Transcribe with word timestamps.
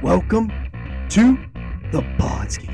Welcome 0.00 0.52
to 1.08 1.36
the 1.90 2.02
Podski. 2.20 2.70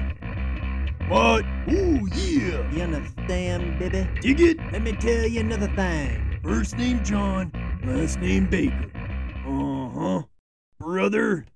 What? 1.09 1.43
Ooh, 1.73 2.07
yeah. 2.13 2.71
You 2.71 2.83
understand, 2.83 3.79
baby? 3.79 4.07
Dig 4.21 4.43
it? 4.43 4.59
Let 4.71 4.83
me 4.83 4.93
tell 4.93 5.27
you 5.27 5.41
another 5.41 5.69
thing. 5.69 6.39
First 6.45 6.77
name 6.77 7.03
John, 7.03 7.51
last 7.83 8.21
name 8.21 8.47
Baker. 8.51 8.91
Uh 9.47 9.89
huh. 9.89 10.23
Brother. 10.79 11.47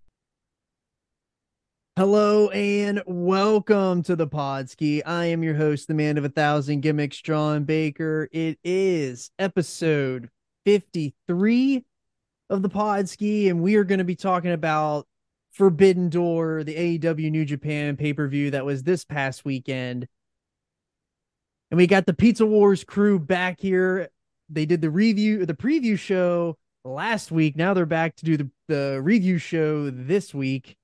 Hello 1.98 2.48
and 2.48 3.02
welcome 3.06 4.02
to 4.04 4.16
the 4.16 4.26
Podski. 4.26 5.02
I 5.04 5.26
am 5.26 5.42
your 5.42 5.54
host, 5.54 5.86
the 5.86 5.92
man 5.92 6.16
of 6.16 6.24
a 6.24 6.30
thousand 6.30 6.80
gimmicks, 6.80 7.20
John 7.20 7.64
Baker. 7.64 8.30
It 8.32 8.58
is 8.64 9.30
episode 9.38 10.30
53 10.64 11.84
of 12.48 12.62
the 12.62 12.70
Podski, 12.70 13.50
and 13.50 13.60
we 13.60 13.74
are 13.74 13.84
going 13.84 13.98
to 13.98 14.04
be 14.04 14.16
talking 14.16 14.52
about 14.52 15.06
Forbidden 15.58 16.08
Door, 16.08 16.62
the 16.64 16.98
AEW 16.98 17.32
New 17.32 17.44
Japan 17.44 17.96
pay 17.96 18.12
per 18.12 18.28
view 18.28 18.52
that 18.52 18.64
was 18.64 18.84
this 18.84 19.04
past 19.04 19.44
weekend. 19.44 20.06
And 21.72 21.76
we 21.76 21.88
got 21.88 22.06
the 22.06 22.14
Pizza 22.14 22.46
Wars 22.46 22.84
crew 22.84 23.18
back 23.18 23.60
here. 23.60 24.08
They 24.48 24.66
did 24.66 24.80
the 24.80 24.88
review, 24.88 25.44
the 25.44 25.54
preview 25.54 25.98
show 25.98 26.56
last 26.84 27.32
week. 27.32 27.56
Now 27.56 27.74
they're 27.74 27.86
back 27.86 28.14
to 28.16 28.24
do 28.24 28.36
the, 28.36 28.50
the 28.68 29.00
review 29.02 29.38
show 29.38 29.90
this 29.90 30.32
week. 30.32 30.76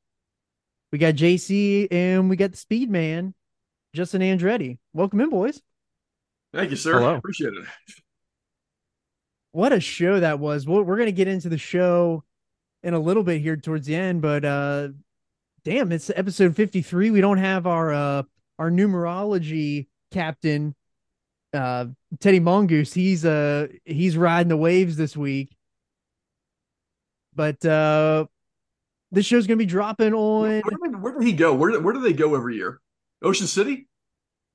We 0.90 0.98
got 0.98 1.14
JC 1.14 1.86
and 1.92 2.28
we 2.28 2.34
got 2.34 2.50
the 2.50 2.56
Speed 2.56 2.90
Man, 2.90 3.32
Justin 3.94 4.22
Andretti. 4.22 4.78
Welcome 4.92 5.20
in, 5.20 5.30
boys. 5.30 5.62
Thank 6.52 6.70
you, 6.70 6.76
sir. 6.76 6.98
Hello. 6.98 7.14
Appreciate 7.14 7.54
it. 7.54 7.64
What 9.52 9.72
a 9.72 9.78
show 9.78 10.18
that 10.18 10.40
was. 10.40 10.66
We're, 10.66 10.82
we're 10.82 10.96
going 10.96 11.06
to 11.06 11.12
get 11.12 11.28
into 11.28 11.48
the 11.48 11.58
show 11.58 12.24
in 12.84 12.94
a 12.94 13.00
little 13.00 13.24
bit 13.24 13.40
here 13.40 13.56
towards 13.56 13.86
the 13.86 13.96
end, 13.96 14.22
but 14.22 14.44
uh 14.44 14.88
damn, 15.64 15.90
it's 15.90 16.10
episode 16.14 16.54
53. 16.54 17.10
We 17.10 17.20
don't 17.20 17.38
have 17.38 17.66
our 17.66 17.92
uh 17.92 18.22
our 18.58 18.70
numerology 18.70 19.88
captain 20.12 20.76
uh 21.52 21.86
Teddy 22.20 22.40
Mongoose. 22.40 22.92
He's 22.92 23.24
uh 23.24 23.68
he's 23.84 24.16
riding 24.16 24.48
the 24.48 24.56
waves 24.56 24.96
this 24.96 25.16
week. 25.16 25.56
But 27.34 27.64
uh 27.64 28.26
this 29.10 29.26
show's 29.26 29.46
to 29.46 29.56
be 29.56 29.64
dropping 29.64 30.12
on 30.12 30.60
Where, 30.60 30.90
did, 30.90 31.02
where 31.02 31.12
did 31.12 31.22
he 31.22 31.32
go? 31.32 31.54
Where, 31.54 31.80
where 31.80 31.94
do 31.94 32.00
they 32.00 32.12
go 32.12 32.34
every 32.34 32.56
year? 32.56 32.80
Ocean 33.22 33.46
City? 33.46 33.86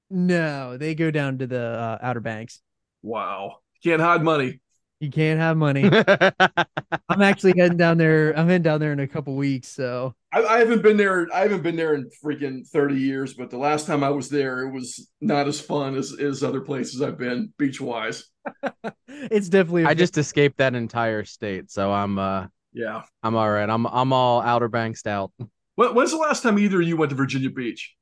No, 0.10 0.78
they 0.78 0.96
go 0.96 1.12
down 1.12 1.38
to 1.38 1.48
the 1.48 1.62
uh, 1.62 1.98
Outer 2.02 2.20
Banks. 2.20 2.62
Wow. 3.02 3.60
Can't 3.84 4.02
hide 4.02 4.22
money. 4.22 4.60
You 5.00 5.10
can't 5.10 5.40
have 5.40 5.56
money. 5.56 5.90
I'm 7.10 7.22
actually 7.22 7.54
heading 7.58 7.78
down 7.78 7.98
there. 7.98 8.38
I'm 8.38 8.48
heading 8.48 8.64
down 8.64 8.82
there 8.82 8.92
in 8.92 9.00
a 9.00 9.08
couple 9.08 9.36
weeks. 9.36 9.70
So 9.70 10.14
I, 10.34 10.44
I 10.44 10.60
haven't 10.60 10.84
been 10.84 10.98
there. 10.98 11.26
I 11.34 11.40
haven't 11.40 11.64
been 11.64 11.78
there 11.78 11.94
in 11.94 12.10
freaking 12.24 12.68
30 12.68 12.96
years, 12.96 13.34
but 13.34 13.50
the 13.50 13.58
last 13.58 13.88
time 13.88 14.04
I 14.04 14.10
was 14.10 14.30
there, 14.30 14.68
it 14.68 14.72
was 14.72 15.10
not 15.22 15.48
as 15.48 15.62
fun 15.62 15.96
as, 15.96 16.14
as 16.20 16.44
other 16.44 16.60
places 16.60 17.02
I've 17.02 17.18
been 17.18 17.54
beach 17.58 17.80
wise. 17.80 18.26
it's 19.08 19.48
definitely. 19.48 19.86
I 19.86 19.94
just 19.94 20.18
escaped 20.18 20.58
that 20.58 20.76
entire 20.76 21.24
state, 21.24 21.72
so 21.72 21.94
I'm 21.94 22.20
uh 22.20 22.48
Yeah. 22.74 23.04
I'm 23.24 23.36
all 23.36 23.50
right. 23.50 23.70
I'm 23.70 23.86
I'm 23.88 24.12
all 24.12 24.42
Outer 24.42 24.68
Banks 24.68 25.06
out. 25.08 25.32
When, 25.76 25.96
when's 25.96 26.12
the 26.12 26.18
last 26.18 26.44
time 26.44 26.60
either 26.60 26.82
of 26.82 26.88
you 26.88 26.98
went 26.98 27.12
to 27.12 27.16
Virginia 27.16 27.50
Beach? 27.50 27.96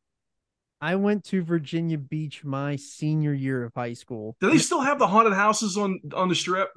I 0.81 0.95
went 0.95 1.23
to 1.25 1.43
Virginia 1.43 1.97
Beach 1.97 2.43
my 2.43 2.75
senior 2.75 3.33
year 3.33 3.63
of 3.63 3.73
high 3.75 3.93
school. 3.93 4.35
Do 4.41 4.49
they 4.49 4.57
still 4.57 4.81
have 4.81 4.97
the 4.97 5.07
haunted 5.07 5.33
houses 5.33 5.77
on 5.77 5.99
on 6.15 6.29
the 6.29 6.35
strip? 6.35 6.69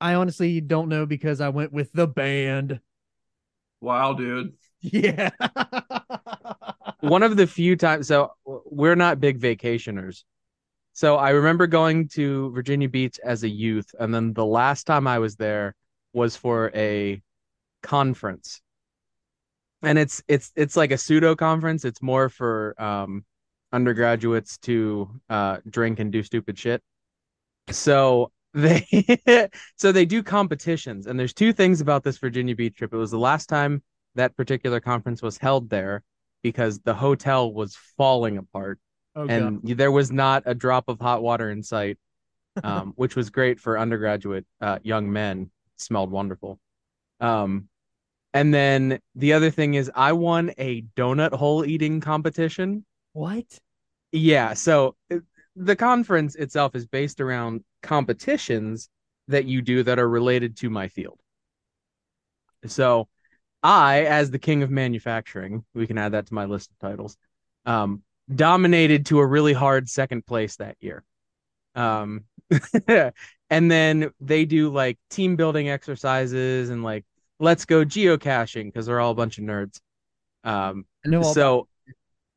I 0.00 0.14
honestly 0.14 0.60
don't 0.60 0.88
know 0.88 1.06
because 1.06 1.40
I 1.40 1.48
went 1.48 1.72
with 1.72 1.92
the 1.92 2.06
band. 2.06 2.80
Wow, 3.80 4.14
dude. 4.14 4.54
Yeah. 4.80 5.30
One 7.00 7.22
of 7.22 7.36
the 7.36 7.46
few 7.46 7.76
times, 7.76 8.08
so 8.08 8.32
we're 8.44 8.96
not 8.96 9.20
big 9.20 9.40
vacationers. 9.40 10.24
So 10.92 11.16
I 11.16 11.30
remember 11.30 11.66
going 11.66 12.08
to 12.10 12.50
Virginia 12.52 12.88
Beach 12.88 13.20
as 13.22 13.42
a 13.42 13.48
youth, 13.48 13.94
and 13.98 14.14
then 14.14 14.32
the 14.32 14.46
last 14.46 14.84
time 14.84 15.06
I 15.06 15.18
was 15.18 15.36
there 15.36 15.74
was 16.12 16.36
for 16.36 16.70
a 16.74 17.22
conference. 17.82 18.62
And 19.82 19.98
it's 19.98 20.22
it's 20.26 20.52
it's 20.56 20.76
like 20.76 20.90
a 20.90 20.98
pseudo 20.98 21.36
conference. 21.36 21.84
It's 21.84 22.00
more 22.00 22.28
for 22.30 22.74
um 22.82 23.24
undergraduates 23.72 24.56
to 24.58 25.10
uh 25.28 25.58
drink 25.68 26.00
and 26.00 26.10
do 26.10 26.22
stupid 26.22 26.58
shit. 26.58 26.82
So 27.70 28.32
they 28.56 29.50
so 29.76 29.92
they 29.92 30.06
do 30.06 30.22
competitions 30.22 31.06
and 31.06 31.20
there's 31.20 31.34
two 31.34 31.52
things 31.52 31.80
about 31.80 32.02
this 32.02 32.18
Virginia 32.18 32.56
Beach 32.56 32.76
trip. 32.76 32.92
It 32.92 32.96
was 32.96 33.10
the 33.10 33.18
last 33.18 33.48
time 33.48 33.82
that 34.14 34.36
particular 34.36 34.80
conference 34.80 35.22
was 35.22 35.38
held 35.38 35.70
there 35.70 36.02
because 36.42 36.80
the 36.80 36.94
hotel 36.94 37.52
was 37.52 37.76
falling 37.96 38.38
apart 38.38 38.78
okay. 39.14 39.34
and 39.34 39.60
there 39.62 39.92
was 39.92 40.10
not 40.10 40.42
a 40.46 40.54
drop 40.54 40.88
of 40.88 41.00
hot 41.00 41.22
water 41.22 41.50
in 41.50 41.62
sight, 41.62 41.98
um, 42.64 42.92
which 42.96 43.14
was 43.14 43.30
great 43.30 43.60
for 43.60 43.78
undergraduate 43.78 44.46
uh, 44.60 44.78
young 44.82 45.12
men. 45.12 45.50
smelled 45.76 46.10
wonderful. 46.10 46.58
Um, 47.20 47.68
and 48.32 48.52
then 48.52 49.00
the 49.14 49.32
other 49.32 49.50
thing 49.50 49.74
is, 49.74 49.90
I 49.94 50.12
won 50.12 50.52
a 50.58 50.82
donut 50.96 51.32
hole 51.32 51.64
eating 51.64 52.00
competition. 52.00 52.84
what? 53.12 53.44
Yeah, 54.12 54.54
so 54.54 54.94
uh, 55.10 55.18
the 55.56 55.76
conference 55.76 56.36
itself 56.36 56.74
is 56.74 56.86
based 56.86 57.20
around 57.20 57.64
competitions 57.86 58.88
that 59.28 59.44
you 59.44 59.62
do 59.62 59.82
that 59.82 59.98
are 59.98 60.08
related 60.08 60.56
to 60.58 60.70
my 60.70 60.88
field. 60.88 61.18
So, 62.66 63.08
I, 63.62 64.04
as 64.04 64.30
the 64.30 64.38
king 64.38 64.62
of 64.62 64.70
manufacturing, 64.70 65.64
we 65.74 65.86
can 65.86 65.98
add 65.98 66.12
that 66.12 66.26
to 66.26 66.34
my 66.34 66.44
list 66.44 66.70
of 66.70 66.78
titles, 66.78 67.16
um, 67.64 68.02
dominated 68.32 69.06
to 69.06 69.18
a 69.18 69.26
really 69.26 69.52
hard 69.52 69.88
second 69.88 70.26
place 70.26 70.56
that 70.56 70.76
year. 70.80 71.04
Um, 71.74 72.24
and 72.88 73.70
then 73.70 74.10
they 74.20 74.44
do 74.44 74.70
like 74.70 74.98
team 75.10 75.36
building 75.36 75.68
exercises 75.68 76.70
and 76.70 76.82
like 76.82 77.04
let's 77.38 77.64
go 77.64 77.84
geocaching 77.84 78.66
because 78.66 78.86
they're 78.86 79.00
all 79.00 79.12
a 79.12 79.16
bunch 79.16 79.38
of 79.38 79.44
nerds. 79.44 79.80
Um, 80.44 80.86
so 81.22 81.68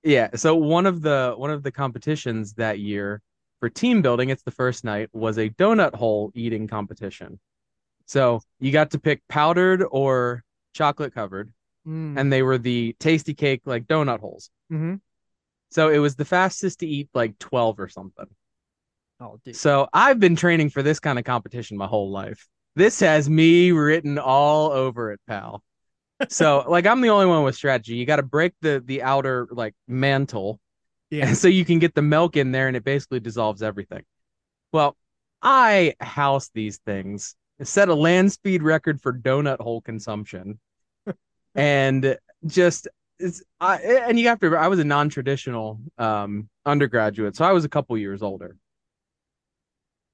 yeah, 0.04 0.30
so 0.36 0.56
one 0.56 0.86
of 0.86 1.02
the 1.02 1.34
one 1.38 1.52
of 1.52 1.64
the 1.64 1.72
competitions 1.72 2.54
that 2.54 2.80
year 2.80 3.22
for 3.60 3.70
team 3.70 4.02
building, 4.02 4.30
it's 4.30 4.44
the 4.44 4.52
first 4.52 4.84
night, 4.84 5.10
was 5.14 5.38
a 5.38 5.50
donut 5.50 5.96
hole 5.96 6.32
eating 6.36 6.68
competition. 6.68 7.40
So 8.06 8.42
you 8.60 8.72
got 8.72 8.92
to 8.92 9.00
pick 9.00 9.22
powdered 9.28 9.84
or 9.90 10.44
chocolate 10.74 11.14
covered, 11.14 11.52
Mm, 11.88 12.20
and 12.20 12.32
they 12.34 12.44
were 12.44 12.58
the 12.58 12.96
tasty 13.00 13.34
cake 13.34 13.62
like 13.66 13.88
donut 13.88 14.20
holes. 14.20 14.50
mhm. 14.72 15.00
So 15.72 15.90
it 15.90 16.00
was 16.00 16.16
the 16.16 16.26
fastest 16.26 16.80
to 16.80 16.88
eat 16.88 17.10
like 17.14 17.38
12 17.40 17.80
or 17.80 17.88
something. 17.88 18.26
Oh, 19.20 19.40
dude. 19.44 19.56
So 19.56 19.88
I've 19.94 20.20
been 20.20 20.36
training 20.36 20.70
for 20.70 20.82
this 20.82 21.00
kind 21.00 21.20
of 21.20 21.26
competition 21.26 21.78
my 21.78 21.88
whole 21.88 22.12
life. 22.12 22.48
This 22.76 23.00
has 23.02 23.30
me 23.30 23.72
written 23.72 24.18
all 24.18 24.72
over 24.72 25.12
it, 25.12 25.20
pal. 25.28 25.64
So 26.30 26.66
like 26.68 26.86
I'm 26.86 27.00
the 27.00 27.10
only 27.10 27.28
one 27.28 27.44
with 27.44 27.56
strategy. 27.56 27.96
You 27.96 28.06
got 28.06 28.18
to 28.18 28.24
break 28.24 28.54
the 28.62 28.84
the 28.86 29.04
outer 29.04 29.48
like 29.52 29.74
mantle 29.88 30.60
Yeah. 31.10 31.28
and 31.28 31.38
so 31.38 31.48
you 31.48 31.66
can 31.66 31.80
get 31.80 31.96
the 31.96 32.02
milk 32.02 32.38
in 32.38 32.52
there 32.52 32.68
and 32.68 32.78
it 32.78 32.84
basically 32.84 33.20
dissolves 33.20 33.64
everything. 33.64 34.04
Well, 34.72 34.96
I 35.42 35.96
house 36.00 36.52
these 36.54 36.78
things, 36.86 37.36
set 37.62 37.90
a 37.90 37.96
land 37.96 38.32
speed 38.32 38.62
record 38.62 39.02
for 39.02 39.14
donut 39.14 39.60
hole 39.60 39.82
consumption, 39.82 40.60
and 41.56 42.18
just 42.46 42.88
it's 43.18 43.44
I 43.60 43.78
and 43.78 44.20
you 44.20 44.28
have 44.28 44.40
to. 44.42 44.56
I 44.56 44.68
was 44.68 44.80
a 44.80 44.84
non-traditional 44.84 45.80
um, 45.98 46.50
undergraduate, 46.66 47.36
so 47.36 47.46
I 47.46 47.52
was 47.52 47.66
a 47.66 47.70
couple 47.70 47.98
years 47.98 48.22
older. 48.22 48.56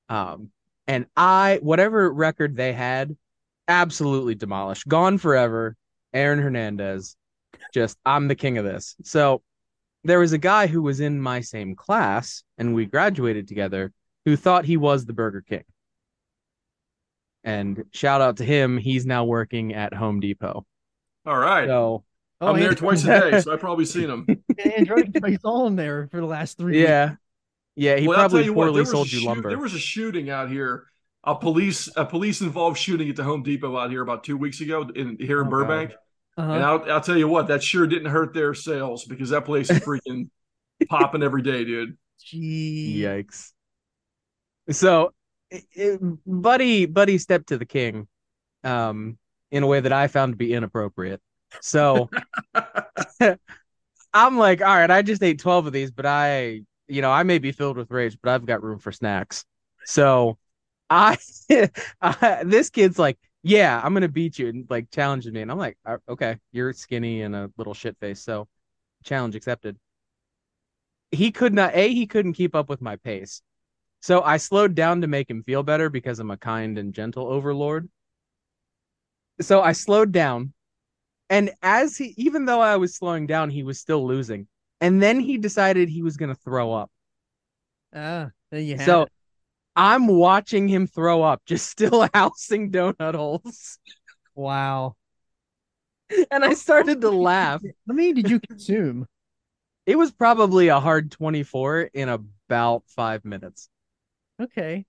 Um, 0.10 0.52
and 0.88 1.08
I 1.16 1.60
whatever 1.62 2.12
record 2.12 2.56
they 2.56 2.74
had, 2.74 3.16
absolutely 3.68 4.36
demolished, 4.36 4.88
gone 4.88 5.18
forever. 5.18 5.76
Aaron 6.14 6.40
Hernandez, 6.40 7.18
just 7.74 7.98
I'm 8.06 8.28
the 8.28 8.36
king 8.36 8.58
of 8.58 8.66
this. 8.66 8.96
So 9.04 9.42
there 10.06 10.20
was 10.20 10.32
a 10.34 10.38
guy 10.38 10.68
who 10.68 10.82
was 10.82 11.00
in 11.00 11.20
my 11.20 11.42
same 11.42 11.76
class 11.76 12.44
and 12.58 12.74
we 12.74 12.86
graduated 12.86 13.48
together 13.48 13.92
who 14.26 14.36
thought 14.36 14.66
he 14.66 14.78
was 14.78 15.06
the 15.06 15.14
Burger 15.14 15.42
King. 15.42 15.64
And 17.44 17.84
shout 17.92 18.22
out 18.22 18.38
to 18.38 18.44
him, 18.46 18.78
he's 18.78 19.06
now 19.06 19.26
working 19.26 19.74
at 19.74 19.94
Home 19.94 20.20
Depot. 20.20 20.66
All 21.26 21.38
right. 21.38 21.68
So 21.68 22.04
Oh, 22.42 22.48
I'm 22.54 22.60
there 22.60 22.74
twice 22.76 23.04
a 23.06 23.32
day, 23.32 23.40
so 23.40 23.54
I've 23.54 23.62
probably 23.62 23.86
seen 23.96 24.10
him. 24.10 24.26
Andretti 24.60 25.26
he's 25.30 25.44
on 25.46 25.78
there 25.78 26.10
for 26.12 26.18
the 26.20 26.26
last 26.26 26.58
three. 26.58 26.78
weeks. 26.78 26.90
yeah. 26.90 27.16
Yeah, 27.78 27.98
he 27.98 28.08
Well, 28.08 28.18
probably 28.18 28.46
you 28.46 28.54
what, 28.54 28.66
poorly 28.66 28.74
there 28.76 28.82
was 28.84 28.90
a 28.90 28.92
sold 28.92 29.12
you 29.12 29.20
shoot- 29.20 29.26
lumber. 29.26 29.50
There 29.50 29.58
was 29.60 29.74
a 29.74 29.80
shooting 29.80 30.30
out 30.30 30.50
here. 30.50 30.86
A 31.24 31.34
police 31.36 31.90
a 31.96 32.06
police 32.06 32.42
involved 32.42 32.78
shooting 32.78 33.10
at 33.10 33.16
the 33.16 33.24
Home 33.24 33.42
Depot 33.42 33.76
out 33.78 33.90
here 33.90 34.02
about 34.04 34.24
two 34.24 34.38
weeks 34.38 34.62
ago 34.62 34.88
in 34.96 35.18
here 35.20 35.42
in 35.42 35.48
Oh, 35.48 35.50
Burbank. 35.50 35.94
Uh-huh. 36.38 36.52
And 36.52 36.64
I'll 36.64 36.92
I'll 36.92 37.02
tell 37.02 37.18
you 37.18 37.28
what, 37.28 37.48
that 37.48 37.64
sure 37.64 37.88
didn't 37.88 38.12
hurt 38.12 38.34
their 38.34 38.54
sales 38.54 39.06
because 39.06 39.30
that 39.30 39.46
place 39.46 39.70
is 39.70 39.80
freaking 39.80 40.30
popping 40.90 41.24
every 41.24 41.42
day, 41.42 41.64
dude. 41.64 41.98
Gee. 42.20 43.02
Yikes. 43.02 43.52
So, 44.72 45.14
it, 45.50 45.64
it- 45.72 46.00
Buddy, 46.26 46.86
Buddy 46.86 47.18
stepped 47.18 47.48
to 47.48 47.58
the 47.58 47.66
king, 47.66 48.08
um, 48.64 49.18
in 49.52 49.64
a 49.64 49.68
way 49.68 49.80
that 49.80 49.94
I 49.94 50.08
found 50.08 50.34
to 50.34 50.38
be 50.38 50.54
inappropriate. 50.54 51.22
So 51.62 52.10
I'm 54.14 54.38
like, 54.38 54.62
all 54.62 54.76
right, 54.76 54.92
I 54.92 55.02
just 55.02 55.24
ate 55.24 55.40
12 55.40 55.68
of 55.68 55.74
these, 55.74 55.92
but 55.92 56.06
I, 56.06 56.62
you 56.88 57.02
know, 57.02 57.12
I 57.12 57.24
may 57.24 57.40
be 57.40 57.52
filled 57.52 57.78
with 57.78 57.92
rage, 57.92 58.18
but 58.22 58.32
I've 58.32 58.46
got 58.46 58.64
room 58.64 58.80
for 58.80 58.92
snacks. 58.92 59.46
So 59.86 60.38
I, 60.90 61.18
I 62.02 62.44
this 62.46 62.70
kid's 62.70 63.00
like, 63.00 63.18
yeah, 63.46 63.80
I'm 63.84 63.94
gonna 63.94 64.08
beat 64.08 64.40
you 64.40 64.48
and 64.50 64.66
like 64.72 64.90
challenges 64.90 65.32
me. 65.32 65.42
And 65.42 65.52
I'm 65.52 65.60
like, 65.60 65.78
"Uh, 65.86 65.98
okay, 66.10 66.40
you're 66.52 66.74
skinny 66.74 67.22
and 67.22 67.36
a 67.36 67.52
little 67.58 67.76
shit 67.76 67.96
face. 68.00 68.24
So 68.24 68.48
challenge 69.04 69.36
accepted. 69.36 69.78
He 71.12 71.32
could 71.32 71.54
not, 71.54 71.76
A, 71.76 71.94
he 71.94 72.08
couldn't 72.08 72.34
keep 72.34 72.56
up 72.56 72.70
with 72.70 72.82
my 72.82 72.96
pace. 72.98 73.42
So 74.02 74.22
I 74.24 74.38
slowed 74.38 74.76
down 74.76 75.02
to 75.02 75.08
make 75.08 75.30
him 75.30 75.44
feel 75.44 75.64
better 75.64 75.90
because 75.90 76.20
I'm 76.20 76.32
a 76.32 76.38
kind 76.38 76.78
and 76.80 76.94
gentle 76.94 77.28
overlord. 77.28 77.88
So 79.42 79.62
I 79.62 79.74
slowed 79.74 80.12
down. 80.12 80.54
And 81.30 81.52
as 81.62 81.98
he, 81.98 82.14
even 82.18 82.46
though 82.46 82.62
I 82.62 82.78
was 82.78 82.96
slowing 82.96 83.28
down, 83.28 83.50
he 83.52 83.64
was 83.64 83.80
still 83.80 84.06
losing. 84.08 84.48
And 84.82 85.02
then 85.02 85.20
he 85.20 85.38
decided 85.38 85.90
he 85.90 86.02
was 86.04 86.18
going 86.18 86.30
to 86.30 86.42
throw 86.42 86.74
up. 86.74 86.92
Ah, 87.94 88.32
there 88.52 88.60
you 88.62 88.78
have 88.78 88.86
So 88.86 89.02
it. 89.02 89.12
I'm 89.76 90.08
watching 90.08 90.68
him 90.68 90.88
throw 90.88 91.22
up, 91.24 91.42
just 91.46 91.70
still 91.70 92.08
housing 92.14 92.72
donut 92.72 93.16
holes. 93.16 93.80
Wow. 94.34 94.96
And 96.32 96.46
I 96.46 96.54
started 96.54 97.02
to 97.02 97.10
laugh. 97.10 97.62
How 97.88 97.94
many 97.94 98.14
did 98.14 98.30
you 98.30 98.40
consume? 98.40 99.08
It 99.86 99.98
was 99.98 100.12
probably 100.12 100.70
a 100.70 100.80
hard 100.80 101.12
24 101.12 101.90
in 101.94 102.10
about 102.10 102.84
five 102.88 103.26
minutes. 103.26 103.70
Okay. 104.42 104.86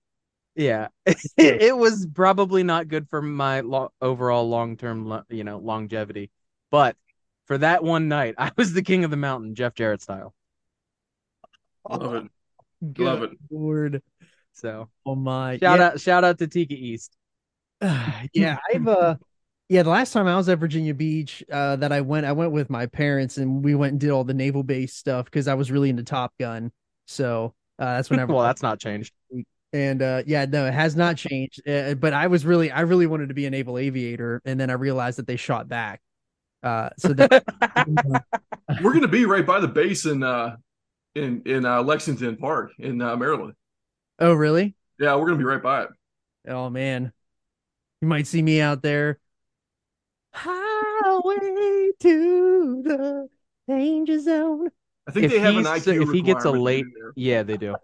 Yeah, 0.55 0.87
it 1.37 1.77
was 1.77 2.07
probably 2.15 2.63
not 2.63 2.87
good 2.87 3.07
for 3.09 3.21
my 3.21 3.59
lo- 3.59 3.91
overall 4.01 4.49
long-term, 4.49 5.05
lo- 5.05 5.23
you 5.29 5.43
know, 5.43 5.59
longevity. 5.59 6.31
But 6.71 6.95
for 7.45 7.59
that 7.59 7.83
one 7.83 8.07
night, 8.07 8.33
I 8.39 8.51
was 8.57 8.73
the 8.73 8.81
king 8.81 9.03
of 9.03 9.11
the 9.11 9.17
mountain, 9.17 9.53
Jeff 9.53 9.75
Jarrett 9.75 10.01
style. 10.01 10.33
Love 11.89 12.15
it. 12.15 12.31
Good 12.93 13.05
Love 13.05 13.23
it. 13.23 13.31
Lord. 13.49 14.01
So 14.57 14.89
Oh 15.05 15.15
my. 15.15 15.57
shout 15.57 15.79
yeah. 15.79 15.85
out, 15.87 16.01
shout 16.01 16.23
out 16.23 16.37
to 16.39 16.47
Tika 16.47 16.73
East. 16.73 17.15
yeah, 18.33 18.57
I've 18.73 18.87
uh 18.87 19.15
yeah, 19.69 19.83
the 19.83 19.89
last 19.89 20.13
time 20.13 20.27
I 20.27 20.35
was 20.37 20.49
at 20.49 20.59
Virginia 20.59 20.93
Beach, 20.93 21.43
uh 21.51 21.75
that 21.77 21.91
I 21.91 22.01
went 22.01 22.25
I 22.25 22.31
went 22.31 22.51
with 22.51 22.69
my 22.69 22.87
parents 22.87 23.37
and 23.37 23.63
we 23.63 23.75
went 23.75 23.91
and 23.91 23.99
did 23.99 24.09
all 24.09 24.23
the 24.23 24.33
naval 24.33 24.63
base 24.63 24.93
stuff 24.93 25.25
because 25.25 25.47
I 25.47 25.53
was 25.53 25.71
really 25.71 25.89
into 25.89 26.03
Top 26.03 26.33
Gun. 26.39 26.71
So 27.05 27.53
uh 27.77 27.95
that's 27.97 28.09
whenever 28.09 28.33
well, 28.33 28.43
that's 28.43 28.63
not 28.63 28.79
changed. 28.79 29.13
and 29.73 30.01
uh 30.01 30.23
yeah, 30.25 30.45
no, 30.45 30.65
it 30.65 30.73
has 30.73 30.95
not 30.95 31.17
changed. 31.17 31.67
Uh, 31.67 31.93
but 31.93 32.13
I 32.13 32.27
was 32.27 32.45
really 32.45 32.71
I 32.71 32.81
really 32.81 33.05
wanted 33.05 33.27
to 33.29 33.35
be 33.35 33.45
a 33.45 33.49
naval 33.51 33.77
aviator 33.77 34.41
and 34.45 34.59
then 34.59 34.69
I 34.69 34.73
realized 34.73 35.19
that 35.19 35.27
they 35.27 35.37
shot 35.37 35.67
back. 35.67 36.01
Uh 36.63 36.89
so 36.97 37.09
that 37.09 37.43
We're 38.81 38.93
gonna 38.93 39.07
be 39.07 39.25
right 39.25 39.45
by 39.45 39.59
the 39.59 39.67
base 39.67 40.05
in 40.05 40.23
uh 40.23 40.55
in 41.17 41.41
in 41.45 41.65
uh, 41.65 41.81
Lexington 41.83 42.37
Park 42.37 42.71
in 42.79 43.01
uh, 43.01 43.15
Maryland. 43.17 43.53
Oh 44.19 44.33
really? 44.33 44.75
Yeah, 44.99 45.15
we're 45.15 45.25
gonna 45.27 45.37
be 45.37 45.43
right 45.43 45.61
by 45.61 45.83
it. 45.83 45.89
Oh 46.47 46.69
man. 46.69 47.11
You 48.01 48.07
might 48.07 48.27
see 48.27 48.41
me 48.41 48.61
out 48.61 48.81
there. 48.81 49.19
Highway 50.33 51.91
to 51.99 52.81
the 52.83 53.29
danger 53.67 54.19
zone. 54.19 54.69
I 55.07 55.11
think 55.11 55.25
If 55.25 55.31
they 55.31 55.39
have 55.39 55.55
an 55.55 55.65
he's- 55.65 55.85
IQ 55.85 56.03
if 56.03 56.11
he 56.11 56.21
gets 56.21 56.45
a 56.45 56.51
late- 56.51 56.85
Yeah, 57.15 57.43
they 57.43 57.57
do. 57.57 57.75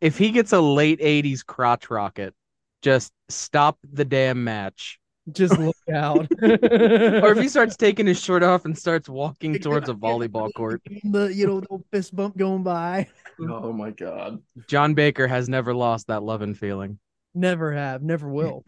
if 0.00 0.18
he 0.18 0.30
gets 0.30 0.52
a 0.52 0.60
late 0.60 1.00
'80s 1.00 1.42
crotch 1.44 1.90
rocket, 1.90 2.34
just 2.82 3.12
stop 3.28 3.78
the 3.92 4.04
damn 4.04 4.44
match. 4.44 5.00
Just 5.32 5.58
look 5.58 5.76
out. 5.92 6.28
Or 6.42 7.32
if 7.32 7.38
he 7.38 7.48
starts 7.48 7.76
taking 7.78 8.06
his 8.06 8.20
shirt 8.20 8.42
off 8.42 8.64
and 8.64 8.76
starts 8.78 9.08
walking 9.08 9.58
towards 9.58 9.88
a 9.88 9.94
volleyball 10.06 10.52
court, 10.54 10.82
the 11.04 11.26
you 11.26 11.46
know 11.46 11.60
the 11.60 11.78
fist 11.90 12.14
bump 12.14 12.36
going 12.36 12.62
by. 12.62 13.08
Oh 13.40 13.72
my 13.72 13.90
god. 13.90 14.40
John 14.68 14.94
Baker 14.94 15.26
has 15.26 15.48
never 15.48 15.74
lost 15.74 16.06
that 16.06 16.22
love 16.22 16.42
and 16.42 16.56
feeling. 16.56 16.98
Never 17.34 17.72
have, 17.72 18.02
never 18.02 18.28
will. 18.28 18.64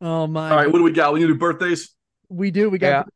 oh 0.00 0.26
my 0.26 0.50
All 0.50 0.56
right, 0.56 0.66
what 0.66 0.78
do 0.78 0.82
we 0.84 0.92
got? 0.92 1.12
We 1.12 1.20
need 1.20 1.26
to 1.26 1.34
do 1.34 1.38
birthdays. 1.38 1.94
we 2.28 2.50
do. 2.50 2.70
We 2.70 2.78
got 2.78 3.08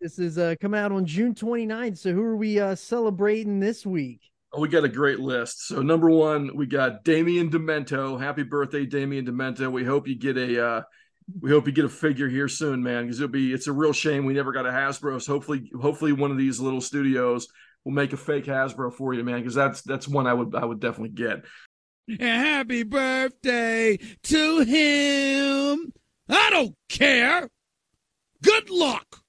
this 0.00 0.18
is 0.18 0.38
uh 0.38 0.54
coming 0.60 0.80
out 0.80 0.90
on 0.92 1.06
June 1.06 1.34
29th. 1.34 1.98
So 1.98 2.12
who 2.12 2.22
are 2.22 2.36
we 2.36 2.58
uh 2.58 2.74
celebrating 2.74 3.60
this 3.60 3.86
week? 3.86 4.20
We 4.58 4.68
got 4.68 4.84
a 4.84 4.88
great 4.88 5.20
list. 5.20 5.66
So 5.66 5.82
number 5.82 6.10
one, 6.10 6.56
we 6.56 6.66
got 6.66 7.04
Damien 7.04 7.50
Demento. 7.50 8.18
Happy 8.20 8.42
birthday, 8.42 8.86
Damien 8.86 9.26
Demento. 9.26 9.70
We 9.70 9.84
hope 9.84 10.08
you 10.08 10.16
get 10.16 10.36
a 10.36 10.64
uh 10.64 10.82
we 11.40 11.50
hope 11.50 11.66
you 11.66 11.72
get 11.72 11.84
a 11.84 11.90
figure 11.90 12.28
here 12.28 12.48
soon, 12.48 12.82
man, 12.82 13.04
because 13.04 13.20
it'll 13.20 13.32
be 13.32 13.52
it's 13.52 13.66
a 13.66 13.72
real 13.72 13.92
shame 13.92 14.24
we 14.24 14.32
never 14.32 14.52
got 14.52 14.66
a 14.66 14.70
Hasbro. 14.70 15.20
So 15.20 15.32
hopefully 15.32 15.70
hopefully 15.80 16.12
one 16.12 16.30
of 16.30 16.38
these 16.38 16.60
little 16.60 16.80
studios 16.80 17.48
will 17.84 17.92
make 17.92 18.12
a 18.12 18.16
fake 18.16 18.44
Hasbro 18.44 18.94
for 18.94 19.12
you, 19.12 19.24
man, 19.24 19.40
because 19.40 19.54
that's 19.54 19.82
that's 19.82 20.08
one 20.08 20.26
I 20.26 20.34
would 20.34 20.54
I 20.54 20.64
would 20.64 20.80
definitely 20.80 21.10
get. 21.10 21.44
And 22.08 22.20
Happy 22.20 22.84
birthday 22.84 23.98
to 24.22 24.60
him. 24.60 25.92
I 26.28 26.50
don't 26.50 26.76
care. 26.88 27.48
Good 28.42 28.70
luck. 28.70 29.22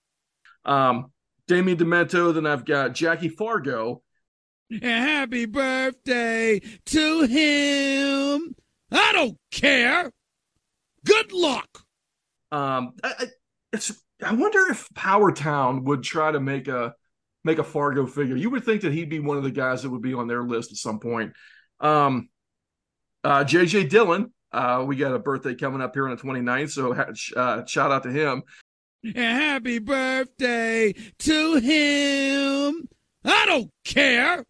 Um 0.63 1.11
Damien 1.47 1.77
Demento, 1.77 2.33
then 2.33 2.45
I've 2.45 2.65
got 2.65 2.93
Jackie 2.93 3.29
Fargo. 3.29 4.03
Happy 4.81 5.45
birthday 5.45 6.59
to 6.87 7.21
him. 7.21 8.55
I 8.91 9.11
don't 9.13 9.37
care. 9.51 10.11
Good 11.05 11.31
luck. 11.31 11.85
Um 12.51 12.91
I, 13.03 13.13
I, 13.19 13.25
it's 13.71 13.93
I 14.23 14.33
wonder 14.33 14.59
if 14.69 14.89
Power 14.93 15.31
Town 15.31 15.85
would 15.85 16.03
try 16.03 16.31
to 16.31 16.39
make 16.39 16.67
a 16.67 16.93
make 17.43 17.59
a 17.59 17.63
Fargo 17.63 18.05
figure. 18.05 18.35
You 18.35 18.49
would 18.49 18.65
think 18.65 18.81
that 18.81 18.93
he'd 18.93 19.09
be 19.09 19.19
one 19.19 19.37
of 19.37 19.43
the 19.43 19.51
guys 19.51 19.83
that 19.83 19.89
would 19.89 20.01
be 20.01 20.13
on 20.13 20.27
their 20.27 20.43
list 20.43 20.71
at 20.71 20.77
some 20.77 20.99
point. 20.99 21.33
Um 21.79 22.29
uh 23.23 23.45
JJ 23.45 23.89
Dillon, 23.89 24.33
uh 24.51 24.83
we 24.85 24.97
got 24.97 25.13
a 25.13 25.19
birthday 25.19 25.55
coming 25.55 25.81
up 25.81 25.93
here 25.93 26.09
on 26.09 26.15
the 26.15 26.21
29th, 26.21 26.71
so 26.71 26.93
ha- 26.93 27.39
uh, 27.39 27.65
shout 27.65 27.91
out 27.91 28.03
to 28.03 28.11
him. 28.11 28.43
Happy 29.15 29.79
birthday 29.79 30.93
to 31.19 31.55
him. 31.55 32.89
I 33.23 33.45
don't 33.45 33.71
care. 33.85 34.43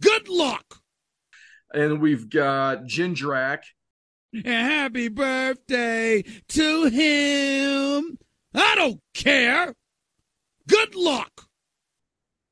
Good 0.00 0.28
luck. 0.28 0.80
And 1.72 2.00
we've 2.00 2.28
got 2.28 2.84
Jindrak. 2.84 3.60
Happy 4.44 5.08
birthday 5.08 6.22
to 6.48 6.84
him. 6.84 8.18
I 8.54 8.74
don't 8.76 9.00
care. 9.14 9.74
Good 10.68 10.94
luck. 10.94 11.48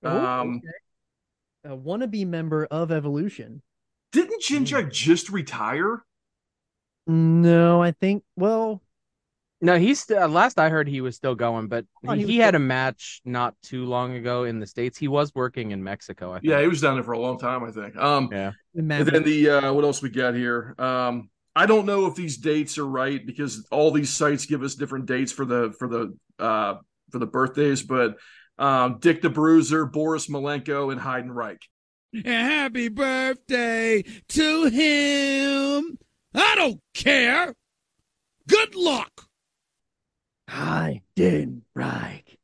Oh, 0.03 0.27
Um 0.27 0.57
okay. 0.57 1.75
a 1.75 1.77
wannabe 1.77 2.27
member 2.27 2.67
of 2.67 2.91
Evolution. 2.93 3.63
didn't 4.13 4.43
Jindrak 4.43 4.93
just 4.93 5.31
retire? 5.31 6.05
No, 7.07 7.83
I 7.83 7.93
think 7.93 8.25
well, 8.37 8.83
No, 9.61 9.77
he's 9.79 10.01
still, 10.01 10.29
last 10.29 10.59
I 10.61 10.69
heard 10.69 10.87
he 10.87 11.01
was 11.01 11.17
still 11.17 11.35
going, 11.35 11.67
but 11.67 11.85
Oh, 12.07 12.13
he, 12.13 12.25
he 12.25 12.39
had 12.39 12.51
still- 12.51 12.61
a 12.63 12.65
match 12.65 13.21
not 13.25 13.55
too 13.63 13.87
long 13.87 14.15
ago 14.15 14.45
in 14.45 14.61
the 14.61 14.67
States. 14.67 14.97
He 14.97 15.09
was 15.09 15.35
working 15.35 15.73
in 15.73 15.83
Mexico, 15.83 16.31
I 16.33 16.37
think. 16.41 16.51
Yeah, 16.51 16.61
he 16.61 16.69
was 16.69 16.81
down 16.81 16.95
there 16.95 17.03
for 17.03 17.13
a 17.13 17.19
long 17.19 17.39
time, 17.39 17.65
I 17.65 17.73
think. 17.73 17.97
Um 17.97 18.29
Yeah. 18.31 18.53
And 18.75 18.89
then 18.91 19.25
the 19.25 19.51
uh, 19.51 19.73
what 19.73 19.85
else 19.85 20.01
we 20.01 20.11
got 20.11 20.35
here? 20.35 20.77
Um, 20.79 21.31
I 21.57 21.67
don't 21.67 21.87
know 21.87 22.07
if 22.07 22.15
these 22.15 22.37
dates 22.37 22.79
are 22.79 22.87
right 22.87 23.25
because 23.27 23.67
all 23.73 23.91
these 23.91 24.11
sites 24.15 24.47
give 24.47 24.63
us 24.63 24.77
different 24.77 25.07
dates 25.07 25.33
for 25.33 25.45
the 25.45 25.75
for 25.77 25.89
the 25.89 26.17
uh, 26.39 26.77
for 27.11 27.19
the 27.19 27.27
birthdays. 27.27 27.83
But 27.83 28.15
um, 28.61 28.99
Dick 29.01 29.23
the 29.23 29.31
Bruiser, 29.31 29.85
Boris 29.87 30.29
Malenko, 30.29 30.93
and 30.93 31.01
Heidenreich. 31.01 31.59
Happy 32.25 32.89
birthday 32.89 34.05
to 34.29 34.65
him. 34.67 35.99
I 36.33 36.55
don't 36.55 36.81
care. 36.95 37.55
Good 38.47 38.77
luck. 38.77 39.28
Hi, 40.49 41.03
Dan 41.15 41.63
Reich. 41.75 42.39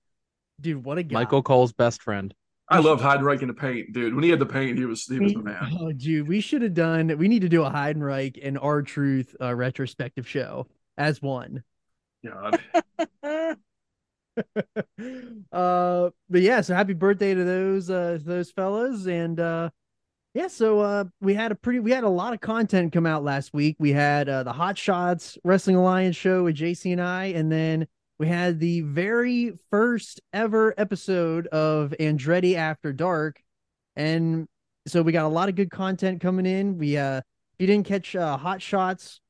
Dude, 0.60 0.84
what 0.84 0.98
a 0.98 1.02
guy. 1.02 1.14
Michael 1.14 1.42
Cole's 1.42 1.72
best 1.72 2.02
friend. 2.02 2.34
I 2.68 2.78
loved 2.78 3.02
Heidenreich 3.02 3.42
in 3.42 3.48
the 3.48 3.54
paint, 3.54 3.92
dude. 3.92 4.14
When 4.14 4.22
he 4.22 4.30
had 4.30 4.38
the 4.38 4.46
paint, 4.46 4.78
he 4.78 4.84
was 4.84 5.04
he 5.06 5.18
was 5.18 5.32
the 5.32 5.42
man. 5.42 5.76
Oh, 5.80 5.92
dude, 5.92 6.28
we 6.28 6.40
should 6.40 6.62
have 6.62 6.74
done. 6.74 7.16
We 7.18 7.28
need 7.28 7.42
to 7.42 7.48
do 7.48 7.64
a 7.64 7.70
Heidenreich 7.70 7.94
and 7.94 8.04
reich 8.04 8.38
and 8.42 8.58
our 8.58 8.82
Truth 8.82 9.34
uh, 9.40 9.54
retrospective 9.54 10.28
show 10.28 10.66
as 10.96 11.20
one. 11.20 11.62
God. 12.24 12.58
uh, 15.52 16.10
but 16.30 16.40
yeah, 16.40 16.60
so 16.60 16.74
happy 16.74 16.94
birthday 16.94 17.34
to 17.34 17.44
those 17.44 17.90
uh 17.90 18.18
those 18.22 18.50
fellas, 18.50 19.06
and 19.06 19.40
uh, 19.40 19.70
yeah, 20.34 20.48
so 20.48 20.80
uh, 20.80 21.04
we 21.20 21.34
had 21.34 21.52
a 21.52 21.54
pretty, 21.54 21.78
we 21.78 21.92
had 21.92 22.02
a 22.02 22.08
lot 22.08 22.34
of 22.34 22.40
content 22.40 22.92
come 22.92 23.06
out 23.06 23.22
last 23.22 23.54
week. 23.54 23.76
We 23.78 23.92
had 23.92 24.28
uh, 24.28 24.42
the 24.42 24.52
Hot 24.52 24.76
Shots 24.76 25.38
Wrestling 25.44 25.76
Alliance 25.76 26.16
show 26.16 26.42
with 26.44 26.56
JC 26.56 26.92
and 26.92 27.00
I, 27.00 27.26
and 27.26 27.52
then 27.52 27.86
we 28.18 28.28
had 28.28 28.60
the 28.60 28.82
very 28.82 29.54
first 29.70 30.20
ever 30.32 30.74
episode 30.78 31.46
of 31.48 31.94
Andretti 31.98 32.54
After 32.54 32.92
Dark, 32.92 33.42
and 33.96 34.46
so 34.86 35.02
we 35.02 35.12
got 35.12 35.24
a 35.24 35.28
lot 35.28 35.48
of 35.48 35.54
good 35.54 35.70
content 35.70 36.20
coming 36.20 36.46
in. 36.46 36.78
We 36.78 36.96
uh, 36.96 37.18
if 37.18 37.24
you 37.58 37.66
didn't 37.66 37.86
catch 37.86 38.14
uh, 38.14 38.36
Hot 38.36 38.62
Shots, 38.62 39.20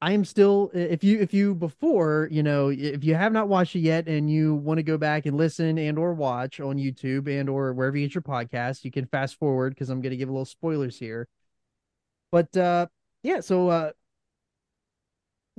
I 0.00 0.12
am 0.12 0.24
still 0.24 0.70
if 0.74 1.02
you 1.02 1.18
if 1.20 1.34
you 1.34 1.54
before 1.54 2.28
you 2.30 2.42
know 2.42 2.68
if 2.68 3.02
you 3.02 3.14
have 3.14 3.32
not 3.32 3.48
watched 3.48 3.74
it 3.74 3.80
yet 3.80 4.06
and 4.06 4.30
you 4.30 4.54
want 4.54 4.78
to 4.78 4.84
go 4.84 4.96
back 4.96 5.26
and 5.26 5.36
listen 5.36 5.76
and 5.78 5.98
or 5.98 6.14
watch 6.14 6.60
on 6.60 6.76
YouTube 6.76 7.28
and 7.28 7.48
or 7.48 7.72
wherever 7.72 7.96
you 7.96 8.06
get 8.06 8.14
your 8.14 8.22
podcast, 8.22 8.84
you 8.84 8.90
can 8.92 9.06
fast 9.06 9.38
forward 9.38 9.74
because 9.74 9.90
I'm 9.90 10.00
to 10.02 10.16
give 10.16 10.28
a 10.28 10.32
little 10.32 10.44
spoilers 10.44 10.98
here. 10.98 11.28
But 12.30 12.56
uh 12.56 12.86
yeah, 13.22 13.40
so 13.40 13.68
uh 13.68 13.90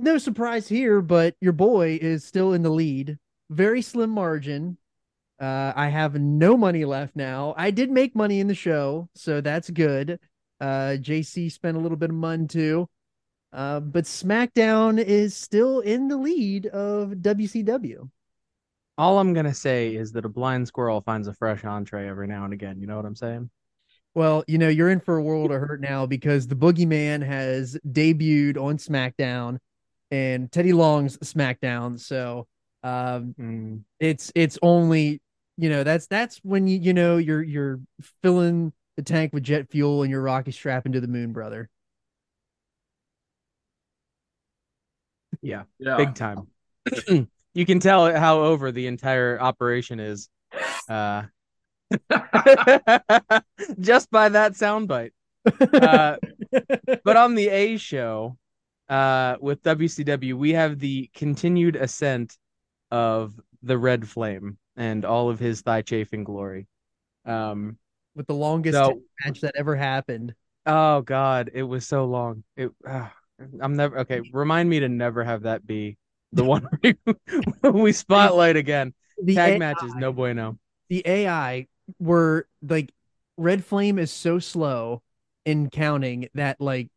no 0.02 0.18
surprise 0.18 0.68
here, 0.68 1.00
but 1.00 1.34
your 1.40 1.52
boy 1.52 1.98
is 2.00 2.24
still 2.24 2.52
in 2.52 2.62
the 2.62 2.70
lead, 2.70 3.18
very 3.50 3.82
slim 3.82 4.10
margin. 4.10 4.76
Uh, 5.38 5.72
I 5.74 5.88
have 5.88 6.14
no 6.20 6.56
money 6.56 6.84
left 6.84 7.16
now. 7.16 7.54
I 7.56 7.70
did 7.70 7.90
make 7.90 8.14
money 8.14 8.40
in 8.40 8.46
the 8.46 8.54
show, 8.54 9.08
so 9.14 9.40
that's 9.40 9.70
good. 9.70 10.18
Uh, 10.60 10.96
JC 11.00 11.50
spent 11.50 11.76
a 11.76 11.80
little 11.80 11.96
bit 11.96 12.10
of 12.10 12.16
money 12.16 12.46
too. 12.46 12.88
Uh, 13.52 13.80
but 13.80 14.04
SmackDown 14.04 15.02
is 15.02 15.36
still 15.36 15.80
in 15.80 16.08
the 16.08 16.16
lead 16.16 16.66
of 16.66 17.10
WCW. 17.10 18.08
All 18.98 19.18
I'm 19.18 19.32
gonna 19.32 19.54
say 19.54 19.94
is 19.94 20.12
that 20.12 20.26
a 20.26 20.28
blind 20.28 20.68
squirrel 20.68 21.00
finds 21.00 21.26
a 21.26 21.32
fresh 21.32 21.64
entree 21.64 22.06
every 22.06 22.26
now 22.26 22.44
and 22.44 22.52
again. 22.52 22.78
You 22.78 22.86
know 22.86 22.96
what 22.96 23.06
I'm 23.06 23.16
saying? 23.16 23.50
Well, 24.14 24.44
you 24.46 24.58
know, 24.58 24.68
you're 24.68 24.90
in 24.90 25.00
for 25.00 25.16
a 25.16 25.22
world 25.22 25.52
of 25.52 25.60
hurt 25.60 25.80
now 25.80 26.04
because 26.04 26.46
the 26.46 26.56
Boogeyman 26.56 27.24
has 27.24 27.78
debuted 27.88 28.56
on 28.58 28.76
SmackDown 28.76 29.58
and 30.10 30.50
Teddy 30.50 30.72
Long's 30.72 31.16
SmackDown. 31.18 31.98
So 32.00 32.46
um 32.82 33.34
Mm. 33.38 33.82
it's 33.98 34.32
it's 34.34 34.58
only 34.62 35.20
you 35.58 35.68
know 35.68 35.84
that's 35.84 36.06
that's 36.06 36.38
when 36.42 36.66
you 36.66 36.78
you 36.78 36.94
know 36.94 37.18
you're 37.18 37.42
you're 37.42 37.80
filling 38.22 38.72
the 38.96 39.02
tank 39.02 39.32
with 39.32 39.42
jet 39.42 39.70
fuel 39.70 40.02
and 40.02 40.10
you're 40.10 40.22
rocket 40.22 40.52
strapping 40.54 40.92
to 40.92 41.00
the 41.00 41.08
moon, 41.08 41.32
brother. 41.32 41.68
Yeah, 45.42 45.62
Yeah. 45.78 45.96
big 45.96 46.14
time. 46.14 46.48
you 47.54 47.66
can 47.66 47.80
tell 47.80 48.14
how 48.14 48.40
over 48.40 48.72
the 48.72 48.86
entire 48.86 49.40
operation 49.40 50.00
is, 50.00 50.28
uh, 50.88 51.22
just 53.80 54.10
by 54.10 54.28
that 54.30 54.52
soundbite. 54.52 55.12
Uh, 55.60 56.16
but 57.04 57.16
on 57.16 57.34
the 57.34 57.48
A 57.48 57.76
show, 57.76 58.36
uh, 58.90 59.36
with 59.40 59.62
WCW, 59.62 60.34
we 60.34 60.52
have 60.52 60.78
the 60.78 61.08
continued 61.14 61.76
ascent 61.76 62.36
of 62.90 63.32
the 63.62 63.78
Red 63.78 64.06
Flame 64.08 64.58
and 64.76 65.04
all 65.04 65.30
of 65.30 65.38
his 65.38 65.62
thigh 65.62 65.82
chafing 65.82 66.24
glory. 66.24 66.66
Um, 67.24 67.78
with 68.14 68.26
the 68.26 68.34
longest 68.34 68.76
So- 68.76 69.00
match 69.24 69.40
that 69.40 69.54
ever 69.56 69.76
happened. 69.76 70.34
oh 70.66 71.00
God, 71.02 71.50
it 71.54 71.62
was 71.62 71.86
so 71.86 72.04
long. 72.04 72.44
It, 72.56 72.70
ah, 72.86 73.12
I'm 73.60 73.76
never 73.76 74.00
okay. 74.00 74.20
Remind 74.32 74.68
me 74.68 74.80
to 74.80 74.88
never 74.88 75.24
have 75.24 75.42
that 75.42 75.66
be 75.66 75.96
the 76.32 76.44
one 76.44 76.68
we, 76.82 76.94
we 77.70 77.92
spotlight 77.92 78.56
again. 78.56 78.92
The 79.22 79.34
Tag 79.34 79.56
A- 79.56 79.58
matches, 79.58 79.94
no 79.94 80.12
bueno. 80.12 80.58
the 80.88 81.02
AI 81.06 81.66
were 81.98 82.46
like 82.62 82.92
Red 83.36 83.64
Flame 83.64 83.98
is 83.98 84.10
so 84.10 84.38
slow 84.38 85.02
in 85.44 85.70
counting 85.70 86.28
that 86.34 86.60
like 86.60 86.88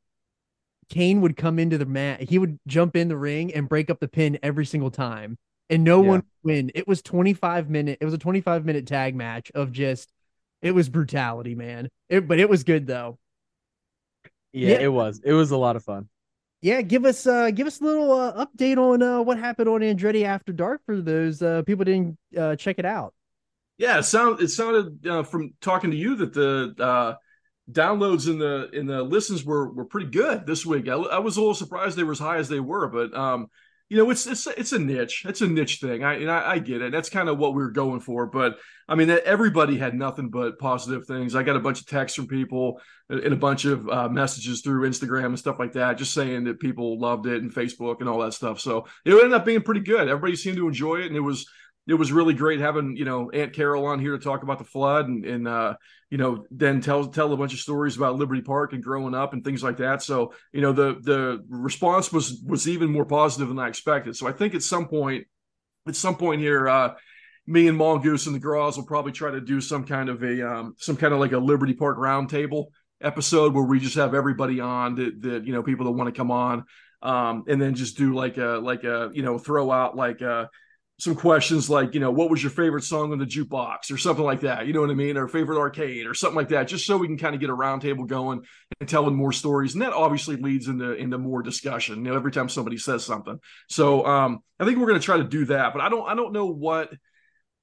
Kane 0.93 1.21
would 1.21 1.37
come 1.37 1.59
into 1.59 1.77
the 1.77 1.85
mat, 1.85 2.21
he 2.21 2.37
would 2.39 2.59
jump 2.67 2.95
in 2.95 3.07
the 3.09 3.17
ring 3.17 3.53
and 3.53 3.67
break 3.69 3.89
up 3.89 3.99
the 3.99 4.07
pin 4.07 4.39
every 4.43 4.65
single 4.65 4.91
time, 4.91 5.37
and 5.69 5.83
no 5.83 6.01
Yeah. 6.01 6.07
one 6.09 6.19
would 6.43 6.53
win. 6.53 6.71
It 6.75 6.87
was 6.87 7.01
25 7.01 7.69
minute. 7.69 7.97
It 8.01 8.05
was 8.05 8.13
a 8.13 8.17
25 8.19 8.65
minute 8.65 8.87
tag 8.87 9.15
match 9.15 9.51
of 9.55 9.71
just 9.71 10.11
it 10.61 10.71
was 10.71 10.89
brutality, 10.89 11.55
man. 11.55 11.89
It, 12.09 12.27
but 12.27 12.39
it 12.39 12.49
was 12.49 12.63
good 12.63 12.87
though. 12.87 13.17
Yeah, 14.53 14.75
Yeah. 14.75 14.79
it 14.79 14.87
was. 14.93 15.19
It 15.23 15.33
was 15.33 15.51
a 15.51 15.57
lot 15.57 15.75
of 15.75 15.83
fun. 15.83 16.09
Yeah, 16.61 16.81
give 16.81 17.05
us 17.05 17.27
uh 17.27 17.51
give 17.51 17.67
us 17.67 17.81
a 17.81 17.83
little 17.83 18.11
uh, 18.13 18.45
update 18.45 18.77
on 18.77 19.01
uh 19.01 19.21
what 19.21 19.37
happened 19.37 19.67
on 19.67 19.81
Andretti 19.81 20.23
After 20.23 20.53
Dark 20.53 20.81
for 20.85 21.01
those 21.01 21.41
uh 21.41 21.63
people 21.63 21.83
didn't 21.83 22.17
uh 22.37 22.55
check 22.55 22.79
it 22.79 22.85
out. 22.85 23.13
Yeah, 23.77 23.97
it 23.99 24.03
sound 24.03 24.39
it 24.41 24.49
sounded 24.49 25.05
uh, 25.07 25.23
from 25.23 25.53
talking 25.59 25.91
to 25.91 25.97
you 25.97 26.15
that 26.17 26.33
the 26.33 26.75
uh, 26.79 27.15
downloads 27.71 28.27
in 28.27 28.39
the 28.39 28.69
in 28.71 28.87
the 28.87 29.01
listens 29.03 29.45
were 29.45 29.71
were 29.71 29.85
pretty 29.85 30.09
good 30.09 30.45
this 30.45 30.65
week. 30.65 30.87
I, 30.87 30.93
I 30.93 31.19
was 31.19 31.37
a 31.37 31.39
little 31.39 31.55
surprised 31.55 31.97
they 31.97 32.03
were 32.03 32.11
as 32.11 32.19
high 32.19 32.37
as 32.37 32.49
they 32.49 32.59
were, 32.59 32.87
but 32.87 33.15
um, 33.17 33.47
you 33.89 33.97
know, 33.97 34.09
it's 34.09 34.25
it's 34.25 34.47
it's 34.47 34.71
a 34.71 34.79
niche. 34.79 35.23
It's 35.27 35.41
a 35.41 35.47
niche 35.47 35.79
thing. 35.79 36.03
I 36.03 36.15
and 36.15 36.31
I, 36.31 36.53
I 36.53 36.59
get 36.59 36.81
it. 36.81 36.91
That's 36.91 37.09
kind 37.09 37.29
of 37.29 37.37
what 37.37 37.53
we 37.53 37.61
were 37.61 37.71
going 37.71 37.99
for. 37.99 38.25
But 38.25 38.57
I 38.87 38.95
mean, 38.95 39.09
everybody 39.09 39.77
had 39.77 39.93
nothing 39.93 40.29
but 40.29 40.57
positive 40.57 41.05
things. 41.05 41.35
I 41.35 41.43
got 41.43 41.57
a 41.57 41.59
bunch 41.59 41.79
of 41.79 41.85
texts 41.85 42.15
from 42.15 42.27
people 42.27 42.81
and 43.09 43.33
a 43.33 43.35
bunch 43.35 43.65
of 43.65 43.87
uh, 43.87 44.09
messages 44.09 44.61
through 44.61 44.89
Instagram 44.89 45.27
and 45.27 45.39
stuff 45.39 45.59
like 45.59 45.73
that, 45.73 45.97
just 45.97 46.13
saying 46.13 46.45
that 46.45 46.59
people 46.59 46.99
loved 46.99 47.27
it 47.27 47.43
and 47.43 47.53
Facebook 47.53 47.99
and 47.99 48.09
all 48.09 48.19
that 48.21 48.33
stuff. 48.33 48.59
So 48.59 48.87
it 49.05 49.13
ended 49.13 49.33
up 49.33 49.45
being 49.45 49.61
pretty 49.61 49.81
good. 49.81 50.07
Everybody 50.07 50.35
seemed 50.37 50.57
to 50.57 50.67
enjoy 50.67 51.01
it, 51.01 51.07
and 51.07 51.15
it 51.15 51.21
was 51.21 51.45
it 51.87 51.95
was 51.95 52.11
really 52.11 52.33
great 52.33 52.59
having 52.59 52.95
you 52.95 53.05
know 53.05 53.29
Aunt 53.31 53.53
Carol 53.53 53.85
on 53.85 53.99
here 53.99 54.17
to 54.17 54.23
talk 54.23 54.43
about 54.43 54.57
the 54.57 54.63
flood 54.63 55.07
and 55.07 55.25
and 55.25 55.47
uh, 55.47 55.75
you 56.09 56.17
know 56.17 56.45
then 56.51 56.81
tell 56.81 57.07
tell 57.07 57.31
a 57.33 57.37
bunch 57.37 57.53
of 57.53 57.59
stories 57.59 57.97
about 57.97 58.15
Liberty 58.15 58.41
Park 58.41 58.73
and 58.73 58.83
growing 58.83 59.13
up 59.13 59.33
and 59.33 59.43
things 59.43 59.63
like 59.63 59.77
that. 59.77 60.01
So 60.01 60.33
you 60.51 60.61
know 60.61 60.71
the 60.71 60.97
the 61.01 61.43
response 61.49 62.11
was 62.11 62.41
was 62.45 62.67
even 62.67 62.91
more 62.91 63.05
positive 63.05 63.49
than 63.49 63.59
I 63.59 63.67
expected. 63.67 64.15
So 64.15 64.27
I 64.27 64.31
think 64.31 64.55
at 64.55 64.63
some 64.63 64.87
point 64.87 65.27
at 65.87 65.95
some 65.95 66.15
point 66.15 66.41
here. 66.41 66.67
Uh, 66.67 66.93
me 67.45 67.67
and 67.67 67.77
Mongoose 67.77 68.25
and 68.25 68.33
the 68.33 68.39
Groz 68.39 68.77
will 68.77 68.85
probably 68.85 69.11
try 69.11 69.29
to 69.29 69.41
do 69.41 69.59
some 69.59 69.83
kind 69.83 70.07
of 70.07 70.23
a 70.23 70.49
um, 70.49 70.75
some 70.77 70.95
kind 70.95 71.13
of 71.13 71.19
like 71.19 71.33
a 71.33 71.37
Liberty 71.37 71.73
Park 71.73 71.97
roundtable 71.97 72.67
episode 73.01 73.53
where 73.53 73.65
we 73.65 73.79
just 73.79 73.95
have 73.95 74.13
everybody 74.13 74.61
on 74.61 74.95
that, 74.95 75.21
that 75.21 75.45
you 75.45 75.51
know 75.51 75.61
people 75.61 75.85
that 75.85 75.91
want 75.91 76.07
to 76.07 76.17
come 76.17 76.31
on 76.31 76.63
um, 77.01 77.43
and 77.47 77.61
then 77.61 77.75
just 77.75 77.97
do 77.97 78.15
like 78.15 78.37
a 78.37 78.59
like 78.63 78.83
a 78.85 79.11
you 79.13 79.23
know 79.23 79.37
throw 79.37 79.69
out 79.71 79.95
like 79.95 80.21
uh 80.21 80.45
some 81.03 81.15
questions 81.15 81.69
like 81.69 81.93
you 81.93 81.99
know 81.99 82.11
what 82.11 82.29
was 82.29 82.41
your 82.41 82.49
favorite 82.49 82.83
song 82.83 83.11
on 83.11 83.19
the 83.19 83.25
jukebox 83.25 83.91
or 83.91 83.97
something 83.97 84.23
like 84.23 84.39
that 84.39 84.65
you 84.65 84.71
know 84.71 84.79
what 84.79 84.89
i 84.89 84.93
mean 84.93 85.17
or 85.17 85.27
favorite 85.27 85.59
arcade 85.59 86.07
or 86.07 86.13
something 86.13 86.37
like 86.37 86.47
that 86.47 86.65
just 86.65 86.85
so 86.85 86.95
we 86.95 87.07
can 87.07 87.17
kind 87.17 87.35
of 87.35 87.41
get 87.41 87.49
a 87.49 87.55
roundtable 87.55 88.07
going 88.07 88.41
and 88.79 88.87
telling 88.87 89.13
more 89.13 89.33
stories. 89.33 89.73
And 89.73 89.81
that 89.81 89.91
obviously 89.91 90.37
leads 90.37 90.69
into 90.69 90.93
into 90.93 91.17
more 91.17 91.43
discussion 91.43 91.97
you 91.97 92.03
know 92.03 92.15
every 92.15 92.31
time 92.31 92.47
somebody 92.47 92.77
says 92.77 93.03
something. 93.03 93.37
So 93.67 94.05
um 94.05 94.39
i 94.61 94.65
think 94.65 94.77
we're 94.77 94.93
to 94.93 94.99
try 94.99 95.17
to 95.17 95.25
do 95.25 95.43
that 95.45 95.73
but 95.73 95.81
i 95.81 95.89
don't 95.89 96.07
i 96.07 96.15
don't 96.15 96.31
know 96.31 96.45
what 96.45 96.93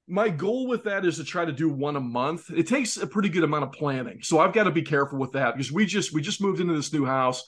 my 0.06 0.28
goal 0.28 0.66
with 0.66 0.85
that 0.85 1.06
is 1.06 1.16
to 1.16 1.25
try 1.25 1.44
to 1.44 1.52
do 1.52 1.68
one 1.68 1.94
a 1.94 2.00
month. 2.00 2.50
It 2.50 2.66
takes 2.66 2.97
a 2.97 3.06
pretty 3.06 3.28
good 3.28 3.44
amount 3.44 3.64
of 3.64 3.73
planning 3.73 4.20
so 4.23 4.38
i've 4.38 4.52
got 4.52 4.64
to 4.64 4.70
be 4.70 4.82
careful 4.82 5.18
with 5.18 5.32
that 5.32 5.54
because 5.54 5.73
we 5.73 5.87
just 5.87 6.12
we 6.12 6.20
just 6.20 6.42
moved 6.42 6.61
into 6.61 6.75
this 6.75 6.92
new 6.92 7.06
house. 7.06 7.42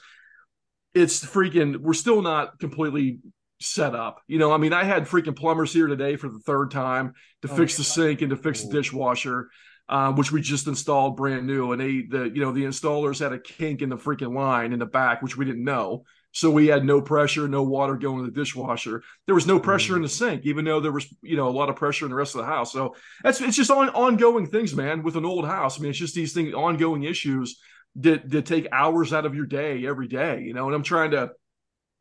It's 0.95 1.23
freaking 1.23 1.77
we're 1.77 1.93
still 1.93 2.23
not 2.23 2.59
completely 2.59 3.19
set 3.63 3.95
up. 3.95 4.21
You 4.27 4.39
know 4.39 4.53
i 4.53 4.57
mean 4.57 4.73
i 4.73 4.85
had 4.85 5.05
freaking 5.05 5.37
plumbers 5.37 5.73
here 5.73 5.87
today 5.87 6.17
for 6.17 6.29
the 6.29 6.41
third 6.41 6.71
time 6.71 7.15
to 7.43 7.51
Oh, 7.51 7.57
fix 7.57 7.77
the 7.77 7.85
sink 7.85 8.21
and 8.23 8.31
to 8.31 8.37
fix 8.37 8.63
the 8.63 8.73
dishwasher 8.73 9.49
uh, 9.89 10.13
which 10.13 10.33
we 10.33 10.41
just 10.41 10.67
installed 10.67 11.17
brand 11.17 11.47
new. 11.47 11.73
And 11.73 11.81
they 11.81 12.03
the 12.03 12.31
you 12.35 12.41
know 12.41 12.53
the 12.53 12.65
installers 12.65 13.21
had 13.21 13.33
a 13.33 13.39
kink 13.39 13.83
in 13.83 13.89
the 13.89 13.97
freaking 13.97 14.35
line 14.35 14.73
in 14.73 14.79
the 14.79 14.87
back 14.87 15.23
which 15.23 15.37
we 15.37 15.45
didn't 15.45 15.65
know. 15.65 16.05
So 16.35 16.51
we 16.51 16.69
had 16.69 16.83
no 16.85 17.03
pressure 17.03 17.47
no 17.47 17.63
water 17.63 17.97
going 17.97 18.25
to 18.25 18.31
the 18.31 18.35
dishwasher. 18.35 19.03
There 19.27 19.35
was 19.35 19.47
no 19.47 19.61
pressure 19.61 19.97
in 19.97 20.03
the 20.03 20.09
sink 20.09 20.47
even 20.47 20.65
though 20.65 20.81
there 20.81 20.93
was 20.93 21.07
you 21.23 21.37
know 21.37 21.49
a 21.49 21.51
lot 21.51 21.69
of 21.69 21.77
pressure 21.77 22.07
in 22.07 22.11
the 22.11 22.17
rest 22.17 22.35
of 22.35 22.41
the 22.41 22.47
house. 22.47 22.73
So 22.73 22.95
that's 23.23 23.41
it's 23.41 23.57
just 23.57 23.71
on, 23.71 23.91
ongoing 23.91 24.47
things 24.47 24.75
man 24.75 25.03
with 25.03 25.17
an 25.17 25.27
old 25.27 25.47
house. 25.47 25.79
I 25.79 25.83
mean 25.83 25.91
it's 25.91 25.99
just 25.99 26.15
these 26.15 26.33
things 26.33 26.55
ongoing 26.55 27.03
issues 27.03 27.61
that 27.97 28.31
that 28.31 28.47
take 28.47 28.69
hours 28.73 29.13
out 29.13 29.27
of 29.27 29.35
your 29.35 29.45
day 29.45 29.87
every 29.87 30.09
day 30.09 30.41
you 30.41 30.55
know 30.55 30.65
and 30.65 30.75
i'm 30.75 30.83
trying 30.83 31.11
to 31.11 31.31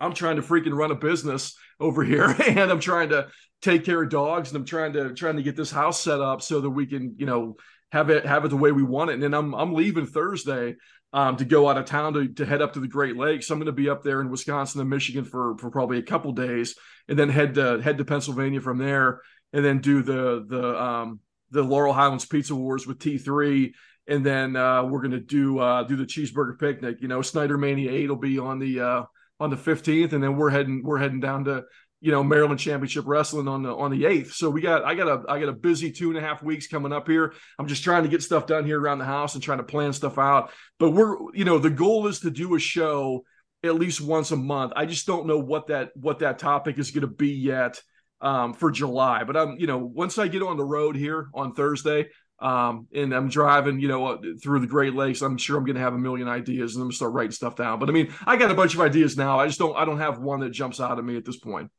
i'm 0.01 0.13
trying 0.13 0.35
to 0.35 0.41
freaking 0.41 0.75
run 0.75 0.91
a 0.91 0.95
business 0.95 1.55
over 1.79 2.03
here 2.03 2.25
and 2.47 2.71
i'm 2.71 2.79
trying 2.79 3.09
to 3.09 3.27
take 3.61 3.85
care 3.85 4.03
of 4.03 4.09
dogs 4.09 4.49
and 4.49 4.57
i'm 4.57 4.65
trying 4.65 4.93
to 4.93 5.13
trying 5.13 5.37
to 5.37 5.43
get 5.43 5.55
this 5.55 5.71
house 5.71 6.01
set 6.01 6.19
up 6.19 6.41
so 6.41 6.61
that 6.61 6.69
we 6.69 6.85
can 6.85 7.15
you 7.17 7.25
know 7.25 7.55
have 7.91 8.09
it 8.09 8.25
have 8.25 8.45
it 8.45 8.49
the 8.49 8.57
way 8.57 8.71
we 8.71 8.83
want 8.83 9.09
it 9.09 9.13
and 9.13 9.23
then 9.23 9.33
i'm 9.33 9.53
i'm 9.53 9.73
leaving 9.73 10.05
thursday 10.05 10.75
um, 11.13 11.35
to 11.37 11.45
go 11.45 11.69
out 11.69 11.77
of 11.77 11.85
town 11.85 12.13
to, 12.13 12.27
to 12.35 12.45
head 12.45 12.61
up 12.61 12.73
to 12.73 12.79
the 12.79 12.87
Great 12.87 13.17
Lakes. 13.17 13.49
I'm 13.49 13.59
going 13.59 13.65
to 13.65 13.71
be 13.71 13.89
up 13.89 14.03
there 14.03 14.21
in 14.21 14.29
Wisconsin 14.29 14.79
and 14.81 14.89
Michigan 14.89 15.25
for 15.25 15.57
for 15.57 15.69
probably 15.69 15.97
a 15.97 16.03
couple 16.03 16.31
days, 16.31 16.75
and 17.07 17.19
then 17.19 17.29
head 17.29 17.55
to 17.55 17.81
head 17.81 17.97
to 17.97 18.05
Pennsylvania 18.05 18.61
from 18.61 18.77
there, 18.77 19.21
and 19.51 19.63
then 19.63 19.79
do 19.79 20.01
the 20.03 20.45
the 20.47 20.81
um, 20.81 21.19
the 21.51 21.63
Laurel 21.63 21.93
Highlands 21.93 22.25
Pizza 22.25 22.55
Wars 22.55 22.87
with 22.87 22.99
T3, 22.99 23.73
and 24.07 24.25
then 24.25 24.55
uh, 24.55 24.83
we're 24.85 25.01
going 25.01 25.11
to 25.11 25.19
do 25.19 25.59
uh, 25.59 25.83
do 25.83 25.97
the 25.97 26.05
cheeseburger 26.05 26.57
picnic. 26.57 27.01
You 27.01 27.09
know, 27.09 27.21
Snyder 27.21 27.57
Mania 27.57 27.91
Eight 27.91 28.09
will 28.09 28.15
be 28.15 28.39
on 28.39 28.59
the 28.59 28.79
uh, 28.79 29.03
on 29.41 29.49
the 29.49 29.57
15th, 29.57 30.13
and 30.13 30.23
then 30.23 30.37
we're 30.37 30.51
heading 30.51 30.83
we're 30.83 30.99
heading 30.99 31.19
down 31.19 31.45
to 31.45 31.63
you 31.99 32.11
know 32.11 32.23
Maryland 32.23 32.59
Championship 32.59 33.05
Wrestling 33.07 33.47
on 33.47 33.63
the 33.63 33.75
on 33.75 33.89
the 33.89 34.03
8th. 34.03 34.33
So 34.33 34.51
we 34.51 34.61
got 34.61 34.85
I 34.85 34.93
got 34.93 35.07
a 35.07 35.23
I 35.27 35.39
got 35.39 35.49
a 35.49 35.53
busy 35.53 35.91
two 35.91 36.09
and 36.09 36.17
a 36.17 36.21
half 36.21 36.43
weeks 36.43 36.67
coming 36.67 36.93
up 36.93 37.07
here. 37.07 37.33
I'm 37.57 37.67
just 37.67 37.83
trying 37.83 38.03
to 38.03 38.09
get 38.09 38.21
stuff 38.21 38.45
done 38.45 38.65
here 38.65 38.79
around 38.79 38.99
the 38.99 39.05
house 39.05 39.33
and 39.33 39.43
trying 39.43 39.57
to 39.57 39.63
plan 39.63 39.93
stuff 39.93 40.19
out. 40.19 40.51
But 40.79 40.91
we're 40.91 41.17
you 41.33 41.43
know 41.43 41.57
the 41.57 41.71
goal 41.71 42.05
is 42.05 42.19
to 42.19 42.29
do 42.29 42.53
a 42.53 42.59
show 42.59 43.23
at 43.63 43.75
least 43.75 43.99
once 43.99 44.29
a 44.29 44.35
month. 44.35 44.73
I 44.75 44.85
just 44.85 45.07
don't 45.07 45.25
know 45.25 45.39
what 45.39 45.67
that 45.67 45.89
what 45.95 46.19
that 46.19 46.37
topic 46.37 46.77
is 46.77 46.91
going 46.91 47.01
to 47.01 47.07
be 47.07 47.33
yet 47.33 47.81
um, 48.21 48.53
for 48.53 48.69
July. 48.69 49.23
But 49.23 49.37
I'm 49.37 49.55
you 49.59 49.65
know 49.65 49.79
once 49.79 50.19
I 50.19 50.27
get 50.27 50.43
on 50.43 50.57
the 50.57 50.65
road 50.65 50.95
here 50.95 51.29
on 51.33 51.55
Thursday. 51.55 52.09
Um, 52.41 52.87
and 52.93 53.13
I'm 53.13 53.29
driving, 53.29 53.79
you 53.79 53.87
know, 53.87 54.05
uh, 54.07 54.17
through 54.41 54.61
the 54.61 54.67
Great 54.67 54.95
Lakes. 54.95 55.21
I'm 55.21 55.37
sure 55.37 55.57
I'm 55.57 55.65
going 55.65 55.75
to 55.75 55.81
have 55.81 55.93
a 55.93 55.97
million 55.99 56.27
ideas, 56.27 56.75
and 56.75 56.81
I'm 56.81 56.85
going 56.85 56.91
to 56.91 56.95
start 56.97 57.13
writing 57.13 57.31
stuff 57.31 57.55
down. 57.55 57.79
But 57.79 57.89
I 57.89 57.91
mean, 57.91 58.13
I 58.25 58.35
got 58.37 58.51
a 58.51 58.55
bunch 58.55 58.73
of 58.73 58.81
ideas 58.81 59.15
now. 59.17 59.39
I 59.39 59.47
just 59.47 59.59
don't, 59.59 59.75
I 59.77 59.85
don't 59.85 59.99
have 59.99 60.19
one 60.19 60.39
that 60.41 60.49
jumps 60.49 60.79
out 60.79 60.97
at 60.97 61.05
me 61.05 61.17
at 61.17 61.25
this 61.25 61.37
point. 61.37 61.69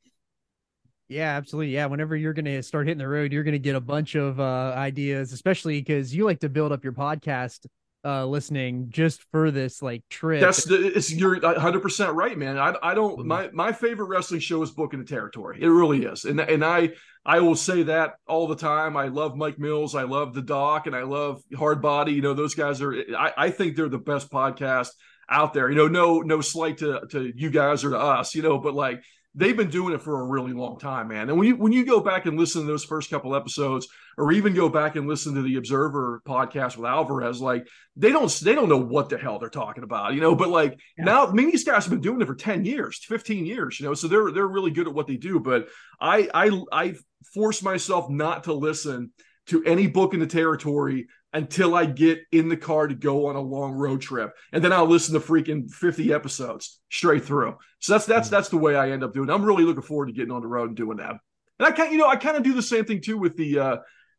Yeah, 1.09 1.37
absolutely. 1.37 1.75
Yeah, 1.75 1.87
whenever 1.87 2.17
you're 2.17 2.33
going 2.33 2.47
to 2.47 2.63
start 2.63 2.87
hitting 2.87 2.99
the 2.99 3.09
road, 3.09 3.33
you're 3.33 3.43
going 3.43 3.53
to 3.53 3.59
get 3.59 3.77
a 3.77 3.81
bunch 3.81 4.15
of 4.15 4.41
uh, 4.41 4.73
ideas, 4.77 5.33
especially 5.33 5.81
because 5.81 6.15
you 6.15 6.25
like 6.25 6.41
to 6.41 6.49
build 6.49 6.73
up 6.73 6.85
your 6.85 6.93
podcast 6.95 7.67
uh 8.05 8.27
listening 8.27 8.87
just 8.91 9.25
for 9.31 9.53
this 9.53 9.81
like 9.81 10.03
trip. 10.11 10.41
That's 10.41 10.65
the, 10.65 10.89
it's 10.97 11.13
you're 11.13 11.39
100 11.39 11.83
percent 11.83 12.13
right, 12.15 12.37
man. 12.37 12.59
I 12.59 12.75
I 12.83 12.95
don't 12.95 13.21
Mhm. 13.21 13.27
my 13.27 13.51
my 13.53 13.73
favorite 13.73 14.07
wrestling 14.07 14.41
show 14.41 14.61
is 14.63 14.73
Booking 14.73 14.99
the 14.99 15.05
Territory. 15.05 15.59
It 15.61 15.69
really 15.69 16.05
is, 16.05 16.25
and 16.25 16.41
and 16.41 16.65
I 16.65 16.91
I 17.25 17.41
will 17.41 17.55
say 17.55 17.85
that 17.85 18.15
all 18.27 18.49
the 18.49 18.57
time. 18.57 18.97
I 18.97 19.07
love 19.07 19.37
Mike 19.37 19.59
Mills, 19.59 19.95
I 19.95 20.03
love 20.03 20.35
the 20.35 20.43
Doc, 20.43 20.87
and 20.87 20.97
I 20.97 21.03
love 21.03 21.43
Hard 21.57 21.81
Body. 21.81 22.13
You 22.13 22.23
know, 22.23 22.35
those 22.35 22.55
guys 22.55 22.83
are. 22.83 22.95
I 23.17 23.33
I 23.37 23.51
think 23.51 23.77
they're 23.77 23.89
the 23.89 23.99
best 23.99 24.31
podcast 24.31 24.89
out 25.31 25.55
there. 25.55 25.71
You 25.71 25.77
know, 25.77 25.89
no 25.89 26.21
no 26.21 26.41
slight 26.41 26.79
to 26.79 27.03
to 27.11 27.33
you 27.35 27.51
guys 27.51 27.85
or 27.85 27.91
to 27.91 27.99
us. 27.99 28.35
You 28.35 28.43
know, 28.43 28.59
but 28.59 28.75
like 28.75 29.03
they've 29.35 29.57
been 29.57 29.71
doing 29.71 29.95
it 29.95 30.03
for 30.03 30.21
a 30.21 30.25
really 30.25 30.53
long 30.53 30.79
time, 30.79 31.09
man. 31.09 31.29
And 31.29 31.39
when 31.39 31.49
you 31.49 31.57
when 31.57 31.73
you 31.73 31.85
go 31.85 32.01
back 32.01 32.27
and 32.27 32.39
listen 32.39 32.63
to 32.63 32.67
those 32.67 32.85
first 32.85 33.11
couple 33.11 33.35
episodes, 33.35 33.89
or 34.19 34.33
even 34.33 34.55
go 34.55 34.69
back 34.69 34.97
and 34.97 35.09
listen 35.09 35.35
to 35.35 35.43
the 35.43 35.57
Observer 35.57 36.23
podcast 36.27 36.77
with 36.77 36.87
Alvarez, 36.87 37.41
like 37.41 37.67
they 37.97 38.11
don't 38.11 38.31
they 38.41 38.55
don't 38.55 38.69
know 38.69 38.81
what 38.83 39.09
the 39.09 39.19
hell 39.19 39.39
they're 39.39 39.49
talking 39.49 39.85
about, 39.85 40.15
you 40.15 40.21
know. 40.21 40.35
But 40.35 40.51
like 40.51 40.79
Yeah. 40.99 41.05
now, 41.05 41.27
I 41.27 41.33
mean, 41.33 41.51
these 41.51 41.65
guys 41.65 41.85
have 41.85 41.91
been 41.91 42.01
doing 42.01 42.21
it 42.21 42.27
for 42.27 42.35
ten 42.35 42.65
years, 42.65 43.05
fifteen 43.05 43.47
years, 43.47 43.81
you 43.81 43.87
know. 43.87 43.95
So 43.95 44.09
they're 44.09 44.31
they're 44.33 44.47
really 44.47 44.71
good 44.71 44.87
at 44.87 44.95
what 44.95 45.07
they 45.07 45.17
do. 45.17 45.41
But 45.41 45.69
I 46.01 46.29
I 46.35 46.63
I 46.73 46.95
force 47.35 47.63
myself 47.63 48.11
not 48.11 48.45
to 48.45 48.53
listen 48.53 49.13
to 49.47 49.65
any 49.65 49.87
booking 49.87 50.21
the 50.21 50.27
territory 50.27 51.07
until 51.33 51.75
I 51.75 51.87
get 51.87 52.21
in 52.31 52.49
the 52.49 52.57
car 52.57 52.87
to 52.87 52.95
go 52.95 53.27
on 53.27 53.37
a 53.37 53.41
long 53.41 53.73
road 53.73 54.01
trip, 54.01 54.35
and 54.53 54.63
then 54.63 54.73
I'll 54.73 54.87
listen 54.87 55.15
to 55.15 55.21
freaking 55.21 55.71
fifty 55.71 56.13
episodes 56.13 56.81
straight 56.91 57.25
through. 57.25 57.57
So 57.79 57.95
that's 57.95 58.07
that's 58.07 58.29
that's 58.29 58.49
the 58.49 58.59
way 58.59 58.77
I 58.77 58.91
end 58.91 59.05
up 59.05 59.15
doing. 59.15 59.29
it. 59.29 59.33
I'm 59.33 59.45
really 59.45 59.65
looking 59.65 59.83
forward 59.83 60.07
to 60.07 60.13
getting 60.13 60.33
on 60.33 60.43
the 60.43 60.49
road 60.49 60.69
and 60.69 60.77
doing 60.77 60.99
that. 60.99 61.17
And 61.59 61.67
I 61.67 61.71
kind 61.73 61.93
you 61.93 61.99
know 61.99 62.09
I 62.09 62.17
kind 62.17 62.37
of 62.37 62.43
do 62.43 62.55
the 62.55 62.63
same 62.63 62.85
thing 62.85 63.01
too 63.01 63.19
with 63.19 63.37
the 63.37 63.59
uh 63.59 63.77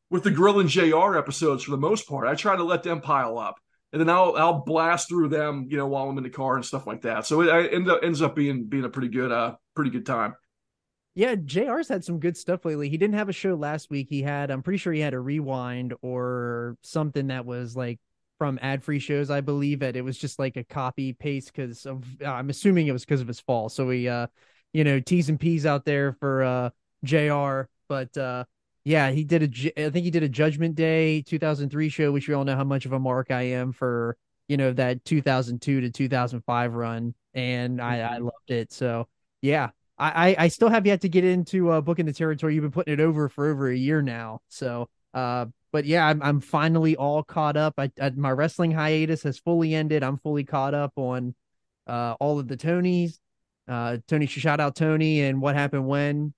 with 0.09 0.23
the 0.23 0.31
Grilling 0.31 0.67
JR 0.67 1.17
episodes 1.17 1.63
for 1.63 1.71
the 1.71 1.77
most 1.77 2.07
part. 2.07 2.27
I 2.27 2.35
try 2.35 2.55
to 2.55 2.63
let 2.63 2.83
them 2.83 3.01
pile 3.01 3.37
up. 3.37 3.55
And 3.91 3.99
then 3.99 4.09
I'll 4.09 4.35
I'll 4.35 4.63
blast 4.63 5.09
through 5.09 5.29
them, 5.29 5.67
you 5.69 5.77
know, 5.77 5.87
while 5.87 6.09
I'm 6.09 6.17
in 6.17 6.23
the 6.23 6.29
car 6.29 6.55
and 6.55 6.65
stuff 6.65 6.87
like 6.87 7.01
that. 7.01 7.25
So 7.27 7.41
it, 7.41 7.47
it 7.47 7.73
ends 7.73 7.89
up 7.89 7.99
ends 8.03 8.21
up 8.21 8.35
being 8.35 8.65
being 8.65 8.85
a 8.85 8.89
pretty 8.89 9.09
good 9.09 9.31
uh 9.31 9.55
pretty 9.75 9.91
good 9.91 10.05
time. 10.05 10.35
Yeah, 11.15 11.35
JR's 11.35 11.89
had 11.89 12.03
some 12.03 12.19
good 12.19 12.35
stuff 12.35 12.65
lately. 12.65 12.89
He 12.89 12.97
didn't 12.97 13.15
have 13.15 13.29
a 13.29 13.33
show 13.33 13.53
last 13.53 13.91
week. 13.91 14.07
He 14.09 14.23
had, 14.23 14.49
I'm 14.49 14.63
pretty 14.63 14.79
sure 14.79 14.93
he 14.93 14.99
had 14.99 15.13
a 15.13 15.19
rewind 15.19 15.93
or 16.01 16.75
something 16.81 17.27
that 17.27 17.45
was 17.45 17.75
like 17.75 17.99
from 18.39 18.57
ad 18.63 18.83
free 18.83 18.97
shows, 18.97 19.29
I 19.29 19.41
believe 19.41 19.83
it. 19.83 19.95
It 19.95 20.01
was 20.01 20.17
just 20.17 20.39
like 20.39 20.57
a 20.57 20.63
copy 20.63 21.13
paste 21.13 21.53
because 21.53 21.85
of, 21.85 22.03
uh, 22.21 22.25
I'm 22.29 22.49
assuming 22.49 22.87
it 22.87 22.93
was 22.93 23.05
because 23.05 23.21
of 23.21 23.27
his 23.27 23.39
fall. 23.39 23.69
So 23.69 23.85
we, 23.85 24.07
uh, 24.07 24.25
you 24.73 24.83
know, 24.83 24.99
T's 24.99 25.29
and 25.29 25.39
P's 25.39 25.67
out 25.67 25.85
there 25.85 26.13
for 26.13 26.43
uh 26.43 26.69
JR. 27.03 27.69
But 27.87 28.17
uh, 28.17 28.45
yeah, 28.83 29.11
he 29.11 29.23
did 29.23 29.43
a, 29.43 29.85
I 29.85 29.89
think 29.91 30.05
he 30.05 30.11
did 30.11 30.23
a 30.23 30.29
Judgment 30.29 30.73
Day 30.73 31.21
2003 31.21 31.89
show, 31.89 32.11
which 32.11 32.27
we 32.27 32.33
all 32.33 32.43
know 32.43 32.55
how 32.55 32.63
much 32.63 32.85
of 32.87 32.93
a 32.93 32.99
mark 32.99 33.29
I 33.29 33.43
am 33.43 33.71
for, 33.71 34.17
you 34.47 34.57
know, 34.57 34.73
that 34.73 35.05
2002 35.05 35.81
to 35.81 35.91
2005 35.91 36.73
run. 36.73 37.13
And 37.35 37.79
I, 37.79 37.99
I 37.99 38.17
loved 38.17 38.49
it. 38.49 38.71
So 38.73 39.07
yeah, 39.41 39.69
I, 39.97 40.29
I 40.31 40.35
I 40.45 40.47
still 40.47 40.69
have 40.69 40.85
yet 40.85 41.01
to 41.01 41.09
get 41.09 41.23
into 41.23 41.69
uh 41.71 41.81
booking 41.81 42.05
the 42.05 42.13
territory. 42.13 42.55
You've 42.55 42.63
been 42.63 42.71
putting 42.71 42.93
it 42.93 42.99
over 42.99 43.29
for 43.29 43.47
over 43.49 43.69
a 43.69 43.75
year 43.75 44.01
now. 44.01 44.39
So 44.49 44.89
uh 45.13 45.45
but 45.71 45.85
yeah, 45.85 46.05
I'm 46.07 46.21
I'm 46.21 46.39
finally 46.41 46.95
all 46.95 47.23
caught 47.23 47.57
up. 47.57 47.75
I, 47.77 47.91
I 48.01 48.09
my 48.11 48.31
wrestling 48.31 48.71
hiatus 48.71 49.23
has 49.23 49.39
fully 49.39 49.73
ended. 49.75 50.03
I'm 50.03 50.17
fully 50.17 50.43
caught 50.43 50.73
up 50.73 50.93
on 50.95 51.35
uh 51.87 52.15
all 52.19 52.39
of 52.39 52.47
the 52.47 52.57
Tonys. 52.57 53.19
Uh 53.67 53.97
Tony 54.07 54.25
shout 54.25 54.59
out 54.59 54.75
Tony 54.75 55.21
and 55.21 55.41
what 55.41 55.55
happened 55.55 55.87
when. 55.87 56.33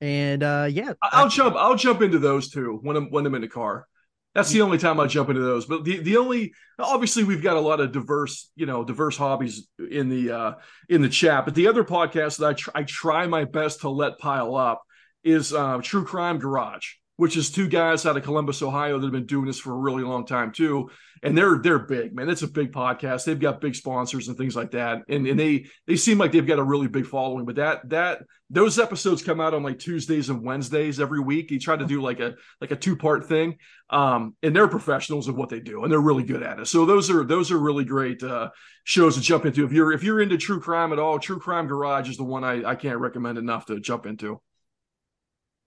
And 0.00 0.42
uh 0.42 0.68
yeah, 0.70 0.92
I- 1.02 1.10
I'll 1.12 1.28
jump 1.28 1.56
I'll 1.56 1.76
jump 1.76 2.02
into 2.02 2.18
those 2.18 2.50
two 2.50 2.78
when 2.82 2.96
I'm 2.96 3.10
when 3.10 3.26
I'm 3.26 3.34
in 3.34 3.42
the 3.42 3.48
car. 3.48 3.86
That's 4.34 4.50
the 4.50 4.62
only 4.62 4.78
time 4.78 4.98
I 4.98 5.06
jump 5.06 5.28
into 5.28 5.42
those. 5.42 5.66
But 5.66 5.84
the 5.84 5.98
the 5.98 6.16
only 6.16 6.52
obviously 6.78 7.22
we've 7.22 7.42
got 7.42 7.56
a 7.56 7.60
lot 7.60 7.80
of 7.80 7.92
diverse, 7.92 8.50
you 8.56 8.66
know, 8.66 8.84
diverse 8.84 9.16
hobbies 9.16 9.68
in 9.78 10.08
the 10.08 10.32
uh 10.32 10.52
in 10.88 11.02
the 11.02 11.08
chat. 11.08 11.44
But 11.44 11.54
the 11.54 11.68
other 11.68 11.84
podcast 11.84 12.38
that 12.38 12.46
I 12.48 12.52
try, 12.54 12.72
I 12.74 12.82
try 12.82 13.26
my 13.26 13.44
best 13.44 13.82
to 13.82 13.88
let 13.88 14.18
pile 14.18 14.56
up 14.56 14.82
is 15.22 15.52
uh 15.52 15.78
True 15.82 16.04
Crime 16.04 16.38
Garage, 16.38 16.94
which 17.16 17.36
is 17.36 17.50
two 17.50 17.68
guys 17.68 18.06
out 18.06 18.16
of 18.16 18.24
Columbus, 18.24 18.62
Ohio 18.62 18.98
that 18.98 19.06
have 19.06 19.12
been 19.12 19.26
doing 19.26 19.46
this 19.46 19.60
for 19.60 19.72
a 19.72 19.78
really 19.78 20.02
long 20.02 20.26
time 20.26 20.52
too. 20.52 20.90
And 21.22 21.38
they're 21.38 21.58
they're 21.62 21.78
big, 21.78 22.14
man. 22.14 22.28
It's 22.28 22.42
a 22.42 22.48
big 22.48 22.72
podcast. 22.72 23.24
They've 23.24 23.38
got 23.38 23.60
big 23.60 23.74
sponsors 23.74 24.28
and 24.28 24.36
things 24.36 24.54
like 24.56 24.72
that. 24.72 25.02
And 25.08 25.26
and 25.26 25.38
they 25.38 25.66
they 25.86 25.96
seem 25.96 26.18
like 26.18 26.32
they've 26.32 26.46
got 26.46 26.58
a 26.58 26.64
really 26.64 26.88
big 26.88 27.06
following. 27.06 27.46
But 27.46 27.56
that 27.56 27.88
that 27.90 28.22
those 28.50 28.78
episodes 28.78 29.22
come 29.22 29.40
out 29.40 29.54
on 29.54 29.62
like 29.62 29.78
Tuesdays 29.78 30.28
and 30.28 30.44
Wednesdays 30.44 31.00
every 31.00 31.20
week. 31.20 31.48
He 31.48 31.58
tried 31.58 31.78
to 31.78 31.86
do 31.86 32.02
like 32.02 32.20
a 32.20 32.34
like 32.60 32.72
a 32.72 32.76
two 32.76 32.96
part 32.96 33.26
thing, 33.26 33.56
um, 33.90 34.34
and 34.42 34.54
they're 34.54 34.68
professionals 34.68 35.28
of 35.28 35.36
what 35.36 35.48
they 35.48 35.60
do, 35.60 35.82
and 35.82 35.90
they're 35.92 36.00
really 36.00 36.24
good 36.24 36.42
at 36.42 36.58
it. 36.58 36.66
So 36.66 36.84
those 36.84 37.10
are 37.10 37.24
those 37.24 37.50
are 37.50 37.58
really 37.58 37.84
great 37.84 38.22
uh, 38.22 38.50
shows 38.82 39.14
to 39.14 39.22
jump 39.22 39.46
into. 39.46 39.64
If 39.64 39.72
you're 39.72 39.92
if 39.92 40.02
you're 40.02 40.20
into 40.20 40.36
true 40.36 40.60
crime 40.60 40.92
at 40.92 40.98
all, 40.98 41.18
True 41.18 41.38
Crime 41.38 41.68
Garage 41.68 42.10
is 42.10 42.16
the 42.16 42.24
one 42.24 42.44
I 42.44 42.64
I 42.64 42.74
can't 42.74 42.98
recommend 42.98 43.38
enough 43.38 43.66
to 43.66 43.80
jump 43.80 44.04
into. 44.04 44.40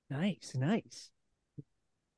nice, 0.10 0.54
nice. 0.56 1.10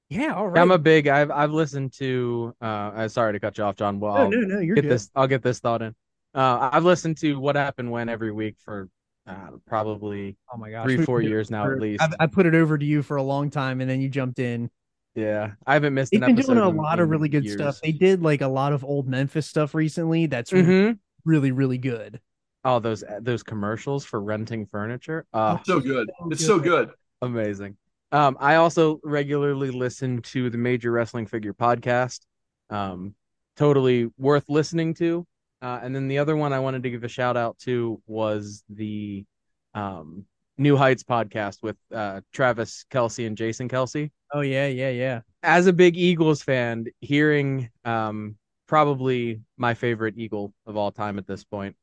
Yeah, 0.09 0.33
all 0.33 0.47
right. 0.47 0.59
I'm 0.59 0.71
a 0.71 0.77
big. 0.77 1.07
I've 1.07 1.29
I've 1.31 1.51
listened 1.51 1.93
to. 1.93 2.55
Uh, 2.61 2.65
uh, 2.65 3.07
sorry 3.07 3.33
to 3.33 3.39
cut 3.39 3.57
you 3.57 3.63
off, 3.63 3.75
John. 3.75 3.99
Well, 3.99 4.13
no, 4.15 4.19
I'll 4.23 4.29
no, 4.31 4.37
no, 4.55 4.59
you're 4.59 4.75
get 4.75 4.81
good. 4.83 4.91
this. 4.91 5.09
I'll 5.15 5.27
get 5.27 5.43
this 5.43 5.59
thought 5.59 5.81
in. 5.83 5.93
Uh, 6.33 6.69
I've 6.71 6.83
listened 6.83 7.17
to 7.19 7.39
what 7.39 7.55
happened 7.55 7.91
when 7.91 8.09
every 8.09 8.31
week 8.31 8.55
for 8.63 8.89
uh, 9.27 9.49
probably 9.67 10.35
Oh 10.53 10.57
my 10.57 10.71
gosh. 10.71 10.85
three, 10.85 10.97
we- 10.97 11.05
four 11.05 11.17
we- 11.19 11.27
years 11.27 11.51
now 11.51 11.65
for- 11.65 11.73
at 11.73 11.79
least. 11.81 12.01
I, 12.01 12.09
I 12.21 12.27
put 12.27 12.45
it 12.47 12.55
over 12.55 12.77
to 12.77 12.85
you 12.85 13.03
for 13.03 13.17
a 13.17 13.23
long 13.23 13.49
time 13.51 13.81
and 13.81 13.89
then 13.89 14.01
you 14.01 14.09
jumped 14.09 14.39
in. 14.39 14.69
yeah, 15.15 15.51
I 15.67 15.73
haven't 15.73 15.93
missed 15.93 16.11
They've 16.11 16.21
an 16.23 16.35
been 16.35 16.43
doing 16.45 16.57
a 16.57 16.69
lot 16.69 16.99
of 16.99 17.09
really 17.09 17.29
good 17.29 17.43
years. 17.45 17.57
stuff. 17.57 17.79
They 17.83 17.91
did 17.91 18.21
like 18.23 18.41
a 18.41 18.47
lot 18.47 18.73
of 18.73 18.83
old 18.83 19.07
Memphis 19.07 19.45
stuff 19.47 19.73
recently. 19.75 20.25
That's 20.25 20.49
Mhm. 20.51 20.97
really, 21.25 21.51
really 21.51 21.77
good. 21.77 22.19
Oh, 22.65 22.79
those 22.79 23.03
those 23.21 23.41
commercials 23.43 24.05
for 24.05 24.19
renting 24.21 24.65
furniture. 24.65 25.25
Oh, 25.33 25.59
So 25.65 25.79
good. 25.79 26.09
It's 26.31 26.45
so 26.45 26.57
good. 26.59 26.87
good. 26.89 26.95
amazing. 27.21 27.77
Um, 28.11 28.37
I 28.39 28.55
also 28.55 28.99
regularly 29.03 29.71
listen 29.71 30.21
to 30.23 30.49
the 30.49 30.57
Major 30.57 30.91
Wrestling 30.91 31.27
Figure 31.27 31.53
podcast. 31.53 32.21
Um, 32.69 33.15
totally 33.55 34.09
worth 34.17 34.45
listening 34.49 34.93
to. 34.95 35.27
Uh, 35.61 35.79
and 35.83 35.93
then 35.93 36.07
the 36.07 36.17
other 36.17 36.35
one 36.35 36.53
I 36.53 36.59
wanted 36.59 36.83
to 36.83 36.89
give 36.89 37.03
a 37.03 37.09
shout 37.09 37.35
out 37.35 37.57
to 37.59 38.01
was 38.07 38.63
the 38.69 39.25
um, 39.73 40.25
New 40.57 40.77
Heights 40.77 41.03
podcast 41.03 41.61
with 41.61 41.75
uh, 41.93 42.21
Travis 42.33 42.85
Kelce 42.89 43.27
and 43.27 43.37
Jason 43.37 43.67
Kelce. 43.67 44.09
Oh 44.33 44.41
yeah, 44.41 44.67
yeah, 44.67 44.89
yeah. 44.89 45.21
As 45.43 45.67
a 45.67 45.73
big 45.73 45.97
Eagles 45.97 46.41
fan, 46.41 46.85
hearing 47.01 47.69
um, 47.83 48.37
probably 48.67 49.41
my 49.57 49.73
favorite 49.73 50.17
Eagle 50.17 50.53
of 50.65 50.77
all 50.77 50.91
time 50.91 51.17
at 51.17 51.27
this 51.27 51.43
point, 51.43 51.75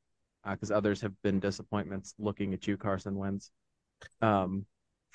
because 0.48 0.70
others 0.70 1.00
have 1.00 1.12
been 1.22 1.40
disappointments. 1.40 2.14
Looking 2.18 2.54
at 2.54 2.66
you, 2.66 2.76
Carson 2.76 3.16
Wentz, 3.16 3.50
um, 4.22 4.64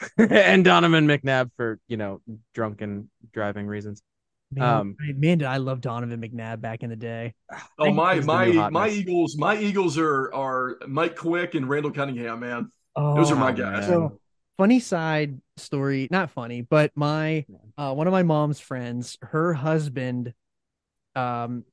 and 0.17 0.63
Donovan 0.65 1.07
McNabb 1.07 1.51
for 1.57 1.79
you 1.87 1.97
know 1.97 2.21
drunken 2.53 3.09
driving 3.33 3.67
reasons. 3.67 4.01
Man, 4.51 4.63
Um, 4.63 4.95
I- 4.99 5.13
man, 5.13 5.37
did 5.37 5.47
I 5.47 5.57
love 5.57 5.81
Donovan 5.81 6.21
McNabb 6.21 6.59
back 6.61 6.83
in 6.83 6.89
the 6.89 6.95
day. 6.95 7.33
Oh 7.79 7.91
my 7.91 8.19
my 8.19 8.69
my. 8.69 8.89
Eagles 8.89 9.37
my 9.37 9.57
Eagles 9.57 9.97
are 9.97 10.33
are 10.33 10.77
Mike 10.87 11.15
Quick 11.15 11.55
and 11.55 11.69
Randall 11.69 11.91
Cunningham. 11.91 12.39
Man, 12.41 12.69
Oh, 12.95 13.15
those 13.15 13.31
are 13.31 13.35
my 13.35 13.51
Oh, 13.51 13.55
guys. 13.55 13.81
man. 13.81 13.89
So 13.89 14.19
funny 14.57 14.79
side 14.79 15.39
story, 15.57 16.07
not 16.11 16.29
funny, 16.31 16.61
but 16.61 16.91
my 16.95 17.45
uh 17.77 17.93
one 17.93 18.07
of 18.07 18.11
my 18.11 18.23
mom's 18.23 18.59
friends, 18.59 19.17
her 19.21 19.53
husband, 19.53 20.33
um, 21.15 21.63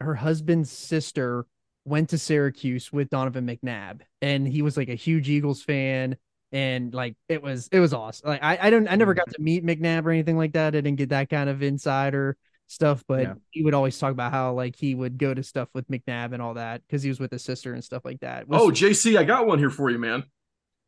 her 0.00 0.14
husband's 0.14 0.70
sister 0.70 1.46
went 1.84 2.10
to 2.10 2.18
Syracuse 2.18 2.92
with 2.92 3.10
Donovan 3.10 3.46
McNabb, 3.46 4.00
and 4.20 4.46
he 4.46 4.62
was 4.62 4.76
like 4.76 4.88
a 4.88 4.94
huge 4.94 5.28
Eagles 5.28 5.62
fan, 5.62 6.16
and 6.52 6.92
like 6.92 7.16
it 7.28 7.42
was 7.42 7.68
it 7.72 7.80
was 7.80 7.94
awesome. 7.94 8.28
Like 8.28 8.42
I 8.42 8.58
I 8.60 8.70
don't 8.70 8.86
I 8.86 8.96
never 8.96 9.14
mm-hmm. 9.14 9.18
got 9.18 9.34
to 9.34 9.42
meet 9.42 9.64
McNabb 9.64 10.04
or 10.04 10.10
anything 10.10 10.36
like 10.36 10.52
that. 10.52 10.68
I 10.68 10.80
didn't 10.82 10.96
get 10.96 11.08
that 11.08 11.30
kind 11.30 11.48
of 11.48 11.62
insider 11.62 12.36
stuff, 12.66 13.02
but 13.08 13.22
Yeah. 13.22 13.34
he 13.50 13.62
would 13.62 13.74
always 13.74 13.98
talk 13.98 14.12
about 14.12 14.32
how 14.32 14.52
like 14.52 14.76
he 14.76 14.94
would 14.94 15.18
go 15.18 15.32
to 15.32 15.42
stuff 15.42 15.68
with 15.74 15.88
McNabb 15.88 16.32
and 16.32 16.42
all 16.42 16.54
that 16.54 16.82
because 16.86 17.02
he 17.02 17.08
was 17.08 17.18
with 17.18 17.32
his 17.32 17.42
sister 17.42 17.72
and 17.72 17.82
stuff 17.82 18.04
like 18.04 18.20
that. 18.20 18.42
It 18.42 18.48
was- 18.48 18.60
Oh, 18.60 18.70
JC, 18.70 19.16
I 19.16 19.24
got 19.24 19.46
one 19.46 19.58
here 19.58 19.70
for 19.70 19.90
you, 19.90 19.98
man. 19.98 20.24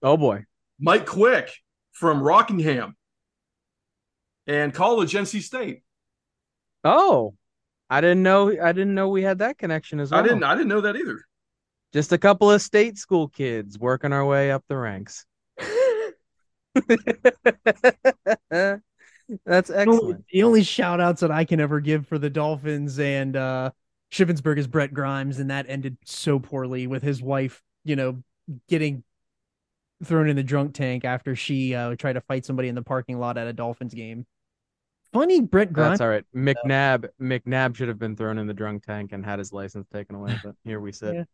Oh 0.03 0.17
boy, 0.17 0.45
Mike 0.79 1.07
Quick 1.07 1.51
from 1.93 2.23
Rockingham 2.23 2.97
and 4.47 4.75
college 4.75 5.15
NC 5.15 5.41
State. 5.41 5.83
oh, 6.85 7.35
I 7.89 8.01
didn't 8.01 8.23
know. 8.23 8.49
I 8.51 8.73
didn't 8.73 8.95
know 8.95 9.09
we 9.09 9.23
had 9.23 9.39
that 9.39 9.59
connection 9.59 10.01
as 10.01 10.11
well. 10.11 10.21
I 10.21 10.23
didn't 10.23 10.43
I 10.43 10.55
didn't 10.55 10.69
know 10.69 10.83
that 10.83 10.97
either. 10.97 11.21
Just 11.93 12.13
a 12.13 12.19
couple 12.19 12.51
of 12.51 12.61
state 12.61 12.99
school 12.99 13.29
kids 13.29 13.79
working 13.79 14.13
our 14.13 14.25
way 14.27 14.51
up 14.51 14.65
the 14.69 14.77
ranks. 14.77 15.25
That's 19.47 19.69
The 19.69 19.85
only- 19.87 19.97
excellent. 19.97 20.25
The 20.33 20.43
only 20.43 20.63
shout 20.63 21.01
outs 21.01 21.21
that 21.23 21.31
I 21.31 21.45
can 21.45 21.61
ever 21.61 21.81
give 21.81 22.07
for 22.07 22.19
the 22.19 22.31
Dolphins 22.31 22.99
and 22.99 23.37
uh 23.37 23.71
Shippensburg 24.13 24.59
is 24.59 24.69
Brent 24.69 24.95
Grimes, 24.95 25.41
and 25.41 25.51
that 25.51 25.67
ended 25.69 25.97
so 26.05 26.39
poorly 26.39 26.87
with 26.87 27.03
his 27.03 27.21
wife, 27.21 27.63
you 27.85 27.97
know, 27.97 28.23
getting 28.69 29.03
thrown 30.05 30.29
in 30.29 30.37
the 30.37 30.43
drunk 30.43 30.75
tank 30.75 31.05
after 31.05 31.35
she 31.35 31.75
uh 31.75 31.97
tried 31.97 32.13
to 32.15 32.21
fight 32.21 32.45
somebody 32.45 32.69
in 32.69 32.75
the 32.75 32.83
parking 32.83 33.19
lot 33.19 33.39
at 33.39 33.47
a 33.47 33.53
Dolphins 33.53 33.95
game. 33.95 34.27
Funny 35.13 35.41
Brent 35.41 35.73
Grimes. 35.73 35.99
That's 35.99 36.01
all 36.03 36.09
right. 36.09 36.25
McNabb 36.35 37.09
McNabb 37.21 37.77
should 37.77 37.89
have 37.89 37.99
been 37.99 38.17
thrown 38.17 38.39
in 38.39 38.47
the 38.47 38.55
drunk 38.55 38.85
tank 38.85 39.13
and 39.13 39.25
had 39.25 39.39
his 39.39 39.53
license 39.53 39.87
taken 39.93 40.17
away, 40.17 40.39
but 40.45 40.55
here 40.65 40.81
we 40.81 40.93
sit. 40.93 41.15
Yeah. 41.19 41.25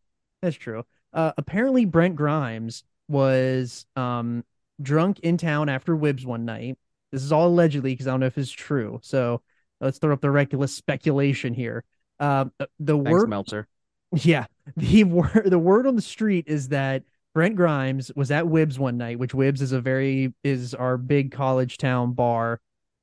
That's 0.41 0.55
true. 0.55 0.83
Uh, 1.13 1.33
apparently, 1.37 1.85
Brent 1.85 2.15
Grimes 2.15 2.83
was 3.07 3.85
um, 3.95 4.43
drunk 4.81 5.19
in 5.19 5.37
town 5.37 5.69
after 5.69 5.95
Wibbs 5.95 6.25
one 6.25 6.45
night. 6.45 6.77
This 7.11 7.23
is 7.23 7.31
all 7.31 7.47
allegedly 7.47 7.93
because 7.93 8.07
I 8.07 8.11
don't 8.11 8.21
know 8.21 8.25
if 8.27 8.37
it's 8.37 8.51
true. 8.51 8.99
So 9.03 9.41
let's 9.79 9.97
throw 9.97 10.13
up 10.13 10.21
the 10.21 10.31
reckless 10.31 10.75
speculation 10.75 11.53
here. 11.53 11.83
Um, 12.19 12.51
uh, 12.59 12.67
the 12.79 12.95
Thanks, 12.95 13.11
word, 13.11 13.29
Meltzer. 13.29 13.67
yeah, 14.13 14.45
the 14.77 15.03
word, 15.03 15.43
the 15.45 15.59
word 15.59 15.87
on 15.87 15.95
the 15.95 16.01
street 16.01 16.45
is 16.47 16.69
that 16.69 17.03
Brent 17.33 17.55
Grimes 17.55 18.11
was 18.15 18.31
at 18.31 18.45
Wibbs 18.45 18.77
one 18.77 18.97
night, 18.97 19.19
which 19.19 19.33
Wibbs 19.33 19.61
is 19.61 19.71
a 19.71 19.81
very 19.81 20.33
is 20.43 20.73
our 20.73 20.97
big 20.97 21.31
college 21.31 21.77
town 21.77 22.13
bar, 22.13 22.59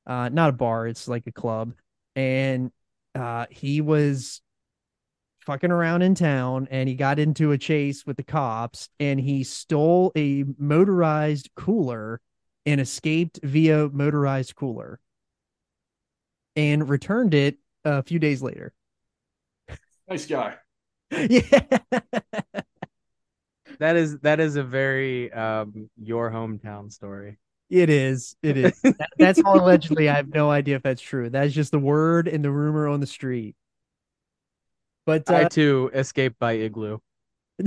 uh, 0.06 0.28
not 0.28 0.50
a 0.50 0.52
bar, 0.52 0.86
it's 0.86 1.08
like 1.08 1.26
a 1.26 1.32
club, 1.32 1.72
and 2.14 2.70
uh, 3.14 3.46
he 3.50 3.80
was 3.80 4.42
fucking 5.48 5.70
around 5.70 6.02
in 6.02 6.14
town 6.14 6.68
and 6.70 6.90
he 6.90 6.94
got 6.94 7.18
into 7.18 7.52
a 7.52 7.56
chase 7.58 8.04
with 8.04 8.18
the 8.18 8.22
cops 8.22 8.90
and 9.00 9.18
he 9.18 9.42
stole 9.42 10.12
a 10.14 10.44
motorized 10.58 11.48
cooler 11.56 12.20
and 12.66 12.82
escaped 12.82 13.40
via 13.42 13.88
motorized 13.88 14.54
cooler 14.54 15.00
and 16.54 16.86
returned 16.90 17.32
it 17.32 17.56
a 17.86 18.02
few 18.02 18.18
days 18.18 18.42
later. 18.42 18.74
Nice 20.06 20.26
guy. 20.26 20.56
yeah. 21.10 21.78
That 23.78 23.96
is 23.96 24.18
that 24.18 24.40
is 24.40 24.56
a 24.56 24.62
very 24.62 25.32
um 25.32 25.88
your 25.96 26.30
hometown 26.30 26.92
story. 26.92 27.38
It 27.70 27.88
is. 27.88 28.36
It 28.42 28.58
is. 28.58 28.78
That- 28.82 29.08
that's 29.18 29.40
all 29.42 29.58
allegedly. 29.64 30.10
I 30.10 30.14
have 30.16 30.28
no 30.28 30.50
idea 30.50 30.76
if 30.76 30.82
that's 30.82 31.00
true. 31.00 31.30
That's 31.30 31.54
just 31.54 31.70
the 31.72 31.78
word 31.78 32.28
and 32.28 32.44
the 32.44 32.50
rumor 32.50 32.86
on 32.86 33.00
the 33.00 33.06
street. 33.06 33.56
But 35.08 35.30
I 35.30 35.44
uh, 35.44 35.48
too 35.48 35.90
escaped 35.94 36.38
by 36.38 36.52
igloo. 36.52 36.98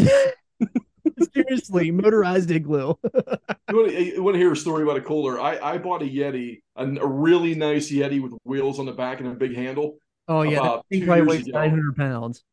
seriously, 1.33 1.89
motorized 1.89 2.51
igloo. 2.51 2.93
You 3.71 3.77
want, 3.77 3.89
to, 3.89 4.03
you 4.03 4.23
want 4.23 4.35
to 4.35 4.37
hear 4.37 4.51
a 4.51 4.55
story 4.55 4.83
about 4.83 4.97
a 4.97 5.01
cooler? 5.01 5.39
I, 5.39 5.57
I 5.57 5.77
bought 5.77 6.01
a 6.01 6.05
Yeti, 6.05 6.61
a, 6.75 6.85
a 6.85 7.07
really 7.07 7.55
nice 7.55 7.89
Yeti 7.89 8.21
with 8.21 8.33
wheels 8.43 8.79
on 8.79 8.85
the 8.85 8.91
back 8.91 9.21
and 9.21 9.29
a 9.29 9.33
big 9.33 9.55
handle. 9.55 9.95
oh 10.27 10.41
yeah, 10.41 10.55
that 10.55 10.59
About 10.59 10.85
thing 10.89 11.05
probably 11.05 11.25
weighs 11.25 11.47
nine 11.47 11.69
hundred 11.69 11.95
pounds. 11.95 12.43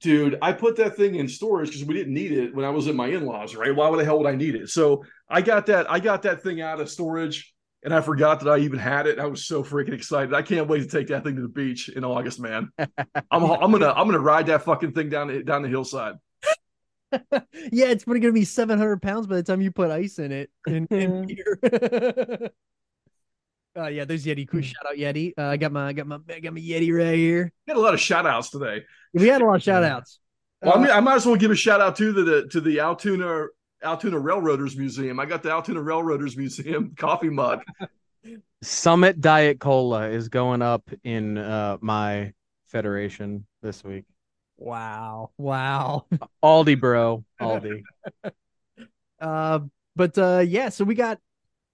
Dude, 0.00 0.38
I 0.40 0.52
put 0.52 0.76
that 0.76 0.96
thing 0.96 1.16
in 1.16 1.28
storage 1.28 1.68
because 1.68 1.84
we 1.84 1.92
didn't 1.92 2.14
need 2.14 2.32
it 2.32 2.54
when 2.54 2.64
I 2.64 2.70
was 2.70 2.88
at 2.88 2.94
my 2.94 3.08
in-laws, 3.08 3.54
right? 3.54 3.76
Why 3.76 3.94
the 3.94 4.04
hell 4.04 4.18
would 4.18 4.26
I 4.26 4.36
need 4.36 4.54
it? 4.54 4.70
So 4.70 5.04
I 5.28 5.42
got 5.42 5.66
that 5.66 5.88
I 5.88 6.00
got 6.00 6.22
that 6.22 6.42
thing 6.42 6.62
out 6.62 6.80
of 6.80 6.88
storage 6.88 7.54
and 7.84 7.94
I 7.94 8.00
forgot 8.00 8.40
that 8.40 8.50
I 8.50 8.58
even 8.58 8.78
had 8.78 9.06
it. 9.06 9.18
I 9.18 9.26
was 9.26 9.44
so 9.44 9.62
freaking 9.62 9.92
excited. 9.92 10.34
I 10.34 10.42
can't 10.42 10.68
wait 10.68 10.80
to 10.80 10.88
take 10.88 11.08
that 11.08 11.24
thing 11.24 11.36
to 11.36 11.42
the 11.42 11.48
beach 11.48 11.88
in 11.88 12.04
August, 12.04 12.40
man. 12.40 12.70
I'm 12.78 12.88
I'm 13.30 13.70
gonna 13.72 13.92
I'm 13.92 14.06
gonna 14.06 14.18
ride 14.18 14.46
that 14.46 14.64
fucking 14.64 14.92
thing 14.92 15.08
down 15.08 15.28
the, 15.28 15.42
down 15.42 15.62
the 15.62 15.68
hillside. 15.68 16.14
yeah, 17.12 17.86
it's 17.86 18.04
probably 18.04 18.20
gonna 18.20 18.32
be 18.32 18.44
seven 18.44 18.78
hundred 18.78 19.00
pounds 19.00 19.26
by 19.26 19.36
the 19.36 19.42
time 19.42 19.60
you 19.60 19.70
put 19.70 19.90
ice 19.90 20.18
in 20.18 20.32
it 20.32 20.50
and, 20.66 20.90
and 20.90 21.26
beer. 21.28 22.50
uh, 23.76 23.86
yeah, 23.86 24.04
there's 24.04 24.26
Yeti. 24.26 24.48
Cool. 24.48 24.62
Shout 24.62 24.84
out 24.88 24.96
Yeti. 24.96 25.32
Uh, 25.38 25.44
I 25.44 25.56
got 25.56 25.72
my 25.72 25.88
I 25.88 25.92
got 25.92 26.06
my 26.06 26.18
I 26.28 26.40
got 26.40 26.52
my 26.52 26.60
Yeti 26.60 26.92
right 26.92 27.14
here. 27.14 27.52
Got 27.66 27.76
a 27.76 27.80
lot 27.80 27.94
of 27.94 28.00
shout 28.00 28.26
outs 28.26 28.50
today. 28.50 28.84
We 29.14 29.28
had 29.28 29.40
a 29.40 29.46
lot 29.46 29.56
of 29.56 29.62
shout 29.62 29.84
outs. 29.84 30.18
Well, 30.60 30.76
I 30.76 30.80
mean, 30.80 30.90
I 30.90 30.98
might 30.98 31.14
as 31.14 31.26
well 31.26 31.36
give 31.36 31.52
a 31.52 31.56
shout 31.56 31.80
out 31.80 31.96
to 31.96 32.12
the 32.12 32.48
to 32.48 32.60
the 32.60 32.80
Altoona 32.80 33.46
Altoona 33.82 34.18
Railroaders 34.18 34.76
Museum. 34.76 35.20
I 35.20 35.26
got 35.26 35.42
the 35.42 35.50
Altoona 35.50 35.80
Railroaders 35.80 36.36
Museum 36.36 36.94
coffee 36.98 37.30
mug. 37.30 37.62
Summit 38.62 39.20
Diet 39.20 39.60
Cola 39.60 40.08
is 40.08 40.28
going 40.28 40.62
up 40.62 40.90
in 41.04 41.38
uh 41.38 41.78
my 41.80 42.32
federation 42.66 43.46
this 43.62 43.82
week. 43.84 44.04
wow, 44.56 45.30
wow. 45.38 46.06
Aldi 46.42 46.78
bro, 46.78 47.24
Aldi. 47.40 47.82
Uh, 49.20 49.58
but 49.96 50.16
uh, 50.16 50.44
yeah, 50.46 50.68
so 50.68 50.84
we 50.84 50.94
got 50.94 51.18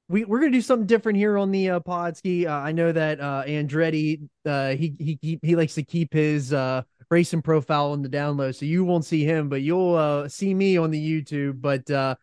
we 0.09 0.25
we're 0.25 0.39
gonna 0.39 0.51
do 0.51 0.63
something 0.63 0.87
different 0.87 1.19
here 1.19 1.37
on 1.37 1.51
the 1.51 1.71
uh, 1.71 1.81
Podski. 1.81 2.47
Uh, 2.47 2.53
I 2.53 2.73
know 2.73 2.91
that 2.93 3.21
uh, 3.21 3.45
Andretti 3.47 4.29
uh, 4.47 4.71
he 4.71 4.95
he 4.99 5.19
he 5.21 5.39
he 5.43 5.57
likes 5.57 5.75
to 5.75 5.83
keep 5.83 6.13
his 6.13 6.53
uh 6.53 6.83
racing 7.11 7.43
profile 7.43 7.93
on 7.93 8.03
the 8.03 8.09
down 8.09 8.37
low, 8.37 8.53
so 8.53 8.65
you 8.67 8.85
won't 8.85 9.05
see 9.05 9.25
him, 9.25 9.49
but 9.49 9.63
you'll 9.63 9.95
uh 9.95 10.29
see 10.29 10.55
me 10.55 10.77
on 10.77 10.91
the 10.91 11.23
YouTube. 11.23 11.61
But 11.61 11.91
uh, 11.91 12.17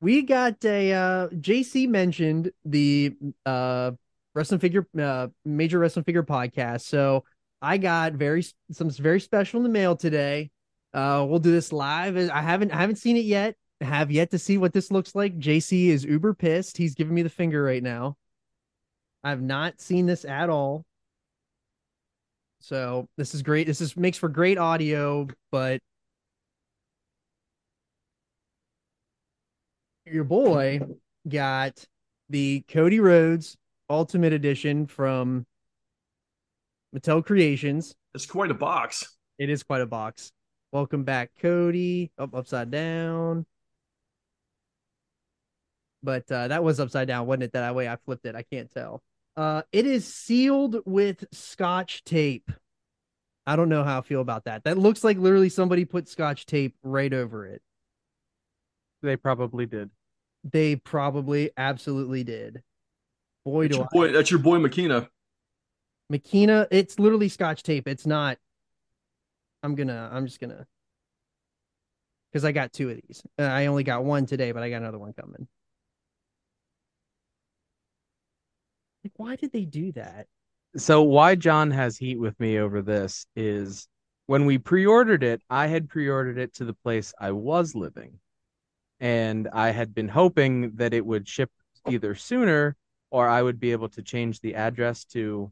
we 0.00 0.22
got 0.22 0.64
a 0.64 0.92
uh, 0.92 1.28
JC 1.28 1.88
mentioned 1.88 2.50
the 2.64 3.14
uh 3.46 3.92
wrestling 4.34 4.60
figure 4.60 4.86
uh 5.00 5.28
major 5.44 5.78
wrestling 5.78 6.04
figure 6.04 6.22
podcast, 6.22 6.82
so 6.82 7.24
I 7.60 7.78
got 7.78 8.14
very 8.14 8.44
some 8.72 8.90
very 8.90 9.20
special 9.20 9.58
in 9.58 9.64
the 9.64 9.70
mail 9.70 9.96
today. 9.96 10.50
Uh, 10.94 11.26
we'll 11.28 11.38
do 11.38 11.52
this 11.52 11.72
live. 11.72 12.16
I 12.16 12.40
haven't 12.40 12.70
I 12.72 12.76
haven't 12.76 12.96
seen 12.96 13.16
it 13.16 13.24
yet 13.24 13.56
have 13.80 14.10
yet 14.10 14.30
to 14.30 14.38
see 14.38 14.58
what 14.58 14.72
this 14.72 14.90
looks 14.90 15.14
like. 15.14 15.38
JC 15.38 15.88
is 15.88 16.04
uber 16.04 16.34
pissed. 16.34 16.76
He's 16.76 16.94
giving 16.94 17.14
me 17.14 17.22
the 17.22 17.30
finger 17.30 17.62
right 17.62 17.82
now. 17.82 18.16
I've 19.22 19.42
not 19.42 19.80
seen 19.80 20.06
this 20.06 20.24
at 20.24 20.50
all. 20.50 20.84
So 22.60 23.06
this 23.16 23.34
is 23.34 23.42
great. 23.42 23.66
This 23.66 23.80
is 23.80 23.96
makes 23.96 24.18
for 24.18 24.28
great 24.28 24.58
audio, 24.58 25.28
but 25.50 25.80
your 30.04 30.24
boy 30.24 30.80
got 31.28 31.84
the 32.28 32.64
Cody 32.68 33.00
Rhodes 33.00 33.56
Ultimate 33.88 34.32
Edition 34.32 34.86
from 34.86 35.46
Mattel 36.94 37.24
Creations. 37.24 37.94
It's 38.14 38.26
quite 38.26 38.50
a 38.50 38.54
box. 38.54 39.16
It 39.38 39.50
is 39.50 39.62
quite 39.62 39.80
a 39.82 39.86
box. 39.86 40.32
Welcome 40.72 41.04
back, 41.04 41.30
Cody. 41.40 42.10
Up 42.18 42.34
upside 42.34 42.70
down. 42.70 43.46
But 46.02 46.30
uh, 46.30 46.48
that 46.48 46.62
was 46.62 46.80
upside 46.80 47.08
down, 47.08 47.26
wasn't 47.26 47.44
it? 47.44 47.52
That 47.52 47.74
way 47.74 47.88
I 47.88 47.96
flipped 47.96 48.26
it. 48.26 48.34
I 48.34 48.42
can't 48.42 48.70
tell. 48.70 49.02
Uh, 49.38 49.62
it 49.70 49.86
is 49.86 50.04
sealed 50.12 50.78
with 50.84 51.24
scotch 51.30 52.02
tape. 52.02 52.50
I 53.46 53.54
don't 53.54 53.68
know 53.68 53.84
how 53.84 53.98
I 53.98 54.00
feel 54.00 54.20
about 54.20 54.46
that. 54.46 54.64
That 54.64 54.76
looks 54.78 55.04
like 55.04 55.16
literally 55.16 55.48
somebody 55.48 55.84
put 55.84 56.08
scotch 56.08 56.44
tape 56.44 56.74
right 56.82 57.12
over 57.14 57.46
it. 57.46 57.62
They 59.00 59.14
probably 59.16 59.64
did. 59.64 59.90
They 60.42 60.74
probably 60.74 61.52
absolutely 61.56 62.24
did. 62.24 62.64
Boy, 63.44 63.68
That's 63.68 63.74
do 63.74 63.78
your 63.78 63.84
I. 63.84 63.88
boy, 63.92 64.12
that's 64.12 64.30
your 64.32 64.40
boy 64.40 64.58
Makina. 64.58 65.08
Makina, 66.12 66.66
it's 66.72 66.98
literally 66.98 67.28
scotch 67.28 67.62
tape. 67.62 67.86
It's 67.86 68.06
not. 68.06 68.38
I'm 69.62 69.76
gonna. 69.76 70.10
I'm 70.12 70.26
just 70.26 70.40
gonna. 70.40 70.66
Because 72.32 72.44
I 72.44 72.50
got 72.50 72.72
two 72.72 72.90
of 72.90 72.96
these. 73.06 73.22
Uh, 73.38 73.42
I 73.42 73.66
only 73.66 73.84
got 73.84 74.04
one 74.04 74.26
today, 74.26 74.50
but 74.50 74.64
I 74.64 74.68
got 74.68 74.78
another 74.78 74.98
one 74.98 75.12
coming. 75.12 75.46
Like, 79.04 79.12
why 79.16 79.36
did 79.36 79.52
they 79.52 79.64
do 79.64 79.92
that? 79.92 80.26
So 80.76 81.02
why 81.02 81.34
John 81.34 81.70
has 81.70 81.96
heat 81.96 82.18
with 82.18 82.38
me 82.38 82.58
over 82.58 82.82
this 82.82 83.26
is 83.34 83.88
when 84.26 84.44
we 84.44 84.58
pre-ordered 84.58 85.22
it, 85.22 85.42
I 85.48 85.66
had 85.66 85.88
pre-ordered 85.88 86.38
it 86.38 86.54
to 86.54 86.64
the 86.64 86.74
place 86.74 87.14
I 87.18 87.32
was 87.32 87.74
living. 87.74 88.18
And 89.00 89.48
I 89.52 89.70
had 89.70 89.94
been 89.94 90.08
hoping 90.08 90.72
that 90.76 90.92
it 90.92 91.06
would 91.06 91.26
ship 91.26 91.50
either 91.88 92.14
sooner 92.14 92.76
or 93.10 93.28
I 93.28 93.42
would 93.42 93.58
be 93.58 93.72
able 93.72 93.88
to 93.90 94.02
change 94.02 94.40
the 94.40 94.54
address 94.54 95.04
to 95.06 95.50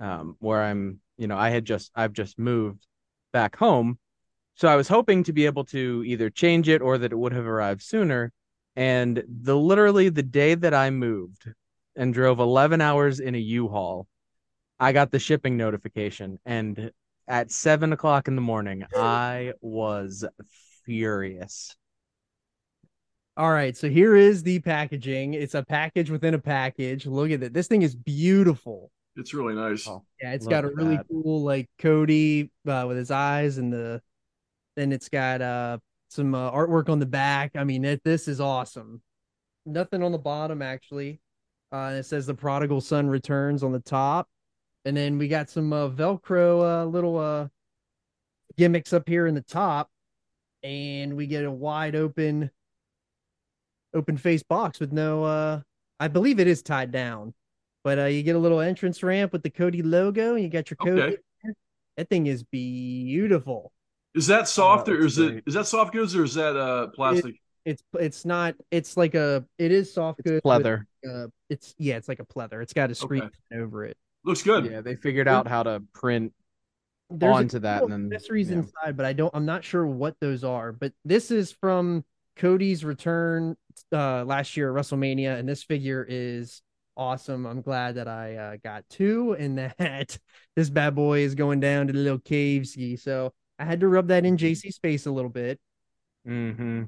um, 0.00 0.36
where 0.40 0.62
I'm, 0.62 1.00
you 1.16 1.26
know, 1.26 1.36
I 1.36 1.50
had 1.50 1.64
just 1.64 1.92
I've 1.94 2.12
just 2.12 2.38
moved 2.38 2.86
back 3.32 3.56
home. 3.56 3.98
So 4.54 4.68
I 4.68 4.76
was 4.76 4.88
hoping 4.88 5.22
to 5.24 5.32
be 5.32 5.46
able 5.46 5.64
to 5.66 6.02
either 6.06 6.30
change 6.30 6.68
it 6.68 6.80
or 6.80 6.98
that 6.98 7.12
it 7.12 7.16
would 7.16 7.32
have 7.32 7.46
arrived 7.46 7.82
sooner. 7.82 8.32
And 8.74 9.22
the 9.28 9.56
literally 9.56 10.08
the 10.08 10.22
day 10.22 10.54
that 10.54 10.74
I 10.74 10.90
moved 10.90 11.48
and 11.96 12.12
drove 12.12 12.38
11 12.38 12.80
hours 12.80 13.20
in 13.20 13.34
a 13.34 13.38
U-Haul, 13.38 14.06
I 14.78 14.92
got 14.92 15.10
the 15.10 15.18
shipping 15.18 15.56
notification. 15.56 16.38
And 16.44 16.90
at 17.28 17.50
seven 17.50 17.92
o'clock 17.92 18.28
in 18.28 18.36
the 18.36 18.42
morning, 18.42 18.84
I 18.94 19.54
was 19.60 20.24
furious. 20.84 21.74
All 23.36 23.50
right, 23.50 23.76
so 23.76 23.88
here 23.88 24.16
is 24.16 24.42
the 24.42 24.60
packaging. 24.60 25.34
It's 25.34 25.54
a 25.54 25.62
package 25.62 26.10
within 26.10 26.34
a 26.34 26.38
package. 26.38 27.04
Look 27.06 27.30
at 27.30 27.42
it. 27.42 27.52
This 27.52 27.66
thing 27.66 27.82
is 27.82 27.94
beautiful. 27.94 28.90
It's 29.16 29.34
really 29.34 29.54
nice. 29.54 29.86
Oh. 29.88 30.04
Yeah, 30.22 30.32
it's 30.32 30.46
got 30.46 30.64
a 30.64 30.68
really 30.68 30.96
that. 30.96 31.06
cool 31.10 31.42
like 31.42 31.68
Cody 31.78 32.50
uh, 32.66 32.84
with 32.86 32.96
his 32.96 33.10
eyes 33.10 33.58
and 33.58 33.72
the. 33.72 34.00
Then 34.76 34.92
it's 34.92 35.08
got 35.08 35.40
uh 35.40 35.78
some 36.10 36.34
uh, 36.34 36.50
artwork 36.50 36.88
on 36.88 36.98
the 36.98 37.06
back. 37.06 37.52
I 37.56 37.64
mean, 37.64 37.84
it, 37.84 38.02
this 38.04 38.28
is 38.28 38.40
awesome. 38.40 39.02
Nothing 39.64 40.02
on 40.02 40.12
the 40.12 40.18
bottom 40.18 40.62
actually. 40.62 41.20
Uh, 41.76 41.88
and 41.90 41.98
it 41.98 42.06
says 42.06 42.24
the 42.24 42.34
prodigal 42.34 42.80
son 42.80 43.06
returns 43.06 43.62
on 43.62 43.70
the 43.70 43.80
top. 43.80 44.28
And 44.86 44.96
then 44.96 45.18
we 45.18 45.28
got 45.28 45.50
some 45.50 45.72
uh, 45.72 45.90
Velcro 45.90 46.62
uh, 46.62 46.84
little 46.86 47.18
uh, 47.18 47.48
gimmicks 48.56 48.94
up 48.94 49.06
here 49.06 49.26
in 49.26 49.34
the 49.34 49.42
top. 49.42 49.90
And 50.62 51.16
we 51.16 51.26
get 51.26 51.44
a 51.44 51.50
wide 51.50 51.94
open, 51.94 52.50
open 53.92 54.16
face 54.16 54.42
box 54.42 54.80
with 54.80 54.90
no, 54.90 55.24
uh, 55.24 55.60
I 56.00 56.08
believe 56.08 56.40
it 56.40 56.46
is 56.46 56.62
tied 56.62 56.92
down. 56.92 57.34
But 57.84 57.98
uh, 57.98 58.04
you 58.04 58.22
get 58.22 58.36
a 58.36 58.38
little 58.38 58.60
entrance 58.60 59.02
ramp 59.02 59.32
with 59.32 59.42
the 59.42 59.50
Cody 59.50 59.82
logo, 59.82 60.34
and 60.34 60.42
you 60.42 60.48
got 60.48 60.70
your 60.70 60.76
Cody. 60.76 61.02
Okay. 61.02 61.16
That 61.98 62.08
thing 62.08 62.26
is 62.26 62.42
beautiful. 62.42 63.70
Is 64.14 64.26
that 64.28 64.48
soft 64.48 64.88
or 64.88 65.02
that's 65.02 65.12
is 65.12 65.18
it 65.18 65.30
great. 65.30 65.42
is 65.46 65.54
that 65.54 65.66
soft 65.66 65.92
goods 65.92 66.16
or 66.16 66.24
is 66.24 66.34
that 66.34 66.56
uh 66.56 66.88
plastic? 66.88 67.36
It's 67.66 67.82
it's 67.94 68.24
not. 68.24 68.54
It's 68.70 68.96
like 68.96 69.14
a. 69.14 69.44
It 69.58 69.72
is 69.72 69.92
soft 69.92 70.20
It's 70.20 70.30
goods. 70.30 70.40
with, 70.44 70.50
leather. 70.50 70.86
Uh, 71.08 71.26
it's 71.48 71.74
yeah. 71.78 71.96
It's 71.96 72.08
like 72.08 72.20
a 72.20 72.24
pleather. 72.26 72.62
It's 72.62 72.72
got 72.72 72.90
a 72.90 72.94
screen 72.94 73.22
Okay. 73.24 73.60
over 73.62 73.84
it. 73.84 73.96
Looks 74.24 74.42
good. 74.42 74.66
Yeah, 74.66 74.80
they 74.80 74.96
figured 74.96 75.28
out 75.28 75.46
how 75.46 75.62
to 75.62 75.82
print 75.94 76.32
There's 77.10 77.36
onto 77.36 77.58
that 77.60 77.82
and 77.82 77.92
then 77.92 78.12
accessories 78.12 78.50
yeah. 78.50 78.56
inside, 78.56 78.96
but 78.96 79.06
I 79.06 79.12
don't. 79.12 79.34
I'm 79.34 79.46
not 79.46 79.64
sure 79.64 79.86
what 79.86 80.16
those 80.20 80.42
are. 80.44 80.72
But 80.72 80.92
this 81.04 81.30
is 81.30 81.52
from 81.52 82.04
Cody's 82.36 82.84
return 82.84 83.56
uh 83.92 84.24
last 84.24 84.56
year 84.56 84.76
at 84.76 84.82
WrestleMania, 84.82 85.38
and 85.38 85.48
this 85.48 85.62
figure 85.62 86.04
is 86.08 86.62
awesome. 86.96 87.46
I'm 87.46 87.60
glad 87.62 87.96
that 87.96 88.08
I 88.08 88.36
uh, 88.36 88.56
got 88.64 88.84
two, 88.90 89.34
and 89.38 89.58
that 89.78 90.18
this 90.56 90.70
bad 90.70 90.94
boy 90.94 91.20
is 91.20 91.34
going 91.34 91.60
down 91.60 91.86
to 91.86 91.92
the 91.92 91.98
little 92.00 92.18
cave 92.18 92.66
ski. 92.66 92.96
So 92.96 93.32
I 93.58 93.64
had 93.64 93.80
to 93.80 93.88
rub 93.88 94.08
that 94.08 94.24
in 94.26 94.36
JC's 94.36 94.78
face 94.78 95.06
a 95.06 95.10
little 95.12 95.30
bit. 95.30 95.60
Mm-hmm. 96.26 96.84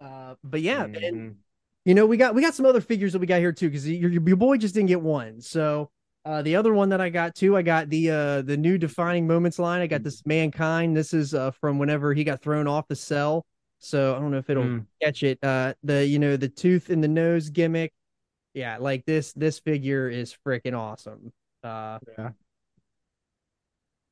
Uh, 0.00 0.34
but 0.42 0.62
yeah, 0.62 0.84
and 0.84 0.94
Mhm. 0.94 1.34
You 1.84 1.94
know 1.94 2.06
we 2.06 2.16
got 2.16 2.34
we 2.34 2.42
got 2.42 2.54
some 2.54 2.66
other 2.66 2.80
figures 2.80 3.12
that 3.12 3.18
we 3.18 3.26
got 3.26 3.38
here 3.40 3.52
too 3.52 3.68
because 3.68 3.88
your, 3.88 4.10
your 4.10 4.36
boy 4.36 4.56
just 4.56 4.74
didn't 4.74 4.88
get 4.88 5.00
one. 5.00 5.40
So 5.40 5.90
uh 6.26 6.42
the 6.42 6.54
other 6.54 6.74
one 6.74 6.90
that 6.90 7.00
i 7.00 7.08
got 7.08 7.34
too 7.34 7.56
i 7.56 7.62
got 7.62 7.88
the 7.88 8.10
uh 8.10 8.42
the 8.42 8.56
new 8.56 8.76
defining 8.76 9.26
moments 9.26 9.58
line. 9.58 9.80
I 9.80 9.86
got 9.86 10.02
this 10.02 10.24
mankind. 10.26 10.96
This 10.96 11.14
is 11.14 11.32
uh 11.34 11.50
from 11.52 11.78
whenever 11.78 12.12
he 12.12 12.24
got 12.24 12.42
thrown 12.42 12.66
off 12.68 12.86
the 12.88 12.96
cell. 12.96 13.46
So 13.78 14.14
i 14.16 14.18
don't 14.20 14.30
know 14.30 14.38
if 14.38 14.50
it'll 14.50 14.64
Mm. 14.64 14.86
catch 15.02 15.22
it. 15.22 15.38
Uh 15.42 15.72
the 15.82 16.06
you 16.06 16.18
know 16.18 16.36
the 16.36 16.48
tooth 16.48 16.90
in 16.90 17.00
the 17.00 17.08
nose 17.08 17.48
gimmick. 17.48 17.92
Yeah 18.52 18.76
like 18.78 19.06
this 19.06 19.32
this 19.32 19.58
figure 19.60 20.08
is 20.10 20.36
freaking 20.46 20.76
awesome. 20.78 21.32
Uh 21.64 21.98
Yeah. 22.18 22.30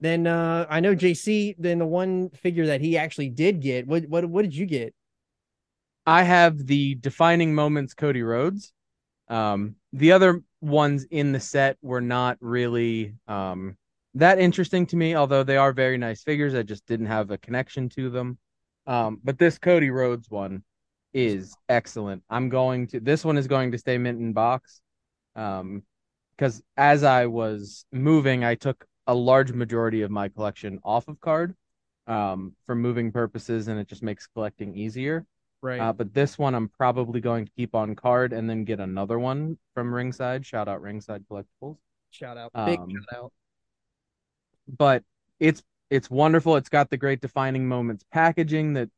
then 0.01 0.27
uh 0.27 0.65
i 0.71 0.81
know 0.81 0.95
jc 0.95 1.55
then 1.59 1.79
the 1.79 1.87
one 1.87 2.31
figure 2.31 2.67
that 2.67 2.81
he 2.81 2.97
actually 2.97 3.29
did 3.29 3.61
get 3.61 3.87
what 3.87 4.05
what 4.09 4.25
what 4.27 4.43
did 4.43 4.55
you 4.55 4.65
get 4.65 4.95
I 6.09 6.23
have 6.23 6.67
the 6.67 6.95
defining 6.95 7.55
moments 7.55 7.93
Cody 7.93 8.23
Rhodes. 8.23 8.73
Um, 9.29 9.75
the 9.93 10.13
other 10.13 10.43
ones 10.63 11.05
in 11.11 11.33
the 11.33 11.39
set 11.39 11.77
were 11.83 12.01
not 12.01 12.39
really 12.41 13.13
um, 13.27 13.77
that 14.15 14.39
interesting 14.39 14.87
to 14.87 14.97
me, 14.97 15.15
although 15.15 15.43
they 15.43 15.59
are 15.59 15.75
very 15.75 15.99
nice 15.99 16.23
figures. 16.23 16.55
I 16.55 16.63
just 16.63 16.87
didn't 16.87 17.09
have 17.09 17.31
a 17.31 17.37
connection 17.37 17.91
to 17.91 18.09
them. 18.09 18.39
Um, 18.87 19.21
but 19.23 19.39
this 19.39 19.59
Cody 19.59 19.91
Rhodes 19.91 20.31
one 20.31 20.65
is 21.13 21.55
excellent. 21.69 22.23
I'm 22.31 22.49
going 22.49 22.87
to 22.87 23.01
this 23.01 23.23
one 23.23 23.37
is 23.37 23.47
going 23.47 23.73
to 23.73 23.79
stay 23.79 23.99
mint 23.99 24.19
in 24.19 24.33
box. 24.33 24.81
Um, 25.37 25.83
because 26.39 26.63
as 26.79 27.05
I 27.05 27.27
was 27.27 27.85
moving, 27.93 28.45
I 28.45 28.55
took 28.55 28.87
a 29.07 29.15
large 29.15 29.53
majority 29.53 30.01
of 30.01 30.11
my 30.11 30.31
collection 30.31 30.79
off 30.83 31.07
of 31.07 31.21
card 31.21 31.55
um 32.07 32.55
for 32.65 32.75
moving 32.75 33.13
purposes, 33.13 33.69
and 33.69 33.79
it 33.79 33.89
just 33.89 34.03
makes 34.03 34.27
collecting 34.27 34.75
easier. 34.75 35.27
Right 35.63 35.81
Uh, 35.81 35.93
but 35.93 36.15
this 36.15 36.39
one 36.39 36.55
I'm 36.55 36.69
probably 36.69 37.21
going 37.21 37.47
to 37.47 37.53
keep 37.57 37.75
on 37.75 37.97
card 37.97 38.33
and 38.33 38.49
then 38.49 38.65
get 38.65 38.81
another 38.81 39.19
one 39.19 39.59
from 39.75 39.93
Ringside. 39.93 40.47
Shout 40.47 40.69
out 40.69 40.83
Ringside 40.83 41.25
Collectibles. 41.31 41.79
shout 42.11 42.37
out 42.37 42.53
big 42.67 42.79
um, 42.79 42.89
shout 42.91 43.19
out 43.19 43.33
But 44.69 45.03
it's 45.41 45.63
it's 45.91 46.11
wonderful. 46.11 46.57
It's 46.57 46.69
got 46.69 46.91
the 46.91 46.97
great 46.97 47.21
defining 47.21 47.67
moments 47.67 48.05
packaging 48.13 48.75
that 48.75 48.91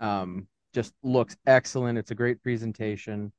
um 0.00 0.48
just 0.74 0.92
looks 1.02 1.36
excellent. 1.46 1.98
It's 1.98 2.10
a 2.10 2.16
great 2.16 2.42
presentation. 2.42 3.32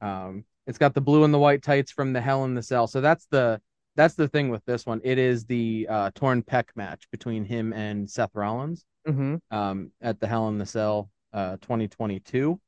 Um 0.00 0.44
it's 0.66 0.78
got 0.78 0.94
the 0.94 1.00
blue 1.00 1.24
and 1.24 1.34
the 1.34 1.38
white 1.38 1.62
tights 1.62 1.90
from 1.90 2.12
the 2.12 2.20
Hell 2.20 2.44
in 2.44 2.54
the 2.54 2.62
Cell. 2.62 2.86
So 2.86 3.00
that's 3.00 3.26
the 3.26 3.60
that's 3.96 4.14
the 4.14 4.28
thing 4.28 4.50
with 4.50 4.64
this 4.66 4.86
one. 4.86 5.00
It 5.02 5.18
is 5.18 5.46
the 5.46 5.86
uh 5.90 6.10
torn 6.14 6.42
pec 6.42 6.64
match 6.76 7.10
between 7.10 7.44
him 7.44 7.72
and 7.72 8.08
Seth 8.08 8.34
Rollins 8.34 8.84
mm-hmm. 9.06 9.36
um, 9.50 9.90
at 10.00 10.20
the 10.20 10.26
Hell 10.26 10.48
in 10.48 10.58
the 10.58 10.66
Cell 10.66 11.10
uh, 11.32 11.56
2022. 11.56 12.60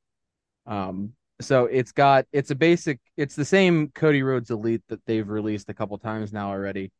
Um, 0.66 1.14
so 1.40 1.64
it's 1.66 1.92
got 1.92 2.26
it's 2.32 2.50
a 2.50 2.54
basic 2.54 3.00
it's 3.16 3.34
the 3.34 3.44
same 3.44 3.88
Cody 3.88 4.22
Rhodes 4.22 4.50
Elite 4.50 4.82
that 4.88 5.04
they've 5.06 5.28
released 5.28 5.68
a 5.68 5.74
couple 5.74 5.98
times 5.98 6.32
now 6.32 6.50
already, 6.50 6.92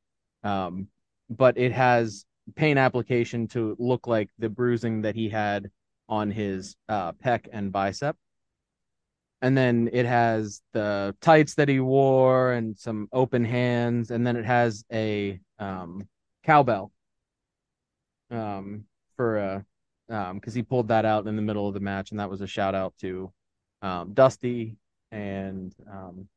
um, 0.43 0.89
but 1.31 1.57
it 1.57 1.73
has 1.73 2.25
paint 2.57 2.79
application 2.79 3.47
to 3.49 3.77
look 3.79 4.07
like 4.07 4.29
the 4.39 4.49
bruising 4.49 5.03
that 5.03 5.15
he 5.15 5.29
had 5.29 5.71
on 6.09 6.31
his 6.31 6.77
uh, 6.89 7.13
pec 7.13 7.47
and 7.53 7.73
bicep. 7.73 8.17
And 9.41 9.57
then 9.57 9.91
it 9.93 10.07
has 10.07 10.61
the 10.73 11.17
tights 11.21 11.55
that 11.55 11.69
he 11.69 11.81
wore 11.81 12.53
and 12.53 12.77
some 12.77 13.09
open 13.13 13.45
hands, 13.45 14.11
and 14.11 14.27
then 14.27 14.37
it 14.37 14.45
has 14.45 14.85
a 14.93 15.41
um, 15.59 16.09
cowbell 16.45 16.93
um, 18.31 18.85
for 19.17 19.39
a 19.39 19.65
um 20.13 20.37
because 20.39 20.55
he 20.55 20.63
pulled 20.63 20.89
that 20.89 21.05
out 21.07 21.27
in 21.27 21.37
the 21.37 21.43
middle 21.43 21.67
of 21.69 21.75
the 21.75 21.81
match 21.81 22.13
and 22.13 22.21
that 22.21 22.31
was 22.31 22.43
a 22.43 22.47
shout 22.47 22.75
out 22.77 22.95
to 23.01 23.33
um 23.83 24.13
Dusty 24.15 24.77
and 25.13 25.75
um 25.91 26.29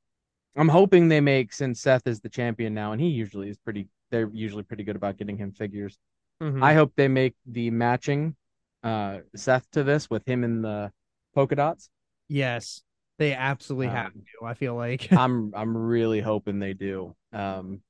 I'm 0.58 0.70
hoping 0.70 1.10
they 1.10 1.22
make 1.22 1.54
since 1.54 1.82
Seth 1.82 2.08
is 2.08 2.22
the 2.22 2.30
champion 2.30 2.74
now 2.74 2.94
and 2.94 3.02
he 3.02 3.10
usually 3.10 3.50
is 3.50 3.58
pretty 3.58 3.88
they're 4.12 4.30
usually 4.34 4.64
pretty 4.64 4.84
good 4.84 4.96
about 4.96 5.18
getting 5.18 5.38
him 5.38 5.52
figures. 5.52 5.98
Mm-hmm. 6.42 6.64
I 6.64 6.74
hope 6.74 6.94
they 6.96 7.08
make 7.10 7.36
the 7.46 7.70
matching 7.72 8.36
uh 8.84 9.20
Seth 9.36 9.70
to 9.72 9.84
this 9.84 10.10
with 10.10 10.28
him 10.28 10.44
in 10.44 10.62
the 10.62 10.92
polka 11.34 11.56
dots. 11.56 11.90
Yes, 12.30 12.84
they 13.20 13.34
absolutely 13.34 13.88
have 13.88 14.08
Um, 14.08 14.24
to. 14.42 14.46
I 14.46 14.54
feel 14.54 14.76
like 14.76 15.12
I'm 15.14 15.54
I'm 15.56 15.76
really 15.76 16.22
hoping 16.22 16.60
they 16.60 16.74
do. 16.74 17.16
Um 17.34 17.82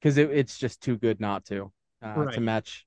because 0.00 0.18
it, 0.18 0.30
it's 0.30 0.58
just 0.58 0.80
too 0.80 0.96
good 0.96 1.20
not 1.20 1.44
to 1.46 1.72
uh 2.02 2.14
Right. 2.16 2.34
to 2.34 2.40
match 2.40 2.86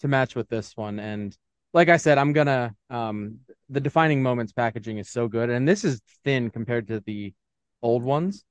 to 0.00 0.08
match 0.08 0.34
with 0.34 0.48
this 0.48 0.76
one. 0.76 0.98
And 0.98 1.36
like 1.74 1.90
I 1.90 1.98
said, 1.98 2.18
I'm 2.18 2.34
gonna 2.34 2.74
um 2.90 3.40
the 3.70 3.80
defining 3.80 4.22
moments 4.22 4.52
packaging 4.52 4.98
is 4.98 5.10
so 5.10 5.28
good, 5.28 5.50
and 5.50 5.68
this 5.68 5.84
is 5.84 6.00
thin 6.24 6.50
compared 6.50 6.88
to 6.88 7.00
the 7.00 7.34
old 7.82 8.04
ones. 8.04 8.44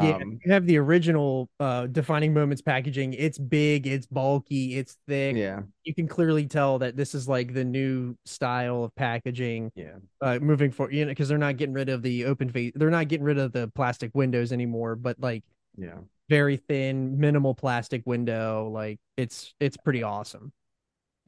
yeah, 0.00 0.18
Um, 0.18 0.40
you 0.44 0.52
have 0.52 0.66
the 0.66 0.78
original 0.78 1.48
uh 1.60 1.86
defining 1.86 2.34
moments 2.34 2.62
packaging. 2.62 3.14
It's 3.14 3.38
big, 3.38 3.86
it's 3.86 4.06
bulky, 4.06 4.76
it's 4.78 4.96
thick. 5.08 5.36
yeah, 5.36 5.62
You 5.84 5.94
can 5.94 6.08
clearly 6.08 6.46
tell 6.46 6.78
that 6.80 6.96
this 6.96 7.14
is 7.14 7.28
like 7.28 7.54
the 7.54 7.64
new 7.64 8.16
style 8.26 8.84
of 8.84 8.94
packaging. 8.96 9.72
yeah, 9.74 9.98
Uh, 10.20 10.38
moving 10.40 10.70
forward, 10.72 10.94
you 10.94 11.04
know, 11.04 11.10
because 11.12 11.28
they're 11.28 11.38
not 11.38 11.56
getting 11.56 11.74
rid 11.74 11.88
of 11.88 12.02
the 12.02 12.26
open 12.26 12.50
face. 12.50 12.72
They're 12.74 12.90
not 12.90 13.08
getting 13.08 13.24
rid 13.24 13.38
of 13.38 13.52
the 13.52 13.68
plastic 13.74 14.10
windows 14.14 14.52
anymore. 14.52 14.96
But 14.96 15.20
like 15.20 15.44
yeah. 15.76 15.98
very 16.28 16.56
thin, 16.58 17.18
minimal 17.20 17.54
plastic 17.54 18.02
window. 18.06 18.68
Like 18.72 18.98
it's 19.16 19.54
it's 19.60 19.76
pretty 19.76 20.02
awesome. 20.02 20.52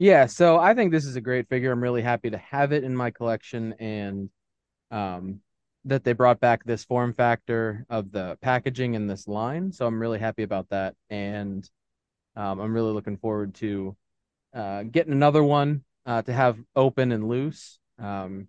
Yeah, 0.01 0.25
so 0.25 0.57
I 0.57 0.73
think 0.73 0.91
this 0.91 1.05
is 1.05 1.15
a 1.15 1.21
great 1.21 1.47
figure. 1.47 1.71
I'm 1.71 1.83
really 1.83 2.01
happy 2.01 2.31
to 2.31 2.37
have 2.39 2.71
it 2.71 2.83
in 2.83 2.95
my 2.95 3.11
collection 3.11 3.73
and 3.73 4.31
um 4.89 5.41
that 5.85 6.03
they 6.03 6.13
brought 6.13 6.39
back 6.39 6.63
this 6.63 6.83
form 6.83 7.13
factor 7.13 7.85
of 7.87 8.11
the 8.11 8.35
packaging 8.41 8.95
in 8.95 9.05
this 9.05 9.27
line. 9.27 9.71
So 9.71 9.85
I'm 9.85 9.99
really 10.01 10.17
happy 10.17 10.41
about 10.41 10.67
that. 10.69 10.95
And 11.11 11.69
um 12.35 12.59
I'm 12.59 12.73
really 12.73 12.93
looking 12.93 13.17
forward 13.17 13.53
to 13.55 13.95
uh 14.55 14.81
getting 14.85 15.13
another 15.13 15.43
one 15.43 15.83
uh 16.07 16.23
to 16.23 16.33
have 16.33 16.57
open 16.75 17.11
and 17.11 17.27
loose. 17.27 17.77
Um 17.99 18.47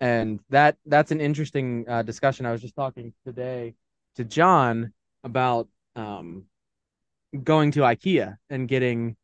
and 0.00 0.40
that 0.50 0.76
that's 0.86 1.12
an 1.12 1.20
interesting 1.20 1.84
uh 1.88 2.02
discussion. 2.02 2.46
I 2.46 2.52
was 2.52 2.62
just 2.62 2.74
talking 2.74 3.12
today 3.24 3.76
to 4.16 4.24
John 4.24 4.92
about 5.22 5.68
um 5.94 6.46
going 7.44 7.70
to 7.70 7.82
IKEA 7.82 8.38
and 8.50 8.66
getting 8.66 9.16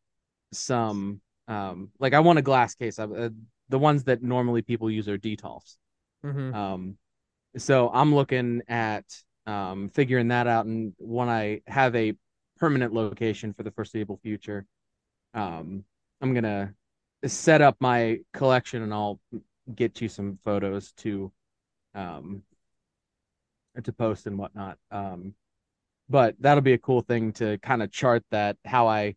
some 0.53 1.21
um 1.51 1.91
like 1.99 2.15
I 2.15 2.21
want 2.21 2.39
a 2.39 2.43
glass 2.43 2.75
case. 2.75 2.99
I, 2.99 3.05
uh, 3.05 3.29
the 3.69 3.79
ones 3.79 4.05
that 4.05 4.23
normally 4.23 4.63
people 4.63 4.91
use 4.91 5.09
are 5.09 5.19
Detolfs. 5.19 5.77
Mm-hmm. 6.25 6.55
Um, 6.55 6.97
so 7.57 7.91
I'm 7.93 8.15
looking 8.15 8.63
at 8.69 9.05
um 9.47 9.89
figuring 9.89 10.29
that 10.29 10.47
out, 10.47 10.67
and 10.67 10.95
when 10.99 11.29
I 11.29 11.61
have 11.67 11.95
a 11.97 12.15
permanent 12.59 12.93
location 12.95 13.53
for 13.53 13.63
the 13.63 13.71
foreseeable 13.73 14.19
future, 14.23 14.65
um, 15.35 15.85
I'm 16.21 16.35
gonna 16.35 16.75
set 17.27 17.61
up 17.61 17.77
my 17.81 18.21
collection, 18.33 18.83
and 18.83 18.95
I'll 18.95 19.21
get 19.75 20.01
you 20.01 20.09
some 20.09 20.39
photos 20.45 20.93
to 20.93 21.33
um 21.95 22.43
to 23.83 23.93
post 23.93 24.27
and 24.27 24.39
whatnot. 24.39 24.79
Um, 24.91 25.35
but 26.09 26.35
that'll 26.41 26.63
be 26.63 26.73
a 26.73 26.79
cool 26.79 27.03
thing 27.03 27.33
to 27.35 27.59
kind 27.59 27.83
of 27.83 27.91
chart 27.91 28.25
that 28.31 28.57
how 28.65 28.89
I 28.89 29.15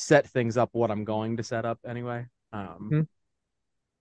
set 0.00 0.26
things 0.28 0.56
up, 0.56 0.70
what 0.72 0.90
I'm 0.90 1.04
going 1.04 1.36
to 1.36 1.42
set 1.42 1.64
up 1.64 1.78
anyway. 1.86 2.26
Um, 2.52 2.90
Mhm. 2.92 3.08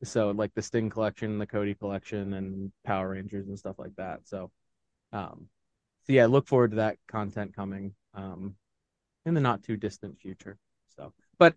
so 0.03 0.31
like 0.31 0.53
the 0.53 0.61
Sting 0.61 0.89
collection, 0.89 1.37
the 1.37 1.45
Cody 1.45 1.75
collection, 1.75 2.33
and 2.33 2.71
Power 2.85 3.09
Rangers 3.09 3.47
and 3.47 3.59
stuff 3.59 3.77
like 3.77 3.95
that. 3.97 4.27
So, 4.27 4.51
um, 5.11 5.49
so 6.03 6.13
yeah, 6.13 6.25
look 6.25 6.47
forward 6.47 6.71
to 6.71 6.77
that 6.77 6.97
content 7.07 7.55
coming 7.55 7.93
um, 8.13 8.55
in 9.25 9.33
the 9.33 9.41
not 9.41 9.63
too 9.63 9.77
distant 9.77 10.19
future. 10.19 10.57
So, 10.95 11.13
but 11.37 11.55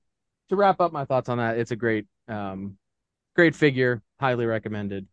to 0.49 0.57
wrap 0.57 0.81
up 0.81 0.93
my 0.93 1.05
thoughts 1.05 1.29
on 1.29 1.39
that, 1.39 1.59
it's 1.59 1.71
a 1.71 1.77
great, 1.77 2.07
um, 2.29 2.77
great 3.35 3.55
figure, 3.55 4.03
highly 4.21 4.45
recommended. 4.47 5.07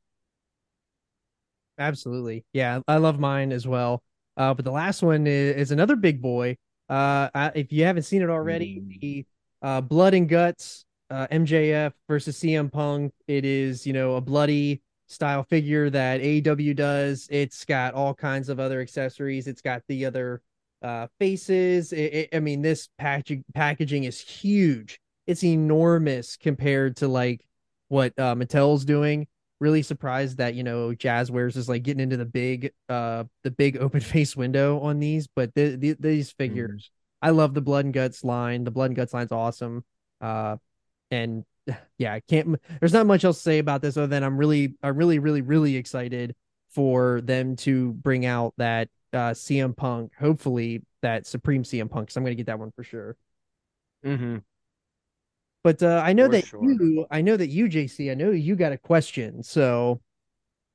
Absolutely. 1.78 2.46
Yeah, 2.52 2.82
I 2.88 2.98
love 2.98 3.20
mine 3.20 3.52
as 3.52 3.66
well. 3.66 4.04
Uh, 4.36 4.54
but 4.54 4.66
the 4.66 4.72
last 4.72 5.02
one 5.02 5.28
is, 5.28 5.56
is 5.56 5.72
another 5.72 5.96
big 5.96 6.22
boy. 6.22 6.58
Uh, 6.90 7.30
I, 7.34 7.52
if 7.56 7.72
you 7.72 7.84
haven't 7.86 8.04
seen 8.04 8.22
it 8.22 8.30
already, 8.30 8.82
Mm. 8.82 9.00
the 9.00 9.26
uh, 9.62 9.82
Blood 9.82 10.14
and 10.14 10.28
Guts 10.28 10.86
uh, 11.10 11.28
MJF 11.32 11.94
versus 12.08 12.38
CM 12.40 12.72
Punk. 12.72 13.14
It 13.28 13.46
is, 13.46 13.86
you 13.86 13.94
know, 13.94 14.16
a 14.16 14.22
bloody 14.22 14.82
style 15.08 15.44
figure 15.44 15.90
that 15.90 16.22
AEW 16.22 16.76
does. 16.76 17.28
It's 17.32 17.66
got 17.66 17.94
all 17.94 18.14
kinds 18.14 18.50
of 18.50 18.60
other 18.60 18.82
accessories. 18.82 19.48
It's 19.48 19.62
got 19.62 19.82
the 19.88 20.06
other 20.06 20.42
uh, 20.82 21.08
faces. 21.20 21.94
It, 21.94 22.14
it, 22.14 22.30
I 22.34 22.40
mean, 22.40 22.62
this 22.62 22.90
packaging 22.98 23.44
packaging 23.54 24.04
is 24.06 24.20
huge. 24.20 25.00
It's 25.28 25.44
enormous 25.44 26.38
compared 26.38 26.96
to 26.98 27.08
like 27.08 27.42
what 27.88 28.14
uh, 28.18 28.36
Mattel's 28.36 28.86
doing 28.86 29.28
really 29.60 29.82
surprised 29.82 30.38
that 30.38 30.56
you 30.56 30.64
know 30.64 30.90
Jazwares 30.92 31.58
is 31.58 31.70
like 31.70 31.84
getting 31.84 32.02
into 32.02 32.18
the 32.18 32.26
big 32.26 32.72
uh 32.88 33.26
the 33.44 33.52
big 33.52 33.78
open 33.82 34.02
face 34.02 34.36
window 34.36 34.80
on 34.80 35.00
these, 35.00 35.28
but 35.28 35.54
the, 35.56 35.76
the, 35.76 35.96
these 36.00 36.32
figures, 36.32 36.92
I 37.22 37.32
love 37.32 37.54
the 37.54 37.62
blood 37.62 37.86
and 37.86 37.94
guts 37.94 38.24
line. 38.24 38.64
The 38.64 38.72
blood 38.72 38.88
and 38.88 38.96
guts 38.96 39.14
line's 39.14 39.32
awesome. 39.32 39.84
Uh, 40.22 40.58
and 41.12 41.46
yeah, 41.98 42.14
I 42.14 42.22
can't. 42.22 42.60
There's 42.80 42.94
not 42.94 43.06
much 43.06 43.24
else 43.24 43.38
to 43.38 43.44
say 43.44 43.60
about 43.60 43.82
this 43.82 43.98
other 43.98 44.08
than 44.08 44.24
I'm 44.24 44.38
really, 44.38 44.76
I'm 44.82 44.96
really, 44.96 45.20
really, 45.20 45.42
really 45.42 45.76
excited 45.76 46.36
for 46.72 47.22
them 47.22 47.56
to 47.58 47.94
bring 47.94 48.26
out 48.26 48.54
that 48.58 48.90
uh 49.14 49.32
CM 49.32 49.76
Punk. 49.76 50.14
Hopefully 50.20 50.84
that 51.02 51.26
Supreme 51.26 51.64
CM 51.64 51.90
Punk. 51.90 52.08
Because 52.08 52.18
I'm 52.18 52.24
gonna 52.24 52.36
get 52.36 52.48
that 52.48 52.60
one 52.60 52.72
for 52.72 52.84
sure. 52.84 53.18
Mm-hmm. 54.06 54.38
But 55.64 55.84
uh, 55.84 56.02
I 56.06 56.14
know 56.14 56.26
For 56.26 56.32
that 56.32 56.48
sure. 56.48 56.64
you, 56.64 57.06
I 57.12 57.22
know 57.22 57.36
that 57.36 57.50
you, 57.50 57.68
JC, 57.68 58.12
I 58.12 58.14
know 58.14 58.32
you 58.32 58.56
got 58.56 58.72
a 58.72 58.78
question, 58.78 59.44
so 59.44 60.02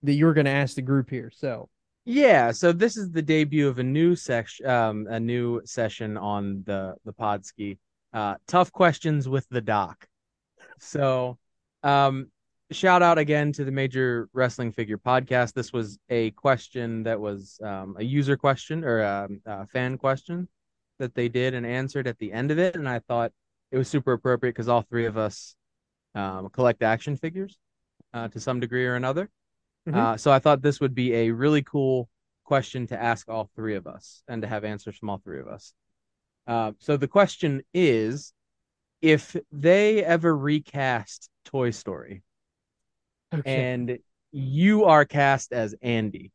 that 0.03 0.12
you 0.12 0.27
were 0.27 0.35
going 0.35 0.44
to 0.44 0.51
ask 0.51 0.77
the 0.77 0.83
group 0.83 1.09
here. 1.09 1.31
So 1.35 1.68
Yeah, 2.05 2.53
so 2.53 2.73
this 2.73 2.97
is 2.97 3.11
the 3.11 3.23
debut 3.23 3.66
of 3.68 3.79
a 3.79 3.83
new 3.83 4.14
section, 4.14 4.66
um, 4.66 5.07
a 5.09 5.18
new 5.18 5.62
session 5.64 6.16
on 6.16 6.62
the 6.66 6.94
the 7.05 7.12
Podski. 7.12 7.79
Uh, 8.12 8.37
tough 8.47 8.70
questions 8.70 9.29
with 9.29 9.49
the 9.49 9.61
doc. 9.61 10.07
So, 10.79 11.38
um, 11.83 12.31
shout 12.70 13.03
out 13.03 13.18
again 13.18 13.53
to 13.53 13.64
the 13.64 13.73
Major 13.73 14.29
Wrestling 14.33 14.70
Figure 14.70 14.99
Podcast. 14.99 15.55
This 15.55 15.73
was 15.73 15.99
a 16.11 16.31
question 16.33 17.03
that 17.05 17.18
was 17.18 17.59
um, 17.64 17.97
a 17.99 18.05
user 18.05 18.37
question 18.37 18.85
or 18.85 19.03
um, 19.03 19.40
a 19.47 19.66
fan 19.66 19.99
question 19.99 20.49
that 20.99 21.14
they 21.14 21.29
did 21.29 21.55
and 21.55 21.66
answered 21.66 22.07
at 22.07 22.18
the 22.18 22.33
end 22.33 22.51
of 22.51 22.59
it, 22.59 22.77
and 22.77 22.88
I 22.88 23.01
thought 23.01 23.33
it 23.70 23.79
was 23.79 23.88
super 23.88 24.12
appropriate 24.12 24.53
because 24.53 24.68
all 24.68 24.83
three 24.83 25.07
of 25.07 25.16
us 25.16 25.57
um, 26.14 26.48
collect 26.50 26.83
action 26.83 27.16
figures 27.16 27.59
uh, 28.12 28.29
to 28.29 28.40
some 28.40 28.61
degree 28.61 28.87
or 28.87 28.94
another. 28.94 29.29
Mhm. 29.88 29.94
Uh, 29.94 30.16
so 30.16 30.33
I 30.33 30.38
thought 30.38 30.62
this 30.62 30.81
would 30.81 30.94
be 30.94 31.14
a 31.14 31.31
really 31.31 31.62
cool 31.62 32.09
question 32.44 32.87
to 32.88 33.00
ask 33.00 33.29
all 33.29 33.50
three 33.57 33.74
of 33.74 33.87
us 33.87 34.22
and 34.29 34.42
to 34.42 34.48
have 34.48 34.64
answers 34.64 34.96
from 34.96 35.11
all 35.11 35.18
three 35.18 35.40
of 35.40 35.48
us. 35.48 35.74
Uh, 36.46 36.72
so 36.79 36.96
the 36.96 37.09
question 37.09 37.62
is 37.72 38.33
if 39.00 39.37
they 39.50 40.05
ever 40.05 40.37
recast 40.37 41.29
Toy 41.44 41.70
Story 41.70 42.22
and 43.44 43.98
you 44.33 44.85
are 44.85 45.05
cast 45.05 45.53
as 45.53 45.74
Andy, 45.83 46.33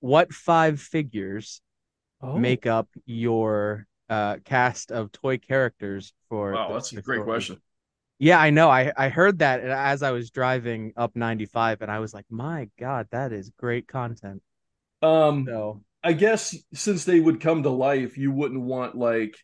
what 0.00 0.32
five 0.32 0.80
figures 0.80 1.60
oh, 2.20 2.38
make 2.38 2.66
up 2.66 2.88
your 3.06 3.86
uh, 4.08 4.36
cast 4.44 4.92
of 4.92 5.12
toy 5.12 5.38
characters 5.38 6.12
for 6.28 6.52
Wow, 6.54 6.68
the- 6.68 6.74
that's 6.74 6.92
a 6.92 7.00
great 7.02 7.18
story? 7.18 7.24
question. 7.24 7.62
Yeah, 8.18 8.38
I 8.40 8.50
know. 8.50 8.70
I 8.70 8.92
I 8.96 9.08
heard 9.08 9.40
that 9.40 9.60
as 9.60 10.02
I 10.02 10.12
was 10.12 10.30
driving 10.30 10.92
up 10.96 11.16
95 11.16 11.82
and 11.82 11.90
I 11.90 11.98
was 12.00 12.14
like, 12.14 12.26
"My 12.30 12.70
God, 12.78 13.08
that 13.10 13.32
is 13.32 13.50
great 13.58 13.88
content." 13.88 14.42
Um, 15.02 15.46
So, 15.46 15.82
I 16.02 16.12
guess 16.12 16.56
since 16.72 17.04
they 17.04 17.20
would 17.20 17.40
come 17.40 17.62
to 17.62 17.70
life, 17.70 18.16
you 18.18 18.30
wouldn't 18.32 18.60
want 18.60 18.94
like 18.96 19.36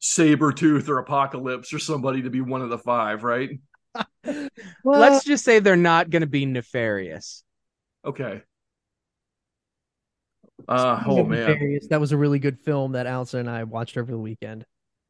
Sabretooth 0.00 0.88
or 0.88 0.98
Apocalypse 0.98 1.72
or 1.72 1.78
somebody 1.78 2.22
to 2.22 2.30
be 2.30 2.40
one 2.40 2.62
of 2.62 2.70
the 2.70 2.78
five, 2.78 3.22
right? 3.24 3.50
well, 4.24 4.50
let's 5.00 5.24
just 5.24 5.44
say 5.44 5.58
they're 5.58 5.76
not 5.76 6.10
going 6.10 6.20
to 6.20 6.26
be 6.26 6.46
nefarious. 6.46 7.42
Okay. 8.04 8.42
Uh, 10.68 11.02
oh 11.06 11.24
man, 11.24 11.50
Nefarious, 11.50 11.86
that 11.88 12.00
was 12.00 12.12
a 12.12 12.16
really 12.16 12.38
good 12.38 12.58
film 12.58 12.92
that 12.92 13.06
Allison 13.06 13.40
and 13.40 13.50
I 13.50 13.64
watched 13.64 13.96
over 13.96 14.10
the 14.10 14.18
weekend. 14.18 14.64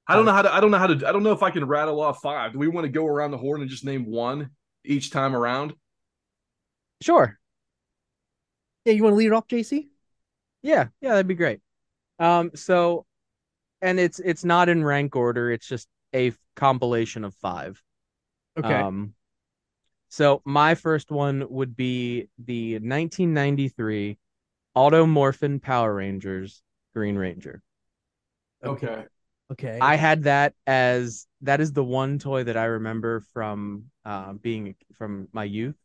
I 0.08 0.14
don't 0.14 0.24
know 0.24 0.32
how 0.32 0.42
to. 0.42 0.54
I 0.54 0.60
don't 0.60 0.70
know 0.70 0.78
how 0.78 0.86
to. 0.86 1.08
I 1.08 1.12
don't 1.12 1.22
know 1.22 1.32
if 1.32 1.42
I 1.42 1.50
can 1.50 1.64
rattle 1.64 2.00
off 2.00 2.20
five. 2.20 2.52
Do 2.52 2.58
we 2.58 2.68
want 2.68 2.84
to 2.84 2.88
go 2.88 3.06
around 3.06 3.32
the 3.32 3.38
horn 3.38 3.60
and 3.60 3.70
just 3.70 3.84
name 3.84 4.06
one 4.06 4.50
each 4.84 5.10
time 5.10 5.34
around? 5.34 5.74
Sure. 7.00 7.38
Yeah, 8.84 8.92
you 8.92 9.02
want 9.02 9.14
to 9.14 9.16
lead 9.16 9.26
it 9.26 9.32
off, 9.32 9.48
JC? 9.48 9.88
Yeah, 10.62 10.86
yeah, 11.00 11.10
that'd 11.10 11.26
be 11.26 11.34
great. 11.34 11.60
Um, 12.18 12.52
so, 12.54 13.04
and 13.82 13.98
it's 13.98 14.20
it's 14.20 14.44
not 14.44 14.68
in 14.68 14.84
rank 14.84 15.16
order. 15.16 15.50
It's 15.50 15.66
just 15.66 15.88
a 16.14 16.32
compilation 16.54 17.24
of 17.24 17.34
five. 17.34 17.82
Okay. 18.58 18.74
Um, 18.74 19.14
so 20.08 20.40
my 20.44 20.74
first 20.76 21.10
one 21.10 21.44
would 21.50 21.76
be 21.76 22.28
the 22.38 22.74
1993 22.74 24.18
Mighty 24.76 25.06
Morphin 25.06 25.60
Power 25.60 25.94
Rangers 25.94 26.62
Green 26.94 27.16
Ranger. 27.16 27.62
Okay. 28.64 29.04
okay. 29.52 29.78
I 29.80 29.96
had 29.96 30.24
that 30.24 30.54
as 30.66 31.26
that 31.42 31.60
is 31.60 31.72
the 31.72 31.84
one 31.84 32.18
toy 32.18 32.44
that 32.44 32.56
I 32.56 32.66
remember 32.66 33.20
from 33.32 33.84
uh, 34.04 34.34
being 34.34 34.74
from 34.94 35.28
my 35.32 35.44
youth. 35.44 35.76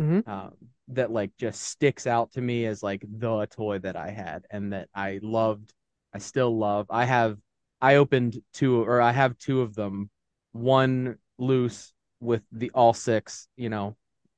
Mhm. 0.00 0.26
Um, 0.28 0.54
that 0.88 1.10
like 1.10 1.36
just 1.36 1.62
sticks 1.62 2.06
out 2.06 2.32
to 2.32 2.40
me 2.40 2.64
as 2.66 2.82
like 2.82 3.04
the 3.06 3.46
toy 3.46 3.78
that 3.80 3.96
I 3.96 4.10
had 4.10 4.46
and 4.50 4.72
that 4.72 4.88
I 4.94 5.18
loved. 5.22 5.72
I 6.14 6.18
still 6.18 6.56
love. 6.56 6.86
I 6.90 7.04
have. 7.04 7.38
I 7.80 7.96
opened 7.96 8.42
two, 8.52 8.82
or 8.82 9.00
I 9.00 9.12
have 9.12 9.38
two 9.38 9.60
of 9.60 9.74
them. 9.74 10.10
One 10.52 11.18
loose 11.38 11.92
with 12.20 12.42
the 12.50 12.70
all 12.74 12.92
six, 12.92 13.48
you 13.56 13.68
know, 13.68 13.96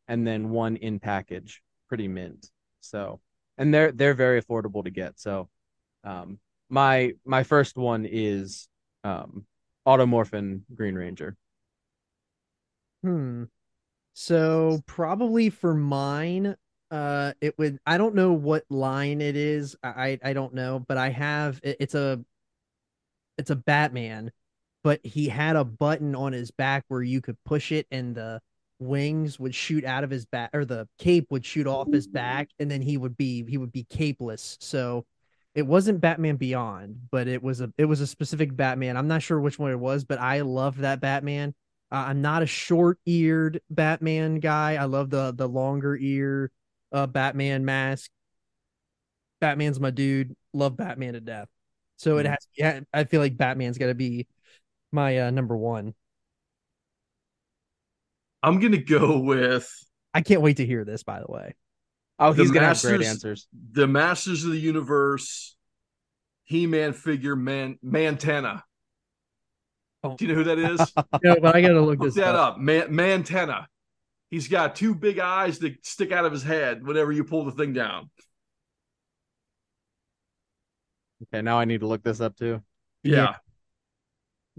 and 0.09 0.27
then 0.27 0.51
one 0.51 0.77
in 0.77 0.99
package, 1.01 1.63
pretty 1.89 2.09
mint. 2.09 2.51
So, 2.81 3.21
and 3.61 3.73
they're 3.73 3.93
they're 3.93 4.15
very 4.15 4.43
affordable 4.43 4.83
to 4.83 4.91
get. 4.91 5.21
So, 5.21 5.49
um, 6.03 6.41
my 6.71 7.13
my 7.25 7.45
first 7.45 7.77
one 7.77 8.07
is 8.11 8.69
um 9.05 9.45
Mighty 9.87 10.07
Morphin 10.07 10.65
Green 10.75 10.95
Ranger. 10.95 11.37
Hmm. 13.03 13.45
So 14.15 14.83
probably 14.87 15.51
for 15.51 15.75
mine, 15.75 16.57
uh, 16.91 17.35
it 17.41 17.57
would. 17.59 17.79
I 17.87 17.99
don't 17.99 18.15
know 18.15 18.33
what 18.33 18.65
line 18.71 19.21
it 19.21 19.37
is. 19.37 19.77
I 19.83 20.19
I, 20.25 20.33
don't 20.33 20.55
know, 20.55 20.79
but 20.81 20.97
I 20.97 21.11
have. 21.11 21.61
It, 21.63 21.77
it's 21.81 21.95
a. 21.95 22.25
It's 23.39 23.51
a 23.51 23.57
Batman, 23.57 24.33
but 24.85 25.05
he 25.05 25.29
had 25.29 25.57
a 25.57 25.65
button 25.65 26.15
on 26.15 26.33
his 26.33 26.51
back 26.51 26.85
where 26.89 27.03
you 27.03 27.21
could 27.21 27.37
push 27.45 27.73
it, 27.73 27.87
and 27.91 28.15
the 28.15 28.41
wings 28.81 29.39
would 29.39 29.55
shoot 29.55 29.85
out 29.85 30.05
of 30.05 30.11
his 30.11 30.27
back, 30.27 30.51
or 30.55 30.65
the 30.65 30.89
cape 30.99 31.27
would 31.31 31.45
shoot 31.47 31.67
off 31.69 31.93
his 31.93 32.07
back, 32.09 32.51
and 32.59 32.71
then 32.71 32.83
he 32.83 32.97
would 32.97 33.17
be 33.17 33.45
he 33.49 33.59
would 33.59 33.73
be 33.73 33.85
capeless. 33.85 34.59
So. 34.61 35.07
It 35.55 35.67
wasn't 35.67 36.01
Batman 36.01 36.37
Beyond, 36.37 37.09
but 37.11 37.27
it 37.27 37.43
was 37.43 37.61
a 37.61 37.73
it 37.77 37.87
was 37.87 38.01
a 38.01 38.07
specific 38.07 38.55
Batman. 38.57 38.97
I'm 38.97 39.09
not 39.09 39.23
sure 39.23 39.41
which 39.41 39.59
one 39.59 39.73
it 39.73 39.79
was, 39.81 40.05
but 40.05 40.21
I 40.21 40.43
loved 40.43 40.79
that 40.81 41.01
Batman. 41.01 41.55
Uh, 41.91 42.05
I'm 42.09 42.23
not 42.23 42.43
a 42.43 42.47
short-eared 42.47 43.61
Batman 43.69 44.39
guy. 44.39 44.77
I 44.77 44.85
love 44.85 45.11
the 45.11 45.33
the 45.33 45.49
longer 45.49 45.97
ear 45.97 46.53
uh 46.93 47.09
Batman 47.09 47.65
mask. 47.65 48.11
Batman's 49.41 49.81
my 49.81 49.91
dude. 49.91 50.37
Love 50.53 50.77
Batman 50.77 51.15
to 51.15 51.21
death. 51.21 51.49
So 51.97 52.19
it 52.19 52.27
Mhm. 52.27 52.31
has 52.31 52.49
yeah, 52.57 52.81
I 52.93 53.05
feel 53.05 53.21
like 53.21 53.37
Batman's 53.37 53.79
got 53.79 53.87
to 53.87 53.95
be 53.95 54.27
my 54.93 55.21
uh, 55.21 55.31
number 55.31 55.57
1. 55.57 55.95
I'm 58.43 58.61
gonna 58.61 58.79
go 58.79 59.19
with 59.19 59.71
I 60.15 60.23
can't 60.23 60.41
wait 60.43 60.57
to 60.59 60.67
hear 60.67 60.85
this 60.85 61.03
by 61.03 61.21
the 61.21 61.31
way. 61.31 61.55
Oh, 62.19 62.33
he's 62.33 62.51
gonna 62.51 62.67
have 62.67 62.81
great 62.83 63.03
answers. 63.03 63.47
the 63.73 63.87
Masters 63.87 64.45
of 64.45 64.53
the 64.53 64.59
Universe 64.59 65.57
He-Man 66.45 66.93
figure 66.93 67.37
Man 67.37 67.79
Mantenna. 67.85 68.63
Oh. 70.03 70.17
Do 70.17 70.25
you 70.27 70.33
know 70.35 70.43
who 70.43 70.45
that 70.45 70.59
is? 70.59 70.93
No, 71.23 71.37
but 71.41 71.55
I 71.55 71.61
got 71.61 71.69
to 71.69 71.81
look 71.83 71.99
Look 71.99 72.09
this 72.09 72.15
that 72.15 72.35
up. 72.35 72.55
up. 72.55 72.59
Man 72.59 72.89
Mantenna. 72.89 73.67
He's 74.31 74.49
got 74.49 74.77
two 74.77 74.95
big 74.95 75.19
eyes 75.19 75.59
that 75.59 75.85
stick 75.85 76.13
out 76.13 76.25
of 76.25 76.33
his 76.33 76.43
head 76.43 76.87
whenever 76.87 77.11
you 77.13 77.25
pull 77.25 77.45
the 77.45 77.53
thing 77.53 77.73
down. 77.73 78.11
Okay, 81.25 81.43
now 81.43 81.59
I 81.59 81.65
need 81.65 81.81
to 81.81 81.87
look 81.87 82.03
this 82.03 82.21
up 82.21 82.37
too. 82.37 82.63
Yeah. 83.03 83.17
Yeah. 83.17 83.35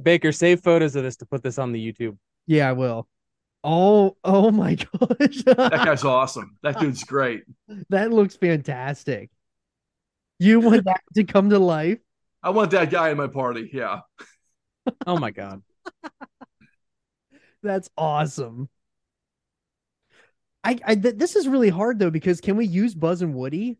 Baker, 0.02 0.32
save 0.32 0.62
photos 0.62 0.96
of 0.96 1.04
this 1.04 1.18
to 1.18 1.26
put 1.26 1.44
this 1.44 1.58
on 1.58 1.72
the 1.72 1.92
YouTube. 1.94 2.18
Yeah, 2.48 2.70
I 2.70 2.74
will. 2.74 3.08
Oh, 3.64 4.18
oh 4.24 4.52
my 4.52 4.76
gosh. 5.00 5.44
That 5.44 5.82
guy's 5.86 6.04
awesome. 6.04 6.58
That 6.64 6.80
dude's 6.80 7.04
great. 7.04 7.44
that 7.90 8.12
looks 8.12 8.36
fantastic. 8.36 9.30
You 10.40 10.60
want 10.60 10.86
that 10.86 11.02
to 11.16 11.24
come 11.24 11.52
to 11.52 11.60
life? 11.60 12.00
I 12.42 12.50
want 12.50 12.72
that 12.72 12.90
guy 12.90 13.10
in 13.10 13.18
my 13.18 13.28
party. 13.28 13.70
Yeah. 13.72 14.00
Oh 15.06 15.18
my 15.18 15.30
god. 15.30 15.62
That's 17.64 17.90
awesome. 17.96 18.68
I, 20.64 20.80
I 20.86 20.96
th- 20.96 21.16
this 21.16 21.36
is 21.36 21.48
really 21.48 21.70
hard 21.70 22.00
though 22.00 22.10
because 22.10 22.42
can 22.42 22.58
we 22.58 22.66
use 22.66 22.96
Buzz 22.96 23.22
and 23.22 23.36
Woody? 23.36 23.78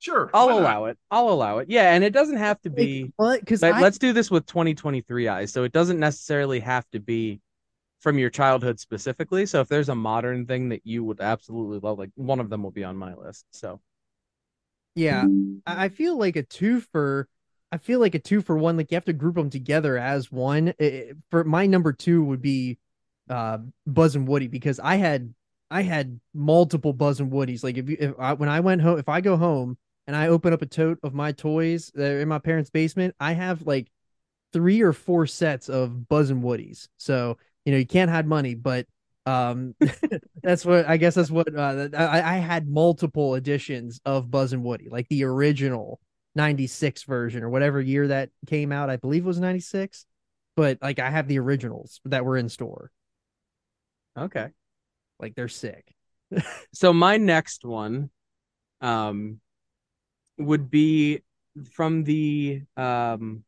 Sure. 0.00 0.30
I'll 0.32 0.58
allow 0.58 0.86
it. 0.86 0.98
I'll 1.10 1.28
allow 1.28 1.58
it. 1.58 1.68
Yeah, 1.68 1.92
and 1.92 2.02
it 2.02 2.10
doesn't 2.10 2.38
have 2.38 2.60
to 2.62 2.70
be. 2.70 3.12
What? 3.16 3.40
Because 3.40 3.60
But 3.60 3.74
I, 3.74 3.80
let's 3.80 3.98
do 3.98 4.12
this 4.12 4.30
with 4.30 4.46
2023 4.46 5.28
eyes. 5.28 5.52
So 5.52 5.62
it 5.64 5.72
doesn't 5.72 6.00
necessarily 6.00 6.58
have 6.60 6.88
to 6.90 7.00
be 7.00 7.40
from 8.00 8.18
your 8.18 8.30
childhood 8.30 8.80
specifically. 8.80 9.46
So 9.46 9.60
if 9.60 9.68
there's 9.68 9.88
a 9.88 9.94
modern 9.94 10.46
thing 10.46 10.70
that 10.70 10.82
you 10.84 11.04
would 11.04 11.20
absolutely 11.20 11.78
love, 11.78 11.98
like 11.98 12.10
one 12.14 12.40
of 12.40 12.50
them 12.50 12.62
will 12.62 12.70
be 12.70 12.84
on 12.84 12.96
my 12.96 13.14
list. 13.14 13.46
So 13.50 13.80
yeah, 14.94 15.26
I 15.66 15.88
feel 15.88 16.18
like 16.18 16.36
a 16.36 16.42
two 16.42 16.80
for. 16.80 17.28
I 17.72 17.78
feel 17.78 18.00
like 18.00 18.16
a 18.16 18.18
two 18.18 18.42
for 18.42 18.58
one. 18.58 18.76
Like 18.76 18.90
you 18.90 18.96
have 18.96 19.04
to 19.04 19.12
group 19.12 19.36
them 19.36 19.48
together 19.50 19.96
as 19.96 20.32
one. 20.32 20.74
I- 20.80 20.84
I- 20.84 21.12
for 21.30 21.44
my 21.44 21.66
number 21.66 21.92
two 21.92 22.24
would 22.24 22.42
be 22.42 22.78
uh 23.28 23.58
Buzz 23.86 24.16
and 24.16 24.26
Woody 24.26 24.48
because 24.48 24.80
I 24.80 24.96
had 24.96 25.32
I 25.70 25.82
had 25.82 26.18
multiple 26.34 26.92
Buzz 26.92 27.20
and 27.20 27.30
Woodies. 27.30 27.62
Like 27.62 27.76
if 27.76 27.88
you 27.88 27.96
if 28.00 28.14
I, 28.18 28.32
when 28.32 28.48
I 28.48 28.60
went 28.60 28.82
home, 28.82 28.98
if 28.98 29.08
I 29.08 29.20
go 29.20 29.36
home 29.36 29.78
and 30.08 30.16
I 30.16 30.26
open 30.28 30.52
up 30.52 30.62
a 30.62 30.66
tote 30.66 30.98
of 31.04 31.14
my 31.14 31.30
toys 31.32 31.92
are 31.96 32.20
in 32.20 32.28
my 32.28 32.40
parents' 32.40 32.70
basement, 32.70 33.14
I 33.20 33.34
have 33.34 33.62
like 33.66 33.88
three 34.52 34.80
or 34.80 34.92
four 34.92 35.26
sets 35.26 35.68
of 35.68 36.08
Buzz 36.08 36.30
and 36.30 36.42
Woodies. 36.42 36.88
So 36.96 37.38
you 37.64 37.72
know 37.72 37.78
you 37.78 37.86
can't 37.86 38.10
hide 38.10 38.26
money, 38.26 38.54
but 38.54 38.86
um 39.26 39.74
that's 40.42 40.64
what 40.64 40.88
I 40.88 40.96
guess 40.96 41.14
that's 41.14 41.30
what 41.30 41.54
uh, 41.54 41.88
I, 41.96 42.36
I 42.36 42.38
had 42.38 42.68
multiple 42.68 43.34
editions 43.34 44.00
of 44.04 44.30
Buzz 44.30 44.52
and 44.52 44.64
Woody, 44.64 44.88
like 44.90 45.08
the 45.08 45.24
original 45.24 46.00
96 46.34 47.02
version 47.04 47.42
or 47.42 47.50
whatever 47.50 47.80
year 47.80 48.08
that 48.08 48.30
came 48.46 48.72
out. 48.72 48.90
I 48.90 48.96
believe 48.96 49.24
it 49.24 49.26
was 49.26 49.40
96, 49.40 50.06
but 50.56 50.78
like 50.82 50.98
I 50.98 51.10
have 51.10 51.28
the 51.28 51.38
originals 51.38 52.00
that 52.06 52.24
were 52.24 52.36
in 52.36 52.48
store. 52.48 52.90
okay. 54.16 54.48
Like 55.18 55.34
they're 55.34 55.48
sick. 55.48 55.94
So 56.72 56.92
my 56.92 57.16
next 57.16 57.64
one 57.64 58.10
um 58.80 59.40
would 60.38 60.70
be 60.70 61.22
from 61.72 62.04
the 62.04 62.62
um 62.76 63.44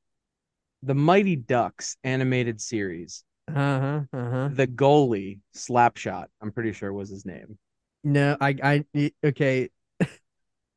the 0.82 0.94
Mighty 0.94 1.36
Ducks 1.36 1.96
animated 2.04 2.60
series. 2.60 3.24
Uh 3.48 3.52
huh. 3.80 4.00
Uh 4.12 4.30
huh. 4.30 4.48
The 4.52 4.66
goalie 4.66 5.40
Slapshot, 5.54 6.26
I'm 6.40 6.52
pretty 6.52 6.72
sure 6.72 6.92
was 6.92 7.10
his 7.10 7.26
name. 7.26 7.58
No, 8.04 8.36
I, 8.40 8.84
I, 8.94 9.12
okay. 9.24 9.70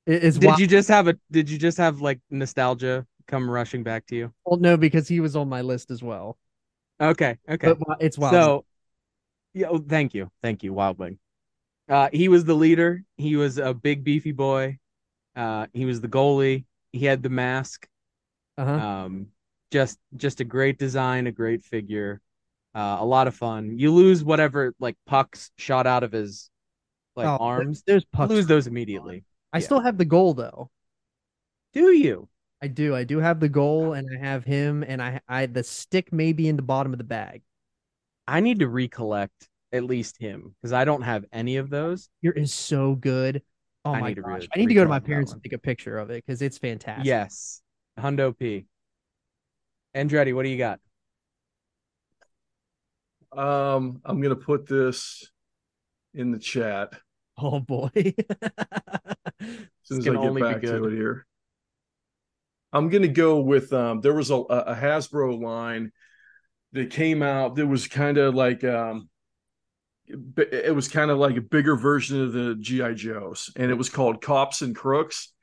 It- 0.07 0.23
It's 0.23 0.37
Did 0.37 0.47
wild. 0.47 0.59
you 0.59 0.67
just 0.67 0.87
have 0.89 1.07
a 1.07 1.17
did 1.31 1.49
you 1.49 1.57
just 1.57 1.77
have 1.77 2.01
like 2.01 2.19
nostalgia 2.29 3.05
come 3.27 3.49
rushing 3.49 3.83
back 3.83 4.05
to 4.07 4.15
you? 4.15 4.33
Well, 4.45 4.59
no, 4.59 4.77
because 4.77 5.07
he 5.07 5.19
was 5.19 5.35
on 5.35 5.49
my 5.49 5.61
list 5.61 5.91
as 5.91 6.01
well. 6.03 6.37
Okay, 7.01 7.37
okay. 7.49 7.73
But 7.73 7.97
it's 7.99 8.17
wild. 8.17 8.35
So, 8.35 8.65
yeah, 9.53 9.67
oh, 9.69 9.79
thank 9.79 10.13
you, 10.13 10.31
thank 10.41 10.63
you, 10.63 10.73
Wildwing. 10.73 11.17
Uh, 11.89 12.09
he 12.11 12.27
was 12.29 12.45
the 12.45 12.55
leader. 12.55 13.03
He 13.17 13.35
was 13.35 13.57
a 13.57 13.73
big 13.73 14.03
beefy 14.03 14.31
boy. 14.31 14.79
Uh, 15.35 15.67
he 15.73 15.85
was 15.85 16.01
the 16.01 16.07
goalie. 16.07 16.65
He 16.91 17.05
had 17.05 17.23
the 17.23 17.29
mask. 17.29 17.87
uh-huh. 18.57 18.79
Um, 18.79 19.27
just 19.71 19.99
just 20.15 20.41
a 20.41 20.45
great 20.45 20.79
design, 20.79 21.27
a 21.27 21.31
great 21.31 21.63
figure, 21.63 22.21
uh, 22.75 22.97
a 22.99 23.05
lot 23.05 23.27
of 23.27 23.35
fun. 23.35 23.79
You 23.79 23.91
lose 23.91 24.23
whatever 24.23 24.75
like 24.79 24.97
pucks 25.07 25.51
shot 25.57 25.87
out 25.87 26.03
of 26.03 26.11
his 26.11 26.49
like 27.15 27.27
Oh, 27.27 27.37
arms. 27.37 27.83
There's 27.87 28.03
You 28.03 28.09
pucks. 28.17 28.29
lose 28.29 28.47
those 28.47 28.67
immediately. 28.67 29.23
I 29.53 29.59
yeah. 29.59 29.65
still 29.65 29.79
have 29.79 29.97
the 29.97 30.05
goal 30.05 30.33
though. 30.33 30.69
Do 31.73 31.91
you? 31.91 32.29
I 32.61 32.67
do. 32.67 32.95
I 32.95 33.03
do 33.03 33.19
have 33.19 33.39
the 33.39 33.49
goal, 33.49 33.93
and 33.93 34.07
I 34.15 34.25
have 34.25 34.43
him, 34.43 34.83
and 34.87 35.01
I, 35.01 35.21
I 35.27 35.45
the 35.45 35.63
stick 35.63 36.11
may 36.13 36.33
be 36.33 36.47
in 36.47 36.55
the 36.55 36.61
bottom 36.61 36.93
of 36.93 36.97
the 36.97 37.03
bag. 37.03 37.41
I 38.27 38.39
need 38.39 38.59
to 38.59 38.67
recollect 38.67 39.47
at 39.71 39.83
least 39.83 40.17
him 40.19 40.55
because 40.61 40.73
I 40.73 40.85
don't 40.85 41.01
have 41.03 41.25
any 41.31 41.57
of 41.57 41.69
those. 41.69 42.09
Here 42.21 42.31
is 42.31 42.53
so 42.53 42.95
good. 42.95 43.41
Oh 43.83 43.91
I 43.93 43.99
my 43.99 44.13
gosh! 44.13 44.41
re- 44.41 44.47
I 44.55 44.57
need 44.59 44.69
to 44.69 44.73
go 44.73 44.83
to 44.83 44.89
my 44.89 44.99
parents 44.99 45.31
and 45.33 45.43
take 45.43 45.53
a 45.53 45.57
picture 45.59 45.97
of 45.97 46.09
it 46.09 46.23
because 46.25 46.41
it's 46.41 46.57
fantastic. 46.57 47.05
Yes, 47.05 47.61
Hundo 47.99 48.35
P. 48.37 48.65
Andretti, 49.95 50.33
what 50.33 50.43
do 50.43 50.49
you 50.49 50.57
got? 50.57 50.79
Um, 53.35 54.01
I'm 54.05 54.21
gonna 54.21 54.35
put 54.35 54.67
this 54.67 55.29
in 56.13 56.31
the 56.31 56.39
chat 56.39 56.93
Oh 57.37 57.59
boy. 57.59 57.91
as 57.95 58.13
soon 59.83 59.99
as 59.99 60.07
I 60.07 60.13
get 60.13 60.39
back 60.39 60.61
to 60.61 60.85
it 60.85 60.93
here. 60.93 61.25
I'm 62.71 62.89
gonna 62.89 63.07
go 63.07 63.39
with 63.39 63.71
um 63.73 64.01
there 64.01 64.13
was 64.13 64.31
a, 64.31 64.35
a 64.35 64.75
Hasbro 64.75 65.41
line 65.41 65.91
that 66.73 66.89
came 66.89 67.21
out 67.21 67.55
that 67.55 67.67
was 67.67 67.87
kind 67.87 68.17
of 68.17 68.35
like 68.35 68.63
um 68.63 69.09
it 70.37 70.75
was 70.75 70.87
kind 70.87 71.09
of 71.09 71.17
like 71.17 71.35
a 71.35 71.41
bigger 71.41 71.75
version 71.75 72.21
of 72.21 72.33
the 72.33 72.55
GI 72.59 72.95
Joes 72.95 73.49
and 73.55 73.71
it 73.71 73.75
was 73.75 73.89
called 73.89 74.21
Cops 74.21 74.61
and 74.61 74.75
Crooks 74.75 75.33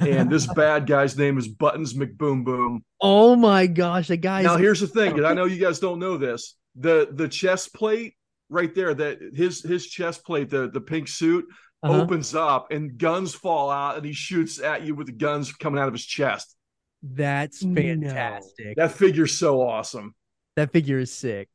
and 0.00 0.28
this 0.30 0.46
bad 0.54 0.86
guy's 0.86 1.16
name 1.16 1.38
is 1.38 1.48
Buttons 1.48 1.94
McBoom 1.94 2.44
Boom. 2.44 2.84
oh 3.00 3.36
my 3.36 3.66
gosh, 3.66 4.08
the 4.08 4.16
guys. 4.16 4.44
Now 4.44 4.56
here's 4.56 4.80
the 4.80 4.86
thing, 4.86 5.16
and 5.16 5.26
I 5.26 5.32
know 5.32 5.44
you 5.44 5.58
guys 5.60 5.78
don't 5.78 5.98
know 5.98 6.16
this. 6.16 6.54
The 6.76 7.08
the 7.12 7.28
chest 7.28 7.74
plate 7.74 8.14
right 8.48 8.74
there, 8.74 8.94
that 8.94 9.18
his 9.34 9.62
his 9.62 9.86
chest 9.86 10.24
plate, 10.24 10.50
the 10.50 10.70
the 10.70 10.80
pink 10.80 11.08
suit 11.08 11.46
Uh-huh. 11.82 12.02
opens 12.02 12.34
up 12.34 12.70
and 12.72 12.98
guns 12.98 13.34
fall 13.34 13.70
out 13.70 13.96
and 13.96 14.04
he 14.04 14.12
shoots 14.12 14.60
at 14.60 14.82
you 14.82 14.94
with 14.94 15.06
the 15.06 15.12
guns 15.14 15.52
coming 15.52 15.80
out 15.80 15.88
of 15.88 15.94
his 15.94 16.04
chest. 16.04 16.56
That's 17.02 17.62
No. 17.64 17.74
fantastic. 17.74 18.76
That 18.76 18.92
figure's 18.92 19.32
so 19.38 19.62
awesome. 19.66 20.14
That 20.56 20.70
figure 20.72 20.98
is 20.98 21.10
sick. 21.12 21.48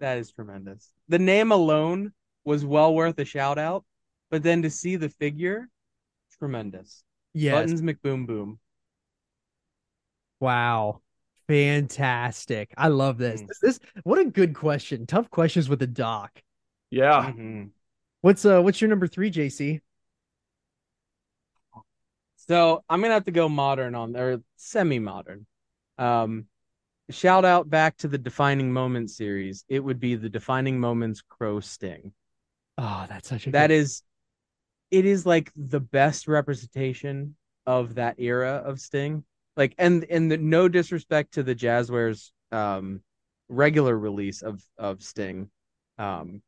That 0.00 0.18
is 0.18 0.32
tremendous. 0.32 0.90
The 1.08 1.20
name 1.20 1.52
alone 1.52 2.12
was 2.44 2.64
well 2.64 2.92
worth 2.92 3.16
a 3.20 3.24
shout 3.24 3.56
out, 3.56 3.84
but 4.30 4.42
then 4.42 4.62
to 4.62 4.70
see 4.70 4.96
the 4.96 5.08
figure, 5.10 5.68
tremendous. 6.38 7.04
Yes. 7.34 7.54
Buttons 7.70 7.82
McBoom 7.82 8.26
Boom. 8.26 8.58
Wow. 10.40 11.02
Fantastic. 11.48 12.72
I 12.76 12.88
love 12.88 13.18
this. 13.18 13.42
Mm. 13.42 13.48
this. 13.48 13.58
This 13.60 13.80
what 14.04 14.18
a 14.18 14.24
good 14.24 14.54
question. 14.54 15.06
Tough 15.06 15.30
questions 15.30 15.68
with 15.68 15.80
the 15.80 15.86
doc. 15.86 16.40
Yeah. 16.90 17.32
Mhm. 17.32 17.70
What's 18.20 18.44
uh 18.44 18.60
what's 18.60 18.80
your 18.80 18.88
number 18.88 19.06
three, 19.06 19.30
JC? 19.30 19.80
So 22.36 22.84
I'm 22.88 23.00
gonna 23.00 23.14
have 23.14 23.24
to 23.26 23.30
go 23.32 23.48
modern 23.48 23.94
on 23.94 24.16
or 24.16 24.42
semi-modern. 24.56 25.46
Um, 25.98 26.46
shout 27.10 27.44
out 27.44 27.70
back 27.70 27.96
to 27.98 28.08
the 28.08 28.18
Defining 28.18 28.72
Moments 28.72 29.16
series. 29.16 29.64
It 29.68 29.80
would 29.80 30.00
be 30.00 30.16
the 30.16 30.28
Defining 30.28 30.78
Moments 30.80 31.22
Crow 31.22 31.60
Sting. 31.60 32.12
Oh, 32.78 33.06
that's 33.08 33.28
such 33.28 33.46
a 33.46 33.50
That 33.52 33.68
good... 33.68 33.74
is, 33.74 34.02
it 34.90 35.04
is 35.04 35.24
like 35.24 35.52
the 35.56 35.80
best 35.80 36.26
representation 36.26 37.36
of 37.64 37.94
that 37.94 38.16
era 38.18 38.62
of 38.64 38.80
Sting. 38.80 39.24
Like, 39.56 39.74
and 39.78 40.04
and 40.04 40.30
the, 40.30 40.38
no 40.38 40.68
disrespect 40.68 41.34
to 41.34 41.42
the 41.42 41.54
Jazwares 41.54 42.30
um 42.50 43.02
regular 43.48 43.98
release 43.98 44.42
of 44.42 44.62
of 44.78 45.02
Sting, 45.02 45.50
um, 45.98 46.42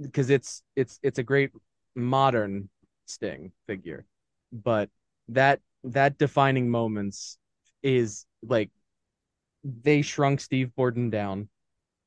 because 0.00 0.30
it's 0.30 0.62
it's 0.76 0.98
it's 1.02 1.18
a 1.18 1.22
great 1.22 1.50
modern 1.94 2.68
Sting 3.06 3.52
figure, 3.66 4.04
but 4.52 4.90
that 5.28 5.60
that 5.84 6.18
defining 6.18 6.68
moments 6.68 7.38
is 7.82 8.26
like 8.42 8.70
they 9.64 10.02
shrunk 10.02 10.40
Steve 10.40 10.74
Borden 10.74 11.10
down 11.10 11.48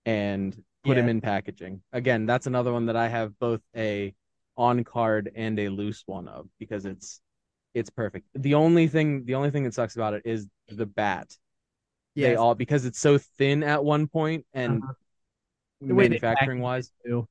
and 0.05 0.55
put 0.83 0.97
him 0.97 1.09
in 1.09 1.21
packaging. 1.21 1.81
Again, 1.91 2.25
that's 2.25 2.47
another 2.47 2.71
one 2.71 2.85
that 2.87 2.95
I 2.95 3.07
have 3.07 3.37
both 3.39 3.61
a 3.75 4.13
on 4.57 4.83
card 4.83 5.31
and 5.35 5.59
a 5.59 5.69
loose 5.69 6.03
one 6.05 6.27
of 6.27 6.47
because 6.59 6.85
it's 6.85 7.21
it's 7.75 7.91
perfect. 7.91 8.25
The 8.33 8.55
only 8.55 8.87
thing 8.87 9.25
the 9.25 9.35
only 9.35 9.51
thing 9.51 9.65
that 9.65 9.75
sucks 9.75 9.95
about 9.95 10.15
it 10.15 10.23
is 10.25 10.47
the 10.69 10.87
bat. 10.87 11.37
They 12.15 12.35
all 12.35 12.55
because 12.55 12.85
it's 12.85 12.99
so 12.99 13.19
thin 13.19 13.61
at 13.61 13.83
one 13.83 14.07
point 14.07 14.45
and 14.53 14.81
Uh-huh. 14.81 14.93
The 15.81 15.93
manufacturing 15.93 16.61
wise. 16.61 16.91
too. 17.05 17.27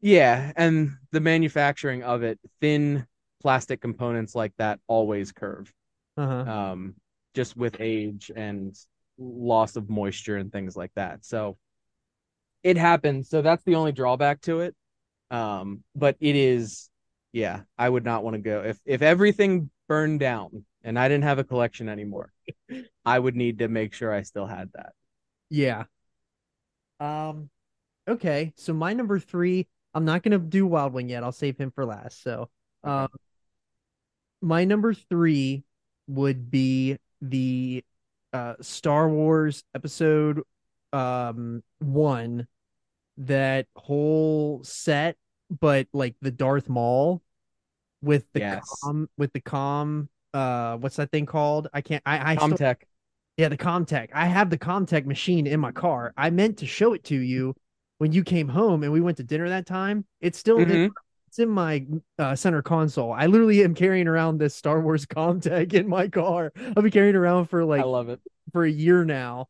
Yeah, 0.00 0.52
and 0.56 0.96
the 1.12 1.20
manufacturing 1.20 2.02
of 2.02 2.22
it, 2.22 2.38
thin 2.60 3.06
plastic 3.40 3.80
components 3.80 4.34
like 4.34 4.52
that 4.58 4.80
always 4.88 5.32
curve. 5.32 5.72
Uh-huh. 6.16 6.50
Um, 6.50 6.94
just 7.34 7.56
with 7.56 7.76
age 7.80 8.30
and 8.34 8.76
loss 9.16 9.76
of 9.76 9.88
moisture 9.88 10.36
and 10.36 10.52
things 10.52 10.76
like 10.76 10.90
that. 10.96 11.24
So 11.24 11.56
it 12.64 12.76
happens. 12.76 13.28
So 13.30 13.42
that's 13.42 13.62
the 13.64 13.76
only 13.76 13.92
drawback 13.92 14.40
to 14.42 14.60
it. 14.60 14.74
Um, 15.30 15.84
but 15.94 16.16
it 16.20 16.34
is, 16.34 16.90
yeah, 17.32 17.62
I 17.76 17.88
would 17.88 18.04
not 18.04 18.24
want 18.24 18.34
to 18.34 18.40
go 18.42 18.62
if 18.62 18.78
if 18.84 19.02
everything 19.02 19.70
burned 19.88 20.20
down 20.20 20.64
and 20.82 20.98
I 20.98 21.08
didn't 21.08 21.24
have 21.24 21.38
a 21.38 21.44
collection 21.44 21.88
anymore, 21.88 22.32
I 23.04 23.18
would 23.18 23.36
need 23.36 23.58
to 23.58 23.68
make 23.68 23.92
sure 23.94 24.12
I 24.12 24.22
still 24.22 24.46
had 24.46 24.70
that. 24.74 24.92
Yeah. 25.50 25.84
Um 27.00 27.50
okay, 28.08 28.52
so 28.56 28.72
my 28.72 28.92
number 28.92 29.18
three, 29.18 29.66
I'm 29.94 30.04
not 30.04 30.22
gonna 30.22 30.38
do 30.38 30.66
Wild 30.66 30.92
Wing 30.92 31.08
yet. 31.08 31.22
I'll 31.22 31.32
save 31.32 31.58
him 31.58 31.70
for 31.70 31.84
last. 31.84 32.22
So 32.22 32.48
um 32.84 33.08
my 34.40 34.64
number 34.64 34.94
three 34.94 35.64
would 36.06 36.50
be 36.50 36.96
the 37.20 37.84
uh 38.32 38.54
Star 38.60 39.08
Wars 39.08 39.64
episode 39.74 40.42
um 40.92 41.62
one 41.80 42.46
that 43.18 43.66
whole 43.74 44.62
set, 44.64 45.16
but 45.60 45.86
like 45.92 46.14
the 46.20 46.30
Darth 46.30 46.68
Maul 46.68 47.22
with 48.02 48.24
the 48.32 48.40
Yes. 48.40 48.68
com 48.82 49.08
with 49.18 49.32
the 49.32 49.40
com 49.40 50.08
uh 50.34 50.76
what's 50.76 50.96
that 50.96 51.10
thing 51.10 51.26
called? 51.26 51.68
I 51.72 51.80
can't 51.80 52.02
I 52.06 52.32
I 52.32 52.36
still- 52.36 52.48
CommTech. 52.50 52.76
yeah, 53.36 53.48
the 53.48 53.56
CommTech. 53.56 54.10
I 54.14 54.26
have 54.26 54.50
the 54.50 54.58
CommTech 54.58 55.06
machine 55.06 55.46
in 55.46 55.58
my 55.60 55.72
car. 55.72 56.12
I 56.16 56.30
meant 56.30 56.58
to 56.58 56.66
show 56.66 56.92
it 56.92 57.04
to 57.04 57.16
you 57.16 57.54
when 57.98 58.12
you 58.12 58.22
came 58.22 58.48
home 58.48 58.82
and 58.82 58.92
we 58.92 59.00
went 59.00 59.16
to 59.16 59.24
dinner 59.24 59.48
that 59.48 59.66
time. 59.66 60.04
It's 60.20 60.38
still 60.38 60.58
in, 60.58 60.68
Mhm. 60.68 60.90
it's 61.26 61.38
in 61.38 61.48
my 61.48 61.86
uh, 62.18 62.36
center 62.36 62.62
console. 62.62 63.12
I 63.12 63.26
literally 63.26 63.64
am 63.64 63.74
carrying 63.74 64.06
around 64.06 64.38
this 64.38 64.54
Star 64.54 64.80
Wars 64.80 65.04
CommTech 65.16 65.72
in 65.72 65.88
my 65.88 66.08
car. 66.08 66.52
I've 66.56 66.74
been 66.74 66.90
carrying 66.90 67.16
around 67.16 67.46
for 67.46 67.64
like 67.64 67.80
I 67.80 67.84
love 67.84 68.08
it. 68.08 68.20
for 68.52 68.64
a 68.64 68.70
year 68.70 69.04
now. 69.04 69.48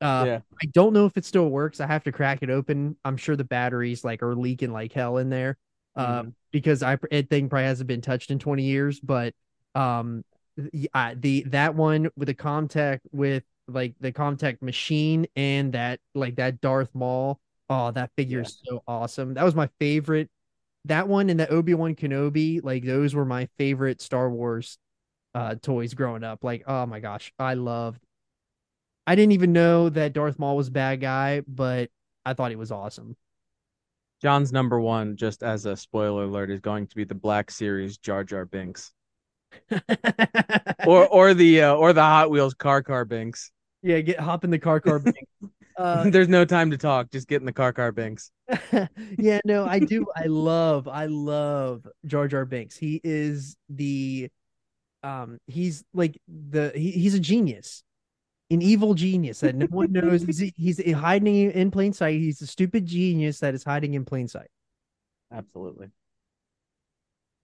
Uh, 0.00 0.24
yeah. 0.26 0.40
I 0.62 0.66
don't 0.72 0.92
know 0.92 1.06
if 1.06 1.16
it 1.16 1.24
still 1.24 1.48
works. 1.48 1.80
I 1.80 1.86
have 1.86 2.04
to 2.04 2.12
crack 2.12 2.42
it 2.42 2.50
open. 2.50 2.96
I'm 3.04 3.16
sure 3.16 3.36
the 3.36 3.44
batteries 3.44 4.04
like 4.04 4.22
are 4.22 4.34
leaking 4.34 4.72
like 4.72 4.92
hell 4.92 5.16
in 5.18 5.30
there. 5.30 5.56
Uh, 5.94 6.24
Mhm. 6.24 6.34
because 6.52 6.82
I 6.82 6.98
it 7.10 7.30
thing 7.30 7.48
probably 7.48 7.64
hasn't 7.66 7.88
been 7.88 8.02
touched 8.02 8.30
in 8.30 8.38
20 8.38 8.64
years, 8.64 9.00
but 9.00 9.34
um 9.74 10.24
the 10.56 10.90
uh, 10.94 11.14
the 11.18 11.42
that 11.48 11.74
one 11.74 12.10
with 12.16 12.28
the 12.28 12.34
CommTech 12.34 13.00
with 13.12 13.44
like 13.68 13.94
the 14.00 14.12
CommTech 14.12 14.60
machine 14.62 15.26
and 15.36 15.72
that 15.72 16.00
like 16.14 16.36
that 16.36 16.60
Darth 16.60 16.94
Maul. 16.94 17.40
Oh, 17.70 17.90
that 17.92 18.10
figure 18.16 18.42
is 18.42 18.60
so 18.64 18.82
awesome. 18.86 19.34
That 19.34 19.44
was 19.44 19.54
my 19.54 19.68
favorite. 19.80 20.30
That 20.86 21.08
one 21.08 21.30
and 21.30 21.40
the 21.40 21.48
Obi-Wan 21.50 21.94
Kenobi, 21.96 22.62
like 22.62 22.84
those 22.84 23.14
were 23.14 23.24
my 23.24 23.48
favorite 23.58 24.00
Star 24.02 24.30
Wars 24.30 24.78
uh 25.34 25.56
toys 25.56 25.94
growing 25.94 26.24
up. 26.24 26.44
Like, 26.44 26.64
oh 26.66 26.86
my 26.86 27.00
gosh, 27.00 27.32
I 27.38 27.54
loved 27.54 28.00
I 29.06 29.14
didn't 29.14 29.32
even 29.32 29.52
know 29.52 29.88
that 29.90 30.12
Darth 30.12 30.38
Maul 30.38 30.56
was 30.56 30.68
a 30.68 30.72
bad 30.72 31.00
guy, 31.00 31.42
but 31.46 31.90
I 32.24 32.34
thought 32.34 32.50
he 32.50 32.56
was 32.56 32.72
awesome. 32.72 33.16
John's 34.22 34.52
number 34.52 34.80
one, 34.80 35.16
just 35.16 35.42
as 35.42 35.66
a 35.66 35.76
spoiler 35.76 36.24
alert, 36.24 36.50
is 36.50 36.60
going 36.60 36.86
to 36.88 36.96
be 36.96 37.04
the 37.04 37.14
Black 37.14 37.50
Series 37.50 37.98
Jar 37.98 38.24
Jar 38.24 38.44
Binks, 38.46 38.92
or 40.86 41.06
or 41.08 41.34
the 41.34 41.62
uh, 41.62 41.74
or 41.74 41.92
the 41.92 42.02
Hot 42.02 42.30
Wheels 42.30 42.54
Car 42.54 42.82
Car 42.82 43.04
Binks. 43.04 43.50
yeah, 43.82 44.00
get 44.00 44.18
hop 44.18 44.44
in 44.44 44.50
the 44.50 44.58
car 44.58 44.80
car. 44.80 44.98
Binks. 45.00 45.20
Uh, 45.76 46.04
There's 46.10 46.28
no 46.28 46.44
time 46.44 46.70
to 46.70 46.78
talk. 46.78 47.10
Just 47.10 47.28
get 47.28 47.40
in 47.42 47.46
the 47.46 47.52
Car 47.52 47.72
Car 47.72 47.92
Binks. 47.92 48.30
yeah, 49.18 49.40
no, 49.44 49.66
I 49.66 49.78
do. 49.78 50.06
I 50.16 50.24
love, 50.26 50.88
I 50.88 51.06
love 51.06 51.86
Jar 52.06 52.26
Jar 52.28 52.44
Binks. 52.46 52.76
He 52.76 53.00
is 53.04 53.56
the, 53.68 54.30
um, 55.02 55.38
he's 55.46 55.84
like 55.92 56.18
the 56.26 56.72
he, 56.74 56.92
he's 56.92 57.14
a 57.14 57.20
genius, 57.20 57.84
an 58.50 58.62
evil 58.62 58.94
genius 58.94 59.40
that 59.40 59.54
no 59.56 59.66
one 59.66 59.92
knows. 59.92 60.22
He's 60.22 60.38
he's 60.56 60.92
hiding 60.94 61.50
in 61.50 61.70
plain 61.70 61.92
sight. 61.92 62.20
He's 62.20 62.40
a 62.42 62.46
stupid 62.46 62.86
genius 62.86 63.40
that 63.40 63.54
is 63.54 63.64
hiding 63.64 63.94
in 63.94 64.04
plain 64.04 64.28
sight. 64.28 64.48
Absolutely. 65.32 65.88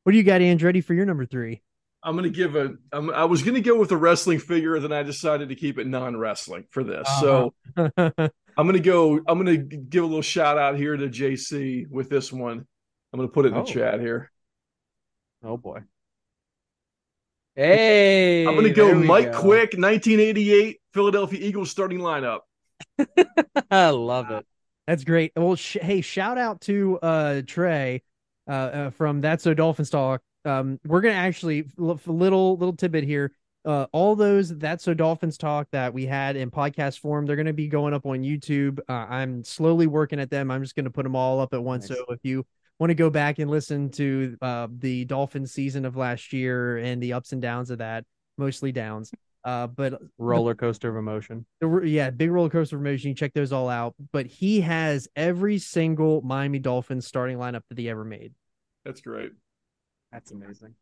What 0.04 0.12
do 0.12 0.18
you 0.18 0.24
got, 0.24 0.40
Andretti, 0.40 0.82
for 0.84 0.94
your 0.94 1.06
number 1.06 1.26
three? 1.26 1.62
I'm 2.04 2.16
gonna 2.16 2.30
give 2.30 2.56
a. 2.56 2.74
I'm, 2.92 3.10
I 3.10 3.24
was 3.24 3.42
gonna 3.42 3.60
go 3.60 3.78
with 3.78 3.92
a 3.92 3.96
wrestling 3.96 4.40
figure, 4.40 4.78
then 4.80 4.92
I 4.92 5.04
decided 5.04 5.48
to 5.50 5.54
keep 5.54 5.78
it 5.78 5.86
non-wrestling 5.86 6.66
for 6.70 6.82
this. 6.82 7.06
So 7.20 7.54
Uh-huh. 7.76 8.10
I'm 8.58 8.66
gonna 8.66 8.80
go. 8.80 9.18
I'm 9.26 9.38
gonna 9.38 9.56
give 9.56 10.02
a 10.02 10.06
little 10.06 10.20
shout 10.20 10.58
out 10.58 10.76
here 10.76 10.96
to 10.96 11.08
JC 11.08 11.88
with 11.88 12.10
this 12.10 12.32
one. 12.32 12.66
I'm 13.12 13.18
gonna 13.18 13.28
put 13.28 13.46
it 13.46 13.48
in 13.48 13.54
Oh. 13.54 13.64
the 13.64 13.70
chat 13.70 14.00
here. 14.00 14.30
Oh 15.44 15.56
boy. 15.56 15.80
Hey, 17.54 18.46
I'm 18.46 18.54
gonna 18.56 18.70
go 18.70 18.94
Mike 18.94 19.32
go. 19.32 19.40
Quick, 19.40 19.74
1988 19.78 20.80
Philadelphia 20.92 21.40
Eagles 21.40 21.70
starting 21.70 21.98
lineup. 21.98 22.40
I 23.70 23.90
love 23.90 24.30
it. 24.30 24.46
That's 24.86 25.04
great. 25.04 25.32
Well, 25.36 25.56
sh- 25.56 25.78
hey, 25.80 26.00
shout 26.00 26.38
out 26.38 26.60
to 26.62 26.98
uh 27.00 27.42
Trey 27.46 28.02
uh, 28.48 28.50
uh 28.50 28.90
from 28.90 29.20
That's 29.20 29.44
So 29.44 29.54
Dolphins 29.54 29.90
Talk. 29.90 30.20
Um, 30.44 30.80
we're 30.84 31.00
gonna 31.00 31.14
actually 31.14 31.64
l- 31.78 32.00
little 32.06 32.56
little 32.56 32.76
tidbit 32.76 33.04
here. 33.04 33.32
Uh, 33.64 33.86
all 33.92 34.16
those 34.16 34.56
That's 34.58 34.82
So 34.82 34.92
Dolphins 34.92 35.38
Talk 35.38 35.68
that 35.70 35.94
we 35.94 36.04
had 36.04 36.34
in 36.36 36.50
podcast 36.50 36.98
form, 36.98 37.26
they're 37.26 37.36
gonna 37.36 37.52
be 37.52 37.68
going 37.68 37.94
up 37.94 38.06
on 38.06 38.22
YouTube. 38.22 38.80
Uh, 38.88 38.92
I'm 39.08 39.44
slowly 39.44 39.86
working 39.86 40.18
at 40.18 40.30
them. 40.30 40.50
I'm 40.50 40.62
just 40.62 40.74
gonna 40.74 40.90
put 40.90 41.04
them 41.04 41.14
all 41.14 41.40
up 41.40 41.54
at 41.54 41.62
once. 41.62 41.88
Nice. 41.88 41.98
So 41.98 42.04
if 42.08 42.18
you 42.24 42.44
want 42.80 42.90
to 42.90 42.94
go 42.94 43.08
back 43.08 43.38
and 43.38 43.48
listen 43.48 43.90
to 43.92 44.36
uh 44.42 44.66
the 44.78 45.04
Dolphins 45.04 45.52
season 45.52 45.84
of 45.84 45.96
last 45.96 46.32
year 46.32 46.78
and 46.78 47.00
the 47.00 47.12
ups 47.12 47.32
and 47.32 47.40
downs 47.40 47.70
of 47.70 47.78
that, 47.78 48.04
mostly 48.36 48.72
downs. 48.72 49.12
Uh, 49.44 49.66
but 49.66 50.00
Roller 50.18 50.54
coaster 50.54 50.88
of 50.88 50.96
emotion. 50.96 51.44
the 51.60 51.82
yeah, 51.84 52.10
big 52.10 52.30
roller 52.30 52.48
coaster 52.48 52.76
of 52.76 52.82
emotion. 52.82 53.08
You 53.08 53.14
check 53.14 53.32
those 53.34 53.52
all 53.52 53.68
out. 53.68 53.94
But 54.12 54.26
he 54.26 54.60
has 54.60 55.08
every 55.16 55.58
single 55.58 56.22
Miami 56.22 56.60
Dolphins 56.60 57.06
starting 57.06 57.38
lineup 57.38 57.62
that 57.68 57.78
he 57.78 57.88
ever 57.88 58.04
made. 58.04 58.34
That's 58.84 59.00
great. 59.00 59.32
That's 60.12 60.30
amazing. 60.30 60.74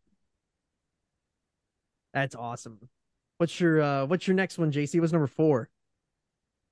That's 2.12 2.34
awesome. 2.34 2.78
What's 3.38 3.58
your 3.60 3.80
uh 3.80 4.06
what's 4.06 4.26
your 4.26 4.34
next 4.34 4.58
one, 4.58 4.70
JC? 4.72 5.00
What's 5.00 5.12
number 5.12 5.26
four? 5.26 5.70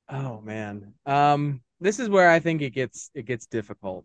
Oh 0.08 0.40
man. 0.40 0.94
Um 1.06 1.62
this 1.80 1.98
is 2.00 2.08
where 2.08 2.28
I 2.28 2.40
think 2.40 2.60
it 2.60 2.70
gets 2.70 3.10
it 3.14 3.24
gets 3.24 3.46
difficult. 3.46 4.04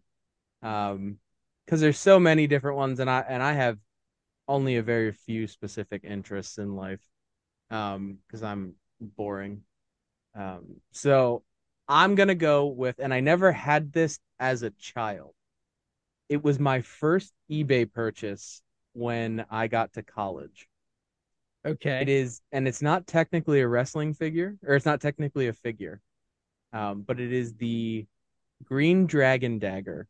Um 0.61 1.17
because 1.65 1.81
there's 1.81 1.99
so 1.99 2.19
many 2.19 2.45
different 2.47 2.77
ones 2.77 2.99
and 2.99 3.09
I 3.09 3.25
and 3.27 3.41
I 3.41 3.53
have 3.53 3.77
only 4.47 4.75
a 4.77 4.83
very 4.83 5.11
few 5.11 5.47
specific 5.47 6.03
interests 6.03 6.57
in 6.57 6.75
life. 6.75 6.99
Um 7.71 8.19
because 8.27 8.43
I'm 8.43 8.75
boring. 8.99 9.61
Um 10.35 10.81
so 10.91 11.43
I'm 11.87 12.15
going 12.15 12.29
to 12.29 12.35
go 12.35 12.67
with 12.67 12.99
and 12.99 13.13
I 13.13 13.19
never 13.19 13.51
had 13.51 13.91
this 13.91 14.19
as 14.39 14.63
a 14.63 14.69
child. 14.71 15.33
It 16.29 16.43
was 16.43 16.59
my 16.59 16.81
first 16.81 17.33
eBay 17.51 17.91
purchase 17.91 18.61
when 18.93 19.45
I 19.49 19.67
got 19.67 19.93
to 19.93 20.03
college. 20.03 20.67
Okay. 21.65 22.01
It 22.01 22.09
is 22.09 22.41
and 22.51 22.67
it's 22.67 22.81
not 22.81 23.07
technically 23.07 23.61
a 23.61 23.67
wrestling 23.67 24.13
figure, 24.13 24.57
or 24.65 24.75
it's 24.75 24.85
not 24.85 25.01
technically 25.01 25.47
a 25.47 25.53
figure, 25.53 26.01
um, 26.73 27.01
but 27.01 27.19
it 27.19 27.31
is 27.31 27.53
the 27.55 28.05
Green 28.63 29.05
Dragon 29.05 29.59
Dagger, 29.59 30.07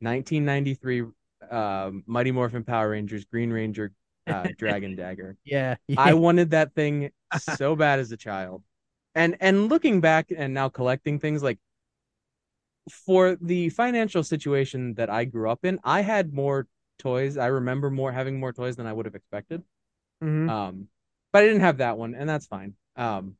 1993 0.00 1.04
um, 1.50 2.02
Mighty 2.06 2.30
Morphin 2.32 2.64
Power 2.64 2.90
Rangers 2.90 3.24
Green 3.24 3.50
Ranger 3.50 3.92
uh, 4.28 4.48
Dragon 4.56 4.96
Dagger. 4.96 5.36
Yeah. 5.44 5.76
I 5.96 6.14
wanted 6.14 6.50
that 6.50 6.74
thing 6.74 7.10
so 7.56 7.74
bad 7.76 7.98
as 7.98 8.12
a 8.12 8.16
child, 8.16 8.62
and 9.14 9.36
and 9.40 9.68
looking 9.68 10.00
back 10.00 10.30
and 10.36 10.52
now 10.54 10.68
collecting 10.68 11.18
things 11.18 11.42
like 11.42 11.58
for 12.90 13.36
the 13.40 13.68
financial 13.70 14.22
situation 14.22 14.94
that 14.94 15.10
I 15.10 15.24
grew 15.24 15.50
up 15.50 15.64
in, 15.64 15.78
I 15.84 16.00
had 16.00 16.32
more 16.32 16.66
toys. 16.98 17.36
I 17.36 17.46
remember 17.46 17.90
more 17.90 18.12
having 18.12 18.40
more 18.40 18.52
toys 18.52 18.76
than 18.76 18.86
I 18.86 18.92
would 18.92 19.06
have 19.06 19.14
expected. 19.14 19.62
Mhm. 20.22 20.48
Um, 20.48 20.88
but 21.32 21.42
I 21.42 21.46
didn't 21.46 21.60
have 21.60 21.78
that 21.78 21.98
one, 21.98 22.14
and 22.14 22.28
that's 22.28 22.46
fine. 22.46 22.74
Um, 22.96 23.36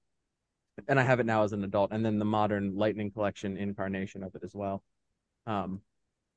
and 0.86 1.00
I 1.00 1.02
have 1.02 1.20
it 1.20 1.26
now 1.26 1.42
as 1.42 1.52
an 1.52 1.64
adult, 1.64 1.92
and 1.92 2.04
then 2.04 2.18
the 2.18 2.24
modern 2.24 2.76
Lightning 2.76 3.10
Collection 3.10 3.56
incarnation 3.56 4.22
of 4.22 4.34
it 4.34 4.44
as 4.44 4.54
well. 4.54 4.82
Um, 5.46 5.82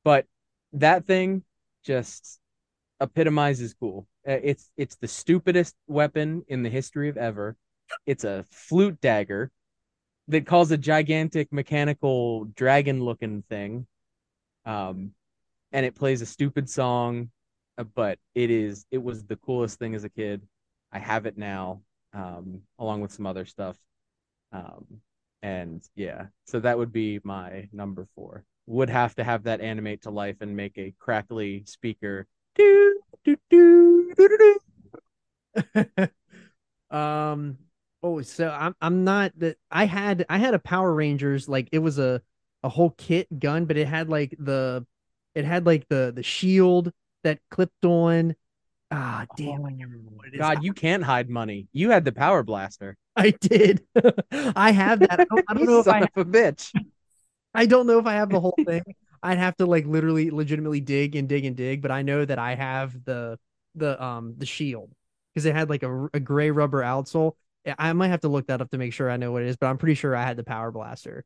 but 0.03 0.27
that 0.73 1.05
thing 1.05 1.45
just 1.83 2.40
epitomizes 3.01 3.73
cool. 3.73 4.07
Uh, 4.27 4.39
It's 4.43 4.71
it's 4.77 4.95
the 4.97 5.07
stupidest 5.07 5.75
weapon 5.87 6.43
in 6.47 6.63
the 6.63 6.69
history 6.69 7.09
of 7.09 7.17
ever. 7.17 7.57
It's 8.05 8.23
a 8.23 8.45
flute 8.51 9.01
dagger 9.01 9.51
that 10.29 10.45
calls 10.45 10.71
a 10.71 10.77
gigantic 10.77 11.51
mechanical 11.51 12.45
dragon-looking 12.45 13.43
thing. 13.49 13.87
Um, 14.65 15.13
and 15.71 15.85
it 15.85 15.95
plays 15.95 16.21
a 16.21 16.25
stupid 16.25 16.69
song 16.69 17.31
uh, 17.77 17.83
but 17.95 18.19
it 18.35 18.49
is 18.51 18.85
it 18.91 18.99
was 19.01 19.23
the 19.25 19.37
coolest 19.37 19.79
thing 19.79 19.95
as 19.95 20.03
a 20.03 20.09
kid. 20.09 20.41
I 20.91 20.99
have 20.99 21.25
it 21.25 21.37
now, 21.37 21.81
um, 22.13 22.61
along 22.79 23.01
with 23.01 23.11
some 23.11 23.25
other 23.25 23.45
stuff. 23.45 23.77
Um, 24.51 24.85
and 25.41 25.81
yeah, 25.95 26.27
so 26.45 26.59
that 26.59 26.77
would 26.77 26.91
be 26.91 27.19
my 27.23 27.69
number 27.73 28.07
four. 28.15 28.45
Would 28.67 28.89
have 28.89 29.15
to 29.15 29.23
have 29.23 29.43
that 29.43 29.61
animate 29.61 30.03
to 30.03 30.11
life 30.11 30.37
and 30.41 30.55
make 30.55 30.77
a 30.77 30.93
crackly 30.99 31.63
speaker. 31.65 32.27
Do, 32.55 33.01
do, 33.23 33.37
do, 33.49 34.13
do, 34.15 34.27
do, 34.27 34.37
do. 34.37 36.07
um 36.95 37.57
oh 38.03 38.21
so 38.21 38.49
I'm 38.49 38.75
I'm 38.81 39.03
not 39.03 39.31
that 39.39 39.57
I 39.69 39.85
had 39.85 40.25
I 40.29 40.37
had 40.37 40.53
a 40.53 40.59
Power 40.59 40.93
Rangers 40.93 41.47
like 41.47 41.69
it 41.71 41.79
was 41.79 41.99
a 41.99 42.21
a 42.63 42.69
whole 42.69 42.91
kit 42.91 43.27
gun, 43.39 43.65
but 43.65 43.77
it 43.77 43.87
had 43.87 44.09
like 44.09 44.35
the 44.37 44.85
it 45.35 45.45
had 45.45 45.65
like 45.65 45.87
the 45.87 46.11
the 46.15 46.23
shield 46.23 46.91
that 47.23 47.39
clipped 47.49 47.85
on. 47.85 48.35
Ah, 48.91 49.25
damn, 49.37 49.65
I 49.65 49.69
can't 49.69 49.89
remember 49.89 50.09
what 50.09 50.27
it 50.27 50.33
is. 50.35 50.39
God, 50.39 50.63
you 50.63 50.73
can't 50.73 51.03
hide 51.03 51.29
money. 51.29 51.67
You 51.71 51.91
had 51.91 52.03
the 52.03 52.11
power 52.11 52.43
blaster. 52.43 52.97
I 53.15 53.31
did. 53.31 53.85
I 54.31 54.71
have 54.71 54.99
that. 54.99 55.21
I 55.21 55.25
don't, 55.29 55.45
I 55.47 55.53
don't 55.53 55.65
know 55.65 55.79
if 55.79 55.85
Son 55.85 56.03
I 56.03 56.05
of 56.05 56.09
a 56.15 56.25
bitch. 56.25 56.73
I 57.53 57.65
don't 57.65 57.87
know 57.87 57.99
if 57.99 58.05
I 58.05 58.13
have 58.13 58.29
the 58.29 58.39
whole 58.39 58.57
thing. 58.65 58.83
I'd 59.23 59.37
have 59.37 59.55
to 59.57 59.65
like 59.65 59.85
literally 59.85 60.31
legitimately 60.31 60.81
dig 60.81 61.15
and 61.15 61.29
dig 61.29 61.45
and 61.45 61.55
dig, 61.55 61.81
but 61.81 61.91
I 61.91 62.01
know 62.01 62.25
that 62.25 62.39
I 62.39 62.55
have 62.55 63.03
the 63.05 63.37
the 63.75 64.01
um 64.03 64.35
the 64.37 64.45
shield 64.45 64.91
because 65.33 65.45
it 65.45 65.55
had 65.55 65.69
like 65.69 65.83
a, 65.83 66.09
a 66.13 66.19
gray 66.19 66.51
rubber 66.51 66.81
outsole. 66.81 67.33
I- 67.77 67.93
might 67.93 68.07
have 68.09 68.21
to 68.21 68.27
look 68.27 68.47
that 68.47 68.61
up 68.61 68.71
to 68.71 68.77
make 68.77 68.93
sure 68.93 69.09
I 69.09 69.17
know 69.17 69.31
what 69.31 69.43
it 69.43 69.47
is, 69.49 69.57
but 69.57 69.67
I'm 69.67 69.77
pretty 69.77 69.93
sure 69.95 70.15
I 70.15 70.23
had 70.23 70.37
the 70.37 70.43
power 70.43 70.71
blaster. 70.71 71.23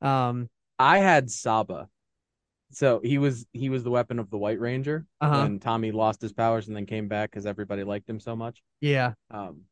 Um, 0.00 0.48
I 0.78 0.98
had 0.98 1.30
Saba. 1.30 1.88
So 2.72 3.00
he 3.02 3.18
was 3.18 3.46
he 3.52 3.68
was 3.70 3.84
the 3.84 3.90
weapon 3.90 4.18
of 4.18 4.30
the 4.30 4.38
White 4.38 4.58
Ranger 4.60 5.06
Uh-huh. 5.20 5.42
when 5.42 5.60
Tommy 5.60 5.92
lost 5.92 6.20
his 6.20 6.32
powers 6.32 6.66
and 6.68 6.76
then 6.76 6.86
came 6.86 7.08
back 7.08 7.30
because 7.30 7.46
everybody 7.46 7.84
liked 7.84 8.08
him 8.10 8.20
so 8.20 8.34
much. 8.34 8.62
yeah, 8.80 9.14
Um, 9.30 9.62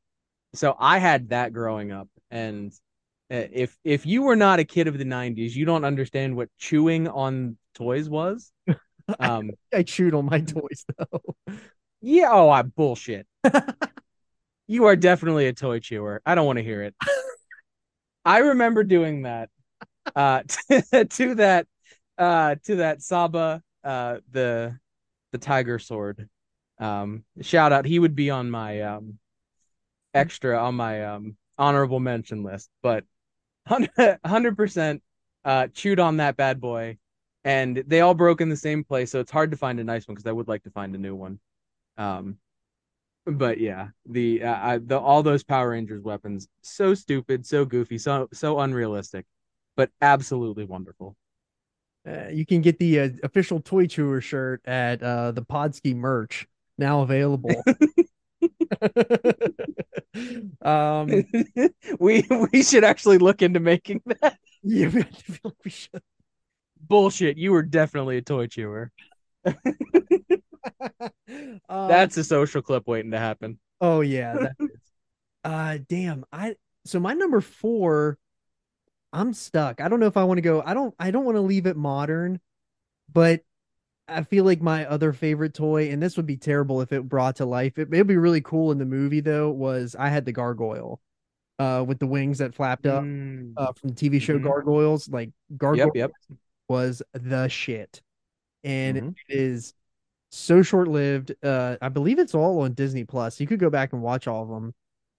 so 0.54 0.76
I 0.78 0.98
had 0.98 1.30
that 1.30 1.52
growing 1.52 1.92
up, 1.92 2.08
and 2.30 2.72
if 3.30 3.76
if 3.84 4.06
you 4.06 4.22
were 4.22 4.36
not 4.36 4.58
a 4.58 4.64
kid 4.64 4.88
of 4.88 4.98
the 4.98 5.04
'90s, 5.04 5.54
you 5.54 5.64
don't 5.64 5.84
understand 5.84 6.36
what 6.36 6.48
chewing 6.58 7.08
on 7.08 7.56
toys 7.74 8.08
was. 8.08 8.52
Um, 9.18 9.50
I 9.70 9.82
chewed 9.82 10.14
on 10.14 10.24
my 10.24 10.40
toys 10.40 10.86
though. 10.96 11.20
yeah, 12.00 12.30
oh, 12.32 12.48
I 12.48 12.62
bullshit. 12.62 13.26
you 14.66 14.86
are 14.86 14.96
definitely 14.96 15.46
a 15.46 15.52
toy 15.52 15.78
chewer. 15.78 16.22
I 16.24 16.34
don't 16.34 16.46
want 16.46 16.56
to 16.56 16.62
hear 16.64 16.82
it. 16.82 16.94
I 18.24 18.38
remember 18.38 18.82
doing 18.82 19.24
that 19.24 19.50
uh, 20.16 20.42
to, 20.70 21.04
to 21.04 21.34
that 21.36 21.66
uh, 22.18 22.56
to 22.64 22.76
that 22.76 23.02
Saba, 23.02 23.62
uh, 23.82 24.18
the 24.30 24.78
the 25.32 25.38
tiger 25.38 25.78
sword. 25.78 26.28
Um, 26.78 27.24
shout 27.40 27.72
out, 27.72 27.86
he 27.86 27.98
would 27.98 28.14
be 28.14 28.30
on 28.30 28.50
my 28.50 28.80
um, 28.82 29.18
extra 30.12 30.58
on 30.58 30.74
my 30.74 31.04
um, 31.04 31.36
honorable 31.58 32.00
mention 32.00 32.42
list, 32.42 32.70
but 32.82 33.04
hundred 33.66 34.56
percent 34.56 35.02
uh, 35.44 35.68
chewed 35.68 36.00
on 36.00 36.18
that 36.18 36.36
bad 36.36 36.60
boy, 36.60 36.98
and 37.44 37.82
they 37.86 38.00
all 38.00 38.14
broke 38.14 38.40
in 38.40 38.48
the 38.48 38.56
same 38.56 38.84
place, 38.84 39.10
so 39.10 39.20
it's 39.20 39.30
hard 39.30 39.50
to 39.50 39.56
find 39.56 39.80
a 39.80 39.84
nice 39.84 40.06
one 40.08 40.14
because 40.14 40.28
I 40.28 40.32
would 40.32 40.48
like 40.48 40.62
to 40.64 40.70
find 40.70 40.94
a 40.94 40.98
new 40.98 41.14
one. 41.14 41.38
Um, 41.96 42.38
but 43.26 43.58
yeah, 43.58 43.88
the 44.06 44.42
uh, 44.42 44.58
I, 44.60 44.78
the 44.78 44.98
all 44.98 45.22
those 45.22 45.42
Power 45.44 45.70
Rangers 45.70 46.02
weapons 46.02 46.48
so 46.62 46.94
stupid, 46.94 47.46
so 47.46 47.64
goofy, 47.64 47.98
so 47.98 48.28
so 48.32 48.60
unrealistic, 48.60 49.26
but 49.76 49.90
absolutely 50.00 50.64
wonderful. 50.64 51.16
Uh, 52.06 52.28
you 52.28 52.44
can 52.44 52.60
get 52.60 52.78
the 52.78 53.00
uh, 53.00 53.08
official 53.22 53.60
toy 53.60 53.86
chewer 53.86 54.20
shirt 54.20 54.60
at 54.66 55.02
uh, 55.02 55.32
the 55.32 55.42
Podski 55.42 55.96
merch 55.96 56.46
now 56.76 57.00
available. 57.00 57.62
um, 60.62 61.24
we 61.98 62.24
we 62.52 62.62
should 62.62 62.84
actually 62.84 63.18
look 63.18 63.42
into 63.42 63.60
making 63.60 64.02
that. 64.06 64.38
yeah, 64.62 64.88
we, 64.88 65.04
like 65.44 65.54
we 65.64 65.70
should. 65.70 66.02
Bullshit, 66.80 67.38
you 67.38 67.52
were 67.52 67.62
definitely 67.62 68.18
a 68.18 68.22
toy 68.22 68.46
chewer. 68.46 68.92
Um, 71.68 71.88
That's 71.88 72.16
a 72.16 72.24
social 72.24 72.62
clip 72.62 72.86
waiting 72.86 73.10
to 73.12 73.18
happen. 73.18 73.58
Oh 73.80 74.00
yeah, 74.00 74.34
that 74.34 74.52
is. 74.60 74.70
Uh 75.42 75.78
damn. 75.88 76.24
I 76.32 76.56
so 76.84 77.00
my 77.00 77.14
number 77.14 77.40
4 77.40 78.18
I'm 79.12 79.32
stuck. 79.32 79.80
I 79.80 79.88
don't 79.88 80.00
know 80.00 80.06
if 80.06 80.16
I 80.16 80.24
want 80.24 80.38
to 80.38 80.42
go. 80.42 80.62
I 80.64 80.74
don't 80.74 80.94
I 80.98 81.10
don't 81.10 81.24
want 81.24 81.36
to 81.36 81.42
leave 81.42 81.66
it 81.66 81.76
modern, 81.76 82.40
but 83.12 83.42
I 84.08 84.22
feel 84.22 84.44
like 84.44 84.60
my 84.60 84.84
other 84.86 85.12
favorite 85.12 85.54
toy 85.54 85.90
and 85.90 86.02
this 86.02 86.16
would 86.16 86.26
be 86.26 86.36
terrible 86.36 86.80
if 86.82 86.92
it 86.92 87.08
brought 87.08 87.36
to 87.36 87.46
life. 87.46 87.78
It 87.78 87.88
would 87.90 88.06
be 88.06 88.16
really 88.16 88.42
cool 88.42 88.70
in 88.70 88.78
the 88.78 88.84
movie 88.84 89.20
though 89.20 89.50
was 89.50 89.96
I 89.98 90.08
had 90.08 90.24
the 90.24 90.32
gargoyle 90.32 91.00
uh 91.58 91.84
with 91.86 92.00
the 92.00 92.06
wings 92.06 92.38
that 92.38 92.54
flapped 92.54 92.86
up 92.86 93.04
Mm. 93.04 93.54
uh 93.56 93.72
from 93.72 93.90
the 93.90 93.94
TV 93.94 94.20
show 94.20 94.38
Mhm. 94.38 94.42
Gargoyles 94.42 95.08
like 95.08 95.30
gargoyle 95.56 95.92
Yep, 95.94 95.96
yep. 95.96 96.38
was 96.68 97.02
the 97.12 97.48
shit. 97.48 98.02
And 98.64 98.96
Mhm. 98.98 99.14
it 99.28 99.36
is 99.36 99.74
so 100.30 100.62
short 100.62 100.88
lived. 100.88 101.34
Uh, 101.44 101.76
I 101.80 101.88
believe 101.90 102.18
it's 102.18 102.34
all 102.34 102.60
on 102.62 102.72
Disney 102.72 103.04
Plus. 103.04 103.38
You 103.40 103.46
could 103.46 103.60
go 103.60 103.70
back 103.70 103.92
and 103.92 104.02
watch 104.02 104.26
all 104.26 104.42
of 104.42 104.48
them. 104.48 104.74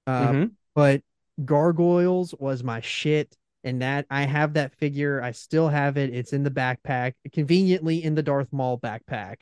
Uh, 0.08 0.32
Mhm. 0.32 0.52
But 0.76 1.04
Gargoyles 1.46 2.34
was 2.40 2.64
my 2.64 2.82
shit. 2.82 3.38
And 3.66 3.82
that 3.82 4.06
I 4.10 4.22
have 4.24 4.54
that 4.54 4.74
figure. 4.76 5.22
I 5.22 5.32
still 5.32 5.68
have 5.68 5.98
it. 5.98 6.14
It's 6.14 6.32
in 6.34 6.44
the 6.44 6.52
backpack, 6.52 7.14
conveniently 7.34 8.02
in 8.04 8.16
the 8.16 8.24
Darth 8.24 8.54
Maul 8.54 8.80
backpack. 8.80 9.38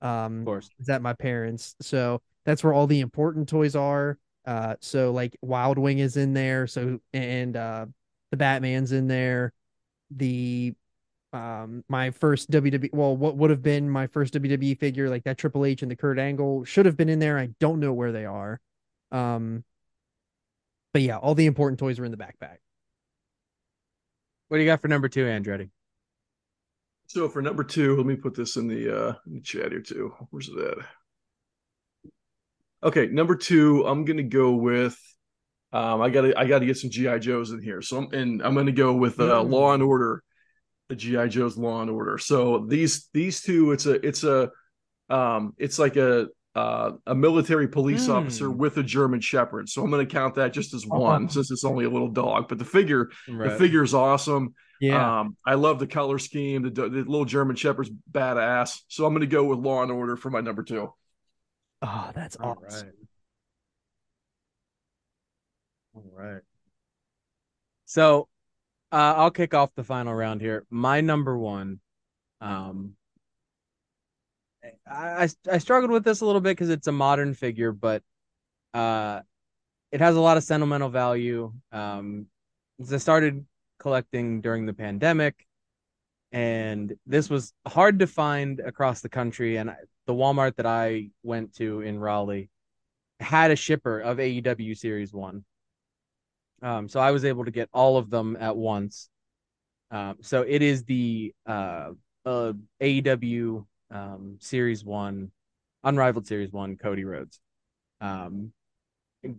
Um, 0.00 0.40
Of 0.40 0.44
course. 0.46 0.70
is 0.80 0.88
at 0.88 1.02
my 1.02 1.12
parents. 1.12 1.76
So 1.80 2.20
that's 2.44 2.64
where 2.64 2.72
all 2.72 2.86
the 2.88 3.00
important 3.00 3.48
toys 3.48 3.76
are. 3.76 4.18
Uh, 4.46 4.76
so 4.80 5.12
like 5.12 5.36
Wild 5.42 5.78
Wing 5.78 5.98
is 5.98 6.16
in 6.16 6.32
there. 6.32 6.66
So 6.66 7.00
and 7.12 7.56
uh, 7.56 7.86
the 8.30 8.36
Batman's 8.36 8.92
in 8.92 9.06
there. 9.08 9.52
The 10.10 10.74
um 11.32 11.84
my 11.88 12.12
first 12.12 12.50
WWE 12.50 12.88
well 12.94 13.16
what 13.16 13.36
would 13.36 13.50
have 13.50 13.60
been 13.62 13.90
my 13.90 14.06
first 14.06 14.32
WWE 14.34 14.78
figure 14.78 15.10
like 15.10 15.24
that 15.24 15.36
Triple 15.36 15.64
H 15.66 15.82
and 15.82 15.90
the 15.90 15.96
Kurt 15.96 16.18
Angle 16.20 16.64
should 16.64 16.86
have 16.86 16.96
been 16.96 17.08
in 17.08 17.18
there. 17.18 17.36
I 17.38 17.48
don't 17.60 17.80
know 17.80 17.92
where 17.92 18.12
they 18.12 18.24
are. 18.24 18.60
Um 19.10 19.64
but 20.92 21.02
yeah, 21.02 21.18
all 21.18 21.34
the 21.34 21.46
important 21.46 21.78
toys 21.78 21.98
are 21.98 22.04
in 22.04 22.12
the 22.12 22.16
backpack. 22.16 22.58
What 24.48 24.58
do 24.58 24.62
you 24.62 24.68
got 24.68 24.80
for 24.80 24.88
number 24.88 25.08
two, 25.08 25.24
Andretti? 25.24 25.70
So 27.08 27.28
for 27.28 27.40
number 27.42 27.64
two, 27.64 27.96
let 27.96 28.06
me 28.06 28.16
put 28.16 28.34
this 28.34 28.56
in 28.56 28.66
the 28.68 28.96
uh 29.08 29.14
in 29.26 29.34
the 29.34 29.40
chat 29.40 29.70
here 29.72 29.80
too. 29.80 30.12
Where's 30.30 30.48
it 30.48 30.58
at? 30.58 30.78
Okay, 32.82 33.06
number 33.06 33.36
two, 33.36 33.86
I'm 33.86 34.04
gonna 34.04 34.22
go 34.22 34.52
with 34.52 34.96
um 35.72 36.00
I 36.00 36.10
gotta 36.10 36.38
I 36.38 36.46
gotta 36.46 36.66
get 36.66 36.76
some 36.76 36.90
GI 36.90 37.18
Joes 37.20 37.50
in 37.50 37.62
here. 37.62 37.80
So 37.82 37.98
I'm 37.98 38.12
and 38.12 38.42
I'm 38.42 38.54
gonna 38.54 38.72
go 38.72 38.94
with 38.94 39.18
uh 39.20 39.42
Mm. 39.42 39.50
Law 39.50 39.72
and 39.74 39.82
Order, 39.82 40.22
the 40.88 40.96
GI 40.96 41.28
Joe's 41.28 41.56
Law 41.56 41.80
and 41.82 41.90
Order. 41.90 42.18
So 42.18 42.66
these 42.68 43.08
these 43.12 43.40
two, 43.42 43.72
it's 43.72 43.86
a 43.86 44.06
it's 44.06 44.24
a 44.24 44.50
um 45.08 45.54
it's 45.58 45.78
like 45.78 45.96
a 45.96 46.28
uh, 46.56 46.92
a 47.06 47.14
military 47.14 47.68
police 47.68 48.06
Mm. 48.08 48.14
officer 48.14 48.50
with 48.50 48.76
a 48.78 48.82
German 48.82 49.20
Shepherd. 49.20 49.68
So 49.68 49.82
I'm 49.84 49.90
gonna 49.90 50.06
count 50.06 50.34
that 50.36 50.52
just 50.52 50.72
as 50.74 50.86
one 50.86 51.24
Oh. 51.24 51.28
since 51.28 51.50
it's 51.50 51.64
only 51.64 51.84
a 51.84 51.90
little 51.90 52.08
dog. 52.08 52.48
But 52.48 52.58
the 52.58 52.64
figure 52.64 53.10
the 53.28 53.56
figure 53.58 53.82
is 53.82 53.92
awesome. 53.94 54.54
Yeah. 54.80 55.20
Um, 55.20 55.36
I 55.46 55.54
love 55.54 55.78
the 55.78 55.86
color 55.86 56.18
scheme. 56.18 56.62
The, 56.62 56.70
the 56.70 56.88
little 56.88 57.24
German 57.24 57.56
Shepherd's 57.56 57.90
badass. 58.10 58.80
So 58.88 59.06
I'm 59.06 59.12
going 59.14 59.20
to 59.22 59.26
go 59.26 59.44
with 59.44 59.58
Law 59.58 59.82
and 59.82 59.90
Order 59.90 60.16
for 60.16 60.28
my 60.30 60.40
number 60.42 60.62
two. 60.62 60.92
oh, 61.82 62.10
that's 62.14 62.36
All 62.36 62.58
awesome. 62.66 62.86
right. 62.88 62.94
All 65.94 66.04
right. 66.14 66.42
So 67.86 68.28
uh, 68.92 69.14
I'll 69.16 69.30
kick 69.30 69.54
off 69.54 69.70
the 69.76 69.84
final 69.84 70.12
round 70.14 70.40
here. 70.42 70.66
My 70.68 71.00
number 71.00 71.36
one, 71.38 71.80
um, 72.42 72.95
I, 74.90 75.28
I 75.50 75.58
struggled 75.58 75.90
with 75.90 76.04
this 76.04 76.20
a 76.20 76.26
little 76.26 76.40
bit 76.40 76.50
because 76.50 76.70
it's 76.70 76.86
a 76.86 76.92
modern 76.92 77.34
figure, 77.34 77.72
but 77.72 78.02
uh, 78.74 79.20
it 79.92 80.00
has 80.00 80.16
a 80.16 80.20
lot 80.20 80.36
of 80.36 80.44
sentimental 80.44 80.88
value. 80.88 81.52
Um, 81.72 82.26
I 82.80 82.98
started 82.98 83.46
collecting 83.78 84.40
during 84.40 84.66
the 84.66 84.74
pandemic, 84.74 85.46
and 86.32 86.94
this 87.06 87.30
was 87.30 87.52
hard 87.66 88.00
to 88.00 88.06
find 88.06 88.60
across 88.60 89.00
the 89.00 89.08
country. 89.08 89.56
And 89.56 89.70
I, 89.70 89.76
the 90.06 90.14
Walmart 90.14 90.56
that 90.56 90.66
I 90.66 91.10
went 91.22 91.54
to 91.56 91.80
in 91.80 91.98
Raleigh 91.98 92.50
had 93.20 93.50
a 93.50 93.56
shipper 93.56 94.00
of 94.00 94.18
AEW 94.18 94.76
Series 94.76 95.12
One. 95.12 95.44
Um, 96.62 96.88
so 96.88 97.00
I 97.00 97.10
was 97.10 97.24
able 97.24 97.44
to 97.44 97.50
get 97.50 97.68
all 97.72 97.96
of 97.96 98.10
them 98.10 98.36
at 98.38 98.56
once. 98.56 99.08
Um, 99.90 100.16
so 100.20 100.42
it 100.42 100.62
is 100.62 100.84
the 100.84 101.34
uh, 101.46 101.90
uh, 102.24 102.52
AEW 102.80 103.64
um, 103.90 104.36
Series 104.40 104.84
One, 104.84 105.30
Unrivaled 105.84 106.26
Series 106.26 106.52
One, 106.52 106.76
Cody 106.76 107.04
Rhodes. 107.04 107.40
Um, 108.00 108.52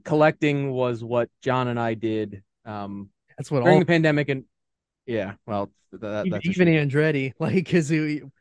collecting 0.03 0.71
was 0.71 1.03
what 1.03 1.29
John 1.41 1.67
and 1.67 1.79
I 1.79 1.93
did 1.93 2.43
um, 2.65 3.09
That's 3.37 3.49
what 3.51 3.61
during 3.63 3.75
all 3.75 3.79
the 3.79 3.85
pandemic, 3.85 4.29
and 4.29 4.43
yeah, 5.05 5.33
well, 5.45 5.71
that, 5.93 6.25
even, 6.25 6.31
that's 6.31 6.45
even. 6.47 6.67
Andretti 6.67 7.33
like 7.39 7.53
because 7.53 7.91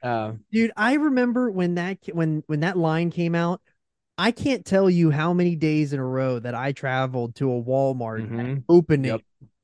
Uh, 0.03 0.33
dude 0.53 0.73
i 0.77 0.95
remember 0.95 1.51
when 1.51 1.75
that 1.77 1.99
when 2.13 2.43
when 2.47 2.61
that 2.61 2.77
line 2.77 3.11
came 3.11 3.35
out 3.35 3.61
i 4.19 4.31
can't 4.31 4.65
tell 4.65 4.89
you 4.91 5.11
how 5.11 5.33
many 5.33 5.57
days 5.57 5.93
in 5.93 5.99
a 6.01 6.05
row 6.05 6.39
that 6.39 6.55
i 6.55 6.73
traveled 6.73 7.35
to 7.37 7.51
a 7.53 7.63
walmart 7.63 8.29
mhm. 8.29 8.63
opening 8.69 9.13
Yep. 9.13 9.21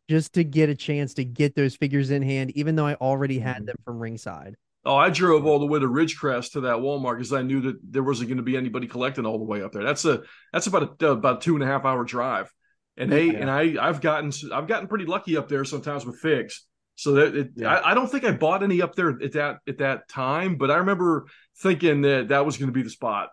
just 0.08 0.32
to 0.34 0.44
get 0.44 0.68
a 0.68 0.74
chance 0.74 1.14
to 1.14 1.24
get 1.24 1.54
those 1.54 1.74
figures 1.76 2.10
in 2.10 2.22
hand 2.22 2.50
even 2.52 2.76
though 2.76 2.86
i 2.86 2.94
already 2.94 3.38
had 3.38 3.62
Mhm. 3.62 3.66
them 3.66 3.76
from 3.84 3.98
ringside 3.98 4.56
Oh, 4.84 4.96
I 4.96 5.10
drove 5.10 5.46
all 5.46 5.60
the 5.60 5.66
way 5.66 5.78
to 5.78 5.86
Ridgecrest 5.86 6.52
to 6.52 6.62
that 6.62 6.76
Walmart 6.78 7.14
because 7.18 7.32
I 7.32 7.42
knew 7.42 7.60
that 7.62 7.76
there 7.88 8.02
wasn't 8.02 8.28
going 8.28 8.38
to 8.38 8.42
be 8.42 8.56
anybody 8.56 8.88
collecting 8.88 9.24
all 9.26 9.38
the 9.38 9.44
way 9.44 9.62
up 9.62 9.72
there. 9.72 9.84
That's 9.84 10.04
a 10.04 10.22
that's 10.52 10.66
about 10.66 11.00
a 11.02 11.06
about 11.10 11.40
two 11.40 11.54
and 11.54 11.62
a 11.62 11.66
half 11.66 11.84
hour 11.84 12.04
drive. 12.04 12.52
And 12.96 13.10
they 13.10 13.26
Yeah. 13.26 13.38
and 13.38 13.50
I 13.50 13.76
I've 13.80 14.00
gotten 14.00 14.32
I've 14.52 14.66
gotten 14.66 14.88
pretty 14.88 15.06
lucky 15.06 15.36
up 15.36 15.48
there 15.48 15.64
sometimes 15.64 16.04
with 16.04 16.18
figs. 16.18 16.66
So 16.96 17.12
that 17.12 17.34
it, 17.36 17.50
Yeah. 17.56 17.74
I, 17.74 17.92
I 17.92 17.94
don't 17.94 18.10
think 18.10 18.24
I 18.24 18.32
bought 18.32 18.62
any 18.62 18.82
up 18.82 18.94
there 18.96 19.10
at 19.22 19.32
that 19.32 19.58
at 19.68 19.78
that 19.78 20.08
time, 20.08 20.56
but 20.56 20.70
I 20.70 20.76
remember 20.78 21.26
thinking 21.58 22.02
that 22.02 22.28
that 22.28 22.44
was 22.44 22.56
going 22.56 22.68
to 22.68 22.72
be 22.74 22.82
the 22.82 22.90
spot. 22.90 23.30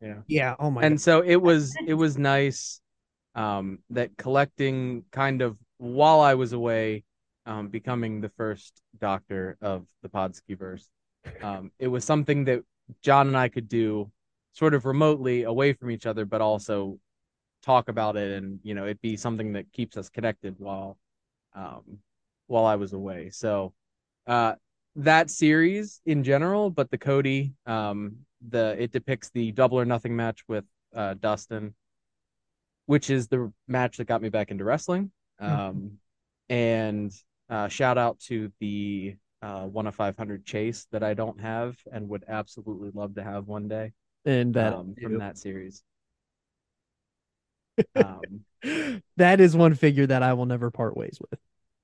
yeah 0.00 0.20
Yeah. 0.28 0.54
oh 0.58 0.70
my 0.70 0.84
and 0.84 1.00
so 1.00 1.22
it 1.22 1.36
was 1.42 1.74
it 1.86 1.94
was 1.94 2.16
nice 2.16 2.80
um 3.34 3.80
that 3.90 4.16
collecting 4.16 5.04
kind 5.12 5.42
of 5.42 5.56
while 5.78 6.20
I 6.20 6.34
was 6.34 6.52
away 6.52 7.04
um 7.48 7.68
becoming 7.68 8.20
the 8.20 8.28
first 8.30 8.82
doctor 9.00 9.56
of 9.60 9.86
the 10.02 10.08
Podski 10.08 10.56
verse 10.56 10.88
um 11.42 11.70
it 11.78 11.88
was 11.88 12.04
something 12.04 12.44
that 12.44 12.62
John 13.02 13.26
and 13.28 13.36
I 13.36 13.48
could 13.48 13.68
do 13.68 14.10
sort 14.52 14.74
of 14.74 14.84
remotely 14.84 15.44
away 15.44 15.72
from 15.72 15.90
each 15.90 16.06
other, 16.06 16.24
but 16.24 16.40
also 16.40 16.98
talk 17.62 17.88
about 17.88 18.16
it 18.16 18.30
and 18.38 18.60
you 18.62 18.74
know 18.74 18.86
it 18.86 19.00
be 19.02 19.16
something 19.16 19.52
that 19.52 19.72
keeps 19.72 19.96
us 19.96 20.08
connected 20.08 20.54
while 20.58 20.96
um 21.54 21.82
while 22.46 22.64
I 22.64 22.76
was 22.76 22.92
away. 22.92 23.30
So 23.30 23.72
uh 24.26 24.54
that 24.96 25.30
series 25.30 26.00
in 26.06 26.24
general, 26.24 26.70
but 26.70 26.90
the 26.90 26.98
Cody 26.98 27.52
um 27.66 28.18
the 28.48 28.76
it 28.78 28.92
depicts 28.92 29.30
the 29.30 29.52
double 29.52 29.78
or 29.78 29.84
nothing 29.84 30.14
match 30.16 30.40
with 30.48 30.64
uh 30.94 31.14
Dustin, 31.14 31.74
which 32.86 33.10
is 33.10 33.28
the 33.28 33.52
match 33.66 33.96
that 33.98 34.06
got 34.06 34.22
me 34.22 34.28
back 34.28 34.50
into 34.50 34.64
wrestling. 34.64 35.10
Um 35.40 35.98
and 36.48 37.12
uh 37.50 37.68
shout 37.68 37.98
out 37.98 38.18
to 38.20 38.52
the 38.60 39.16
uh 39.42 39.64
one 39.66 39.86
of 39.86 39.94
500 39.94 40.44
chase 40.44 40.86
that 40.92 41.02
I 41.02 41.14
don't 41.14 41.40
have 41.40 41.76
and 41.92 42.08
would 42.08 42.24
absolutely 42.28 42.90
love 42.94 43.14
to 43.16 43.22
have 43.24 43.46
one 43.46 43.68
day 43.68 43.92
And 44.24 44.54
that 44.54 44.74
um, 44.74 44.94
from 45.02 45.18
that 45.18 45.38
series. 45.38 45.82
Um, 47.94 48.44
that 49.16 49.40
is 49.40 49.56
one 49.56 49.74
figure 49.74 50.06
that 50.06 50.22
I 50.22 50.32
will 50.32 50.46
never 50.46 50.70
part 50.70 50.96
ways 50.96 51.18
with. 51.30 51.40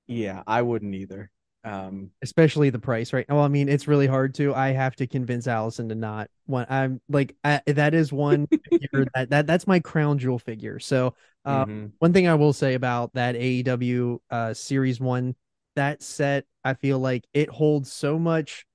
yeah, 0.07 0.43
I 0.47 0.61
wouldn't 0.61 0.93
either. 0.95 1.31
Um, 1.63 2.11
especially 2.21 2.69
the 2.69 2.79
price 2.79 3.13
right 3.13 3.25
now. 3.29 3.35
Well, 3.35 3.43
I 3.45 3.49
mean, 3.49 3.69
it's 3.69 3.87
really 3.87 4.07
hard 4.07 4.33
to. 4.35 4.53
I 4.53 4.69
have 4.69 4.95
to 4.97 5.07
convince 5.07 5.47
Allison 5.47 5.89
to 5.89 5.95
not 5.95 6.29
want. 6.47 6.71
I'm 6.71 7.01
like 7.09 7.35
I, 7.43 7.61
that 7.67 7.93
is 7.93 8.11
one 8.11 8.47
figure 8.71 9.05
that, 9.13 9.29
that 9.29 9.47
that's 9.47 9.67
my 9.67 9.79
crown 9.79 10.17
jewel 10.17 10.39
figure. 10.39 10.79
So, 10.79 11.15
uh, 11.45 11.65
mhm. 11.65 11.91
one 11.99 12.13
thing 12.13 12.27
I 12.27 12.35
will 12.35 12.53
say 12.53 12.73
about 12.73 13.13
that 13.13 13.35
AEW 13.35 14.19
uh 14.29 14.53
series 14.53 14.99
one, 14.99 15.35
that 15.75 16.01
set, 16.03 16.45
I 16.63 16.73
feel 16.73 16.99
like 16.99 17.25
it 17.33 17.49
holds 17.49 17.91
so 17.91 18.17
much 18.19 18.65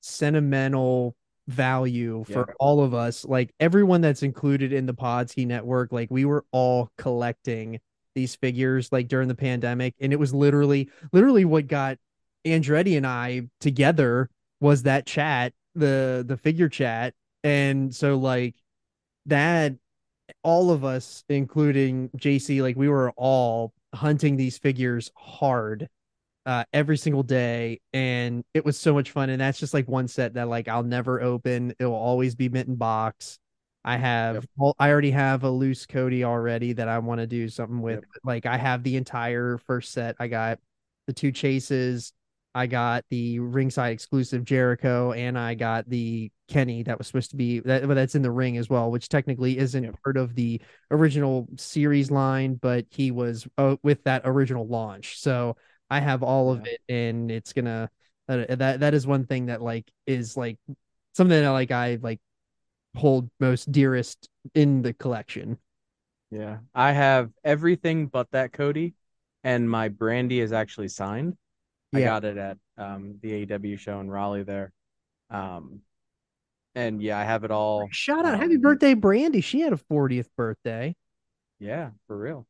sentimental 0.00 1.16
value 1.48 2.24
for 2.24 2.46
Yeah. 2.48 2.54
all 2.58 2.82
of 2.82 2.94
us. 2.94 3.24
Like 3.24 3.54
everyone 3.60 4.00
that's 4.00 4.22
included 4.22 4.72
in 4.72 4.86
the 4.86 4.94
Podski 4.94 5.46
network, 5.46 5.92
like 5.92 6.10
we 6.10 6.24
were 6.24 6.44
all 6.52 6.90
collecting 6.98 7.80
these 8.14 8.34
figures 8.34 8.90
like 8.92 9.08
during 9.08 9.28
the 9.28 9.34
pandemic, 9.34 9.94
and 10.00 10.12
it 10.12 10.18
was 10.18 10.34
literally 10.34 10.90
literally 11.12 11.44
what 11.44 11.66
got 11.66 11.98
Andretti 12.44 12.96
and 12.96 13.06
I 13.06 13.48
together 13.60 14.30
was 14.60 14.82
that 14.84 15.06
chat, 15.06 15.52
the 15.74 16.24
the 16.26 16.36
figure 16.36 16.68
chat. 16.68 17.14
And 17.44 17.94
so 17.94 18.16
like 18.16 18.56
that 19.26 19.74
all 20.42 20.70
of 20.70 20.84
us, 20.84 21.24
including 21.28 22.10
JC, 22.16 22.62
like 22.62 22.76
we 22.76 22.88
were 22.88 23.12
all 23.16 23.72
hunting 23.94 24.36
these 24.36 24.58
figures 24.58 25.10
hard 25.16 25.88
uh 26.46 26.64
every 26.72 26.96
single 26.96 27.22
day 27.24 27.80
and 27.92 28.44
it 28.54 28.64
was 28.64 28.78
so 28.78 28.94
much 28.94 29.10
fun 29.10 29.28
and 29.30 29.40
that's 29.40 29.58
just 29.58 29.74
like 29.74 29.88
one 29.88 30.08
set 30.08 30.34
that 30.34 30.48
like 30.48 30.68
I'll 30.68 30.82
never 30.84 31.20
open 31.20 31.74
it 31.78 31.84
will 31.84 31.94
always 31.94 32.34
be 32.34 32.48
mitten 32.48 32.76
box 32.76 33.38
I 33.84 33.96
have 33.96 34.34
Yep. 34.36 34.44
well 34.56 34.74
I 34.78 34.90
already 34.90 35.10
have 35.10 35.42
a 35.44 35.50
loose 35.50 35.86
Cody 35.86 36.24
already 36.24 36.72
that 36.74 36.88
I 36.88 36.98
want 37.00 37.20
to 37.20 37.26
do 37.26 37.48
something 37.48 37.82
with 37.82 37.96
Yep. 37.96 38.04
like 38.24 38.46
I 38.46 38.56
have 38.56 38.82
the 38.84 38.96
entire 38.96 39.58
first 39.66 39.92
set 39.92 40.16
I 40.20 40.28
got 40.28 40.58
the 41.08 41.12
two 41.12 41.32
chases 41.32 42.12
I 42.54 42.66
got 42.66 43.04
the 43.10 43.38
ringside 43.40 43.92
exclusive 43.92 44.42
Jericho 44.44 45.12
and 45.12 45.38
I 45.38 45.54
got 45.54 45.88
the 45.90 46.30
Kenny 46.48 46.82
that 46.84 46.96
was 46.96 47.06
supposed 47.08 47.30
to 47.30 47.36
be 47.36 47.58
that 47.60 47.86
but 47.86 47.94
that's 47.94 48.14
in 48.14 48.22
the 48.22 48.30
ring 48.30 48.56
as 48.56 48.70
well 48.70 48.90
which 48.90 49.08
technically 49.08 49.58
isn't 49.58 49.84
Yep. 49.84 49.96
part 50.04 50.16
of 50.16 50.34
the 50.36 50.60
original 50.92 51.48
series 51.56 52.10
line 52.10 52.54
but 52.54 52.86
he 52.90 53.10
was 53.10 53.46
uh, 53.58 53.76
with 53.82 54.02
that 54.04 54.22
original 54.24 54.66
launch 54.66 55.18
so 55.18 55.56
I 55.90 56.00
have 56.00 56.22
all 56.22 56.52
of 56.52 56.66
Yeah. 56.66 56.72
it, 56.72 56.80
and 56.88 57.30
it's 57.30 57.52
gonna 57.52 57.90
that 58.28 58.58
that 58.58 58.80
that 58.80 58.94
is 58.94 59.06
one 59.06 59.26
thing 59.26 59.46
that 59.46 59.62
like 59.62 59.90
is 60.06 60.36
like 60.36 60.58
something 61.14 61.40
that 61.40 61.48
like 61.50 61.70
I 61.70 61.98
like 62.02 62.20
hold 62.96 63.30
most 63.40 63.70
dearest 63.72 64.28
in 64.54 64.82
the 64.82 64.92
collection. 64.94 65.58
yeah, 66.30 66.58
I 66.74 66.92
have 66.92 67.30
everything 67.44 68.06
but 68.08 68.30
that 68.32 68.52
Cody, 68.52 68.94
and 69.44 69.68
my 69.70 69.88
Brandi 69.88 70.40
is 70.42 70.52
actually 70.52 70.88
signed. 70.88 71.36
I 71.94 72.00
got 72.00 72.24
it 72.24 72.36
at 72.36 72.58
um, 72.76 73.18
the 73.22 73.46
AEW 73.46 73.78
show 73.78 74.00
in 74.00 74.10
Raleigh 74.10 74.42
there. 74.42 74.72
Um, 75.30 75.80
and 76.74 77.00
yeah, 77.00 77.18
I 77.18 77.24
have 77.24 77.44
it 77.44 77.50
all. 77.50 77.88
Shout 77.92 78.24
out, 78.26 78.38
happy 78.38 78.56
um, 78.56 78.60
birthday, 78.60 78.94
Brandi! 78.94 79.42
She 79.42 79.60
had 79.60 79.72
a 79.72 79.76
40th 79.76 80.28
birthday. 80.36 80.94
Yeah, 81.58 81.90
for 82.06 82.18
real. 82.18 82.46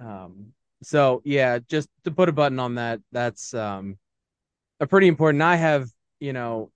Um, 0.00 0.52
so 0.82 1.22
yeah, 1.24 1.58
just 1.68 1.88
to 2.04 2.10
put 2.10 2.28
a 2.28 2.32
button 2.32 2.58
on 2.58 2.76
that, 2.76 3.00
that's 3.12 3.54
um 3.54 3.98
a 4.80 4.86
pretty 4.86 5.08
important. 5.08 5.42
I 5.42 5.56
have, 5.56 5.90
you 6.20 6.32
know, 6.32 6.70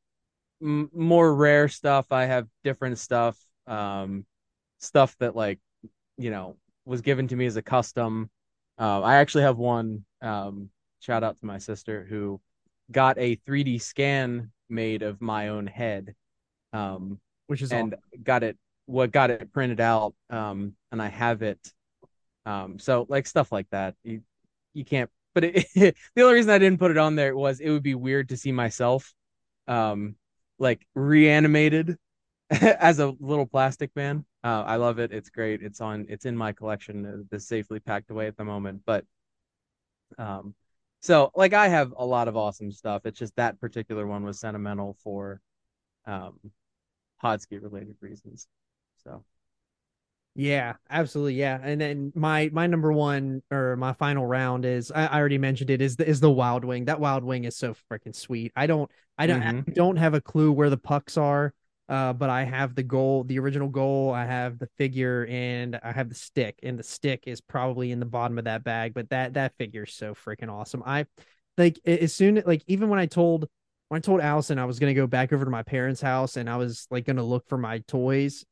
m- 0.62 0.90
more 0.94 1.34
rare 1.34 1.68
stuff. 1.68 2.06
I 2.12 2.26
have 2.26 2.48
different 2.64 2.98
stuff, 2.98 3.38
um, 3.66 4.26
stuff 4.78 5.16
that 5.20 5.36
like, 5.36 5.60
you 6.18 6.30
know, 6.30 6.56
was 6.86 7.02
given 7.02 7.28
to 7.28 7.36
me 7.36 7.46
as 7.46 7.56
a 7.56 7.62
custom. 7.62 8.30
Uh, 8.78 9.02
I 9.02 9.16
actually 9.16 9.44
have 9.44 9.58
one. 9.58 10.04
Um, 10.22 10.70
shout 11.00 11.24
out 11.24 11.38
to 11.40 11.46
my 11.46 11.58
sister 11.58 12.06
who 12.08 12.40
got 12.90 13.18
a 13.18 13.36
3D 13.46 13.78
scan 13.78 14.52
made 14.68 15.02
of 15.02 15.20
my 15.20 15.48
own 15.48 15.66
head. 15.66 16.14
Um, 16.72 17.20
Which 17.46 17.62
is 17.62 17.72
and 17.72 17.94
awesome. 17.94 18.00
got 18.22 18.42
it 18.42 18.56
what 18.86 19.12
got 19.12 19.30
it 19.30 19.52
printed 19.52 19.80
out 19.80 20.14
um 20.30 20.74
and 20.90 21.00
I 21.00 21.08
have 21.08 21.42
it 21.42 21.58
um 22.46 22.78
so 22.78 23.06
like 23.08 23.26
stuff 23.26 23.52
like 23.52 23.68
that 23.70 23.94
you 24.02 24.22
you 24.74 24.84
can't 24.84 25.10
but 25.34 25.44
it, 25.44 25.66
the 25.74 26.22
only 26.22 26.34
reason 26.34 26.50
I 26.50 26.58
didn't 26.58 26.78
put 26.78 26.90
it 26.90 26.98
on 26.98 27.16
there 27.16 27.36
was 27.36 27.60
it 27.60 27.70
would 27.70 27.82
be 27.82 27.94
weird 27.94 28.28
to 28.30 28.36
see 28.36 28.52
myself 28.52 29.12
um 29.68 30.16
like 30.58 30.86
reanimated 30.94 31.96
as 32.50 32.98
a 32.98 33.14
little 33.20 33.46
plastic 33.46 33.90
man. 33.96 34.24
Uh 34.44 34.62
I 34.66 34.76
love 34.76 34.98
it. 34.98 35.12
It's 35.12 35.30
great. 35.30 35.62
It's 35.62 35.80
on 35.80 36.06
it's 36.08 36.26
in 36.26 36.36
my 36.36 36.52
collection 36.52 37.06
uh, 37.06 37.36
it's 37.36 37.46
safely 37.46 37.80
packed 37.80 38.10
away 38.10 38.26
at 38.26 38.36
the 38.36 38.44
moment 38.44 38.82
but 38.86 39.04
um 40.18 40.54
so 41.00 41.32
like 41.34 41.52
I 41.52 41.68
have 41.68 41.92
a 41.96 42.06
lot 42.06 42.28
of 42.28 42.36
awesome 42.36 42.70
stuff. 42.72 43.06
It's 43.06 43.18
just 43.18 43.34
that 43.36 43.60
particular 43.60 44.06
one 44.06 44.24
was 44.24 44.38
sentimental 44.40 44.96
for 45.02 45.40
um 46.06 46.38
Podski 47.22 47.62
related 47.62 47.96
reasons. 48.00 48.48
So 49.04 49.24
Yeah, 50.34 50.74
absolutely. 50.88 51.34
Yeah, 51.34 51.58
and 51.62 51.78
then 51.78 52.12
my 52.14 52.48
my 52.52 52.66
number 52.66 52.90
one 52.90 53.42
or 53.50 53.76
my 53.76 53.92
final 53.92 54.26
round 54.26 54.64
is 54.64 54.90
I, 54.90 55.06
I 55.06 55.18
already 55.18 55.36
mentioned 55.36 55.68
it 55.68 55.82
is 55.82 55.96
the 55.96 56.08
is 56.08 56.20
the 56.20 56.30
Wild 56.30 56.64
Wing. 56.64 56.86
That 56.86 57.00
Wild 57.00 57.22
Wing 57.22 57.44
is 57.44 57.56
so 57.56 57.74
freaking 57.90 58.14
sweet. 58.14 58.50
I 58.56 58.66
don't 58.66 58.90
I 59.18 59.26
don't 59.26 59.42
I 59.42 59.62
don't 59.74 59.96
have 59.96 60.14
a 60.14 60.22
clue 60.22 60.50
where 60.50 60.70
the 60.70 60.78
pucks 60.78 61.18
are, 61.18 61.52
uh, 61.90 62.14
but 62.14 62.30
I 62.30 62.44
have 62.44 62.74
the 62.74 62.82
goal, 62.82 63.24
the 63.24 63.38
original 63.40 63.68
goal. 63.68 64.10
I 64.10 64.24
have 64.24 64.58
the 64.58 64.68
figure, 64.78 65.26
and 65.28 65.78
I 65.82 65.92
have 65.92 66.08
the 66.08 66.14
stick, 66.14 66.58
and 66.62 66.78
the 66.78 66.82
stick 66.82 67.24
is 67.26 67.42
probably 67.42 67.90
in 67.90 68.00
the 68.00 68.06
bottom 68.06 68.38
of 68.38 68.44
that 68.44 68.64
bag. 68.64 68.94
But 68.94 69.10
that 69.10 69.34
that 69.34 69.54
figure 69.58 69.84
is 69.84 69.92
so 69.92 70.14
freaking 70.14 70.50
awesome. 70.50 70.82
I 70.86 71.04
like 71.58 71.78
as 71.84 72.14
soon 72.14 72.42
like 72.46 72.62
even 72.68 72.88
when 72.88 72.98
I 72.98 73.04
told 73.04 73.48
when 73.90 73.98
I 73.98 74.00
told 74.00 74.22
Allison 74.22 74.58
I 74.58 74.64
was 74.64 74.78
gonna 74.78 74.94
go 74.94 75.06
back 75.06 75.34
over 75.34 75.44
to 75.44 75.50
my 75.50 75.62
parents' 75.62 76.00
house 76.00 76.38
and 76.38 76.48
I 76.48 76.56
was 76.56 76.86
like 76.90 77.04
gonna 77.04 77.22
look 77.22 77.46
for 77.48 77.58
my 77.58 77.80
toys 77.80 78.46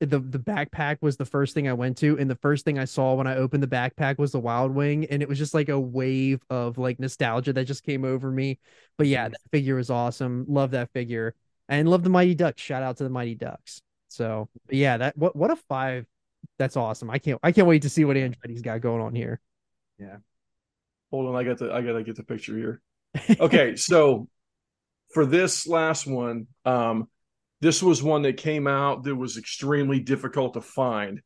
the 0.00 0.18
the 0.18 0.38
backpack 0.38 0.98
was 1.02 1.16
the 1.18 1.24
first 1.26 1.54
thing 1.54 1.68
I 1.68 1.72
went 1.74 1.98
to, 1.98 2.18
and 2.18 2.28
the 2.30 2.36
first 2.36 2.64
thing 2.64 2.78
I 2.78 2.86
saw 2.86 3.14
when 3.14 3.26
I 3.26 3.36
opened 3.36 3.62
the 3.62 3.66
backpack 3.68 4.18
was 4.18 4.32
the 4.32 4.40
Wild 4.40 4.72
Wing, 4.74 5.04
and 5.06 5.22
it 5.22 5.28
was 5.28 5.38
just 5.38 5.54
like 5.54 5.68
a 5.68 5.78
wave 5.78 6.40
of 6.50 6.78
like 6.78 6.98
nostalgia 6.98 7.52
that 7.52 7.66
just 7.66 7.82
came 7.84 8.04
over 8.04 8.30
me. 8.30 8.58
But 8.96 9.06
yeah, 9.08 9.28
Mhm. 9.28 9.32
that 9.32 9.40
figure 9.52 9.76
was 9.76 9.90
awesome. 9.90 10.46
Love 10.48 10.70
that 10.72 10.90
figure, 10.92 11.34
and 11.68 11.88
love 11.88 12.02
the 12.02 12.10
Mighty 12.10 12.34
Ducks. 12.34 12.62
Shout 12.62 12.82
out 12.82 12.96
to 12.98 13.04
the 13.04 13.10
Mighty 13.10 13.34
Ducks. 13.34 13.82
So 14.08 14.48
yeah, 14.70 14.96
that 14.96 15.16
what 15.16 15.36
what 15.36 15.50
a 15.50 15.56
five. 15.56 16.06
That's 16.58 16.76
awesome. 16.76 17.10
I 17.10 17.18
can't 17.18 17.38
I 17.42 17.52
can't 17.52 17.66
wait 17.68 17.82
to 17.82 17.90
see 17.90 18.04
what 18.04 18.16
Andretti's 18.16 18.62
got 18.62 18.80
going 18.80 19.02
on 19.02 19.14
here. 19.14 19.40
Yeah. 19.98 20.16
Hold 21.10 21.26
on, 21.28 21.36
I 21.36 21.44
got 21.44 21.58
the 21.58 21.72
I 21.72 21.82
gotta 21.82 22.02
get 22.02 22.16
the 22.16 22.24
picture 22.24 22.56
here. 22.56 22.80
Okay, 23.40 23.76
so 23.76 24.28
for 25.12 25.26
this 25.26 25.66
last 25.66 26.06
one, 26.06 26.46
um, 26.64 27.08
this 27.60 27.82
was 27.82 28.02
one 28.02 28.22
that 28.22 28.36
came 28.36 28.66
out 28.66 29.04
that 29.04 29.14
was 29.16 29.36
extremely 29.36 30.00
difficult 30.00 30.54
to 30.54 30.60
find 30.60 31.20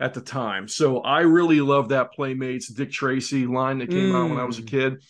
at 0.00 0.14
the 0.14 0.20
time. 0.20 0.68
So 0.68 1.00
I 1.00 1.20
really 1.20 1.60
love 1.60 1.88
that 1.88 2.12
Playmates 2.12 2.68
Dick 2.68 2.90
Tracy 2.92 3.46
line 3.46 3.78
that 3.78 3.90
came 3.90 4.12
out 4.12 4.28
when 4.28 4.38
I 4.38 4.44
was 4.44 4.58
a 4.58 4.62
Mm. 4.62 4.66
kid. 4.66 5.02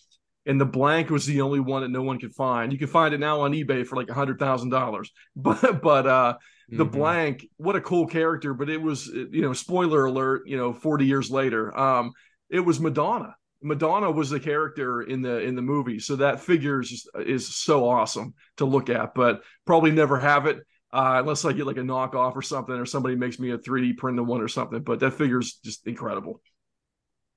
And 0.46 0.58
the 0.58 0.64
blank 0.66 1.10
was 1.10 1.26
the 1.26 1.42
only 1.42 1.60
one 1.60 1.82
that 1.82 1.90
no 1.90 2.02
one 2.02 2.18
could 2.18 2.34
find. 2.34 2.72
You 2.72 2.78
can 2.78 2.88
find 2.88 3.12
it 3.12 3.20
now 3.20 3.40
on 3.42 3.52
eBay 3.52 3.86
for 3.86 3.96
like 3.96 4.08
a 4.08 4.14
hundred 4.14 4.38
thousand 4.38 4.70
dollars. 4.70 5.10
But 5.36 5.82
but 5.82 6.06
uh 6.06 6.34
the 6.74 6.86
Mhm. 6.86 6.92
blank, 6.92 7.46
what 7.56 7.76
a 7.76 7.80
cool 7.80 8.06
character, 8.06 8.54
but 8.54 8.70
it 8.70 8.80
was 8.80 9.06
you 9.08 9.42
know, 9.42 9.52
spoiler 9.52 10.06
alert, 10.06 10.42
you 10.46 10.56
know, 10.56 10.72
40 10.72 11.06
years 11.06 11.30
later. 11.30 11.76
Um, 11.76 12.12
it 12.50 12.60
was 12.60 12.80
Madonna. 12.80 13.34
Madonna 13.62 14.10
was 14.10 14.30
the 14.30 14.38
character 14.40 15.02
in 15.02 15.20
the 15.22 15.40
in 15.40 15.56
the 15.56 15.62
movie, 15.62 15.98
so 15.98 16.16
that 16.16 16.40
figure 16.40 16.80
is 16.80 16.90
just, 16.90 17.08
is 17.18 17.54
so 17.54 17.88
awesome 17.88 18.34
to 18.58 18.64
look 18.64 18.88
at. 18.88 19.14
But 19.14 19.42
probably 19.66 19.90
never 19.90 20.18
have 20.18 20.46
it 20.46 20.58
uh, 20.92 21.16
unless 21.20 21.44
I 21.44 21.52
get 21.52 21.66
like 21.66 21.76
a 21.76 21.80
knockoff 21.80 22.36
or 22.36 22.42
something, 22.42 22.74
or 22.74 22.86
somebody 22.86 23.16
makes 23.16 23.38
me 23.38 23.50
a 23.50 23.58
3D 23.58 23.96
printed 23.96 24.26
one 24.26 24.40
or 24.40 24.48
something. 24.48 24.82
But 24.82 25.00
that 25.00 25.12
figure 25.14 25.40
is 25.40 25.54
just 25.64 25.86
incredible. 25.86 26.40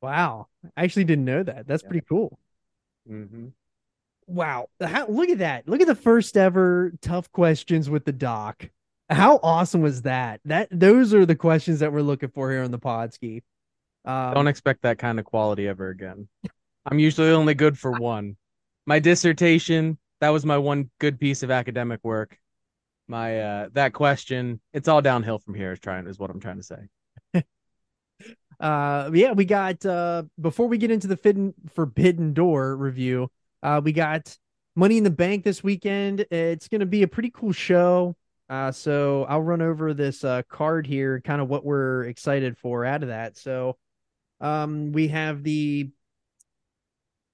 Wow, 0.01 0.47
I 0.77 0.83
actually 0.83 1.05
didn't 1.05 1.25
know 1.25 1.43
that. 1.43 1.67
That's 1.67 1.83
Yeah. 1.83 1.89
pretty 1.89 2.05
cool. 2.07 2.39
Mm-hmm. 3.09 3.47
Wow, 4.27 4.67
how, 4.79 5.07
look 5.07 5.29
at 5.29 5.39
that! 5.39 5.67
Look 5.67 5.81
at 5.81 5.87
the 5.87 5.95
first 5.95 6.37
ever 6.37 6.93
tough 7.01 7.31
questions 7.31 7.89
with 7.89 8.05
the 8.05 8.13
doc. 8.13 8.69
How 9.09 9.39
awesome 9.43 9.81
was 9.81 10.03
that? 10.03 10.39
That 10.45 10.69
those 10.71 11.13
are 11.13 11.25
the 11.25 11.35
questions 11.35 11.79
that 11.79 11.91
we're 11.91 12.01
looking 12.01 12.29
for 12.29 12.49
here 12.49 12.63
on 12.63 12.71
the 12.71 12.79
Podski. 12.79 13.41
Um, 14.05 14.33
Don't 14.33 14.47
expect 14.47 14.81
that 14.83 14.97
kind 14.97 15.19
of 15.19 15.25
quality 15.25 15.67
ever 15.67 15.89
again. 15.89 16.27
I'm 16.85 16.99
usually 16.99 17.29
only 17.29 17.53
good 17.53 17.77
for 17.77 17.91
one. 17.91 18.37
My 18.85 18.99
dissertation, 18.99 19.97
that 20.19 20.29
was 20.29 20.45
my 20.45 20.57
one 20.57 20.89
good 20.99 21.19
piece 21.19 21.43
of 21.43 21.51
academic 21.51 21.99
work. 22.03 22.37
My 23.07 23.39
uh 23.39 23.69
that 23.73 23.93
question, 23.93 24.61
it's 24.73 24.87
all 24.87 25.01
downhill 25.01 25.39
from 25.39 25.53
here 25.53 25.73
is 25.73 25.79
trying 25.79 26.07
is 26.07 26.17
what 26.17 26.29
I'm 26.29 26.39
trying 26.39 26.57
to 26.57 26.63
say. 26.63 27.43
uh 28.59 29.09
yeah 29.13 29.31
we 29.31 29.43
got 29.43 29.83
uh 29.85 30.23
before 30.39 30.67
we 30.67 30.77
get 30.77 30.91
into 30.91 31.07
the 31.07 31.17
forbidden, 31.17 31.53
forbidden 31.73 32.33
door 32.33 32.75
review 32.77 33.27
uh 33.63 33.81
we 33.83 33.91
got 33.91 34.37
money 34.75 34.97
in 34.97 35.03
the 35.03 35.09
bank 35.09 35.43
this 35.43 35.63
weekend 35.63 36.25
it's 36.29 36.67
gonna 36.67 36.85
be 36.85 37.01
a 37.01 37.07
pretty 37.07 37.31
cool 37.31 37.51
show 37.51 38.15
uh 38.49 38.71
so 38.71 39.25
i'll 39.29 39.41
run 39.41 39.63
over 39.63 39.95
this 39.95 40.23
uh 40.23 40.43
card 40.47 40.85
here 40.85 41.19
kind 41.21 41.41
of 41.41 41.49
what 41.49 41.65
we're 41.65 42.03
excited 42.03 42.55
for 42.55 42.85
out 42.85 43.01
of 43.01 43.09
that 43.09 43.35
so 43.35 43.75
um 44.41 44.91
we 44.91 45.07
have 45.07 45.43
the 45.43 45.89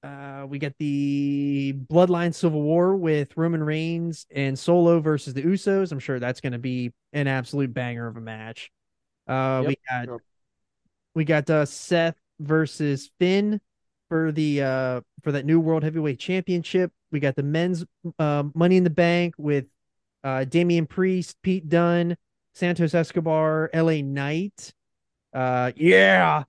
uh 0.03 0.45
we 0.47 0.59
got 0.59 0.73
the 0.77 1.73
bloodline 1.91 2.33
civil 2.33 2.61
war 2.61 2.95
with 2.95 3.35
roman 3.35 3.63
reigns 3.63 4.27
and 4.29 4.57
solo 4.57 4.99
versus 4.99 5.33
the 5.33 5.41
usos 5.41 5.91
i'm 5.91 5.99
sure 5.99 6.19
that's 6.19 6.41
gonna 6.41 6.59
be 6.59 6.93
an 7.13 7.27
absolute 7.27 7.73
banger 7.73 8.05
of 8.05 8.15
a 8.15 8.21
match 8.21 8.71
uh 9.27 9.63
we 9.65 9.75
got 9.89 10.05
sure. 10.05 10.21
we 11.15 11.23
got 11.25 11.49
uh 11.49 11.65
Seth 11.65 12.15
versus 12.39 13.09
Finn 13.19 13.59
for 14.09 14.31
the 14.31 14.61
uh 14.61 15.01
for 15.23 15.31
that 15.31 15.45
new 15.45 15.59
world 15.59 15.83
heavyweight 15.83 16.19
championship. 16.19 16.91
We 17.11 17.19
got 17.19 17.35
the 17.35 17.43
men's 17.43 17.85
uh, 18.19 18.43
money 18.53 18.77
in 18.77 18.83
the 18.83 18.89
bank 18.89 19.35
with 19.37 19.65
uh 20.23 20.45
Damian 20.45 20.85
Priest, 20.85 21.37
Pete 21.41 21.67
Dunne, 21.67 22.17
Santos 22.53 22.93
Escobar, 22.93 23.69
LA 23.73 24.01
Knight. 24.01 24.73
Uh 25.33 25.71
yeah. 25.75 26.43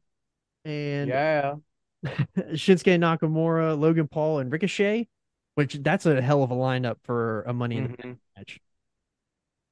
And 0.68 1.08
yeah. 1.08 1.54
Shinsuke 2.52 2.98
Nakamura, 2.98 3.78
Logan 3.78 4.06
Paul, 4.06 4.40
and 4.40 4.52
Ricochet, 4.52 5.08
which 5.54 5.74
that's 5.82 6.04
a 6.06 6.20
hell 6.20 6.42
of 6.42 6.50
a 6.50 6.54
lineup 6.54 6.96
for 7.04 7.42
a 7.42 7.52
money 7.54 7.78
in 7.78 7.82
the 7.84 7.88
Mhm. 7.88 8.02
bank 8.02 8.18
match. 8.36 8.60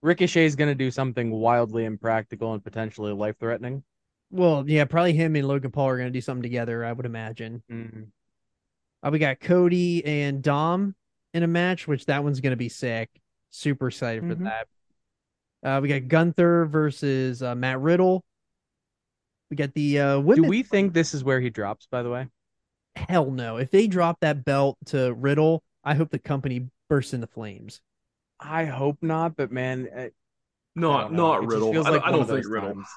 Ricochet's 0.02 0.54
gonna 0.54 0.74
do 0.74 0.90
something 0.90 1.30
wildly 1.30 1.84
impractical 1.84 2.54
and 2.54 2.64
potentially 2.64 3.12
life 3.12 3.36
threatening. 3.38 3.84
Well, 4.30 4.64
yeah, 4.68 4.84
probably 4.86 5.12
him 5.12 5.36
and 5.36 5.46
Logan 5.46 5.70
Paul 5.70 5.88
are 5.88 5.98
gonna 5.98 6.10
do 6.10 6.20
something 6.20 6.42
together, 6.42 6.84
I 6.84 6.92
would 6.92 7.06
imagine. 7.06 7.62
Uh, 9.02 9.10
we 9.10 9.18
got 9.18 9.38
Cody 9.40 10.04
and 10.04 10.42
Dom 10.42 10.94
in 11.34 11.42
a 11.42 11.46
match, 11.46 11.86
which 11.86 12.06
that 12.06 12.24
one's 12.24 12.40
gonna 12.40 12.56
be 12.56 12.68
sick. 12.70 13.10
Super 13.50 13.88
excited 13.88 14.22
for 14.22 14.34
Mhm. 14.34 14.44
that. 14.44 14.68
Uh, 15.62 15.80
we 15.80 15.88
got 15.88 16.08
Gunther 16.08 16.66
versus 16.66 17.42
uh, 17.42 17.54
Matt 17.54 17.80
Riddle. 17.80 18.24
We 19.50 19.56
got 19.56 19.72
the 19.74 20.00
uh, 20.00 20.20
Do 20.20 20.42
we 20.44 20.62
think 20.62 20.92
this 20.92 21.14
is 21.14 21.22
where 21.22 21.40
he 21.40 21.50
drops, 21.50 21.86
by 21.90 22.02
the 22.02 22.10
way? 22.10 22.28
Hell 22.96 23.30
no! 23.30 23.58
If 23.58 23.70
they 23.70 23.86
drop 23.86 24.20
that 24.20 24.44
belt 24.44 24.78
to 24.86 25.12
Riddle, 25.14 25.62
I 25.84 25.94
hope 25.94 26.10
the 26.10 26.18
company 26.18 26.68
bursts 26.88 27.12
into 27.14 27.26
flames. 27.26 27.80
I 28.40 28.64
hope 28.64 28.98
not, 29.02 29.36
but 29.36 29.52
man, 29.52 29.88
uh, 29.94 30.00
I 30.00 30.10
Not 30.74 31.14
don't 31.14 31.44
It 31.44 31.46
Riddle. 31.46 31.72
feels 31.72 31.86
I, 31.86 31.90
like 31.90 32.02
I 32.02 32.10
one 32.10 32.20
don't 32.20 32.28
think 32.28 32.46
Riddle. 32.48 32.74
times. 32.74 32.88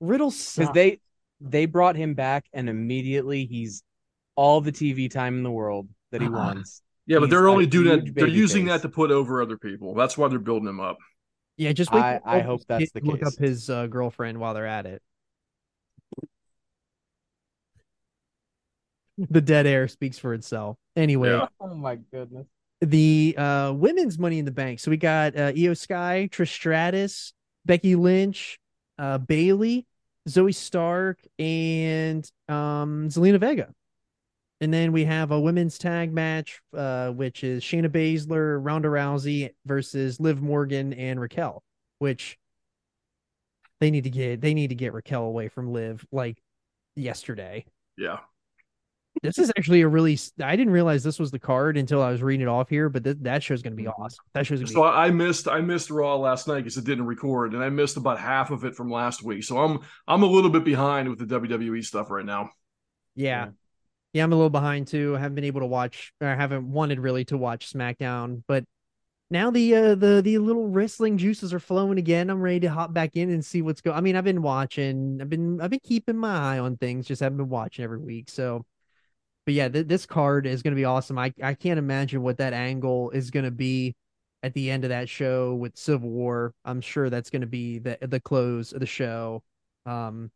Riddle 0.00 0.28
because 0.30 0.36
sucks. 0.66 0.72
they 0.74 1.00
they 1.40 1.66
brought 1.66 1.96
him 1.96 2.14
back 2.14 2.46
and 2.52 2.68
immediately 2.68 3.46
he's 3.46 3.82
all 4.36 4.60
the 4.60 4.72
TV 4.72 5.10
time 5.10 5.36
in 5.38 5.42
the 5.42 5.50
world 5.50 5.88
that 6.10 6.20
he 6.20 6.28
wants. 6.28 6.82
Yeah, 7.06 7.18
but 7.18 7.24
He's 7.26 7.30
they're 7.32 7.48
only 7.48 7.66
doing 7.66 8.04
that. 8.04 8.14
They're 8.14 8.26
using 8.26 8.64
face. 8.66 8.74
that 8.74 8.82
to 8.82 8.88
put 8.88 9.10
over 9.10 9.42
other 9.42 9.56
people. 9.58 9.94
That's 9.94 10.16
why 10.16 10.28
they're 10.28 10.38
building 10.38 10.68
him 10.68 10.80
up. 10.80 10.98
yeah, 11.56 11.72
just 11.72 11.92
wait. 11.92 12.00
I- 12.02 12.18
till 12.18 12.22
I 12.26 12.40
Elvis 12.40 12.44
hope 12.46 12.60
that's 12.68 12.90
Kid 12.92 13.02
the 13.04 13.10
Look 13.10 13.22
up 13.22 13.34
his 13.38 13.68
uh, 13.70 13.86
girlfriend 13.88 14.38
while 14.38 14.54
they're 14.54 14.66
at 14.66 14.86
it. 14.86 15.02
The 19.16 19.40
dead 19.40 19.66
air 19.66 19.86
speaks 19.88 20.18
for 20.18 20.34
itself. 20.34 20.76
Anyway, 20.96 21.30
Yeah. 21.30 21.46
Oh 21.60 21.74
my 21.74 21.96
goodness. 22.12 22.46
the 22.80 23.34
uh 23.38 23.72
women's 23.72 24.18
money 24.18 24.38
in 24.38 24.44
the 24.44 24.50
bank. 24.50 24.80
So 24.80 24.90
we 24.90 24.96
got 24.96 25.36
uh 25.36 25.52
Iyo 25.52 25.76
Sky, 25.76 26.28
Trish 26.32 26.48
Stratus, 26.52 27.32
Becky 27.64 27.94
Lynch, 27.94 28.58
uh 28.98 29.18
Bayley, 29.18 29.86
Zoey 30.28 30.54
Stark, 30.54 31.18
and 31.38 32.28
um 32.48 33.08
Zelina 33.08 33.38
Vega. 33.38 33.72
And 34.60 34.72
then 34.72 34.92
we 34.92 35.04
have 35.04 35.30
a 35.30 35.38
women's 35.40 35.78
tag 35.78 36.12
match, 36.12 36.60
uh, 36.74 37.10
which 37.10 37.44
is 37.44 37.62
Shayna 37.62 37.88
Baszler, 37.88 38.58
Ronda 38.64 38.88
Rousey 38.88 39.50
versus 39.66 40.20
Liv 40.20 40.40
Morgan 40.40 40.92
and 40.94 41.20
Raquel, 41.20 41.62
which 41.98 42.38
they 43.80 43.90
need 43.90 44.04
to 44.04 44.10
get 44.10 44.40
they 44.40 44.54
need 44.54 44.68
to 44.68 44.74
get 44.74 44.92
Raquel 44.92 45.24
away 45.24 45.48
from 45.48 45.72
Liv 45.72 46.04
like 46.12 46.38
yesterday. 46.96 47.66
Yeah. 47.96 48.18
This 49.22 49.38
is 49.38 49.50
actually 49.56 49.80
a 49.82 49.88
really. 49.88 50.18
I 50.42 50.56
didn't 50.56 50.72
realize 50.72 51.02
this 51.02 51.18
was 51.18 51.30
the 51.30 51.38
card 51.38 51.76
until 51.76 52.02
I 52.02 52.10
was 52.10 52.22
reading 52.22 52.42
it 52.46 52.48
off 52.48 52.68
here, 52.68 52.88
but 52.88 53.04
th- 53.04 53.16
that 53.22 53.42
show's 53.42 53.62
gonna 53.62 53.76
be 53.76 53.84
Mhm. 53.84 53.98
awesome. 53.98 54.24
That 54.34 54.46
show's 54.46 54.60
So 54.70 54.82
be. 54.82 54.88
I 54.88 55.06
I 55.06 55.10
missed 55.10 55.48
I 55.48 55.60
missed 55.60 55.90
Raw 55.90 56.16
last 56.16 56.46
night 56.48 56.58
because 56.58 56.76
it 56.76 56.84
didn't 56.84 57.06
record, 57.06 57.54
and 57.54 57.62
I 57.62 57.70
missed 57.70 57.96
about 57.96 58.18
half 58.18 58.50
of 58.50 58.64
it 58.64 58.74
from 58.74 58.90
last 58.90 59.22
week. 59.22 59.44
So 59.44 59.58
I'm 59.58 59.80
I'm 60.06 60.22
a 60.22 60.26
little 60.26 60.50
bit 60.50 60.64
behind 60.64 61.08
with 61.08 61.18
the 61.18 61.26
WWE 61.26 61.82
stuff 61.82 62.10
right 62.10 62.24
now. 62.26 62.50
Yeah. 63.14 63.50
Yeah, 64.12 64.24
I'm 64.24 64.32
a 64.32 64.36
little 64.36 64.50
behind 64.50 64.86
too. 64.86 65.16
I 65.16 65.20
haven't 65.20 65.34
been 65.34 65.44
able 65.44 65.60
to 65.60 65.66
watch 65.66 66.12
or 66.20 66.28
I 66.28 66.36
haven't 66.36 66.70
wanted 66.70 67.00
really 67.00 67.24
to 67.26 67.36
watch 67.38 67.72
SmackDown, 67.72 68.42
but 68.46 68.64
now 69.30 69.50
the 69.50 69.74
uh 69.74 69.94
the 69.96 70.22
the 70.22 70.38
little 70.38 70.68
wrestling 70.68 71.18
juices 71.18 71.52
are 71.54 71.60
flowing 71.60 71.98
again. 71.98 72.30
I'm 72.30 72.40
ready 72.42 72.60
to 72.60 72.70
hop 72.70 72.92
back 72.92 73.16
in 73.16 73.30
and 73.30 73.44
see 73.44 73.62
what's 73.62 73.80
going. 73.80 73.96
I 73.96 74.00
mean, 74.00 74.16
I've 74.16 74.24
been 74.24 74.42
watching, 74.42 75.18
I've 75.20 75.30
been 75.30 75.60
I've 75.60 75.70
been 75.70 75.80
keeping 75.82 76.16
my 76.16 76.56
eye 76.56 76.58
on 76.60 76.76
things, 76.76 77.06
just 77.06 77.22
haven't 77.22 77.38
been 77.38 77.48
watching 77.48 77.84
every 77.84 77.98
week. 77.98 78.28
So 78.30 78.64
but 79.44 79.54
yeah, 79.54 79.68
th- 79.68 79.86
this 79.86 80.06
card 80.06 80.46
is 80.46 80.62
gonna 80.62 80.76
be 80.76 80.84
awesome. 80.84 81.18
I 81.18 81.32
I 81.42 81.54
can't 81.54 81.78
imagine 81.78 82.22
what 82.22 82.38
that 82.38 82.52
angle 82.52 83.10
is 83.10 83.30
gonna 83.30 83.50
be 83.50 83.94
at 84.42 84.54
the 84.54 84.70
end 84.70 84.84
of 84.84 84.90
that 84.90 85.08
show 85.08 85.54
with 85.54 85.76
Civil 85.76 86.10
War. 86.10 86.54
I'm 86.64 86.80
sure 86.80 87.10
that's 87.10 87.30
gonna 87.30 87.46
be 87.46 87.78
the 87.78 87.98
the 88.02 88.20
close 88.20 88.72
of 88.72 88.80
the 88.80 88.86
show. 88.86 89.42
Um 89.86 90.30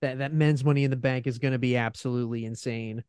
that 0.00 0.18
that 0.18 0.32
men's 0.32 0.64
money 0.64 0.84
in 0.84 0.90
the 0.90 0.96
bank 0.96 1.26
is 1.26 1.38
gonna 1.38 1.58
be 1.58 1.76
absolutely 1.76 2.44
insane. 2.44 3.04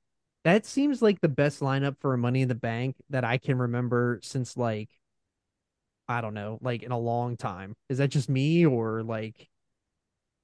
That 0.46 0.66
seems 0.66 1.02
like 1.02 1.22
the 1.22 1.28
best 1.30 1.60
lineup 1.62 1.98
for 2.00 2.14
a 2.14 2.18
Money 2.20 2.44
in 2.44 2.48
the 2.48 2.56
Bank 2.56 2.96
that 3.10 3.24
I 3.24 3.40
can 3.40 3.58
remember 3.58 4.20
since 4.24 4.56
like 4.56 4.90
I 6.08 6.22
don't 6.22 6.36
know, 6.36 6.60
like 6.62 6.84
in 6.84 6.92
a 6.92 7.00
long 7.00 7.36
time. 7.36 7.76
Is 7.90 7.98
that 7.98 8.10
just 8.10 8.30
me 8.30 8.66
or 8.66 9.04
like 9.04 9.50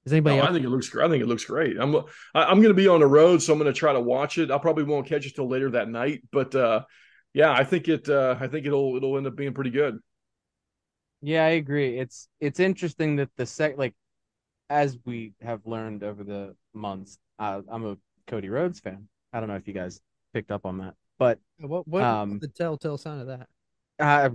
is 0.05 0.13
anybody 0.13 0.37
No, 0.37 0.41
else? 0.41 0.49
I 0.49 0.53
think 0.53 0.65
it 0.65 0.69
looks 0.69 0.89
great. 0.89 1.05
I 1.05 1.09
think 1.09 1.23
it 1.23 1.27
looks 1.27 1.45
great. 1.45 1.77
I'm 1.79 1.95
I, 1.95 2.43
I'm 2.45 2.57
going 2.57 2.69
to 2.69 2.73
be 2.73 2.87
on 2.87 2.99
the 2.99 3.07
road, 3.07 3.41
so 3.41 3.53
I'm 3.53 3.59
going 3.59 3.71
to 3.71 3.77
try 3.77 3.93
to 3.93 3.99
watch 4.01 4.37
it. 4.37 4.51
I 4.51 4.57
probably 4.57 4.83
won't 4.83 5.07
catch 5.07 5.25
it 5.25 5.35
till 5.35 5.47
later 5.49 5.71
that 5.71 5.89
night, 5.89 6.21
but 6.31 6.53
uh, 6.55 6.83
yeah, 7.33 7.51
I 7.51 7.63
think 7.63 7.87
it. 7.87 8.07
Uh, 8.07 8.35
I 8.39 8.47
think 8.47 8.65
it'll 8.65 8.95
it'll 8.95 9.17
end 9.17 9.27
up 9.27 9.35
being 9.35 9.53
pretty 9.53 9.71
good. 9.71 9.99
Yeah, 11.21 11.45
I 11.45 11.49
agree. 11.49 11.99
It's 11.99 12.27
it's 12.39 12.59
interesting 12.59 13.17
that 13.17 13.29
the 13.35 13.45
sec 13.45 13.77
like 13.77 13.93
as 14.69 14.97
we 15.05 15.33
have 15.41 15.65
learned 15.65 16.03
over 16.03 16.23
the 16.23 16.55
months, 16.73 17.19
uh, 17.39 17.61
I'm 17.69 17.85
a 17.85 17.97
Cody 18.27 18.49
Rhodes 18.49 18.79
fan. 18.79 19.07
I 19.33 19.39
don't 19.39 19.49
know 19.49 19.55
if 19.55 19.67
you 19.67 19.73
guys 19.73 20.01
picked 20.33 20.51
up 20.51 20.65
on 20.65 20.79
that, 20.79 20.95
but 21.19 21.39
what 21.59 21.87
what 21.87 22.03
um, 22.03 22.39
the 22.39 22.47
telltale 22.47 22.97
sign 22.97 23.19
of 23.19 23.27
that? 23.27 23.47
uh, 23.99 24.29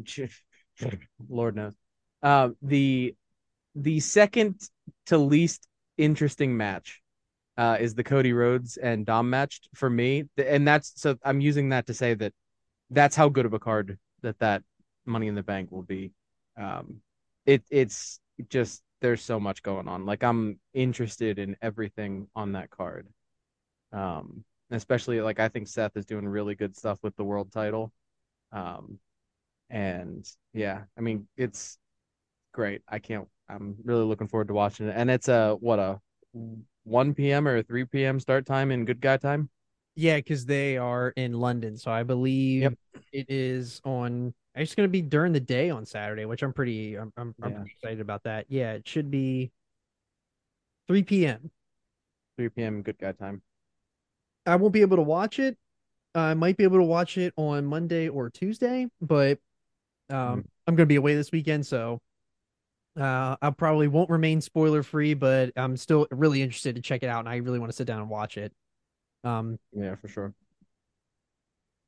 Lord 1.28 1.56
knows. 1.56 1.74
Uh, 2.22 2.50
the 2.62 3.14
the 3.76 4.00
second 4.00 4.60
to 5.06 5.18
least 5.18 5.68
interesting 5.98 6.56
match 6.56 7.02
uh, 7.56 7.76
is 7.80 7.94
the 7.94 8.04
Cody 8.04 8.32
Rhodes 8.32 8.76
and 8.78 9.06
Dom 9.06 9.30
match 9.30 9.60
for 9.74 9.88
me, 9.88 10.24
and 10.36 10.66
that's 10.66 10.92
so 10.96 11.16
I'm 11.24 11.40
using 11.40 11.70
that 11.70 11.86
to 11.86 11.94
say 11.94 12.14
that 12.14 12.32
that's 12.90 13.16
how 13.16 13.28
good 13.28 13.46
of 13.46 13.52
a 13.54 13.58
card 13.58 13.98
that 14.22 14.38
that 14.40 14.62
Money 15.06 15.28
in 15.28 15.34
the 15.34 15.42
Bank 15.42 15.70
will 15.70 15.82
be. 15.82 16.12
Um, 16.58 17.00
it 17.44 17.62
it's 17.70 18.20
just 18.48 18.82
there's 19.00 19.22
so 19.22 19.38
much 19.38 19.62
going 19.62 19.88
on. 19.88 20.06
Like 20.06 20.24
I'm 20.24 20.58
interested 20.74 21.38
in 21.38 21.56
everything 21.62 22.28
on 22.34 22.52
that 22.52 22.70
card. 22.70 23.06
Um, 23.92 24.44
especially 24.70 25.20
like 25.20 25.38
I 25.40 25.48
think 25.48 25.68
Seth 25.68 25.96
is 25.96 26.06
doing 26.06 26.26
really 26.26 26.54
good 26.54 26.76
stuff 26.76 26.98
with 27.02 27.16
the 27.16 27.24
world 27.24 27.52
title. 27.52 27.92
Um, 28.52 28.98
and 29.70 30.28
yeah, 30.52 30.84
I 30.98 31.00
mean 31.00 31.28
it's 31.36 31.78
great. 32.52 32.82
I 32.88 32.98
can't. 32.98 33.28
I'm 33.49 33.76
really 33.84 34.05
looking 34.05 34.28
forward 34.28 34.49
to 34.49 34.55
watching 34.55 34.88
it. 34.88 34.94
And 34.97 35.11
it's 35.11 35.28
a 35.28 35.57
what 35.61 35.78
a 35.78 36.01
1 36.84 37.32
p.m. 37.32 37.47
or 37.49 37.62
3 37.62 38.05
p.m. 38.05 38.20
start 38.20 38.47
time 38.47 38.70
in 38.70 38.84
good 38.84 39.01
guy 39.01 39.16
time. 39.16 39.51
Yeah, 39.94 40.16
because 40.16 40.44
they 40.44 40.76
are 40.76 41.11
in 41.16 41.32
London, 41.34 41.76
so 41.76 41.90
I 41.90 42.03
believe 42.03 42.62
Yep. 42.62 42.74
it 43.12 43.26
is 43.30 43.80
on. 43.84 44.34
It's 44.55 44.74
going 44.74 44.88
to 44.88 44.92
be 44.92 45.03
during 45.03 45.32
the 45.32 45.40
day 45.40 45.70
on 45.70 45.86
Saturday, 45.86 46.24
which 46.26 46.42
I'm 46.42 46.53
pretty. 46.53 46.97
I'm 46.97 47.12
I'm, 47.16 47.34
I'm 47.42 47.53
pretty 47.55 47.72
excited 47.72 48.01
about 48.01 48.24
that. 48.24 48.47
Yeah, 48.49 48.72
it 48.74 48.86
should 48.86 49.11
be 49.11 49.53
3 50.88 51.26
p.m. 51.26 51.51
3 52.36 52.49
p.m. 52.49 52.82
good 52.82 52.99
guy 52.99 53.12
time. 53.12 53.42
I 54.44 54.57
won't 54.57 54.72
be 54.72 54.80
able 54.80 54.97
to 54.97 55.03
watch 55.03 55.38
it. 55.38 55.57
I 56.14 56.34
might 56.34 56.57
be 56.57 56.64
able 56.64 56.78
to 56.78 56.84
watch 56.84 57.18
it 57.18 57.34
on 57.36 57.66
Monday 57.66 58.09
or 58.09 58.30
Tuesday, 58.30 58.88
but 59.01 59.38
um, 60.11 60.42
Mhm. 60.42 60.49
I'm 60.66 60.76
going 60.76 60.86
to 60.86 60.92
be 60.92 60.97
away 60.97 61.14
this 61.14 61.32
weekend, 61.32 61.66
so 61.66 62.01
Uh, 62.99 63.36
I 63.42 63.51
probably 63.51 63.88
won't 63.88 64.09
remain 64.11 64.40
spoiler 64.40 64.82
free, 64.82 65.14
but 65.14 65.53
I'm 65.57 65.76
still 65.76 66.07
really 66.11 66.42
interested 66.42 66.76
to 66.76 66.82
check 66.82 67.03
it 67.03 67.09
out, 67.09 67.20
and 67.20 67.28
I 67.28 67.36
really 67.36 67.59
want 67.59 67.70
to 67.70 67.76
sit 67.76 67.86
down 67.86 68.01
and 68.01 68.09
watch 68.09 68.38
it. 68.38 68.53
Um, 69.24 69.59
Yeah, 69.72 69.97
for 69.97 70.09
sure. 70.09 70.34